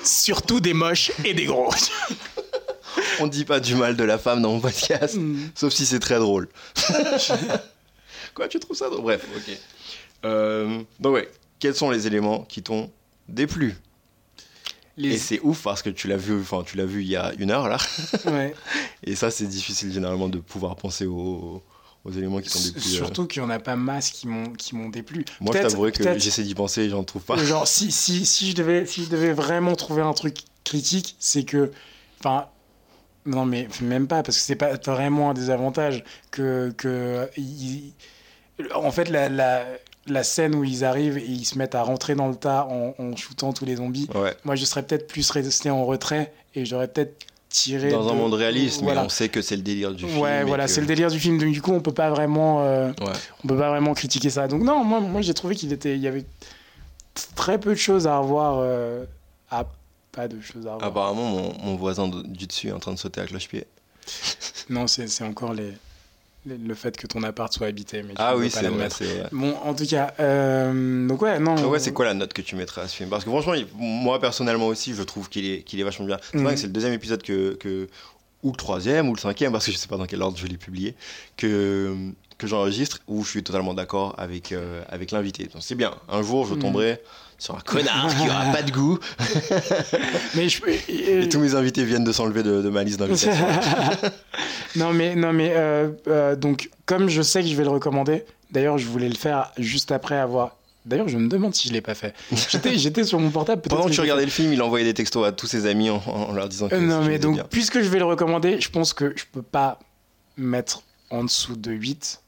surtout 0.04 0.60
des 0.60 0.72
moches 0.74 1.10
et 1.24 1.34
des 1.34 1.44
gros. 1.46 1.70
on 3.20 3.26
dit 3.26 3.44
pas 3.44 3.60
du 3.60 3.74
mal 3.74 3.96
de 3.96 4.04
la 4.04 4.18
femme 4.18 4.42
dans 4.42 4.52
mon 4.52 4.60
podcast, 4.60 5.14
Mm. 5.16 5.38
sauf 5.54 5.72
si 5.72 5.86
c'est 5.86 6.00
très 6.00 6.18
drôle. 6.18 6.48
Quoi, 8.34 8.48
tu 8.48 8.58
trouves 8.60 8.76
ça 8.76 8.88
drôle? 8.88 9.02
Bref, 9.02 9.26
ok. 9.36 9.58
Euh, 10.24 10.82
donc 11.00 11.14
ouais, 11.14 11.30
quels 11.58 11.74
sont 11.74 11.90
les 11.90 12.06
éléments 12.06 12.42
qui 12.42 12.62
t'ont 12.62 12.90
déplu? 13.28 13.76
Les- 14.96 15.14
Et 15.14 15.18
c'est 15.18 15.40
ouf 15.42 15.62
parce 15.62 15.82
que 15.82 15.90
tu 15.90 16.08
l'as 16.08 16.16
vu, 16.16 16.40
enfin 16.40 16.64
tu 16.66 16.76
l'as 16.76 16.84
vu 16.86 17.02
il 17.02 17.08
y 17.08 17.16
a 17.16 17.32
une 17.38 17.50
heure 17.52 17.68
là. 17.68 17.78
Ouais. 18.26 18.52
Et 19.04 19.14
ça, 19.14 19.30
c'est 19.30 19.46
difficile 19.46 19.92
généralement 19.92 20.28
de 20.28 20.38
pouvoir 20.38 20.74
penser 20.74 21.06
aux, 21.06 21.62
aux 22.04 22.10
éléments 22.10 22.40
qui 22.40 22.48
sont 22.50 22.58
des 22.60 22.72
plus. 22.72 22.94
euh, 22.94 22.96
Surtout 22.96 23.26
qu'il 23.26 23.40
y 23.40 23.44
en 23.44 23.50
a 23.50 23.60
pas 23.60 23.76
masse 23.76 24.10
qui 24.10 24.26
m'ont 24.26 24.52
qui 24.52 24.74
m'ont 24.74 24.88
déplu. 24.88 25.24
Moi, 25.40 25.52
je 25.52 25.58
Peut-être- 25.58 25.70
t'avouerai 25.70 25.92
que 25.92 26.18
j'essaie 26.18 26.42
d'y 26.42 26.54
penser 26.56 26.82
et 26.82 26.90
j'en 26.90 27.04
trouve 27.04 27.22
pas. 27.22 27.36
Genre, 27.36 27.66
si, 27.68 27.92
si, 27.92 28.26
si, 28.26 28.50
je 28.50 28.56
devais, 28.56 28.86
si 28.86 29.04
je 29.04 29.08
devais 29.10 29.32
vraiment 29.32 29.76
trouver 29.76 30.02
un 30.02 30.14
truc 30.14 30.38
critique, 30.64 31.14
c'est 31.20 31.44
que. 31.44 31.70
Enfin. 32.20 32.46
Non, 33.26 33.44
mais 33.44 33.68
même 33.82 34.06
pas, 34.06 34.22
parce 34.22 34.36
que 34.38 34.42
c'est 34.42 34.56
pas 34.56 34.72
vraiment 34.86 35.30
un 35.30 35.34
désavantage 35.34 36.02
que. 36.30 36.72
que 36.76 37.28
en 38.74 38.90
fait, 38.90 39.08
la, 39.10 39.28
la, 39.28 39.64
la 40.06 40.22
scène 40.24 40.54
où 40.54 40.64
ils 40.64 40.84
arrivent 40.84 41.18
et 41.18 41.24
ils 41.26 41.44
se 41.44 41.58
mettent 41.58 41.74
à 41.74 41.82
rentrer 41.82 42.14
dans 42.14 42.28
le 42.28 42.34
tas 42.34 42.66
en, 42.70 42.94
en 42.98 43.14
shootant 43.16 43.52
tous 43.52 43.64
les 43.66 43.76
zombies, 43.76 44.08
Ouais. 44.14 44.34
moi 44.44 44.56
je 44.56 44.64
serais 44.64 44.82
peut-être 44.82 45.06
plus 45.06 45.30
resté 45.30 45.70
en 45.70 45.84
retrait 45.84 46.32
et 46.54 46.64
j'aurais 46.64 46.88
peut-être 46.88 47.26
tiré. 47.50 47.90
Dans 47.90 48.08
un 48.08 48.12
de- 48.14 48.18
monde 48.18 48.34
réaliste, 48.34 48.82
Voilà. 48.82 49.00
mais 49.02 49.06
on 49.06 49.10
sait 49.10 49.28
que 49.28 49.42
c'est 49.42 49.56
le 49.56 49.62
délire 49.62 49.92
du 49.92 50.06
film. 50.06 50.18
Ouais, 50.20 50.44
voilà, 50.44 50.64
que- 50.64 50.70
c'est 50.70 50.80
le 50.80 50.86
délire 50.86 51.10
du 51.10 51.18
film. 51.20 51.38
Donc, 51.38 51.52
du 51.52 51.60
coup, 51.62 51.72
on 51.72 51.80
peut 51.80 51.92
pas 51.92 52.10
vraiment. 52.10 52.62
euh, 52.64 52.88
Ouais. 53.00 53.12
on 53.44 53.48
peut 53.48 53.56
pas 53.58 53.68
vraiment 53.68 53.94
critiquer 53.94 54.30
ça. 54.30 54.48
Donc 54.48 54.62
non, 54.62 54.82
moi, 54.84 55.00
moi 55.00 55.20
j'ai 55.22 55.34
trouvé 55.34 55.54
qu'il 55.54 55.72
était, 55.72 55.94
il 55.94 56.00
y 56.00 56.08
avait 56.08 56.24
très 57.36 57.58
peu 57.60 57.70
de 57.70 57.78
choses 57.78 58.06
à 58.06 58.18
revoir. 58.18 58.58
euh, 58.60 59.04
à 59.50 59.64
pas 60.18 60.26
de 60.28 60.40
choses 60.40 60.66
à 60.66 60.74
revoir. 60.74 60.90
Apparemment, 60.90 61.28
mon, 61.30 61.54
mon 61.62 61.76
voisin 61.76 62.08
de- 62.08 62.22
du 62.22 62.46
dessus 62.48 62.68
est 62.68 62.72
en 62.72 62.80
train 62.80 62.92
de 62.92 62.98
sauter 62.98 63.20
à 63.20 63.26
cloche-pied. 63.26 63.64
Non, 64.70 64.86
c'est 64.86 65.22
encore 65.24 65.54
les, 65.54 65.72
les- 66.44 66.58
le 66.58 66.74
fait 66.74 66.96
que 66.96 67.06
ton 67.06 67.22
appart 67.22 67.52
soit 67.52 67.68
habité. 67.68 68.02
Mais 68.02 68.14
Ah 68.16 68.34
ne 68.34 68.40
oui, 68.40 68.50
c'est 68.50 68.66
vrai, 68.68 68.88
vrai. 68.88 69.28
Bon, 69.32 69.54
en 69.62 69.74
tout 69.74 69.86
cas, 69.86 70.12
euh, 70.20 71.06
donc 71.06 71.22
ouais, 71.22 71.38
non. 71.38 71.54
Ah 71.56 71.68
ouais, 71.68 71.78
c'est 71.78 71.92
quoi 71.92 72.04
la 72.04 72.14
note 72.14 72.32
que 72.32 72.42
tu 72.42 72.56
mettrais 72.56 72.82
à 72.82 72.88
ce 72.88 72.96
film? 72.96 73.08
Parce 73.08 73.24
que 73.24 73.30
franchement, 73.30 73.54
il- 73.54 73.66
moi 73.76 74.18
personnellement 74.20 74.66
aussi, 74.66 74.94
je 74.94 75.02
trouve 75.04 75.28
qu'il 75.28 75.46
est, 75.46 75.62
qu'il 75.62 75.78
est 75.80 75.84
vachement 75.84 76.04
bien. 76.06 76.18
C'est 76.32 76.38
vrai 76.42 76.54
que 76.54 76.60
c'est 76.60 76.66
le 76.66 76.72
deuxième 76.72 76.92
épisode 76.92 77.22
que, 77.22 77.54
que 77.54 77.88
ou 78.42 78.50
le 78.50 78.56
troisième 78.56 79.08
ou 79.08 79.14
le 79.14 79.20
cinquième, 79.20 79.52
parce 79.52 79.64
que 79.66 79.72
je 79.72 79.76
sais 79.78 79.88
pas 79.88 79.96
dans 79.96 80.06
quel 80.06 80.20
ordre 80.22 80.36
je 80.36 80.46
l'ai 80.46 80.58
publié, 80.58 80.94
que, 81.36 81.94
que 82.36 82.46
j'enregistre, 82.46 82.98
où 83.08 83.24
je 83.24 83.30
suis 83.30 83.42
totalement 83.42 83.74
d'accord 83.74 84.14
avec, 84.18 84.52
euh, 84.52 84.82
avec 84.88 85.10
l'invité. 85.12 85.44
Donc 85.44 85.62
c'est 85.62 85.74
bien. 85.76 85.94
Un 86.08 86.22
jour, 86.22 86.44
je 86.46 86.54
Mhm. 86.54 86.60
tomberai 86.60 87.00
sur 87.38 87.54
un 87.54 87.60
connard 87.60 88.08
qui 88.16 88.28
aura 88.28 88.46
pas 88.52 88.62
de 88.62 88.70
goût, 88.72 88.98
Mais 90.34 90.48
je, 90.48 90.60
et 90.88 91.28
tous 91.28 91.38
mes 91.38 91.54
invités 91.54 91.84
viennent 91.84 92.04
de 92.04 92.12
s'enlever 92.12 92.42
de, 92.42 92.62
de 92.62 92.68
ma 92.68 92.82
liste 92.82 92.98
d'invitations. 92.98 93.46
non 94.76 94.92
mais 94.92 95.14
non 95.14 95.32
mais 95.32 95.52
euh, 95.54 95.90
euh, 96.08 96.34
donc 96.36 96.70
comme 96.84 97.08
je 97.08 97.22
sais 97.22 97.42
que 97.42 97.48
je 97.48 97.54
vais 97.54 97.62
le 97.62 97.70
recommander, 97.70 98.24
d'ailleurs 98.50 98.76
je 98.78 98.86
voulais 98.86 99.08
le 99.08 99.14
faire 99.14 99.52
juste 99.56 99.92
après 99.92 100.16
avoir. 100.16 100.56
D'ailleurs 100.84 101.08
je 101.08 101.16
me 101.18 101.28
demande 101.28 101.54
si 101.54 101.68
je 101.68 101.72
l'ai 101.72 101.80
pas 101.80 101.94
fait. 101.94 102.14
J'étais 102.74 103.04
sur 103.04 103.20
mon 103.20 103.30
portable. 103.30 103.62
Pendant 103.62 103.86
que 103.86 103.92
tu 103.92 104.00
regardais 104.00 104.24
le 104.24 104.30
film, 104.30 104.52
il 104.52 104.60
envoyait 104.62 104.84
des 104.84 104.94
textos 104.94 105.24
à 105.26 105.32
tous 105.32 105.46
ses 105.46 105.66
amis 105.66 105.90
en, 105.90 106.02
en 106.06 106.32
leur 106.32 106.48
disant 106.48 106.68
que. 106.68 106.74
Euh, 106.74 106.80
non 106.80 107.02
ce 107.02 107.08
mais 107.08 107.18
donc 107.18 107.34
bien. 107.34 107.46
puisque 107.48 107.80
je 107.82 107.88
vais 107.88 107.98
le 107.98 108.04
recommander, 108.04 108.60
je 108.60 108.70
pense 108.70 108.92
que 108.92 109.12
je 109.16 109.24
peux 109.30 109.42
pas 109.42 109.78
mettre 110.36 110.82
en 111.10 111.24
dessous 111.24 111.56
de 111.56 111.70
8 111.70 112.20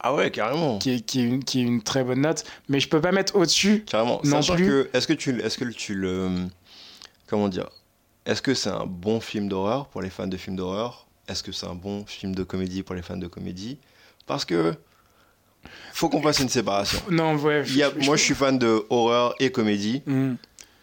Ah 0.00 0.14
ouais, 0.14 0.30
carrément. 0.30 0.78
qui 0.78 0.90
est, 0.92 1.00
qui 1.00 1.20
est 1.20 1.24
une 1.24 1.42
qui 1.44 1.58
est 1.60 1.62
une 1.64 1.82
très 1.82 2.04
bonne 2.04 2.20
note, 2.20 2.44
mais 2.68 2.78
je 2.80 2.88
peux 2.88 3.00
pas 3.00 3.10
mettre 3.12 3.34
au-dessus. 3.36 3.84
Carrément. 3.86 4.20
Non 4.24 4.42
Sachant 4.42 4.54
plus. 4.54 4.66
que, 4.66 4.90
est-ce 4.92 5.06
que 5.08 5.12
tu, 5.12 5.40
est-ce 5.40 5.58
que 5.58 5.64
tu 5.64 5.94
le, 5.94 6.30
comment 7.26 7.48
dire, 7.48 7.68
est-ce 8.26 8.40
que 8.42 8.54
c'est 8.54 8.70
un 8.70 8.86
bon 8.86 9.20
film 9.20 9.48
d'horreur 9.48 9.86
pour 9.88 10.00
les 10.02 10.10
fans 10.10 10.26
de 10.28 10.36
films 10.36 10.56
d'horreur? 10.56 11.06
Est-ce 11.28 11.42
que 11.42 11.50
c'est 11.52 11.66
un 11.66 11.74
bon 11.74 12.06
film 12.06 12.34
de 12.34 12.42
comédie 12.44 12.82
pour 12.82 12.94
les 12.94 13.02
fans 13.02 13.16
de 13.16 13.26
comédie? 13.26 13.78
Parce 14.26 14.44
que 14.44 14.74
faut 15.92 16.08
qu'on 16.08 16.22
fasse 16.22 16.38
une 16.38 16.48
séparation. 16.48 17.00
Non 17.10 17.34
ouais. 17.36 17.64
Il 17.66 17.76
y 17.76 17.82
a, 17.82 17.90
moi, 18.04 18.16
je 18.16 18.22
suis 18.22 18.34
fan 18.34 18.58
de 18.58 18.86
horreur 18.90 19.34
et 19.40 19.50
comédie 19.50 20.02
Hmm. 20.06 20.34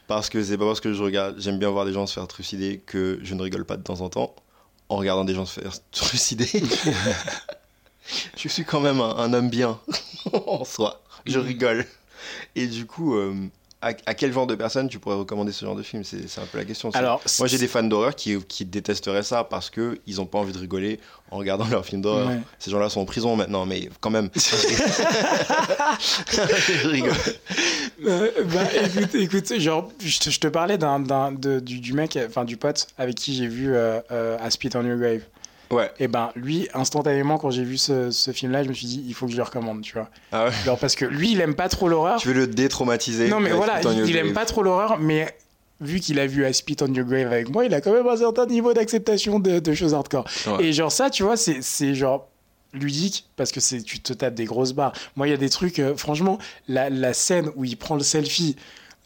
parce 0.08 0.30
que 0.30 0.44
c'est 0.44 0.58
pas 0.58 0.66
parce 0.66 0.82
que 0.82 0.94
je 0.94 1.02
regarde, 1.02 1.36
j'aime 1.40 1.58
bien 1.58 1.70
voir 1.70 1.86
des 1.86 1.94
gens 1.94 2.06
se 2.06 2.14
faire 2.14 2.28
trucider 2.28 2.82
que 2.86 3.18
je 3.24 3.34
ne 3.34 3.42
rigole 3.42 3.64
pas 3.66 3.78
de 3.78 3.84
temps 3.84 4.02
en 4.02 4.10
temps 4.10 4.36
en 4.90 4.98
regardant 4.98 5.24
des 5.26 5.34
gens 5.34 5.46
se 5.46 5.62
faire 5.62 5.72
trucider. 5.92 6.50
je 8.38 8.48
suis 8.48 8.66
quand 8.66 8.80
même 8.82 9.02
un, 9.02 9.16
un 9.18 9.34
homme 9.34 9.50
bien 9.50 9.80
en 10.34 10.64
soi. 10.66 11.02
Je 11.26 11.40
Mhm. 11.40 11.46
rigole. 11.46 11.86
Et 12.56 12.68
du 12.68 12.86
coup, 12.86 13.16
euh, 13.16 13.34
à, 13.82 13.90
à 14.06 14.14
quel 14.16 14.32
genre 14.34 14.48
de 14.48 14.56
personne 14.56 14.88
tu 14.90 15.00
pourrais 15.00 15.16
recommander 15.16 15.52
ce 15.52 15.64
genre 15.66 15.76
de 15.76 15.84
film? 15.84 16.04
C'est 16.04 16.24
un 16.40 16.46
peu 16.46 16.58
la 16.58 16.66
question. 16.66 16.90
Alors 16.94 17.22
moi, 17.40 17.48
j'ai 17.48 17.58
des 17.58 17.68
fans 17.68 17.84
d'horreur 17.84 18.16
qui, 18.16 18.38
qui 18.48 18.66
détesteraient 18.66 19.24
ça 19.24 19.44
parce 19.44 19.70
que 19.70 20.00
ils 20.08 20.20
ont 20.22 20.26
pas 20.26 20.40
envie 20.40 20.54
de 20.54 20.58
rigoler 20.58 21.00
en 21.32 21.38
regardant 21.38 21.66
leurs 21.68 21.86
films 21.86 22.02
d'horreur. 22.02 22.28
Ouais. 22.30 22.40
Ces 22.60 22.72
gens-là 22.72 22.90
sont 22.90 23.02
en 23.02 23.06
prison 23.06 23.36
maintenant, 23.36 23.66
mais 23.66 23.90
quand 24.02 24.10
même. 24.10 24.30
je 24.36 24.56
rigole. 26.88 27.12
Euh, 28.06 28.30
bah, 28.54 28.64
écoute, 28.84 29.16
écoute, 29.16 29.60
genre, 29.60 29.92
je 30.00 30.20
te, 30.20 30.30
je 30.30 30.40
te 30.40 30.48
parlais 30.48 30.78
d'un, 30.78 31.32
du 31.32 31.94
mec, 31.94 32.18
enfin 32.28 32.46
du 32.46 32.58
pote 32.58 32.88
avec 32.98 33.16
qui 33.16 33.36
j'ai 33.36 33.48
vu 33.48 33.74
euh, 33.74 34.00
euh, 34.12 34.38
A 34.42 34.50
Spit 34.52 34.70
on 34.76 34.86
Your 34.86 34.98
Grave. 34.98 35.22
Ouais. 35.72 35.92
Et 36.00 36.08
ben, 36.08 36.32
lui, 36.36 36.68
instantanément, 36.74 37.38
quand 37.38 37.50
j'ai 37.50 37.64
vu 37.64 37.78
ce, 37.78 38.12
ce 38.12 38.32
film-là, 38.32 38.64
je 38.64 38.70
me 38.70 38.74
suis 38.74 38.88
dit, 38.88 39.04
il 39.08 39.14
faut 39.14 39.26
que 39.26 39.32
je 39.32 39.38
le 39.38 39.44
recommande, 39.44 39.82
tu 39.82 39.94
vois. 39.94 40.10
Ah 40.32 40.46
ouais. 40.46 40.52
Genre, 40.66 40.78
parce 40.78 40.96
que 40.96 41.06
lui, 41.06 41.32
il 41.32 41.42
aime 41.42 41.56
pas 41.56 41.70
trop 41.70 41.88
l'horreur. 41.88 42.20
Tu 42.20 42.28
veux 42.28 42.34
le 42.34 42.48
détraumatiser 42.48 43.28
Non, 43.28 43.40
mais 43.40 43.52
voilà, 43.52 43.82
il, 43.82 44.16
aime 44.16 44.34
pas 44.34 44.46
trop 44.46 44.64
l'horreur, 44.64 44.98
mais 45.00 45.36
vu 45.82 46.00
qu'il 46.00 46.20
a 46.20 46.28
vu 46.28 46.46
A 46.46 46.54
Spit 46.54 46.78
on 46.82 46.94
Your 46.94 47.06
Grave 47.06 47.32
avec 47.32 47.50
moi, 47.50 47.66
il 47.66 47.74
a 47.74 47.82
quand 47.82 47.94
même 47.94 48.08
un 48.08 48.18
certain 48.18 48.46
niveau 48.46 48.74
d'acceptation 48.74 49.40
de, 49.40 49.60
de 49.60 49.74
choses 49.74 49.94
hardcore. 49.94 50.26
Ouais. 50.48 50.66
Et 50.66 50.74
genre, 50.74 50.92
ça, 50.92 51.10
tu 51.10 51.24
vois, 51.24 51.38
c'est, 51.38 51.62
c'est 51.62 51.96
genre 51.96 52.30
ludique 52.74 53.26
parce 53.36 53.52
que 53.52 53.60
c'est 53.60 53.82
tu 53.82 54.00
te 54.00 54.14
tapes 54.14 54.36
des 54.36 54.46
grosses 54.46 54.74
barres. 54.74 54.94
Moi, 55.16 55.28
il 55.28 55.32
y 55.32 55.34
a 55.34 55.38
des 55.38 55.50
trucs, 55.50 55.80
euh, 55.80 55.96
franchement, 55.96 56.38
la, 56.68 56.90
la 56.90 57.14
scène 57.14 57.50
où 57.56 57.66
il 57.66 57.78
prend 57.78 57.96
le 57.96 58.04
selfie, 58.04 58.56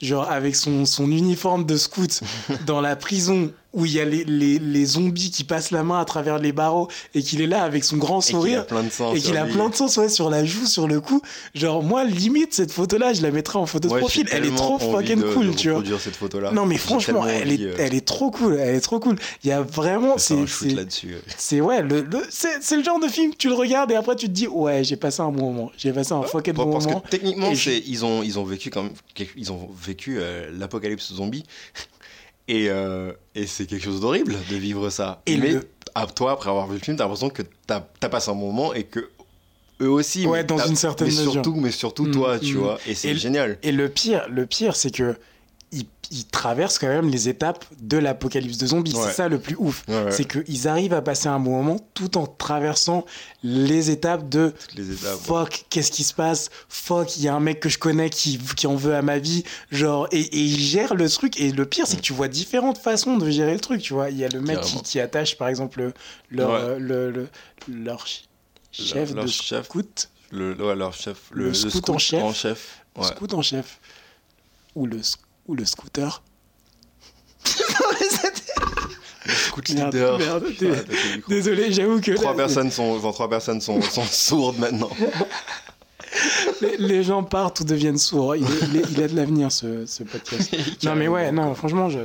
genre 0.01 0.29
avec 0.29 0.55
son, 0.55 0.85
son 0.85 1.11
uniforme 1.11 1.65
de 1.65 1.77
scout 1.77 2.21
dans 2.65 2.81
la 2.81 2.95
prison 2.95 3.51
où 3.73 3.85
il 3.85 3.91
y 3.93 3.99
a 3.99 4.05
les, 4.05 4.23
les, 4.23 4.57
les 4.57 4.85
zombies 4.85 5.29
qui 5.29 5.43
passent 5.43 5.69
la 5.71 5.83
main 5.83 5.99
à 5.99 6.05
travers 6.05 6.39
les 6.39 6.51
barreaux 6.51 6.87
et 7.13 7.21
qu'il 7.21 7.39
est 7.41 7.47
là 7.47 7.63
avec 7.63 7.83
son 7.83 7.97
grand 7.97 8.19
Et 8.19 8.23
qu'il 8.25 8.35
a 8.35 8.39
sourire 8.39 8.65
plein 8.67 8.83
de 8.83 8.89
sang. 8.89 9.13
et 9.13 9.19
sur 9.19 9.29
qu'il 9.29 9.37
a 9.37 9.45
plein 9.45 9.69
de 9.69 9.75
sang 9.75 9.87
ouais, 10.01 10.09
sur 10.09 10.29
la 10.31 10.43
joue, 10.43 10.65
sur 10.65 10.87
le 10.87 10.99
cou. 11.01 11.21
Genre, 11.53 11.83
moi, 11.83 12.03
limite, 12.03 12.53
cette 12.55 12.71
photo-là, 12.71 13.13
je 13.13 13.21
la 13.21 13.29
mettrais 13.31 13.59
en 13.59 13.65
photo 13.67 13.87
de 13.87 13.93
Ouais, 13.93 13.99
profil. 13.99 14.27
Elle 14.31 14.45
est 14.45 14.55
trop 14.55 14.79
fucking 14.79 15.21
de- 15.21 15.33
cool, 15.33 15.47
de 15.51 15.51
tu 15.53 15.69
vois. 15.69 15.83
cette 15.99 16.15
photo-là. 16.15 16.51
Non, 16.51 16.65
mais 16.65 16.77
franchement, 16.77 17.27
elle, 17.27 17.51
est, 17.51 17.61
euh, 17.61 17.75
elle 17.77 17.93
est 17.93 18.05
trop 18.05 18.31
cool. 18.31 18.55
Elle 18.59 18.73
est 18.75 18.81
trop 18.81 18.99
cool. 18.99 19.17
Il 19.43 19.49
y 19.49 19.51
a 19.51 19.61
vraiment. 19.61 20.17
C'est 20.17 20.47
c'est- 20.47 20.69
là-dessus. 20.69 21.15
c'est 21.37 21.61
ouais, 21.61 21.83
le, 21.83 22.01
le- 22.01 22.25
c'est 22.29 22.75
le 22.77 22.83
genre 22.83 22.99
de 22.99 23.07
film 23.07 23.31
que 23.31 23.37
tu 23.37 23.49
le 23.49 23.53
regardes 23.55 23.91
et 23.91 23.95
après 23.95 24.15
tu 24.15 24.25
te 24.27 24.31
dis 24.31 24.47
ouais 24.47 24.83
j'ai 24.83 24.95
passé 24.95 25.21
un 25.21 25.31
bon 25.31 25.51
moment, 25.53 25.71
j'ai 25.77 25.91
passé 25.93 26.13
un 26.13 26.23
fucking 26.23 26.53
bon 26.53 26.71
Parce 26.71 26.85
moment. 26.87 27.01
que 27.01 27.09
techniquement, 27.09 27.51
ils 27.51 28.05
ont 28.05 28.23
ils 28.23 28.39
ont 28.39 28.43
vécu 28.43 28.69
quand 28.69 28.83
même 28.83 28.91
quelque- 29.13 29.33
ils 29.37 29.51
ont 29.51 29.69
vécu 29.79 30.17
euh, 30.19 30.49
l'apocalypse 30.57 31.13
zombie 31.13 31.43
et 32.49 32.69
euh, 32.69 33.13
et 33.35 33.45
c'est 33.47 33.65
quelque 33.65 33.83
chose 33.85 34.01
d'horrible 34.01 34.35
de 34.49 34.55
vivre 34.57 34.89
ça. 34.89 35.21
Et 35.25 35.37
mais 35.37 35.51
le- 35.53 35.67
à 35.95 36.05
toi 36.07 36.31
après 36.33 36.49
avoir 36.49 36.67
vu 36.67 36.73
le 36.73 36.79
film, 36.83 36.97
t'as 36.97 37.03
l'impression 37.05 37.29
que 37.29 37.43
t'as 37.67 37.83
as 38.01 38.09
passé 38.09 38.29
un 38.29 38.33
moment 38.33 38.73
et 38.73 38.83
que 38.83 39.09
eux 39.81 39.89
aussi. 39.89 40.25
Ouais, 40.27 40.39
mais 40.39 40.43
dans 40.43 40.57
une 40.65 40.75
certaine 40.75 41.07
mais 41.07 41.13
mesure. 41.13 41.31
surtout 41.31 41.55
mais 41.55 41.71
surtout 41.71 42.05
Mm, 42.07 42.11
toi, 42.11 42.39
tu 42.39 42.55
mm. 42.55 42.59
vois. 42.59 42.77
Et 42.87 42.95
c'est 42.95 43.15
génial. 43.15 43.57
Et 43.63 43.71
le 43.71 43.87
pire, 43.87 44.27
le 44.29 44.45
pire 44.45 44.75
c'est 44.75 44.91
que 44.93 45.15
ils, 46.11 46.17
ils 46.19 46.25
traversent 46.25 46.79
quand 46.79 46.87
même 46.87 47.09
les 47.09 47.29
étapes 47.29 47.65
de 47.81 47.97
l'apocalypse 47.97 48.57
de 48.57 48.67
zombies. 48.67 48.93
Ouais. 48.95 49.03
C'est 49.07 49.13
ça 49.13 49.27
le 49.29 49.39
plus 49.39 49.55
ouf. 49.59 49.83
Ouais, 49.87 50.03
ouais. 50.05 50.11
C'est 50.11 50.25
qu'ils 50.25 50.67
arrivent 50.67 50.93
à 50.93 51.01
passer 51.01 51.27
un 51.27 51.39
bon 51.39 51.51
moment 51.61 51.79
tout 51.93 52.17
en 52.17 52.25
traversant 52.27 53.05
les 53.43 53.89
étapes 53.91 54.27
de 54.29 54.53
les 54.75 54.91
étapes. 54.91 55.19
fuck, 55.21 55.65
qu'est-ce 55.69 55.91
qui 55.91 56.03
se 56.03 56.13
passe? 56.13 56.49
Fuck, 56.69 57.17
il 57.17 57.23
y 57.23 57.27
a 57.27 57.33
un 57.35 57.39
mec 57.39 57.59
que 57.59 57.69
je 57.69 57.77
connais 57.79 58.09
qui, 58.09 58.37
qui 58.57 58.67
en 58.67 58.75
veut 58.75 58.95
à 58.95 59.01
ma 59.01 59.17
vie. 59.19 59.43
Genre, 59.71 60.07
et, 60.11 60.21
et 60.21 60.39
il 60.39 60.59
gère 60.59 60.95
le 60.95 61.09
truc. 61.09 61.39
Et 61.39 61.51
le 61.51 61.65
pire, 61.65 61.87
c'est 61.87 61.97
que 61.97 62.01
tu 62.01 62.13
vois 62.13 62.27
différentes 62.27 62.77
façons 62.77 63.17
de 63.17 63.29
gérer 63.29 63.53
le 63.53 63.59
truc. 63.59 63.81
Tu 63.81 63.93
vois, 63.93 64.09
il 64.09 64.17
y 64.17 64.25
a 64.25 64.29
le 64.29 64.41
mec 64.41 64.59
qui, 64.61 64.99
attache, 64.99 65.37
par 65.37 65.47
exemple, 65.47 65.79
le- 65.81 65.93
leur, 66.31 66.49
Ouais. 66.51 66.59
euh, 66.61 66.79
le, 66.79 67.11
le- 67.11 67.29
leur 67.67 68.01
ch- 68.07 68.23
chef 68.71 69.13
leur 69.13 69.25
de 69.25 69.29
chef. 69.29 69.65
scout. 69.65 70.09
Le, 70.31 70.53
leur 70.53 70.93
chef, 70.93 71.17
le, 71.31 71.45
Le 71.45 71.53
scout 71.53 71.89
en 71.89 71.97
chef. 71.97 72.21
En 72.23 72.33
chef. 72.33 72.83
Scout 73.01 73.33
en 73.33 73.41
chef. 73.41 73.79
Ou 74.75 74.85
le, 74.85 74.97
sc- 74.99 75.15
ou 75.49 75.55
le 75.55 75.65
scooter. 75.65 76.21
Le 79.67 79.73
Merde, 79.75 79.93
leader. 79.93 80.17
merde. 80.17 80.45
Désolé, 81.27 81.71
j'avoue 81.71 81.99
que 82.01 82.11
Trois 82.13 82.31
là, 82.31 82.37
personnes 82.37 82.71
sont, 82.71 82.95
enfin, 82.97 83.11
trois 83.11 83.29
personnes 83.29 83.61
sont, 83.61 83.81
sont 83.81 84.03
sourdes 84.05 84.57
maintenant. 84.57 84.89
les, 86.61 86.77
les 86.77 87.03
gens 87.03 87.23
partent 87.23 87.59
ou 87.59 87.63
deviennent 87.65 87.97
sourds. 87.97 88.35
Il, 88.37 88.43
est- 88.43 88.47
il 88.69 88.77
est- 88.77 88.85
il 88.91 89.03
a 89.03 89.07
de 89.07 89.15
l'avenir, 89.15 89.51
ce, 89.51 89.85
ce 89.85 90.03
podcast. 90.03 90.55
Non 90.83 90.95
mais 90.95 91.07
ouais, 91.07 91.31
non, 91.31 91.53
franchement, 91.55 91.89
je. 91.89 91.99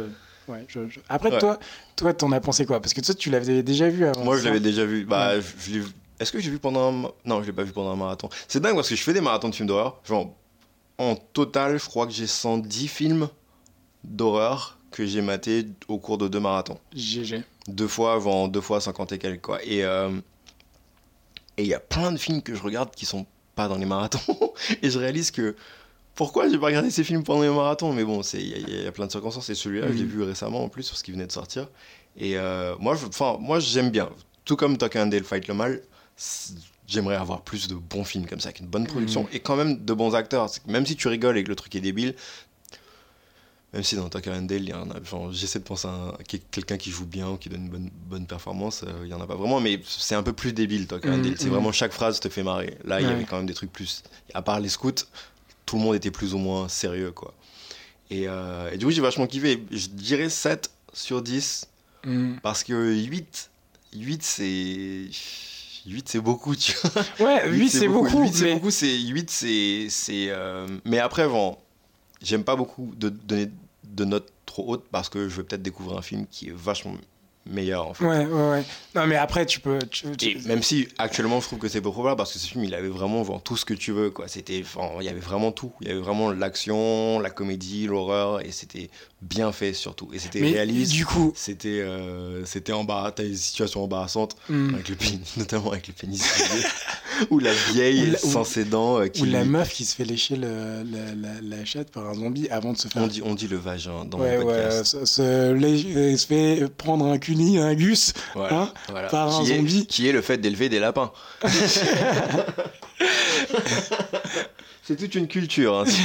Ouais, 0.49 0.65
je, 0.69 0.89
je- 0.91 1.01
Après, 1.09 1.31
Ouais. 1.33 1.39
toi, 1.39 1.59
toi, 1.97 2.13
t'en 2.13 2.31
as 2.33 2.41
pensé 2.41 2.67
quoi? 2.67 2.81
Parce 2.81 2.93
que 2.93 3.01
toi, 3.01 3.15
tu 3.15 3.31
l'avais 3.31 3.63
déjà 3.63 3.89
vu 3.89 4.05
avant. 4.05 4.23
Moi, 4.25 4.37
je 4.39 4.45
l'avais 4.45 4.61
déjà 4.61 4.85
vu. 4.85 5.05
Bah, 5.07 5.41
je- 5.41 5.47
je 5.67 5.71
l'ai 5.73 5.79
vu- 5.81 5.93
Est-ce 6.21 6.33
que 6.33 6.41
j'ai 6.41 6.51
vu 6.51 6.59
pendant 6.59 6.93
un... 6.93 7.09
Non, 7.25 7.41
je 7.43 7.47
l'ai 7.47 7.53
pas 7.53 7.63
vu 7.63 7.73
pendant 7.73 7.93
un 7.93 7.97
marathon. 7.97 8.29
C'est 8.49 8.61
dingue 8.61 8.75
parce 8.75 8.89
que 8.91 8.97
je 8.97 9.03
fais 9.03 9.15
des 9.15 9.23
marathons 9.23 9.49
de 9.49 9.55
films 9.55 9.69
d'horreur. 9.69 10.01
Genre, 10.07 10.35
en 10.99 11.17
total, 11.17 11.79
je 11.79 11.85
crois 11.87 12.07
que 12.07 12.13
j'ai 12.13 12.27
110 12.27 12.89
films 12.89 13.29
d'horreur 14.05 14.79
que 14.91 15.05
j'ai 15.07 15.23
maté 15.23 15.67
au 15.89 15.99
cours 15.99 16.19
de 16.19 16.29
deux 16.29 16.41
marathons. 16.41 16.79
GG. 16.95 17.43
Deux 17.69 17.89
fois 17.89 18.15
avant, 18.15 18.47
deux 18.49 18.61
fois 18.61 18.81
50 18.81 19.13
et 19.13 19.19
quelques, 19.19 19.41
quoi. 19.43 19.63
Et 19.65 19.85
euh, 19.85 20.11
et 21.57 21.63
il 21.63 21.69
y 21.69 21.75
a 21.75 21.81
plein 21.81 22.13
de 22.13 22.17
films 22.17 22.43
que 22.43 22.55
je 22.55 22.63
regarde 22.63 22.91
qui 22.95 23.07
sont 23.07 23.27
pas 23.55 23.69
dans 23.69 23.77
les 23.79 23.87
marathons. 23.87 24.53
et 24.83 24.91
je 24.91 24.99
réalise 24.99 25.31
que 25.31 25.57
pourquoi 26.15 26.49
j'ai 26.49 26.59
pas 26.59 26.67
regardé 26.67 26.91
ces 26.91 27.03
films 27.05 27.25
pendant 27.25 27.43
les 27.43 27.49
marathons? 27.49 27.93
Mais 27.93 28.05
bon, 28.05 28.21
il 28.35 28.49
y, 28.49 28.55
a- 28.55 28.59
il 28.59 28.83
y 28.85 28.87
a 28.87 28.93
plein 28.93 29.07
de 29.07 29.11
circonstances. 29.13 29.49
Et 29.51 29.55
celui-là, 29.55 29.89
je 29.89 29.95
l'ai 29.99 30.05
Mhm. 30.05 30.11
vu 30.11 30.23
récemment 30.23 30.63
en 30.65 30.69
plus, 30.69 30.89
parce 30.89 31.03
qu'il 31.03 31.15
venait 31.15 31.27
de 31.27 31.33
sortir. 31.33 31.69
Et 32.17 32.37
euh, 32.37 32.75
moi, 32.79 32.95
enfin, 33.09 33.37
moi, 33.41 33.59
j'aime 33.61 33.91
bien. 33.91 34.11
Tout 34.45 34.57
comme 34.57 34.77
Tucker 34.79 35.07
Dale 35.07 35.25
Fight 35.25 35.49
le 35.49 35.55
Mal, 35.55 35.83
j'aimerais 36.87 37.16
avoir 37.16 37.43
plus 37.43 37.68
de 37.68 37.74
bons 37.74 38.05
films 38.05 38.26
comme 38.26 38.41
ça, 38.41 38.49
avec 38.49 38.61
une 38.61 38.66
bonne 38.66 38.87
production 38.87 39.22
Mhm. 39.22 39.28
et 39.32 39.41
quand 39.41 39.57
même 39.57 39.85
de 39.85 39.93
bons 39.95 40.14
acteurs. 40.14 40.51
Que 40.51 40.70
Même 40.70 40.85
si 40.87 40.97
tu 40.97 41.09
rigoles 41.09 41.39
et 41.39 41.45
que 41.45 41.49
le 41.49 41.57
truc 41.57 41.74
est 41.76 41.80
débile, 41.80 42.14
même 43.72 43.82
si 43.82 43.97
dans 43.97 44.09
Tucker 44.09 44.30
Dale, 44.43 44.62
il 44.62 44.68
y 44.68 44.72
en 44.72 44.89
a, 44.91 45.03
genre, 45.03 45.32
j'essaie 45.32 45.59
de 45.59 45.64
penser 45.64 45.89
à 45.89 45.91
un- 45.91 46.12
quel- 46.28 46.41
quelqu'un 46.53 46.76
qui 46.76 46.91
joue 46.93 47.07
bien 47.07 47.28
ou 47.30 47.37
qui 47.37 47.49
donne 47.49 47.62
une 47.62 47.68
bonne, 47.70 47.91
bonne 48.07 48.26
performance, 48.26 48.85
euh, 48.85 49.01
il 49.03 49.09
y 49.09 49.14
en 49.14 49.20
a 49.20 49.26
pas 49.26 49.35
vraiment, 49.35 49.59
mais 49.61 49.80
c'est 49.85 50.14
un 50.14 50.22
peu 50.22 50.32
plus 50.32 50.53
débile 50.53 50.87
Tucker 50.87 51.09
Mhm, 51.09 51.22
Dale. 51.22 51.35
C'est 51.37 51.47
mhm. 51.47 51.51
vraiment 51.55 51.72
chaque 51.72 51.93
phrase 51.93 52.20
te 52.20 52.28
fait 52.28 52.45
marrer. 52.45 52.78
Là, 52.85 53.01
il 53.01 53.09
y 53.09 53.11
avait 53.11 53.24
quand 53.24 53.37
même 53.37 53.47
des 53.47 53.55
trucs 53.55 53.72
plus. 53.72 54.05
À 54.32 54.43
part 54.43 54.61
les 54.61 54.68
scouts, 54.68 54.93
tout 55.66 55.76
le 55.76 55.82
monde 55.82 55.97
était 55.97 56.12
plus 56.12 56.35
ou 56.35 56.39
moins 56.39 56.68
sérieux, 56.68 57.11
quoi. 57.11 57.35
Et, 58.11 58.28
euh, 58.28 58.70
et 58.70 58.76
du 58.78 58.85
coup, 58.85 58.93
j'ai 58.93 59.01
vachement 59.01 59.26
kiffé. 59.26 59.64
Je 59.72 59.89
dirais 59.89 60.28
7 60.28 60.70
sur 60.93 61.20
10 61.22 61.66
Mm. 62.05 62.35
parce 62.43 62.62
que 62.62 62.95
8, 62.95 63.51
8 63.97 64.22
c'est. 64.22 65.07
8 65.87 66.09
c'est 66.09 66.20
beaucoup, 66.20 66.57
tu 66.57 66.74
vois. 67.18 67.26
Ouais, 67.26 67.49
8 67.51 67.68
c'est 67.70 67.89
beaucoup. 67.89 68.22
8 68.22 68.32
c'est 68.35 68.55
beaucoup, 68.55 68.70
c'est 68.70 68.99
8 68.99 69.30
c'est 69.30 69.87
c'est 69.91 70.26
euh, 70.30 70.66
mais 70.85 70.99
après 70.99 71.26
bon, 71.28 71.57
j'aime 72.22 72.45
pas 72.45 72.57
beaucoup 72.57 72.93
de 72.97 73.09
donner 73.09 73.51
de 73.85 74.05
notes 74.05 74.28
trop 74.47 74.64
hautes 74.72 74.87
parce 74.91 75.09
que 75.09 75.28
je 75.28 75.37
vais 75.37 75.43
peut-être 75.45 75.62
découvrir 75.62 75.99
un 75.99 76.03
film 76.03 76.26
qui 76.30 76.49
est 76.49 76.55
vachement 76.55 76.95
meilleurs 77.47 77.87
en 77.89 77.93
fait. 77.95 78.07
Ouais, 78.07 78.24
ouais, 78.24 78.51
ouais. 78.51 78.64
Non, 78.95 79.07
mais 79.07 79.16
après, 79.16 79.45
tu 79.45 79.61
peux. 79.61 79.78
tu- 79.91 80.16
tu- 80.16 80.30
Et 80.30 80.49
même 80.49 80.62
si 80.62 80.89
actuellement 80.97 81.41
je 81.41 81.47
trouve 81.47 81.59
que 81.59 81.68
c'est 81.68 81.82
peu 81.82 81.91
probable 81.91 82.16
parce 82.16 82.32
que 82.32 82.39
ce 82.39 82.47
film 82.49 82.64
il 82.64 82.74
avait 82.74 82.89
vraiment 82.89 83.22
genre, 83.22 83.43
tout 83.43 83.57
ce 83.59 83.66
que 83.66 83.74
tu 83.74 83.93
veux 83.93 84.11
quoi. 84.11 84.28
C'était, 84.28 84.62
enfin, 84.64 84.89
il 85.01 85.05
y 85.05 85.11
avait 85.11 85.20
vraiment 85.20 85.53
tout. 85.53 85.70
Il 85.82 85.89
y 85.89 85.91
avait 85.91 86.01
vraiment 86.01 86.30
l'action, 86.30 87.20
la 87.20 87.28
comédie, 87.30 87.87
l'horreur 87.87 88.41
et 88.45 88.51
c'était 88.51 88.89
bien 89.29 89.53
fait 89.53 89.72
surtout. 89.72 90.11
Et 90.12 90.18
c'était 90.18 90.41
réaliste. 90.41 90.93
du 90.93 91.05
coup. 91.07 91.33
C'était, 91.35 91.81
euh, 91.81 92.45
c'était 92.45 92.72
embarras, 92.72 93.11
t'as 93.12 93.22
des 93.25 93.37
situations 93.37 93.83
embarrassantes 93.85 94.37
hmm, 94.49 94.75
avec 94.75 94.89
le 94.89 94.95
pénis, 94.97 95.20
notamment 95.37 95.72
avec 95.72 95.89
le 95.89 95.93
pénis 95.95 96.22
ou 97.31 97.39
la 97.39 97.53
vieille 97.72 98.09
Ou 98.09 98.12
la- 98.12 98.25
ou- 98.25 98.31
sans 98.31 98.45
ses 98.45 98.64
dents 98.64 99.01
euh, 99.01 99.07
qui. 99.09 99.22
Ou 99.22 99.25
la 99.27 99.45
meuf 99.45 99.72
qui 99.72 99.85
se 99.85 99.95
fait 99.97 100.05
lécher 100.05 100.37
le- 100.37 100.83
la, 100.85 101.14
la, 101.16 101.41
la 101.43 101.64
chatte 101.64 101.91
par 101.91 102.07
un 102.09 102.14
zombie 102.14 102.49
avant 102.51 102.72
de 102.72 102.79
se 102.79 102.89
faire. 102.89 103.03
On 103.03 103.07
dit, 103.07 103.22
on 103.25 103.35
dit 103.35 103.49
le 103.49 103.57
vagin 103.57 104.05
dans 104.05 104.18
ouais, 104.18 104.39
le 104.39 104.45
ouais, 104.45 104.55
podcast. 104.62 104.85
se, 104.87 105.05
se, 105.05 105.22
euh, 105.22 106.16
se 106.16 106.27
fait 106.27 106.68
prendre 106.77 107.07
un 107.07 107.18
cuni, 107.18 107.59
un 107.59 107.75
gus. 107.75 108.12
Voilà, 108.35 108.55
Hein 108.62 108.72
voilà. 108.89 109.09
par 109.09 109.35
un 109.37 109.43
est- 109.45 109.57
zombie. 109.57 109.87
qui 109.87 110.07
est 110.09 110.12
le 110.12 110.22
fait 110.22 110.39
d'élever 110.39 110.68
des 110.68 110.79
lapins. 110.81 111.12
C'est 114.83 114.97
toute 114.97 115.14
une 115.14 115.29
culture. 115.29 115.79
hein, 115.79 115.85
si 115.87 115.99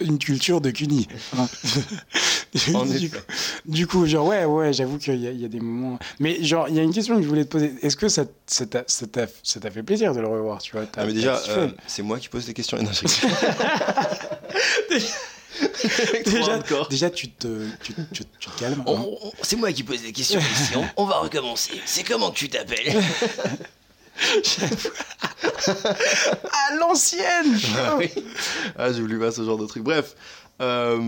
une 0.00 0.18
culture 0.18 0.60
de 0.60 0.70
cuni. 0.70 1.06
hein. 1.36 1.46
Du, 2.54 3.10
coup, 3.10 3.16
du 3.66 3.86
coup, 3.86 4.06
genre, 4.06 4.26
ouais, 4.26 4.44
ouais, 4.46 4.72
j'avoue 4.72 4.96
qu'il 4.98 5.16
y, 5.20 5.26
a- 5.26 5.30
il 5.30 5.40
y 5.40 5.44
a 5.44 5.48
des 5.48 5.60
moments. 5.60 5.98
Mais, 6.20 6.42
genre, 6.42 6.68
il 6.68 6.74
y 6.74 6.80
a 6.80 6.82
une 6.82 6.92
question 6.94 7.16
que 7.16 7.22
je 7.22 7.28
voulais 7.28 7.44
te 7.44 7.50
poser. 7.50 7.74
Est-ce 7.82 7.96
que 7.96 8.08
ça 8.08 8.24
ça 8.46 8.64
t'a 8.66 9.70
fait 9.70 9.82
plaisir 9.82 10.14
de 10.14 10.20
le 10.20 10.26
revoir, 10.28 10.62
tu 10.62 10.72
vois? 10.72 10.84
Ah, 10.96 11.04
mais 11.04 11.12
déjà, 11.12 11.40
euh, 11.50 11.68
c'est 11.86 12.02
moi 12.02 12.18
qui 12.18 12.28
pose 12.28 12.46
les 12.46 12.54
questions. 12.54 12.78
Non, 12.78 12.90
déjà, 16.24 16.52
hardcore. 16.52 16.88
déjà, 16.88 17.10
tu 17.10 17.30
te, 17.30 17.66
tu, 17.82 17.94
tu- 18.12 18.24
tu 18.38 18.50
te 18.50 18.58
calmes. 18.58 18.84
hein. 18.86 19.04
C'est 19.42 19.56
moi 19.56 19.72
qui 19.72 19.82
pose 19.82 20.02
des 20.02 20.12
questions. 20.12 20.40
On, 20.74 21.02
on 21.02 21.06
va 21.06 21.18
recommencer. 21.18 21.72
C'est 21.84 22.04
comment 22.04 22.30
que 22.30 22.36
tu 22.36 22.48
t'appelles? 22.48 22.94
À 25.66 26.74
l'ancienne 26.76 27.58
Ah 27.76 27.96
oui. 27.98 28.10
Ah, 28.76 28.92
j'oublie 28.92 29.18
pas 29.18 29.30
ce 29.30 29.44
genre 29.44 29.58
de 29.58 29.66
truc. 29.66 29.82
Bref, 29.82 30.14
euh, 30.60 31.00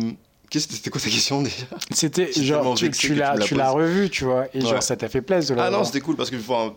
c'était 0.52 0.90
quoi 0.90 1.00
ta 1.00 1.08
question 1.10 1.42
déjà? 1.42 1.64
C'était 1.92 2.32
genre, 2.32 2.74
tu, 2.76 2.90
tu 2.90 3.14
l'as 3.14 3.70
revu, 3.70 4.10
tu 4.10 4.24
vois, 4.24 4.46
et 4.54 4.60
Ouais. 4.62 4.68
genre, 4.68 4.82
ça 4.82 4.96
t'a 4.96 5.08
fait 5.08 5.22
plaisir 5.22 5.56
de 5.56 5.60
Ah 5.60 5.70
non, 5.70 5.84
c'était 5.84 6.00
cool 6.00 6.16
parce 6.16 6.30
que 6.30 6.36
enfin, 6.36 6.74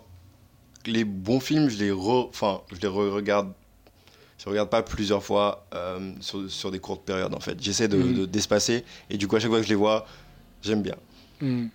les 0.86 1.04
bons 1.04 1.40
films, 1.40 1.70
je 1.70 1.78
les 1.78 1.92
re, 1.92 2.28
enfin, 2.30 2.62
je 2.72 2.80
les 2.82 2.88
re-regarde. 2.88 3.54
Je 4.44 4.50
regarde 4.50 4.70
pas 4.72 4.82
plusieurs 4.82 5.24
fois 5.24 5.68
euh, 5.76 6.14
sur, 6.20 6.50
sur 6.50 6.72
des 6.72 6.80
courtes 6.80 7.04
périodes 7.06 7.36
en 7.36 7.40
fait. 7.40 7.62
J'essaie 7.62 7.88
de, 7.88 7.98
Mhm. 7.98 8.14
de- 8.14 8.26
d'espacer 8.26 8.84
et 9.12 9.18
du 9.18 9.28
coup 9.28 9.36
à 9.36 9.40
chaque 9.40 9.52
fois 9.52 9.60
que 9.60 9.64
je 9.66 9.70
les 9.70 9.76
vois, 9.76 10.08
j'aime 10.64 10.82
bien. 10.82 10.96
Hmm. 11.42 11.68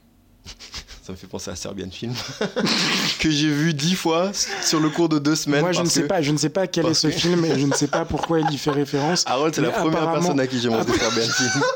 Ça 1.07 1.13
me 1.13 1.17
fait 1.17 1.29
penser 1.29 1.53
à 1.53 1.55
Serbian 1.57 1.89
Film 1.89 2.13
que 3.21 3.31
j'ai 3.31 3.49
vu 3.49 3.73
dix 3.75 3.95
fois 3.95 4.33
sur 4.63 4.81
le 4.81 4.89
cours 4.91 5.09
de 5.09 5.21
deux 5.21 5.37
semaines. 5.37 5.61
Moi, 5.61 5.71
je 5.71 5.81
ne 5.83 5.87
sais 5.87 6.03
que 6.03 6.07
pas, 6.09 6.21
je 6.21 6.33
ne 6.33 6.37
sais 6.37 6.49
pas 6.49 6.67
quel 6.67 6.85
est 6.87 6.95
ce 6.95 7.07
que- 7.07 7.13
film 7.13 7.45
et 7.45 7.57
je 7.61 7.65
ne 7.67 7.73
sais 7.75 7.87
pas 7.87 8.05
pourquoi 8.09 8.41
il 8.41 8.51
y 8.51 8.59
fait 8.59 8.73
référence. 8.73 9.23
Harold, 9.27 9.55
c'est 9.55 9.61
la 9.61 9.71
première 9.71 9.99
apparemment- 10.03 10.21
personne 10.21 10.41
à 10.41 10.47
qui 10.49 10.59
j'ai 10.61 10.69
montré 10.69 10.99
Serbian 10.99 11.23
Film. 11.29 11.63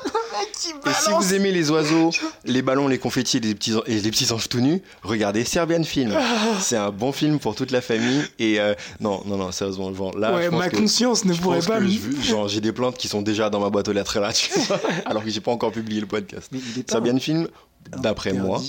Et 0.87 0.91
si 0.93 1.11
vous 1.11 1.35
aimez 1.35 1.53
les 1.53 1.71
oiseaux, 1.71 2.11
les 2.45 2.61
ballons, 2.63 2.87
les 2.89 2.99
confettis 2.99 3.39
et 3.39 3.41
les 3.41 3.55
petits, 3.55 3.75
et 3.87 3.99
les 4.01 4.11
petits 4.11 4.31
anges 4.33 4.49
tout 4.49 4.61
nus, 4.61 4.83
regardez 5.03 5.45
Serbian 5.45 5.83
Film. 5.85 6.13
C'est 6.61 6.77
un 6.77 6.91
bon 6.91 7.13
film 7.13 7.39
pour 7.39 7.55
toute 7.55 7.71
la 7.71 7.81
famille. 7.81 8.23
Et 8.39 8.61
euh, 8.61 8.75
non, 9.01 9.23
non, 9.27 9.37
non, 9.37 9.53
sérieusement, 9.53 9.93
genre, 9.95 10.17
là, 10.19 10.35
ouais, 10.35 10.45
je 10.45 10.49
pense 10.51 10.59
ma 10.59 10.69
que, 10.69 10.77
conscience 10.77 11.25
ne 11.25 11.33
je 11.33 11.41
pourrait 11.41 11.61
pas 11.61 11.79
que 11.79 11.85
me- 11.85 11.91
je- 11.91 12.23
genre, 12.29 12.47
j'ai 12.49 12.61
des 12.61 12.73
plaintes 12.73 12.97
qui 12.99 13.09
sont 13.09 13.23
déjà 13.23 13.49
dans 13.49 13.61
ma 13.61 13.71
boîte 13.71 13.89
aux 13.89 13.93
lettres 13.93 14.21
là, 14.21 14.33
tu 14.33 14.51
vois, 14.61 14.81
alors 15.07 15.25
que 15.25 15.31
j'ai 15.31 15.41
pas 15.41 15.51
encore 15.53 15.73
publié 15.73 16.01
le 16.01 16.07
podcast. 16.07 16.51
Serbian 16.89 17.19
Film, 17.19 17.49
d'après 17.97 18.33
moi. 18.35 18.61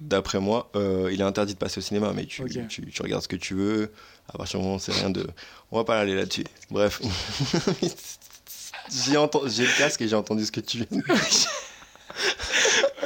D'après 0.00 0.40
moi, 0.40 0.70
euh, 0.76 1.10
il 1.12 1.20
est 1.20 1.24
interdit 1.24 1.54
de 1.54 1.58
passer 1.58 1.78
au 1.78 1.82
cinéma, 1.82 2.12
mais 2.14 2.26
tu, 2.26 2.42
Ok. 2.42 2.66
tu, 2.68 2.86
tu 2.86 3.02
regardes 3.02 3.22
ce 3.22 3.28
que 3.28 3.36
tu 3.36 3.54
veux. 3.54 3.92
À 4.32 4.38
partir 4.38 4.58
du 4.60 4.64
moment 4.64 4.76
où 4.76 4.80
c'est 4.80 4.92
rien 4.92 5.10
de. 5.10 5.26
On 5.70 5.76
va 5.78 5.84
pas 5.84 5.98
aller 5.98 6.14
là-dessus. 6.14 6.44
Bref. 6.70 7.00
j'ai 8.90 9.12
le 9.12 9.78
casque 9.78 10.00
et 10.02 10.08
j'ai 10.08 10.16
entendu 10.16 10.44
ce 10.44 10.52
que 10.52 10.60
tu 10.60 10.78
viens 10.78 10.86
de 10.90 11.02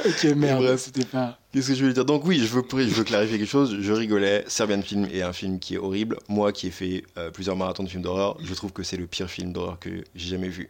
Ok, 0.05 0.23
merde, 0.35 0.63
bref. 0.63 0.81
c'était 0.81 1.05
pas. 1.05 1.37
Qu'est-ce 1.51 1.69
que 1.69 1.73
je 1.73 1.81
voulais 1.81 1.93
dire? 1.93 2.05
Donc 2.05 2.23
oui, 2.25 2.39
je 2.39 2.45
veux, 2.45 2.63
je 2.71 2.93
veux 2.93 3.03
clarifier 3.03 3.37
quelque 3.39 3.49
chose. 3.49 3.77
Je 3.81 3.91
rigolais. 3.93 4.43
Serbian 4.47 4.81
Film 4.81 5.05
est 5.11 5.21
un 5.21 5.33
film 5.33 5.59
qui 5.59 5.73
est 5.75 5.77
horrible. 5.77 6.17
Moi 6.29 6.51
qui 6.53 6.67
ai 6.67 6.71
fait 6.71 7.03
euh, 7.17 7.31
plusieurs 7.31 7.55
marathons 7.55 7.83
de 7.83 7.89
films 7.89 8.03
d'horreur, 8.03 8.37
je 8.43 8.53
trouve 8.53 8.71
que 8.71 8.83
c'est 8.83 8.95
le 8.97 9.07
pire 9.07 9.29
film 9.29 9.51
d'horreur 9.53 9.79
que 9.79 9.89
j'ai 10.15 10.29
jamais 10.29 10.49
vu. 10.49 10.69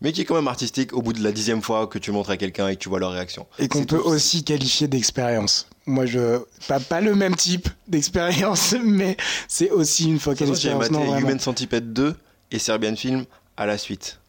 Mais 0.00 0.12
qui 0.12 0.20
est 0.20 0.24
quand 0.24 0.36
même 0.36 0.46
artistique 0.48 0.92
au 0.92 1.02
bout 1.02 1.12
de 1.12 1.22
la 1.22 1.32
dixième 1.32 1.60
fois 1.60 1.86
que 1.88 1.98
tu 1.98 2.12
montres 2.12 2.30
à 2.30 2.36
quelqu'un 2.36 2.68
et 2.68 2.76
que 2.76 2.80
tu 2.80 2.88
vois 2.88 3.00
leur 3.00 3.12
réaction. 3.12 3.46
Et 3.58 3.66
qu'on 3.66 3.80
C'est 3.80 3.86
peut 3.86 3.98
tout. 3.98 4.04
aussi 4.08 4.44
qualifier 4.44 4.86
d'expérience. 4.86 5.66
Moi, 5.86 6.06
je. 6.06 6.40
Pas, 6.68 6.78
pas 6.78 7.00
le 7.00 7.14
même 7.16 7.34
type 7.34 7.68
d'expérience, 7.88 8.74
mais 8.84 9.16
c'est 9.48 9.70
aussi 9.70 10.08
une 10.08 10.20
fois 10.20 10.36
façon, 10.36 10.54
J'ai 10.54 10.74
maté. 10.74 10.94
Human 10.94 11.40
Centipede 11.40 11.92
2 11.92 12.14
et 12.52 12.58
Serbian 12.58 12.94
Film 12.94 13.24
à 13.56 13.66
la 13.66 13.76
suite, 13.76 14.20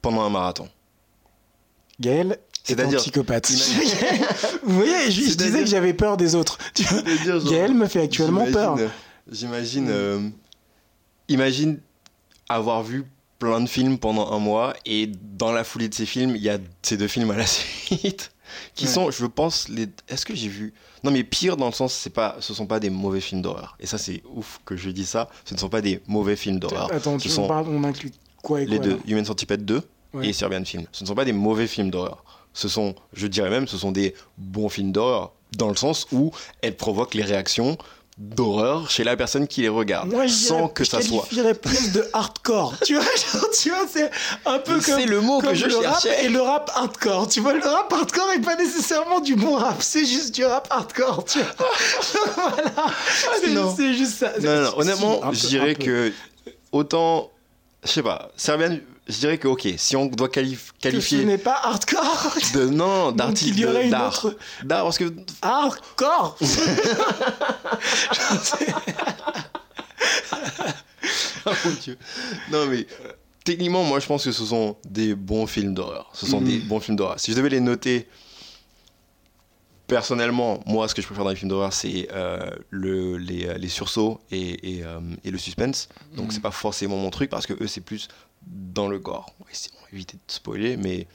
pendant 0.00 0.22
un 0.22 0.30
marathon. 0.30 0.68
Gaël 2.00 2.38
est 2.66 2.80
un 2.80 2.88
psychopathe. 2.96 3.50
Imagine- 3.50 4.26
Vous 4.62 4.74
voyez, 4.76 5.10
je, 5.10 5.34
disais 5.34 5.60
que 5.60 5.66
j'avais 5.66 5.92
peur 5.92 6.16
des 6.16 6.34
autres. 6.34 6.58
Genre, 7.26 7.44
Gaël 7.44 7.74
me 7.74 7.86
fait 7.86 8.00
actuellement 8.02 8.46
peur. 8.50 8.78
J'imagine, 9.30 9.88
euh, 9.90 10.28
imagine 11.28 11.78
avoir 12.48 12.82
vu 12.82 13.04
plein 13.40 13.60
de 13.60 13.68
films 13.68 13.98
pendant 13.98 14.30
un 14.30 14.38
mois 14.38 14.74
et 14.86 15.08
dans 15.08 15.50
la 15.50 15.64
foulée 15.64 15.88
de 15.88 15.94
ces 15.94 16.06
films, 16.06 16.36
il 16.36 16.42
y 16.42 16.48
a 16.48 16.58
ces 16.82 16.96
deux 16.96 17.08
films 17.08 17.32
à 17.32 17.36
la 17.36 17.46
suite 17.48 18.30
qui 18.74 18.84
Ouais. 18.84 18.90
sont, 18.90 19.10
je 19.10 19.26
pense, 19.26 19.68
les. 19.68 19.88
Est-ce 20.08 20.24
que 20.26 20.34
j'ai 20.34 20.48
vu? 20.48 20.72
Non, 21.02 21.10
mais 21.10 21.24
pire 21.24 21.56
dans 21.56 21.66
le 21.66 21.72
sens, 21.72 21.94
c'est 21.94 22.10
pas, 22.10 22.36
ce 22.40 22.52
sont 22.54 22.66
pas 22.66 22.78
des 22.80 22.90
mauvais 22.90 23.20
films 23.20 23.42
d'horreur. 23.42 23.76
Et 23.80 23.86
ça, 23.86 23.96
c'est 23.98 24.22
ouf 24.34 24.60
que 24.64 24.76
je 24.76 24.90
dis 24.90 25.06
ça. 25.06 25.28
Ce 25.44 25.54
ne 25.54 25.58
sont 25.58 25.68
pas 25.68 25.80
des 25.80 26.02
mauvais 26.06 26.36
films 26.36 26.58
d'horreur. 26.60 26.92
Attends, 26.92 27.16
tu 27.16 27.28
sont 27.28 27.44
on, 27.44 27.48
parle- 27.48 27.68
on 27.68 27.82
inclut 27.84 28.10
quoi 28.42 28.60
et 28.60 28.66
les 28.66 28.76
quoi 28.76 28.84
deux, 28.86 28.92
là 28.94 28.98
Human 29.08 29.24
Centipede 29.24 29.64
2 29.64 29.82
Ouais. 30.12 30.28
et 30.28 30.32
Serbian 30.32 30.64
Film. 30.64 30.86
Ce 30.92 31.04
ne 31.04 31.08
sont 31.08 31.14
pas 31.14 31.24
des 31.24 31.32
mauvais 31.32 31.68
films 31.68 31.90
d'horreur. 31.90 32.24
Ce 32.52 32.68
sont, 32.68 32.96
je 33.12 33.28
dirais 33.28 33.48
même, 33.50 33.68
ce 33.68 33.78
sont 33.78 33.92
des 33.92 34.14
bons 34.36 34.68
films 34.68 34.90
d'horreur 34.90 35.32
dans 35.56 35.68
le 35.68 35.76
sens 35.76 36.08
où 36.10 36.32
elles 36.62 36.76
provoquent 36.76 37.14
les 37.14 37.22
réactions 37.22 37.78
d'horreur 38.22 38.90
chez 38.90 39.02
la 39.02 39.16
personne 39.16 39.48
qui 39.48 39.62
les 39.62 39.70
regarde, 39.70 40.10
Moi, 40.10 40.26
je 40.26 40.32
sans 40.34 40.56
dirais- 40.58 40.72
que 40.74 40.84
je 40.84 40.90
ça 40.90 41.00
soit. 41.00 41.22
qualifierais 41.22 41.54
plus 41.54 41.92
de 41.92 42.04
hardcore. 42.12 42.74
tu 42.84 42.94
vois, 42.94 43.02
genre, 43.32 43.46
tu 43.58 43.70
vois, 43.70 43.86
c'est 43.90 44.10
un 44.44 44.58
peu 44.58 44.74
comme. 44.74 45.00
C'est 45.00 45.06
le 45.06 45.20
mot 45.22 45.40
que 45.40 45.54
je 45.54 45.64
le 45.66 45.76
rap 45.76 46.02
cherchais. 46.02 46.26
et 46.26 46.28
le 46.28 46.40
rap 46.42 46.70
hardcore. 46.74 47.28
Tu 47.28 47.40
vois, 47.40 47.54
le 47.54 47.62
rap 47.66 47.90
hardcore 47.90 48.30
est 48.32 48.40
pas 48.42 48.56
nécessairement 48.56 49.20
du 49.20 49.36
bon 49.36 49.54
rap, 49.56 49.76
c'est 49.80 50.04
juste 50.04 50.34
du 50.34 50.44
rap 50.44 50.68
hardcore. 50.70 51.24
Tu 51.24 51.38
vois. 51.38 51.70
voilà. 52.36 52.90
C'est- 53.40 53.50
non. 53.50 53.74
C'est 53.74 53.94
juste 53.94 54.18
ça. 54.18 54.32
Non, 54.38 54.62
non, 54.64 54.78
honnêtement, 54.78 55.32
je 55.32 55.46
dirais 55.46 55.74
que 55.74 56.12
autant, 56.72 57.30
je 57.84 57.88
sais 57.90 58.02
pas, 58.02 58.30
Serbian, 58.36 58.76
je 59.10 59.18
dirais 59.18 59.38
que 59.38 59.48
ok, 59.48 59.66
si 59.76 59.96
on 59.96 60.06
doit 60.06 60.28
qualif- 60.28 60.68
Que 60.72 60.76
ce 60.76 60.80
qualifier 60.80 61.24
n'est 61.24 61.38
pas 61.38 61.58
hardcore. 61.62 62.34
de 62.54 62.66
non, 62.68 63.12
d'artiste, 63.12 63.50
il 63.54 63.60
y 63.60 63.64
aurait 63.66 63.80
de- 63.80 63.84
une 63.84 63.90
d'art, 63.90 64.24
autre. 64.24 64.36
d'art, 64.64 64.84
parce 64.84 64.98
que 64.98 65.12
Hardcore. 65.42 66.36
Oh 71.46 71.50
mon 71.64 71.70
Dieu. 71.82 71.96
Non 72.52 72.66
mais 72.66 72.86
techniquement, 73.44 73.82
moi 73.82 73.98
je 74.00 74.06
pense 74.06 74.24
que 74.24 74.32
ce 74.32 74.44
sont 74.44 74.76
des 74.88 75.14
bons 75.14 75.46
films 75.46 75.72
d'horreur. 75.74 76.10
Ce 76.12 76.26
sont 76.26 76.40
Mhm. 76.40 76.46
des 76.46 76.58
bons 76.58 76.80
films 76.80 76.96
d'horreur. 76.96 77.18
Si 77.18 77.30
je 77.32 77.36
devais 77.36 77.48
les 77.48 77.60
noter 77.60 78.06
personnellement, 79.86 80.62
moi 80.66 80.86
ce 80.88 80.94
que 80.94 81.00
je 81.02 81.06
préfère 81.06 81.24
dans 81.24 81.30
les 81.30 81.36
films 81.36 81.48
d'horreur, 81.48 81.72
c'est 81.72 82.08
euh, 82.12 82.38
le, 82.68 83.16
les, 83.16 83.46
euh, 83.46 83.54
les 83.58 83.68
sursauts 83.68 84.20
et, 84.30 84.76
et, 84.78 84.84
euh, 84.84 85.00
et 85.24 85.30
le 85.30 85.38
suspense. 85.38 85.88
Donc 86.14 86.26
Mhm. 86.26 86.30
c'est 86.32 86.40
pas 86.42 86.50
forcément 86.50 86.96
mon 86.98 87.10
truc 87.10 87.30
parce 87.30 87.46
que 87.46 87.54
eux 87.62 87.66
c'est 87.66 87.80
plus 87.80 88.08
dans 88.46 88.88
le 88.88 88.98
gore. 88.98 89.32
On 89.40 89.44
va 89.44 89.50
éviter 89.92 90.16
de 90.16 90.32
spoiler, 90.32 90.76
mais 90.76 91.06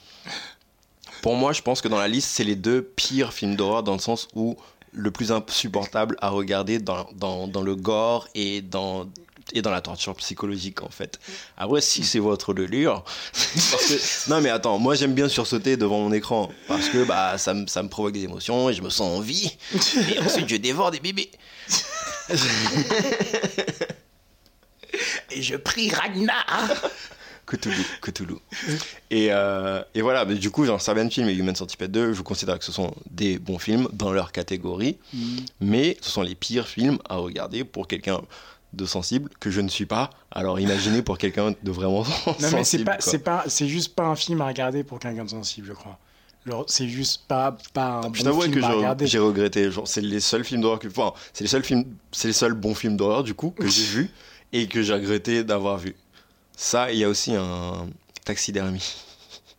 pour 1.22 1.34
moi 1.34 1.52
je 1.52 1.62
pense 1.62 1.80
que 1.80 1.88
dans 1.88 1.98
la 1.98 2.08
liste 2.08 2.28
c'est 2.28 2.44
les 2.44 2.56
deux 2.56 2.82
pires 2.82 3.32
films 3.32 3.56
d'horreur 3.56 3.82
dans 3.82 3.94
le 3.94 3.98
sens 3.98 4.28
où 4.34 4.56
le 4.92 5.10
plus 5.10 5.32
insupportable 5.32 6.16
à 6.20 6.30
regarder 6.30 6.78
dans, 6.78 7.06
dans, 7.14 7.48
dans 7.48 7.62
le 7.62 7.74
gore 7.76 8.28
et 8.34 8.62
dans 8.62 9.06
et 9.52 9.62
dans 9.62 9.70
la 9.70 9.80
torture 9.80 10.14
psychologique 10.16 10.82
en 10.82 10.90
fait. 10.90 11.20
Après 11.56 11.80
si 11.80 12.04
c'est 12.04 12.18
votre 12.18 12.52
délire 12.52 13.02
parce 13.32 13.86
que 13.86 14.30
non 14.30 14.40
mais 14.40 14.50
attends, 14.50 14.78
moi 14.78 14.94
j'aime 14.94 15.14
bien 15.14 15.28
sursauter 15.28 15.76
devant 15.76 16.00
mon 16.00 16.12
écran 16.12 16.50
parce 16.66 16.88
que 16.88 17.04
bah 17.04 17.38
ça 17.38 17.54
me 17.54 17.66
ça 17.66 17.82
me 17.82 17.88
provoque 17.88 18.12
des 18.12 18.24
émotions 18.24 18.70
et 18.70 18.74
je 18.74 18.82
me 18.82 18.90
sens 18.90 19.18
en 19.18 19.20
vie 19.20 19.56
et 20.14 20.18
ensuite 20.18 20.48
je 20.48 20.56
dévore 20.56 20.90
des 20.90 21.00
bébés. 21.00 21.30
Et 25.30 25.42
je 25.42 25.56
prie 25.56 25.90
Ragnar. 25.90 26.72
Cthulhu, 27.46 27.84
Cthulhu. 28.02 28.34
Et, 29.10 29.28
euh, 29.30 29.80
et 29.94 30.02
voilà, 30.02 30.24
mais 30.24 30.34
du 30.34 30.50
coup, 30.50 30.64
genre 30.64 30.80
Serbian 30.80 31.08
Film 31.08 31.28
et 31.28 31.34
Human 31.34 31.54
Centipede 31.54 31.92
2, 31.92 32.12
je 32.12 32.22
considère 32.22 32.58
que 32.58 32.64
ce 32.64 32.72
sont 32.72 32.92
des 33.10 33.38
bons 33.38 33.58
films 33.58 33.88
dans 33.92 34.12
leur 34.12 34.32
catégorie, 34.32 34.98
mais 35.60 35.96
ce 36.00 36.10
sont 36.10 36.22
les 36.22 36.34
pires 36.34 36.66
films 36.66 36.98
à 37.08 37.16
regarder 37.16 37.62
pour 37.64 37.86
quelqu'un 37.86 38.20
de 38.72 38.84
sensible 38.84 39.30
que 39.40 39.50
je 39.50 39.60
ne 39.60 39.68
suis 39.68 39.86
pas. 39.86 40.10
Alors 40.32 40.58
imaginez 40.60 41.02
pour 41.02 41.18
quelqu'un 41.18 41.54
de 41.62 41.70
vraiment 41.70 42.04
sensible. 42.04 42.36
Non 42.40 42.48
mais 42.58 42.64
c'est 42.64 42.84
pas, 42.84 42.96
c'est 43.00 43.18
pas, 43.20 43.44
c'est 43.46 43.68
juste 43.68 43.94
pas 43.94 44.04
un 44.06 44.16
film 44.16 44.40
à 44.40 44.48
regarder 44.48 44.82
pour 44.84 44.98
quelqu'un 44.98 45.24
de 45.24 45.30
sensible, 45.30 45.68
je 45.68 45.72
crois. 45.72 45.98
C'est 46.68 46.86
juste 46.88 47.22
pas, 47.26 47.56
pas 47.72 48.00
un 48.04 48.12
Je 48.12 48.22
bon 48.22 48.40
film 48.40 48.54
que 48.54 48.60
à 48.60 48.68
j'ai- 48.70 48.76
regarder. 48.76 49.06
j'ai 49.08 49.18
regretté. 49.18 49.70
Genre, 49.72 49.86
c'est 49.88 50.00
les 50.00 50.20
seuls 50.20 50.44
films 50.44 50.60
d'horreur 50.60 50.78
que. 50.78 50.86
Enfin, 50.86 51.12
c'est 51.32 51.42
les 51.42 51.48
seuls 51.48 51.64
films. 51.64 51.84
C'est 52.12 52.28
les 52.28 52.34
seuls 52.34 52.54
bons 52.54 52.74
films 52.76 52.96
d'horreur, 52.96 53.24
du 53.24 53.34
coup, 53.34 53.50
que 53.50 53.66
j'ai 53.66 53.82
vus 53.82 54.10
et 54.52 54.68
que 54.68 54.80
j'ai 54.80 54.92
regretté 54.94 55.42
d'avoir 55.42 55.76
vu. 55.78 55.96
Ça, 56.56 56.90
il 56.90 56.98
y 56.98 57.04
a 57.04 57.08
aussi 57.08 57.34
un 57.34 57.88
taxidermie. 58.24 58.84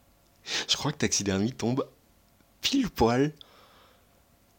Je 0.67 0.75
crois 0.75 0.91
que 0.91 0.97
taxidermie 0.97 1.53
tombe 1.53 1.87
pile 2.61 2.89
poil 2.89 3.31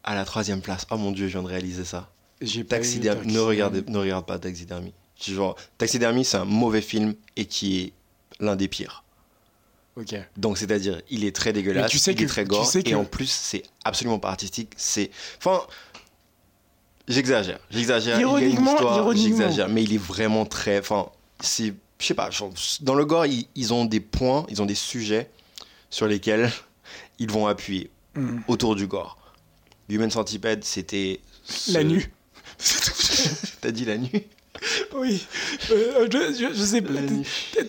à 0.03 0.15
la 0.15 0.25
troisième 0.25 0.61
place. 0.61 0.87
Oh 0.89 0.97
mon 0.97 1.11
dieu, 1.11 1.27
je 1.27 1.33
viens 1.33 1.43
de 1.43 1.47
réaliser 1.47 1.85
ça. 1.85 2.09
J'ai 2.41 2.63
pas 2.63 2.77
vu 2.77 2.83
Taxidermie. 2.83 3.33
Ne, 3.33 3.39
regardez, 3.39 3.83
ne 3.87 3.97
regarde 3.97 4.25
pas 4.25 4.39
Taxidermie. 4.39 4.93
Genre, 5.21 5.55
Taxidermie, 5.77 6.23
c'est 6.23 6.37
un 6.37 6.45
mauvais 6.45 6.81
film 6.81 7.13
et 7.35 7.45
qui 7.45 7.81
est 7.81 7.93
l'un 8.39 8.55
des 8.55 8.67
pires. 8.67 9.03
Ok. 9.97 10.15
Donc, 10.37 10.57
c'est-à-dire, 10.57 11.01
il 11.09 11.25
est 11.25 11.35
très 11.35 11.51
dégueulasse, 11.51 11.83
Mais 11.83 11.89
tu 11.89 11.99
sais 11.99 12.13
il 12.13 12.23
est 12.23 12.27
très 12.27 12.43
tu 12.43 12.49
gore, 12.49 12.71
et 12.85 12.95
en 12.95 13.03
plus, 13.03 13.29
c'est 13.29 13.63
absolument 13.83 14.19
pas 14.19 14.29
artistique. 14.29 14.71
C'est. 14.77 15.11
Enfin. 15.37 15.61
J'exagère, 17.07 17.59
j'exagère. 17.71 18.17
Il 18.17 18.21
y 18.21 18.23
a 18.23 18.27
une 18.27 18.31
Ironiquement, 18.31 18.71
histoire, 18.73 18.97
ironiquement. 18.97 19.37
j'exagère, 19.37 19.67
mais 19.67 19.83
il 19.83 19.93
est 19.93 19.97
vraiment 19.97 20.45
très. 20.45 20.79
Enfin, 20.79 21.09
c'est. 21.41 21.73
Je 21.99 22.05
sais 22.05 22.13
pas, 22.13 22.31
genre, 22.31 22.51
dans 22.81 22.95
le 22.95 23.05
gore, 23.05 23.25
ils, 23.25 23.47
ils 23.55 23.73
ont 23.73 23.85
des 23.85 23.99
points, 23.99 24.45
ils 24.49 24.61
ont 24.61 24.65
des 24.65 24.75
sujets 24.75 25.29
sur 25.89 26.07
lesquels 26.07 26.51
ils 27.19 27.29
vont 27.29 27.47
appuyer 27.47 27.89
Hmm. 28.15 28.39
autour 28.47 28.75
du 28.75 28.87
gore. 28.87 29.17
Human 29.87 30.09
Centipede, 30.09 30.63
c'était. 30.63 31.19
ce- 31.45 31.73
La 31.73 31.83
nuit. 31.83 32.07
T'as 33.61 33.69
dit 33.71 33.85
la 33.85 33.97
nuit 33.97 34.23
Oui. 34.95 35.25
Euh, 35.71 36.07
je, 36.11 36.33
je- 36.33 36.53
je 36.57 36.63
sais 36.63 36.81
pas. 36.81 36.93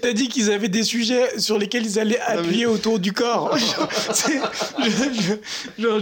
T'as- 0.00 0.12
dit 0.14 0.28
qu'ils 0.28 0.50
avaient 0.50 0.68
des 0.70 0.82
sujets 0.82 1.38
sur 1.38 1.58
lesquels 1.58 1.84
ils 1.84 1.98
allaient 1.98 2.18
mais- 2.30 2.38
appuyer 2.38 2.66
autour 2.66 2.98
du 2.98 3.12
corps. 3.12 3.56
Je- 3.58 5.36
genre, 5.82 6.00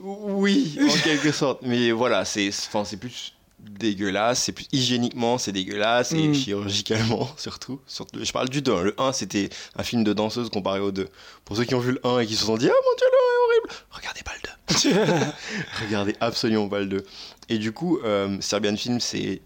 Oui, 0.00 0.76
en 0.82 0.98
quelque 1.02 1.30
sorte. 1.32 1.60
Mais 1.62 1.92
voilà, 1.92 2.24
c'est 2.24 2.48
enfin, 2.48 2.84
c'est 2.84 2.96
plus 2.96 3.32
dégueulasse, 3.60 4.44
c'est 4.44 4.52
plus 4.52 4.66
hygiéniquement, 4.72 5.38
c'est 5.38 5.52
dégueulasse 5.52 6.12
et 6.12 6.28
Mm. 6.28 6.34
chirurgicalement 6.34 7.28
surtout. 7.36 7.80
surtout. 7.86 8.22
Je 8.24 8.32
parle 8.32 8.48
du 8.48 8.62
2. 8.62 8.82
Le 8.84 8.94
1, 9.00 9.12
c'était 9.12 9.48
un 9.76 9.82
film 9.82 10.04
de 10.04 10.12
danseuse 10.12 10.50
comparé 10.50 10.80
au 10.80 10.90
2. 10.90 11.08
Pour 11.44 11.56
ceux 11.56 11.64
qui 11.64 11.74
ont 11.74 11.80
vu 11.80 11.92
le 11.92 12.06
1 12.06 12.20
et 12.20 12.26
qui 12.26 12.36
se 12.36 12.44
sont 12.44 12.56
dit 12.56 12.68
"Ah 12.68 12.72
mon 12.72 12.96
dieu, 12.96 13.06
le 13.10 13.18
1 13.18 13.20
est 13.20 13.44
horrible." 13.46 13.74
Regardez 13.90 14.22
pas 14.22 14.32
le 14.34 14.40
2. 14.42 15.30
Regardez 15.84 16.16
absolument 16.20 16.68
pas 16.68 16.80
le 16.80 16.86
2. 16.86 17.04
Et 17.48 17.58
du 17.58 17.72
coup, 17.72 17.98
euh, 18.04 18.36
Serbian 18.40 18.76
Film, 18.76 19.00
c'est 19.00 19.40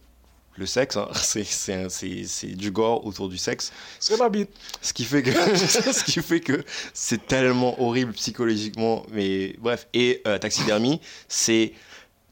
le 0.56 0.66
sexe, 0.66 0.96
hein. 0.96 1.08
c'est 1.14 1.42
c'est 1.44 1.74
un- 1.74 1.88
c'est- 1.88 2.24
c'est 2.26 2.48
du 2.54 2.70
gore 2.70 3.04
autour 3.06 3.28
du 3.28 3.38
sexe. 3.38 3.72
C'est 3.98 4.16
pas 4.18 4.28
bien. 4.28 4.44
Ce 4.82 4.92
qui 4.92 5.04
fait 5.04 5.22
que, 5.22 5.30
ce 5.32 6.04
qui 6.04 6.20
fait 6.22 6.40
que 6.40 6.62
c'est 6.92 7.26
tellement 7.26 7.80
horrible 7.82 8.12
psychologiquement. 8.12 9.04
Mais 9.10 9.56
bref. 9.58 9.86
Et 9.94 10.22
euh, 10.26 10.38
Taxidermie, 10.38 11.00
c'est 11.28 11.72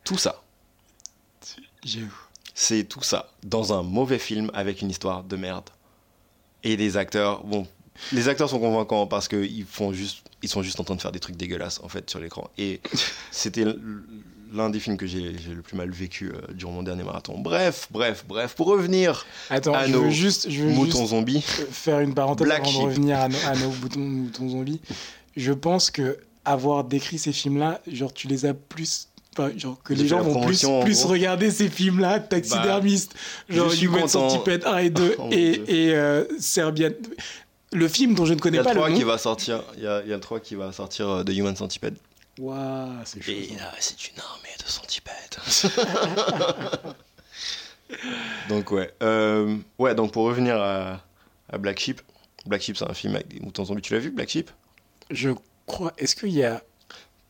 tout 0.04 0.18
ça. 0.18 0.42
C'est 2.54 2.84
tout 2.84 3.02
ça. 3.02 3.28
Dans 3.44 3.72
un 3.72 3.82
mauvais 3.82 4.18
film 4.18 4.50
avec 4.54 4.82
une 4.82 4.90
histoire 4.90 5.24
de 5.24 5.36
merde. 5.36 5.68
Et 6.64 6.76
des 6.76 6.96
acteurs, 6.96 7.42
bon. 7.44 7.66
Les 8.12 8.28
acteurs 8.28 8.48
sont 8.48 8.58
convaincants 8.60 9.06
parce 9.06 9.28
qu'ils 9.28 9.64
font 9.64 9.92
juste, 9.92 10.24
ils 10.42 10.48
sont 10.48 10.62
juste 10.62 10.78
en 10.80 10.84
train 10.84 10.94
de 10.96 11.00
faire 11.02 11.12
des 11.12 11.20
trucs 11.20 11.36
dégueulasses 11.36 11.80
en 11.82 11.88
fait 11.88 12.08
sur 12.08 12.20
l'écran. 12.20 12.50
Et 12.56 12.80
c'était 13.30 13.64
l'un 14.52 14.70
des 14.70 14.80
films 14.80 14.96
que 14.96 15.06
j'ai 15.06 15.32
le 15.32 15.62
plus 15.62 15.76
mal 15.76 15.90
vécu 15.90 16.28
euh, 16.30 16.52
durant 16.54 16.72
mon 16.72 16.82
dernier 16.82 17.02
marathon. 17.02 17.38
Bref, 17.38 17.88
bref, 17.90 18.24
bref. 18.28 18.54
Pour 18.54 18.68
revenir, 18.68 19.26
Attends, 19.50 19.74
À 19.74 19.86
je 19.86 19.92
nos 19.92 20.02
veux 20.04 20.10
juste, 20.10 20.48
je 20.50 20.62
veux 20.62 20.70
mouton 20.70 20.98
juste 21.00 21.10
zombie. 21.10 21.40
faire 21.42 22.00
une 22.00 22.14
parenthèse 22.14 22.46
Black 22.46 22.60
avant 22.60 22.70
Sheep. 22.70 22.80
de 22.80 22.86
revenir 22.86 23.18
à, 23.18 23.28
nos- 23.28 23.44
à 23.46 23.56
nos 23.56 23.70
boutons, 23.70 24.00
moutons 24.00 24.48
zombies. 24.50 24.80
Je 25.36 25.52
pense 25.52 25.90
que 25.90 26.18
avoir 26.44 26.84
décrit 26.84 27.18
ces 27.18 27.32
films-là, 27.32 27.80
genre 27.90 28.12
tu 28.12 28.26
les 28.28 28.46
as 28.46 28.54
plus. 28.54 29.08
Enfin, 29.36 29.50
genre 29.56 29.82
que 29.82 29.94
les 29.94 30.06
gens 30.06 30.20
vont 30.20 30.44
plus, 30.44 30.64
plus 30.84 31.04
regarder 31.04 31.50
ces 31.50 31.68
films-là, 31.70 32.20
Taxidermiste, 32.20 33.14
genre 33.48 33.72
Human. 33.80 34.06
Centipede 34.06 34.64
1 34.66 34.76
et 34.78 34.90
2 34.90 35.14
Oh 35.18 35.22
mon 35.24 35.30
et, 35.30 35.62
et 35.68 35.94
euh, 35.94 36.24
Serbian. 36.38 36.90
Le 37.72 37.88
film 37.88 38.14
dont 38.14 38.26
je 38.26 38.34
ne 38.34 38.38
connais 38.40 38.62
pas 38.62 38.74
le 38.74 38.80
3 38.80 38.88
le 38.90 38.94
qui 38.96 39.00
nom. 39.00 39.06
va 39.06 39.16
sortir. 39.18 39.62
Il 39.78 39.84
y 39.84 39.86
a, 39.86 40.02
il 40.02 40.10
y 40.10 40.12
a 40.12 40.16
le 40.16 40.20
3 40.20 40.40
qui 40.40 40.54
va 40.54 40.70
sortir 40.72 41.08
euh, 41.08 41.24
de 41.24 41.32
Human 41.32 41.56
Centipede. 41.56 41.96
Waouh, 42.38 42.90
c'est 43.06 43.22
chaud. 43.22 43.32
Et 43.32 43.48
ça. 43.56 43.64
là, 43.64 43.72
c'est 43.78 44.08
une 44.10 44.18
armée 44.20 44.48
de 44.58 44.68
centipèdes. 44.70 45.14
Donc 48.48 48.70
ouais. 48.70 48.92
Euh, 49.02 49.56
ouais, 49.78 49.94
donc 49.94 50.12
pour 50.12 50.24
revenir 50.24 50.56
à, 50.60 51.00
à 51.50 51.58
Black 51.58 51.78
Sheep. 51.78 52.00
Black 52.46 52.62
Sheep, 52.62 52.76
c'est 52.76 52.88
un 52.90 52.94
film 52.94 53.14
avec 53.14 53.28
des 53.28 53.40
moutons 53.40 53.64
zombies. 53.64 53.82
Tu 53.82 53.92
l'as 53.94 54.00
vu, 54.00 54.10
Black 54.10 54.28
Sheep? 54.30 54.50
Je 55.10 55.30
crois. 55.66 55.92
Est-ce 55.98 56.16
qu'il 56.16 56.30
y 56.30 56.42
a. 56.44 56.62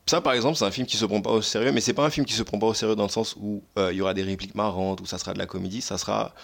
Ça, 0.06 0.20
par 0.20 0.32
exemple, 0.32 0.56
c'est 0.56 0.64
un 0.64 0.70
film 0.70 0.86
qui 0.86 0.96
se 0.96 1.04
prend 1.04 1.20
pas 1.20 1.30
au 1.30 1.42
sérieux, 1.42 1.72
mais 1.72 1.80
c'est 1.80 1.94
pas 1.94 2.04
un 2.04 2.10
film 2.10 2.26
qui 2.26 2.34
se 2.34 2.42
prend 2.42 2.58
pas 2.58 2.66
au 2.66 2.74
sérieux 2.74 2.96
dans 2.96 3.04
le 3.04 3.08
sens 3.08 3.36
où 3.40 3.62
euh, 3.78 3.92
il 3.92 3.98
y 3.98 4.00
aura 4.00 4.14
des 4.14 4.22
répliques 4.22 4.54
marrantes, 4.54 5.00
où 5.00 5.06
ça 5.06 5.18
sera 5.18 5.32
de 5.32 5.38
la 5.38 5.46
comédie. 5.46 5.80
Ça 5.80 5.96
sera 5.96 6.34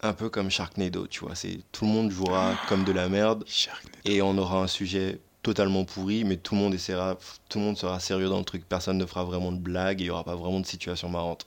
un 0.00 0.12
peu 0.12 0.28
comme 0.28 0.50
Sharknado, 0.50 1.06
tu 1.06 1.20
vois. 1.20 1.34
C'est 1.34 1.60
tout 1.72 1.84
le 1.84 1.90
monde 1.90 2.10
jouera 2.10 2.54
comme 2.68 2.84
de 2.84 2.92
la 2.92 3.08
merde 3.08 3.44
Sharknado. 3.46 3.98
et 4.04 4.22
on 4.22 4.36
aura 4.38 4.62
un 4.62 4.66
sujet 4.66 5.20
totalement 5.42 5.84
pourri, 5.84 6.24
mais 6.24 6.36
tout 6.36 6.54
le 6.54 6.60
monde 6.60 6.74
essaiera, 6.74 7.16
tout 7.48 7.58
le 7.58 7.64
monde 7.64 7.76
sera 7.76 8.00
sérieux 8.00 8.28
dans 8.28 8.38
le 8.38 8.44
truc. 8.44 8.64
Personne 8.68 8.96
ne 8.96 9.06
fera 9.06 9.24
vraiment 9.24 9.52
de 9.52 9.58
blagues 9.58 10.00
et 10.00 10.04
il 10.04 10.06
y 10.06 10.10
aura 10.10 10.24
pas 10.24 10.36
vraiment 10.36 10.60
de 10.60 10.66
situation 10.66 11.08
marrante. 11.08 11.46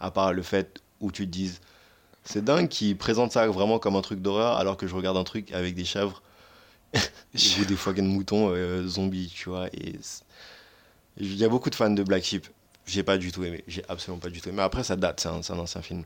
À 0.00 0.10
part 0.10 0.32
le 0.32 0.42
fait 0.42 0.82
où 1.00 1.12
tu 1.12 1.26
te 1.26 1.30
dises, 1.30 1.60
c'est 2.24 2.44
dingue 2.44 2.68
qui 2.68 2.94
présente 2.94 3.32
ça 3.32 3.46
vraiment 3.46 3.78
comme 3.78 3.96
un 3.96 4.02
truc 4.02 4.20
d'horreur, 4.20 4.56
alors 4.58 4.76
que 4.76 4.86
je 4.86 4.94
regarde 4.94 5.16
un 5.16 5.24
truc 5.24 5.52
avec 5.52 5.74
des 5.74 5.84
chèvres 5.84 6.22
ou 7.60 7.64
des 7.64 7.76
fucking 7.76 8.06
moutons 8.06 8.50
euh, 8.50 8.86
zombies, 8.86 9.32
tu 9.34 9.48
vois. 9.48 9.68
Et 9.68 9.98
il 11.18 11.36
y 11.36 11.44
a 11.44 11.48
beaucoup 11.48 11.70
de 11.70 11.74
fans 11.74 11.90
de 11.90 12.02
Black 12.02 12.24
Sheep. 12.24 12.46
J'ai 12.86 13.02
pas 13.02 13.18
du 13.18 13.32
tout 13.32 13.44
aimé. 13.44 13.62
J'ai 13.68 13.82
absolument 13.88 14.18
pas 14.18 14.30
du 14.30 14.40
tout 14.40 14.48
aimé. 14.48 14.56
Mais 14.58 14.62
après, 14.62 14.82
ça 14.82 14.96
date, 14.96 15.20
c'est 15.20 15.28
un, 15.28 15.42
c'est 15.42 15.52
un 15.52 15.58
ancien 15.58 15.82
film. 15.82 16.04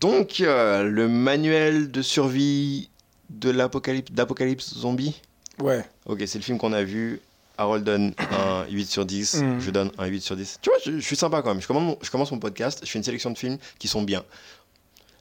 Donc, 0.00 0.40
euh, 0.40 0.82
le 0.84 1.08
manuel 1.08 1.90
de 1.90 2.00
survie 2.00 2.88
de 3.28 3.50
l'apocalypse, 3.50 4.12
d'Apocalypse 4.12 4.74
Zombie? 4.74 5.20
Ouais. 5.58 5.84
Ok, 6.06 6.22
c'est 6.26 6.38
le 6.38 6.44
film 6.44 6.58
qu'on 6.58 6.72
a 6.72 6.82
vu. 6.82 7.20
Harold 7.58 7.84
donne 7.84 8.14
un 8.30 8.64
8 8.70 8.86
sur 8.86 9.04
10. 9.04 9.42
Mm. 9.42 9.60
Je 9.60 9.70
donne 9.70 9.90
un 9.98 10.06
8 10.06 10.20
sur 10.22 10.36
10. 10.36 10.58
Tu 10.62 10.70
vois, 10.70 10.78
je, 10.84 10.98
je 10.98 11.04
suis 11.04 11.16
sympa 11.16 11.42
quand 11.42 11.50
même. 11.50 11.60
Je 11.60 11.66
commence, 11.66 11.82
mon, 11.82 11.98
je 12.00 12.10
commence 12.10 12.32
mon 12.32 12.38
podcast. 12.38 12.80
Je 12.82 12.90
fais 12.90 12.98
une 12.98 13.04
sélection 13.04 13.30
de 13.30 13.38
films 13.38 13.58
qui 13.78 13.88
sont 13.88 14.02
bien. 14.02 14.24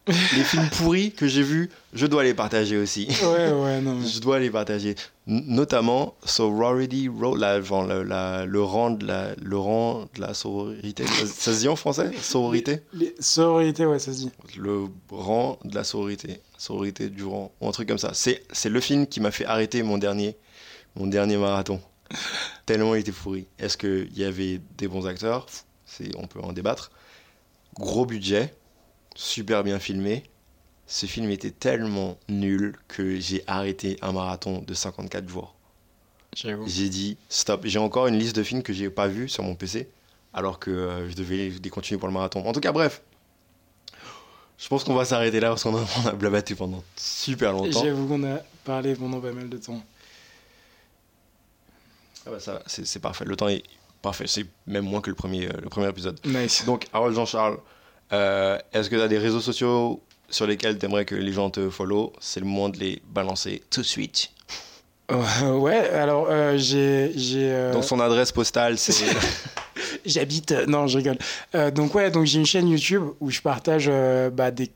Les 0.07 0.43
films 0.43 0.69
pourris 0.77 1.11
que 1.11 1.27
j'ai 1.27 1.41
vus, 1.41 1.69
je 1.93 2.05
dois 2.05 2.23
les 2.23 2.33
partager 2.33 2.77
aussi. 2.77 3.07
Ouais, 3.23 3.51
ouais, 3.51 3.81
non. 3.81 3.95
mais- 3.95 4.07
Je 4.15 4.19
dois 4.19 4.39
les 4.39 4.49
partager. 4.51 4.95
N- 5.27 5.43
notamment 5.47 6.15
Sorority 6.25 7.07
Road, 7.09 7.39
la, 7.39 7.61
genre, 7.61 7.85
la- 7.85 8.03
la- 8.03 8.45
le, 8.45 8.61
rang 8.61 8.91
de 8.91 9.05
la, 9.05 9.29
le 9.41 9.57
rang 9.57 10.05
de 10.13 10.21
la 10.21 10.33
sororité. 10.35 11.05
Ça, 11.07 11.25
ça 11.25 11.53
se 11.53 11.59
dit 11.59 11.67
en 11.67 11.75
français 11.75 12.11
Sororité? 12.21 12.81
Les 12.93 13.15
sororités, 13.19 13.85
ouais, 13.85 13.97
ça 13.99 14.13
se 14.13 14.17
dit. 14.19 14.31
Le 14.57 14.85
rang 15.09 15.57
de 15.63 15.73
la 15.73 15.83
sororité. 15.83 16.39
Sororité 16.57 17.09
du 17.09 17.23
rang. 17.23 17.51
Ou 17.61 17.67
un 17.67 17.71
truc 17.71 17.87
comme 17.87 17.97
ça. 17.97 18.11
C'est 18.13 18.43
le 18.69 18.79
film 18.79 19.07
qui 19.07 19.19
m'a 19.19 19.31
fait 19.31 19.45
arrêter 19.45 19.81
mon 19.83 19.97
dernier, 19.97 20.37
mon 20.95 21.07
dernier 21.07 21.37
marathon. 21.37 21.81
Tellement 22.67 22.93
il 22.93 22.99
était 23.01 23.11
pourri. 23.11 23.47
Est-ce 23.57 23.77
qu'il 23.77 24.15
y 24.15 24.23
avait 24.23 24.61
des 24.77 24.87
bons 24.87 25.07
acteurs? 25.07 25.47
On 26.17 26.27
peut 26.27 26.41
en 26.41 26.53
débattre. 26.53 26.91
Gros 27.79 28.05
budget. 28.05 28.53
Super 29.15 29.63
bien 29.63 29.79
filmé. 29.79 30.23
Ce 30.87 31.05
film 31.05 31.31
était 31.31 31.51
tellement 31.51 32.17
nul 32.29 32.75
que 32.87 33.19
j'ai 33.19 33.43
arrêté 33.47 33.97
un 34.01 34.11
marathon 34.11 34.61
de 34.61 34.73
54 34.73 35.27
jours. 35.27 35.55
J'avoue. 36.35 36.67
J'ai 36.67 36.89
dit 36.89 37.17
stop. 37.29 37.61
J'ai 37.65 37.79
encore 37.79 38.07
une 38.07 38.19
liste 38.19 38.35
de 38.35 38.43
films 38.43 38.61
que 38.61 38.73
j'ai 38.73 38.89
pas 38.89 39.07
vus 39.07 39.29
sur 39.29 39.43
mon 39.43 39.55
PC, 39.55 39.89
alors 40.33 40.59
que 40.59 40.69
euh, 40.69 41.09
je 41.09 41.15
devais 41.15 41.49
les 41.49 41.69
continuer 41.69 41.97
pour 41.97 42.07
le 42.07 42.13
marathon. 42.13 42.45
En 42.45 42.51
tout 42.51 42.59
cas, 42.59 42.71
bref. 42.71 43.01
Je 44.57 44.67
pense 44.67 44.83
qu'on 44.83 44.93
va 44.93 45.05
s'arrêter 45.05 45.39
là 45.39 45.49
parce 45.49 45.63
qu'on 45.63 45.75
a, 45.81 45.85
on 46.03 46.07
a 46.07 46.11
blabaté 46.11 46.53
pendant 46.53 46.83
super 46.95 47.53
longtemps. 47.53 47.83
J'avoue 47.83 48.07
qu'on 48.07 48.23
a 48.23 48.39
parlé 48.63 48.95
pendant 48.95 49.19
pas 49.21 49.31
mal 49.31 49.49
de 49.49 49.57
temps. 49.57 49.81
Ah 52.27 52.31
bah 52.31 52.39
ça, 52.39 52.61
c'est 52.65 52.85
c'est 52.85 52.99
parfait. 52.99 53.25
Le 53.25 53.35
temps 53.35 53.47
est 53.47 53.63
parfait. 54.01 54.27
C'est 54.27 54.45
même 54.67 54.85
moins 54.85 55.01
que 55.01 55.09
le 55.09 55.15
premier, 55.15 55.47
euh, 55.47 55.61
le 55.61 55.69
premier 55.69 55.87
épisode. 55.89 56.19
Nice. 56.25 56.65
Donc, 56.65 56.87
Harold 56.93 57.15
Jean-Charles, 57.15 57.57
euh, 58.13 58.57
est-ce 58.73 58.89
que 58.89 58.95
tu 58.95 59.01
as 59.01 59.07
des 59.07 59.17
réseaux 59.17 59.41
sociaux 59.41 60.01
sur 60.29 60.47
lesquels 60.47 60.77
tu 60.77 60.85
aimerais 60.85 61.05
que 61.05 61.15
les 61.15 61.31
gens 61.33 61.49
te 61.49 61.69
follow? 61.69 62.13
C'est 62.19 62.39
le 62.39 62.45
moment 62.45 62.69
de 62.69 62.77
les 62.77 63.01
balancer 63.09 63.63
tout 63.69 63.81
de 63.81 63.85
suite. 63.85 64.31
Euh, 65.11 65.53
ouais, 65.57 65.89
alors 65.89 66.27
euh, 66.29 66.57
j'ai. 66.57 67.11
euh, 67.35 67.73
Donc, 67.73 67.83
son 67.83 67.99
adresse 67.99 68.31
postale, 68.31 68.77
c'est. 68.77 69.05
J'habite. 70.05 70.51
euh, 70.51 70.65
non, 70.65 70.87
je 70.87 70.97
rigole. 70.97 71.17
Donc, 71.73 71.93
ouais, 71.95 72.09
donc 72.11 72.25
j'ai 72.25 72.39
une 72.39 72.45
chaîne 72.45 72.67
YouTube 72.69 73.03
où 73.19 73.29
je 73.29 73.41
partage 73.41 73.89
bah, 74.33 74.51
des 74.51 74.71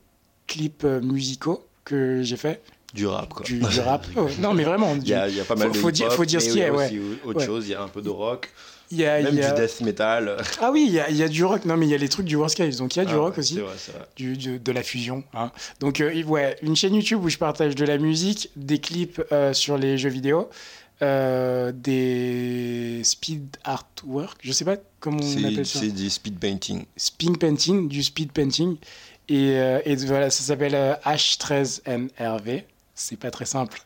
clips 0.46 0.84
musicaux 0.84 1.64
que 1.84 2.22
j'ai 2.22 2.36
fait. 2.36 2.60
du 2.94 3.06
rap, 3.06 3.32
quoi. 3.32 3.44
Du, 3.44 3.58
du 3.58 3.80
rap. 3.80 4.06
Non, 4.40 4.52
mais 4.54 4.64
vraiment. 4.64 4.94
Il 5.00 5.08
y, 5.08 5.14
a, 5.14 5.28
il 5.28 5.36
y 5.36 5.40
a 5.40 5.44
pas 5.44 5.54
mal 5.56 5.68
Faut- 5.68 5.74
de 5.74 5.78
faut 5.78 5.90
dire- 5.90 6.12
faut 6.12 6.24
dire 6.24 6.40
ce 6.42 6.48
qu'il 6.50 6.58
y 6.58 6.62
a, 6.62 6.66
il 6.68 6.72
ouais. 6.72 6.86
aussi 6.86 7.00
autre 7.24 7.38
Ouais. 7.40 7.46
chose. 7.46 7.66
Il 7.68 7.70
y 7.70 7.74
a 7.74 7.82
un 7.82 7.88
peu 7.88 8.02
de 8.02 8.08
rock, 8.10 8.50
y 8.98 9.04
a- 9.04 9.22
même 9.22 9.36
y 9.36 9.42
a- 9.42 9.52
du 9.52 9.60
death 9.60 9.80
metal. 9.82 10.36
Ah 10.60 10.70
oui, 10.72 10.84
il 10.88 10.92
y 10.94 11.00
a, 11.00 11.08
il 11.10 11.16
y 11.16 11.22
a 11.22 11.28
du 11.28 11.44
rock. 11.44 11.64
Non, 11.64 11.76
mais 11.76 11.86
il 11.86 11.90
y 11.90 11.94
a 11.94 11.98
les 11.98 12.08
trucs 12.08 12.26
du 12.26 12.36
Worst 12.36 12.56
Case. 12.56 12.76
Donc, 12.78 12.96
il 12.96 12.98
y 12.98 13.02
a 13.02 13.04
du 13.04 13.12
Ah 13.14 13.18
rock 13.18 13.34
ouais, 13.34 13.38
aussi. 13.40 13.54
C'est 13.54 13.60
vrai, 13.60 13.74
c'est 13.78 13.92
vrai. 13.92 14.06
du, 14.16 14.36
du- 14.36 14.58
de 14.58 14.72
la 14.72 14.82
fusion. 14.82 15.22
hein. 15.34 15.52
Donc, 15.80 16.00
euh, 16.00 16.22
ouais, 16.24 16.56
une 16.62 16.76
chaîne 16.76 16.94
YouTube 16.94 17.22
où 17.24 17.28
je 17.28 17.38
partage 17.38 17.74
de 17.74 17.84
la 17.84 17.98
musique, 17.98 18.50
des 18.56 18.78
clips 18.78 19.22
euh, 19.32 19.52
sur 19.52 19.78
les 19.78 19.96
jeux 19.98 20.08
vidéo, 20.10 20.50
euh, 21.02 21.72
des 21.72 23.00
speed 23.04 23.56
artwork, 23.64 24.38
je 24.42 24.52
sais 24.52 24.64
pas 24.66 24.76
comment 25.00 25.18
on 25.24 25.44
appelle 25.44 25.64
ça. 25.66 25.80
c'est 25.80 25.88
du 25.92 26.10
speed 26.10 26.38
painting. 26.38 26.84
Spin 26.96 27.32
painting, 27.34 27.88
du 27.88 28.02
speed 28.02 28.32
painting. 28.32 28.76
Et, 29.28 29.52
euh, 29.58 29.80
et 29.84 29.94
voilà, 29.96 30.28
ça 30.28 30.42
s'appelle 30.42 30.74
euh, 30.74 30.94
H13NRV. 31.06 32.64
C'est 32.94 33.16
pas 33.18 33.30
très 33.30 33.46
simple, 33.46 33.80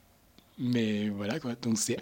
mais 0.58 1.08
voilà 1.10 1.38
quoi. 1.38 1.52
Donc 1.62 1.78
c'est 1.78 1.98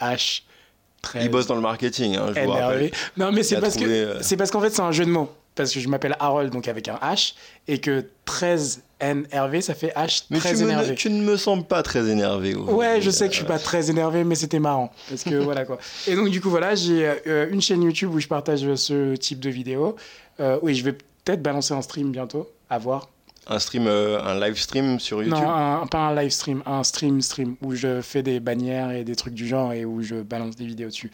H13. 1.04 1.18
Il 1.22 1.28
bosse 1.30 1.46
dans 1.46 1.54
le 1.56 1.60
marketing, 1.60 2.16
hein, 2.16 2.32
je 2.34 2.40
vous 2.40 2.50
rappelle. 2.50 2.80
NRV. 2.82 2.90
Non, 3.16 3.32
mais 3.32 3.42
c'est 3.42 3.60
parce 3.60 3.74
trouvé, 3.74 3.88
que 3.90 3.94
euh, 3.94 4.22
c'est 4.22 4.36
parce 4.36 4.50
qu'en 4.50 4.60
fait 4.60 4.70
c'est 4.70 4.82
un 4.82 4.92
jeu 4.92 5.04
de 5.04 5.10
mots. 5.10 5.28
Parce 5.54 5.70
que 5.74 5.80
je 5.80 5.88
m'appelle 5.88 6.16
Harold 6.18 6.50
donc 6.50 6.66
avec 6.66 6.88
un 6.88 6.94
H 7.02 7.34
et 7.68 7.78
que 7.78 8.06
13 8.24 8.82
NRV 9.02 9.60
ça 9.60 9.74
fait 9.74 9.92
H 9.94 10.22
Mais 10.30 10.38
tu, 10.38 10.44
13 10.44 10.62
me- 10.62 10.68
NRV. 10.70 10.94
tu 10.94 11.10
ne 11.10 11.22
me 11.22 11.36
sembles 11.36 11.64
pas 11.64 11.82
très 11.82 12.08
énervé. 12.08 12.54
Ouais, 12.54 13.02
je 13.02 13.10
sais 13.10 13.26
que 13.26 13.32
je 13.32 13.38
suis 13.38 13.44
Euh, 13.44 13.48
pas 13.48 13.58
très 13.58 13.90
énervé, 13.90 14.24
mais 14.24 14.34
c'était 14.34 14.60
marrant. 14.60 14.90
Parce 15.10 15.24
que 15.24 15.34
voilà 15.44 15.66
quoi. 15.66 15.76
Et 16.06 16.14
donc, 16.16 16.30
du 16.30 16.40
coup, 16.40 16.48
voilà, 16.48 16.74
j'ai 16.74 17.06
euh, 17.26 17.48
une 17.50 17.60
chaîne 17.60 17.82
YouTube 17.82 18.14
où 18.14 18.18
je 18.20 18.28
partage 18.28 18.74
ce 18.76 19.14
type 19.16 19.40
de 19.40 19.50
vidéos. 19.50 19.94
Euh, 20.40 20.58
oui, 20.62 20.74
je 20.74 20.84
vais 20.84 20.92
peut-être 20.92 21.42
balancer 21.42 21.74
un 21.74 21.82
stream 21.82 22.10
bientôt, 22.12 22.50
à 22.70 22.78
voir. 22.78 23.10
Un 23.48 23.58
stream, 23.58 23.86
euh, 23.88 24.22
un 24.22 24.38
live 24.38 24.56
stream 24.56 25.00
sur 25.00 25.22
YouTube. 25.22 25.38
Non, 25.38 25.50
un- 25.50 25.86
pas 25.86 25.98
un 26.08 26.14
live 26.14 26.30
stream, 26.30 26.62
un 26.64 26.84
stream 26.84 27.20
stream 27.20 27.56
où 27.62 27.74
je 27.74 28.00
fais 28.00 28.22
des 28.22 28.38
bannières 28.40 28.90
et 28.92 29.02
des 29.04 29.16
trucs 29.16 29.34
du 29.34 29.46
genre 29.48 29.72
et 29.72 29.84
où 29.84 30.02
je 30.02 30.16
balance 30.22 30.54
des 30.56 30.66
vidéos 30.66 30.88
dessus. 30.88 31.10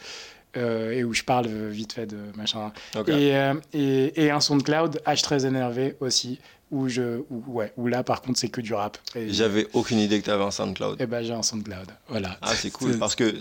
Euh, 0.56 0.92
et 0.92 1.04
où 1.04 1.12
je 1.14 1.22
parle 1.22 1.46
vite 1.46 1.92
fait 1.92 2.06
de 2.06 2.16
machin. 2.36 2.72
Et, 3.06 3.36
euh, 3.36 3.54
et, 3.74 4.24
et 4.24 4.30
un 4.30 4.40
SoundCloud 4.40 5.00
H13NRV 5.06 5.94
aussi, 6.00 6.38
où, 6.70 6.88
je, 6.88 7.20
où, 7.30 7.42
ouais, 7.48 7.72
où 7.76 7.86
là 7.86 8.02
par 8.02 8.22
contre 8.22 8.38
c'est 8.38 8.48
que 8.48 8.60
du 8.62 8.72
rap. 8.74 8.96
J'avais 9.28 9.66
aucune 9.74 9.98
idée 9.98 10.18
que 10.20 10.24
tu 10.24 10.30
avais 10.30 10.44
un 10.44 10.50
SoundCloud. 10.50 11.00
et 11.00 11.06
ben 11.06 11.22
j'ai 11.22 11.34
un 11.34 11.42
SoundCloud. 11.42 11.88
Voilà. 12.08 12.38
Ah, 12.42 12.54
c'est 12.54 12.70
cool. 12.72 12.98
Parce 12.98 13.14
que 13.14 13.34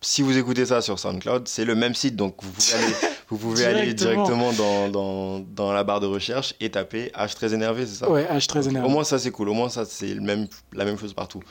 si 0.00 0.22
vous 0.22 0.36
écoutez 0.38 0.66
ça 0.66 0.80
sur 0.82 0.98
SoundCloud, 0.98 1.48
c'est 1.48 1.64
le 1.64 1.74
même 1.74 1.94
site. 1.94 2.14
Donc 2.14 2.36
vous 2.42 2.50
pouvez 2.52 2.74
aller, 2.74 2.94
vous 3.28 3.36
pouvez 3.36 3.64
aller 3.66 3.92
Directement. 3.94 4.52
dans, 4.52 4.88
dans, 4.88 5.38
dans 5.40 5.72
la 5.72 5.84
barre 5.84 6.00
de 6.00 6.06
recherche 6.06 6.54
et 6.60 6.70
taper 6.70 7.10
H 7.14 7.34
très 7.34 7.52
énervé, 7.54 7.86
c'est 7.86 7.96
ça 7.96 8.10
Ouais, 8.10 8.24
H13NRV. 8.24 8.84
Au 8.84 8.88
moins, 8.88 9.04
ça, 9.04 9.18
c'est 9.18 9.30
cool. 9.30 9.48
Au 9.50 9.54
moins, 9.54 9.68
ça, 9.68 9.84
c'est 9.84 10.14
même, 10.14 10.46
la 10.72 10.84
même 10.84 10.98
chose 10.98 11.12
partout. 11.14 11.42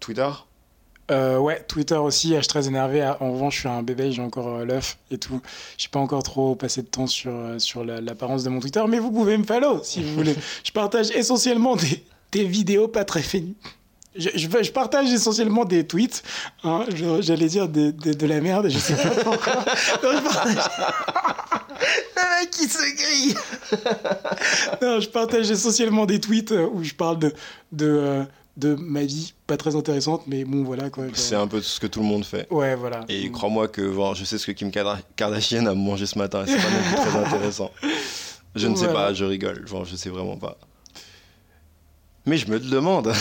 Twitter 0.00 0.28
Euh, 1.10 1.38
ouais, 1.38 1.62
Twitter 1.68 1.96
aussi, 1.96 2.32
H13 2.32 2.66
énervé. 2.68 3.02
Ah, 3.02 3.16
En 3.20 3.32
revanche, 3.32 3.54
je 3.56 3.60
suis 3.60 3.68
un 3.68 3.82
bébé, 3.82 4.10
j'ai 4.10 4.22
encore 4.22 4.48
euh, 4.48 4.64
l'œuf 4.64 4.98
et 5.10 5.18
tout. 5.18 5.40
J'ai 5.76 5.88
pas 5.88 6.00
encore 6.00 6.22
trop 6.22 6.54
passé 6.56 6.82
de 6.82 6.86
temps 6.88 7.06
sur, 7.06 7.30
euh, 7.32 7.58
sur 7.58 7.84
la- 7.84 8.00
l'apparence 8.00 8.42
de 8.42 8.48
mon 8.50 8.60
Twitter, 8.60 8.82
mais 8.88 8.98
vous 8.98 9.12
pouvez 9.12 9.36
me 9.36 9.44
follow 9.44 9.80
si 9.82 10.02
vous 10.02 10.14
voulez. 10.14 10.34
Je 10.64 10.72
partage 10.72 11.10
essentiellement 11.10 11.76
des, 11.76 12.02
des 12.32 12.44
vidéos 12.44 12.88
pas 12.88 13.04
très 13.04 13.22
fines. 13.22 13.54
Je, 14.16 14.28
je, 14.34 14.48
je 14.62 14.70
partage 14.70 15.12
essentiellement 15.12 15.64
des 15.64 15.86
tweets, 15.86 16.22
hein, 16.62 16.84
j'allais 17.20 17.46
dire 17.48 17.68
des- 17.68 17.92
de 17.92 18.26
la 18.26 18.40
merde, 18.40 18.68
je 18.68 18.78
sais 18.78 18.94
pas 18.94 19.10
pourquoi. 19.10 19.52
Non, 20.02 20.10
je 20.16 20.22
partage- 20.22 20.70
Le 22.16 22.40
mec 22.40 22.50
qui 22.50 22.68
se 22.68 22.96
grille 22.96 23.34
Non, 24.82 25.00
je 25.00 25.08
partage 25.08 25.50
essentiellement 25.50 26.06
des 26.06 26.20
tweets 26.20 26.52
euh, 26.52 26.68
où 26.72 26.84
je 26.84 26.94
parle 26.94 27.18
de, 27.18 27.34
de, 27.72 27.86
euh, 27.86 28.24
de 28.56 28.74
ma 28.76 29.02
vie, 29.02 29.34
pas 29.48 29.56
très 29.56 29.74
intéressante, 29.74 30.22
mais 30.28 30.44
bon, 30.44 30.62
voilà 30.62 30.90
quoi. 30.90 31.04
C'est 31.14 31.34
un 31.34 31.48
peu 31.48 31.60
ce 31.60 31.80
que 31.80 31.88
tout 31.88 31.98
le 32.00 32.06
monde 32.06 32.24
fait. 32.24 32.46
Ouais, 32.52 32.76
voilà. 32.76 33.00
Et 33.08 33.30
crois-moi 33.32 33.66
que 33.68 33.82
bon, 33.82 34.14
je 34.14 34.24
sais 34.24 34.38
ce 34.38 34.46
que 34.46 34.52
Kim 34.52 34.70
Karda- 34.70 35.00
Kardashian 35.16 35.66
a 35.66 35.74
mangé 35.74 36.06
ce 36.06 36.16
matin 36.18 36.44
et 36.44 36.50
c'est 36.50 36.56
pas 36.56 36.70
non 36.70 36.82
plus 37.02 37.10
très 37.10 37.18
intéressant. 37.36 37.70
Je 38.54 38.68
ne 38.68 38.76
sais 38.76 38.84
Voilà. 38.84 39.08
pas, 39.08 39.14
je 39.14 39.24
rigole. 39.24 39.66
Genre, 39.66 39.84
je 39.84 39.96
sais 39.96 40.08
vraiment 40.10 40.36
pas. 40.36 40.56
Mais 42.26 42.38
je 42.38 42.46
me 42.48 42.54
le 42.54 42.64
demande. 42.64 43.12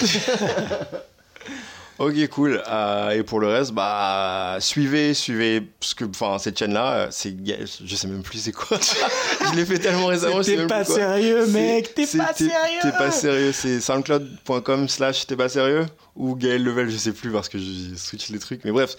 ok, 2.00 2.28
cool. 2.30 2.64
Euh, 2.68 3.10
et 3.12 3.24
pour 3.24 3.40
le 3.40 3.48
reste, 3.48 3.72
bah, 3.72 4.58
suivez, 4.60 5.14
suivez, 5.14 5.62
parce 5.62 5.94
que, 5.94 6.06
enfin, 6.06 6.40
cette 6.40 6.58
chaîne-là, 6.58 6.94
euh, 6.94 7.08
c'est, 7.12 7.36
je 7.84 7.96
sais 7.96 8.08
même 8.08 8.24
plus 8.24 8.40
c'est 8.40 8.52
quoi. 8.54 8.80
je 9.52 9.56
l'ai 9.56 9.66
fait 9.66 9.80
tellement 9.80 10.08
récemment. 10.08 10.42
T'es 10.42 10.66
pas 10.68 10.86
sérieux, 10.86 11.46
mec, 11.48 11.94
t'es 11.94 12.06
pas 12.06 12.34
sérieux. 12.34 12.80
T'es 12.82 12.92
pas 12.92 13.12
sérieux, 13.12 13.52
c'est 13.52 13.82
soundcloud.com 13.82 14.88
slash 14.88 15.28
t'es 15.28 15.36
pas 15.36 15.50
sérieux 15.50 15.86
ou 16.16 16.36
Gaël 16.36 16.64
Level, 16.64 16.90
je 16.90 16.98
sais 16.98 17.14
plus 17.14 17.32
parce 17.32 17.50
que 17.50 17.58
je 17.58 17.96
switch 17.96 18.30
les 18.30 18.40
trucs. 18.40 18.64
Mais 18.64 18.72
bref, 18.72 18.96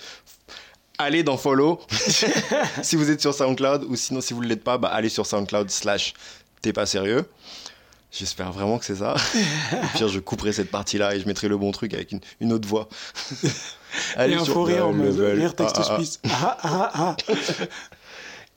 allez 0.98 1.22
dans 1.22 1.36
follow 1.36 1.80
si 2.82 2.96
vous 2.96 3.10
êtes 3.10 3.20
sur 3.20 3.34
SoundCloud 3.34 3.84
ou 3.84 3.96
sinon 3.96 4.20
si 4.20 4.34
vous 4.34 4.42
ne 4.42 4.48
l'êtes 4.48 4.64
pas, 4.64 4.78
bah, 4.78 4.88
allez 4.88 5.08
sur 5.08 5.26
SoundCloud 5.26 5.70
slash 5.70 6.14
t'es 6.60 6.72
pas 6.72 6.86
sérieux. 6.86 7.24
J'espère 8.16 8.52
vraiment 8.52 8.78
que 8.78 8.84
c'est 8.84 8.96
ça. 8.96 9.14
Au 9.72 9.96
pire, 9.96 10.08
je 10.08 10.20
couperai 10.20 10.52
cette 10.52 10.70
partie-là 10.70 11.16
et 11.16 11.20
je 11.20 11.26
mettrai 11.26 11.48
le 11.48 11.56
bon 11.58 11.72
truc 11.72 11.94
avec 11.94 12.12
une, 12.12 12.20
une 12.40 12.52
autre 12.52 12.68
voix. 12.68 12.88
Et 14.18 14.34
un 14.34 14.44
faux 14.44 14.64
rire 14.64 14.86
en 14.88 14.92
Gaël 14.92 15.04
mode 15.04 15.16
Level. 15.18 15.38
rire 15.38 15.54
texte 15.54 15.76
Ah, 15.78 15.82
ah, 15.84 15.90
ah. 15.90 15.96
suisse. 15.96 16.20
Ah, 16.28 16.58
ah, 16.62 16.90
ah. 16.94 17.16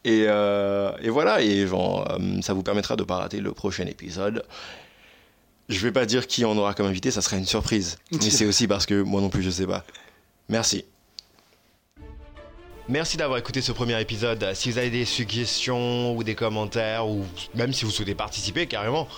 Et, 0.03 0.26
euh, 0.28 0.91
et 1.01 1.10
voilà, 1.10 1.41
et 1.41 1.68
genre, 1.68 2.10
euh, 2.12 2.41
ça 2.41 2.53
vous 2.53 2.64
permettra 2.64 2.95
de 2.95 3.03
pas 3.03 3.18
rater 3.18 3.41
le 3.41 3.51
prochain 3.51 3.86
épisode. 3.88 4.43
Je 5.68 5.80
vais 5.80 5.91
pas 5.91 6.05
dire 6.05 6.28
qui 6.28 6.45
on 6.45 6.58
aura 6.58 6.74
comme 6.74 6.86
invité, 6.86 7.12
ça 7.12 7.22
sera 7.22 7.36
une 7.36 7.45
surprise. 7.45 7.97
Mais 8.14 8.30
c'est 8.30 8.45
aussi 8.45 8.68
parce 8.68 8.86
que 8.86 9.01
moi 9.01 9.20
non 9.20 9.30
plus 9.30 9.43
je 9.43 9.49
sais 9.49 9.68
pas. 9.68 9.84
Merci. 10.47 10.86
Merci 12.89 13.17
d'avoir 13.17 13.38
écouté 13.38 13.61
ce 13.61 13.73
premier 13.73 13.99
épisode. 13.99 14.53
Si 14.53 14.71
vous 14.71 14.77
avez 14.77 14.89
des 14.89 15.03
suggestions 15.03 16.15
ou 16.15 16.23
des 16.23 16.35
commentaires, 16.35 17.05
ou 17.05 17.25
même 17.53 17.73
si 17.73 17.83
vous 17.83 17.91
souhaitez 17.91 18.15
participer 18.15 18.65
carrément, 18.65 19.09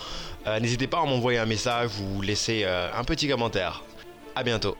euh, 0.47 0.59
n'hésitez 0.59 0.87
pas 0.87 1.01
à 1.01 1.05
m'envoyer 1.05 1.37
un 1.37 1.45
message 1.45 1.91
ou 1.99 2.23
laisser 2.23 2.63
euh, 2.63 2.89
un 2.97 3.03
petit 3.03 3.27
commentaire. 3.27 3.83
À 4.35 4.41
bientôt. 4.41 4.75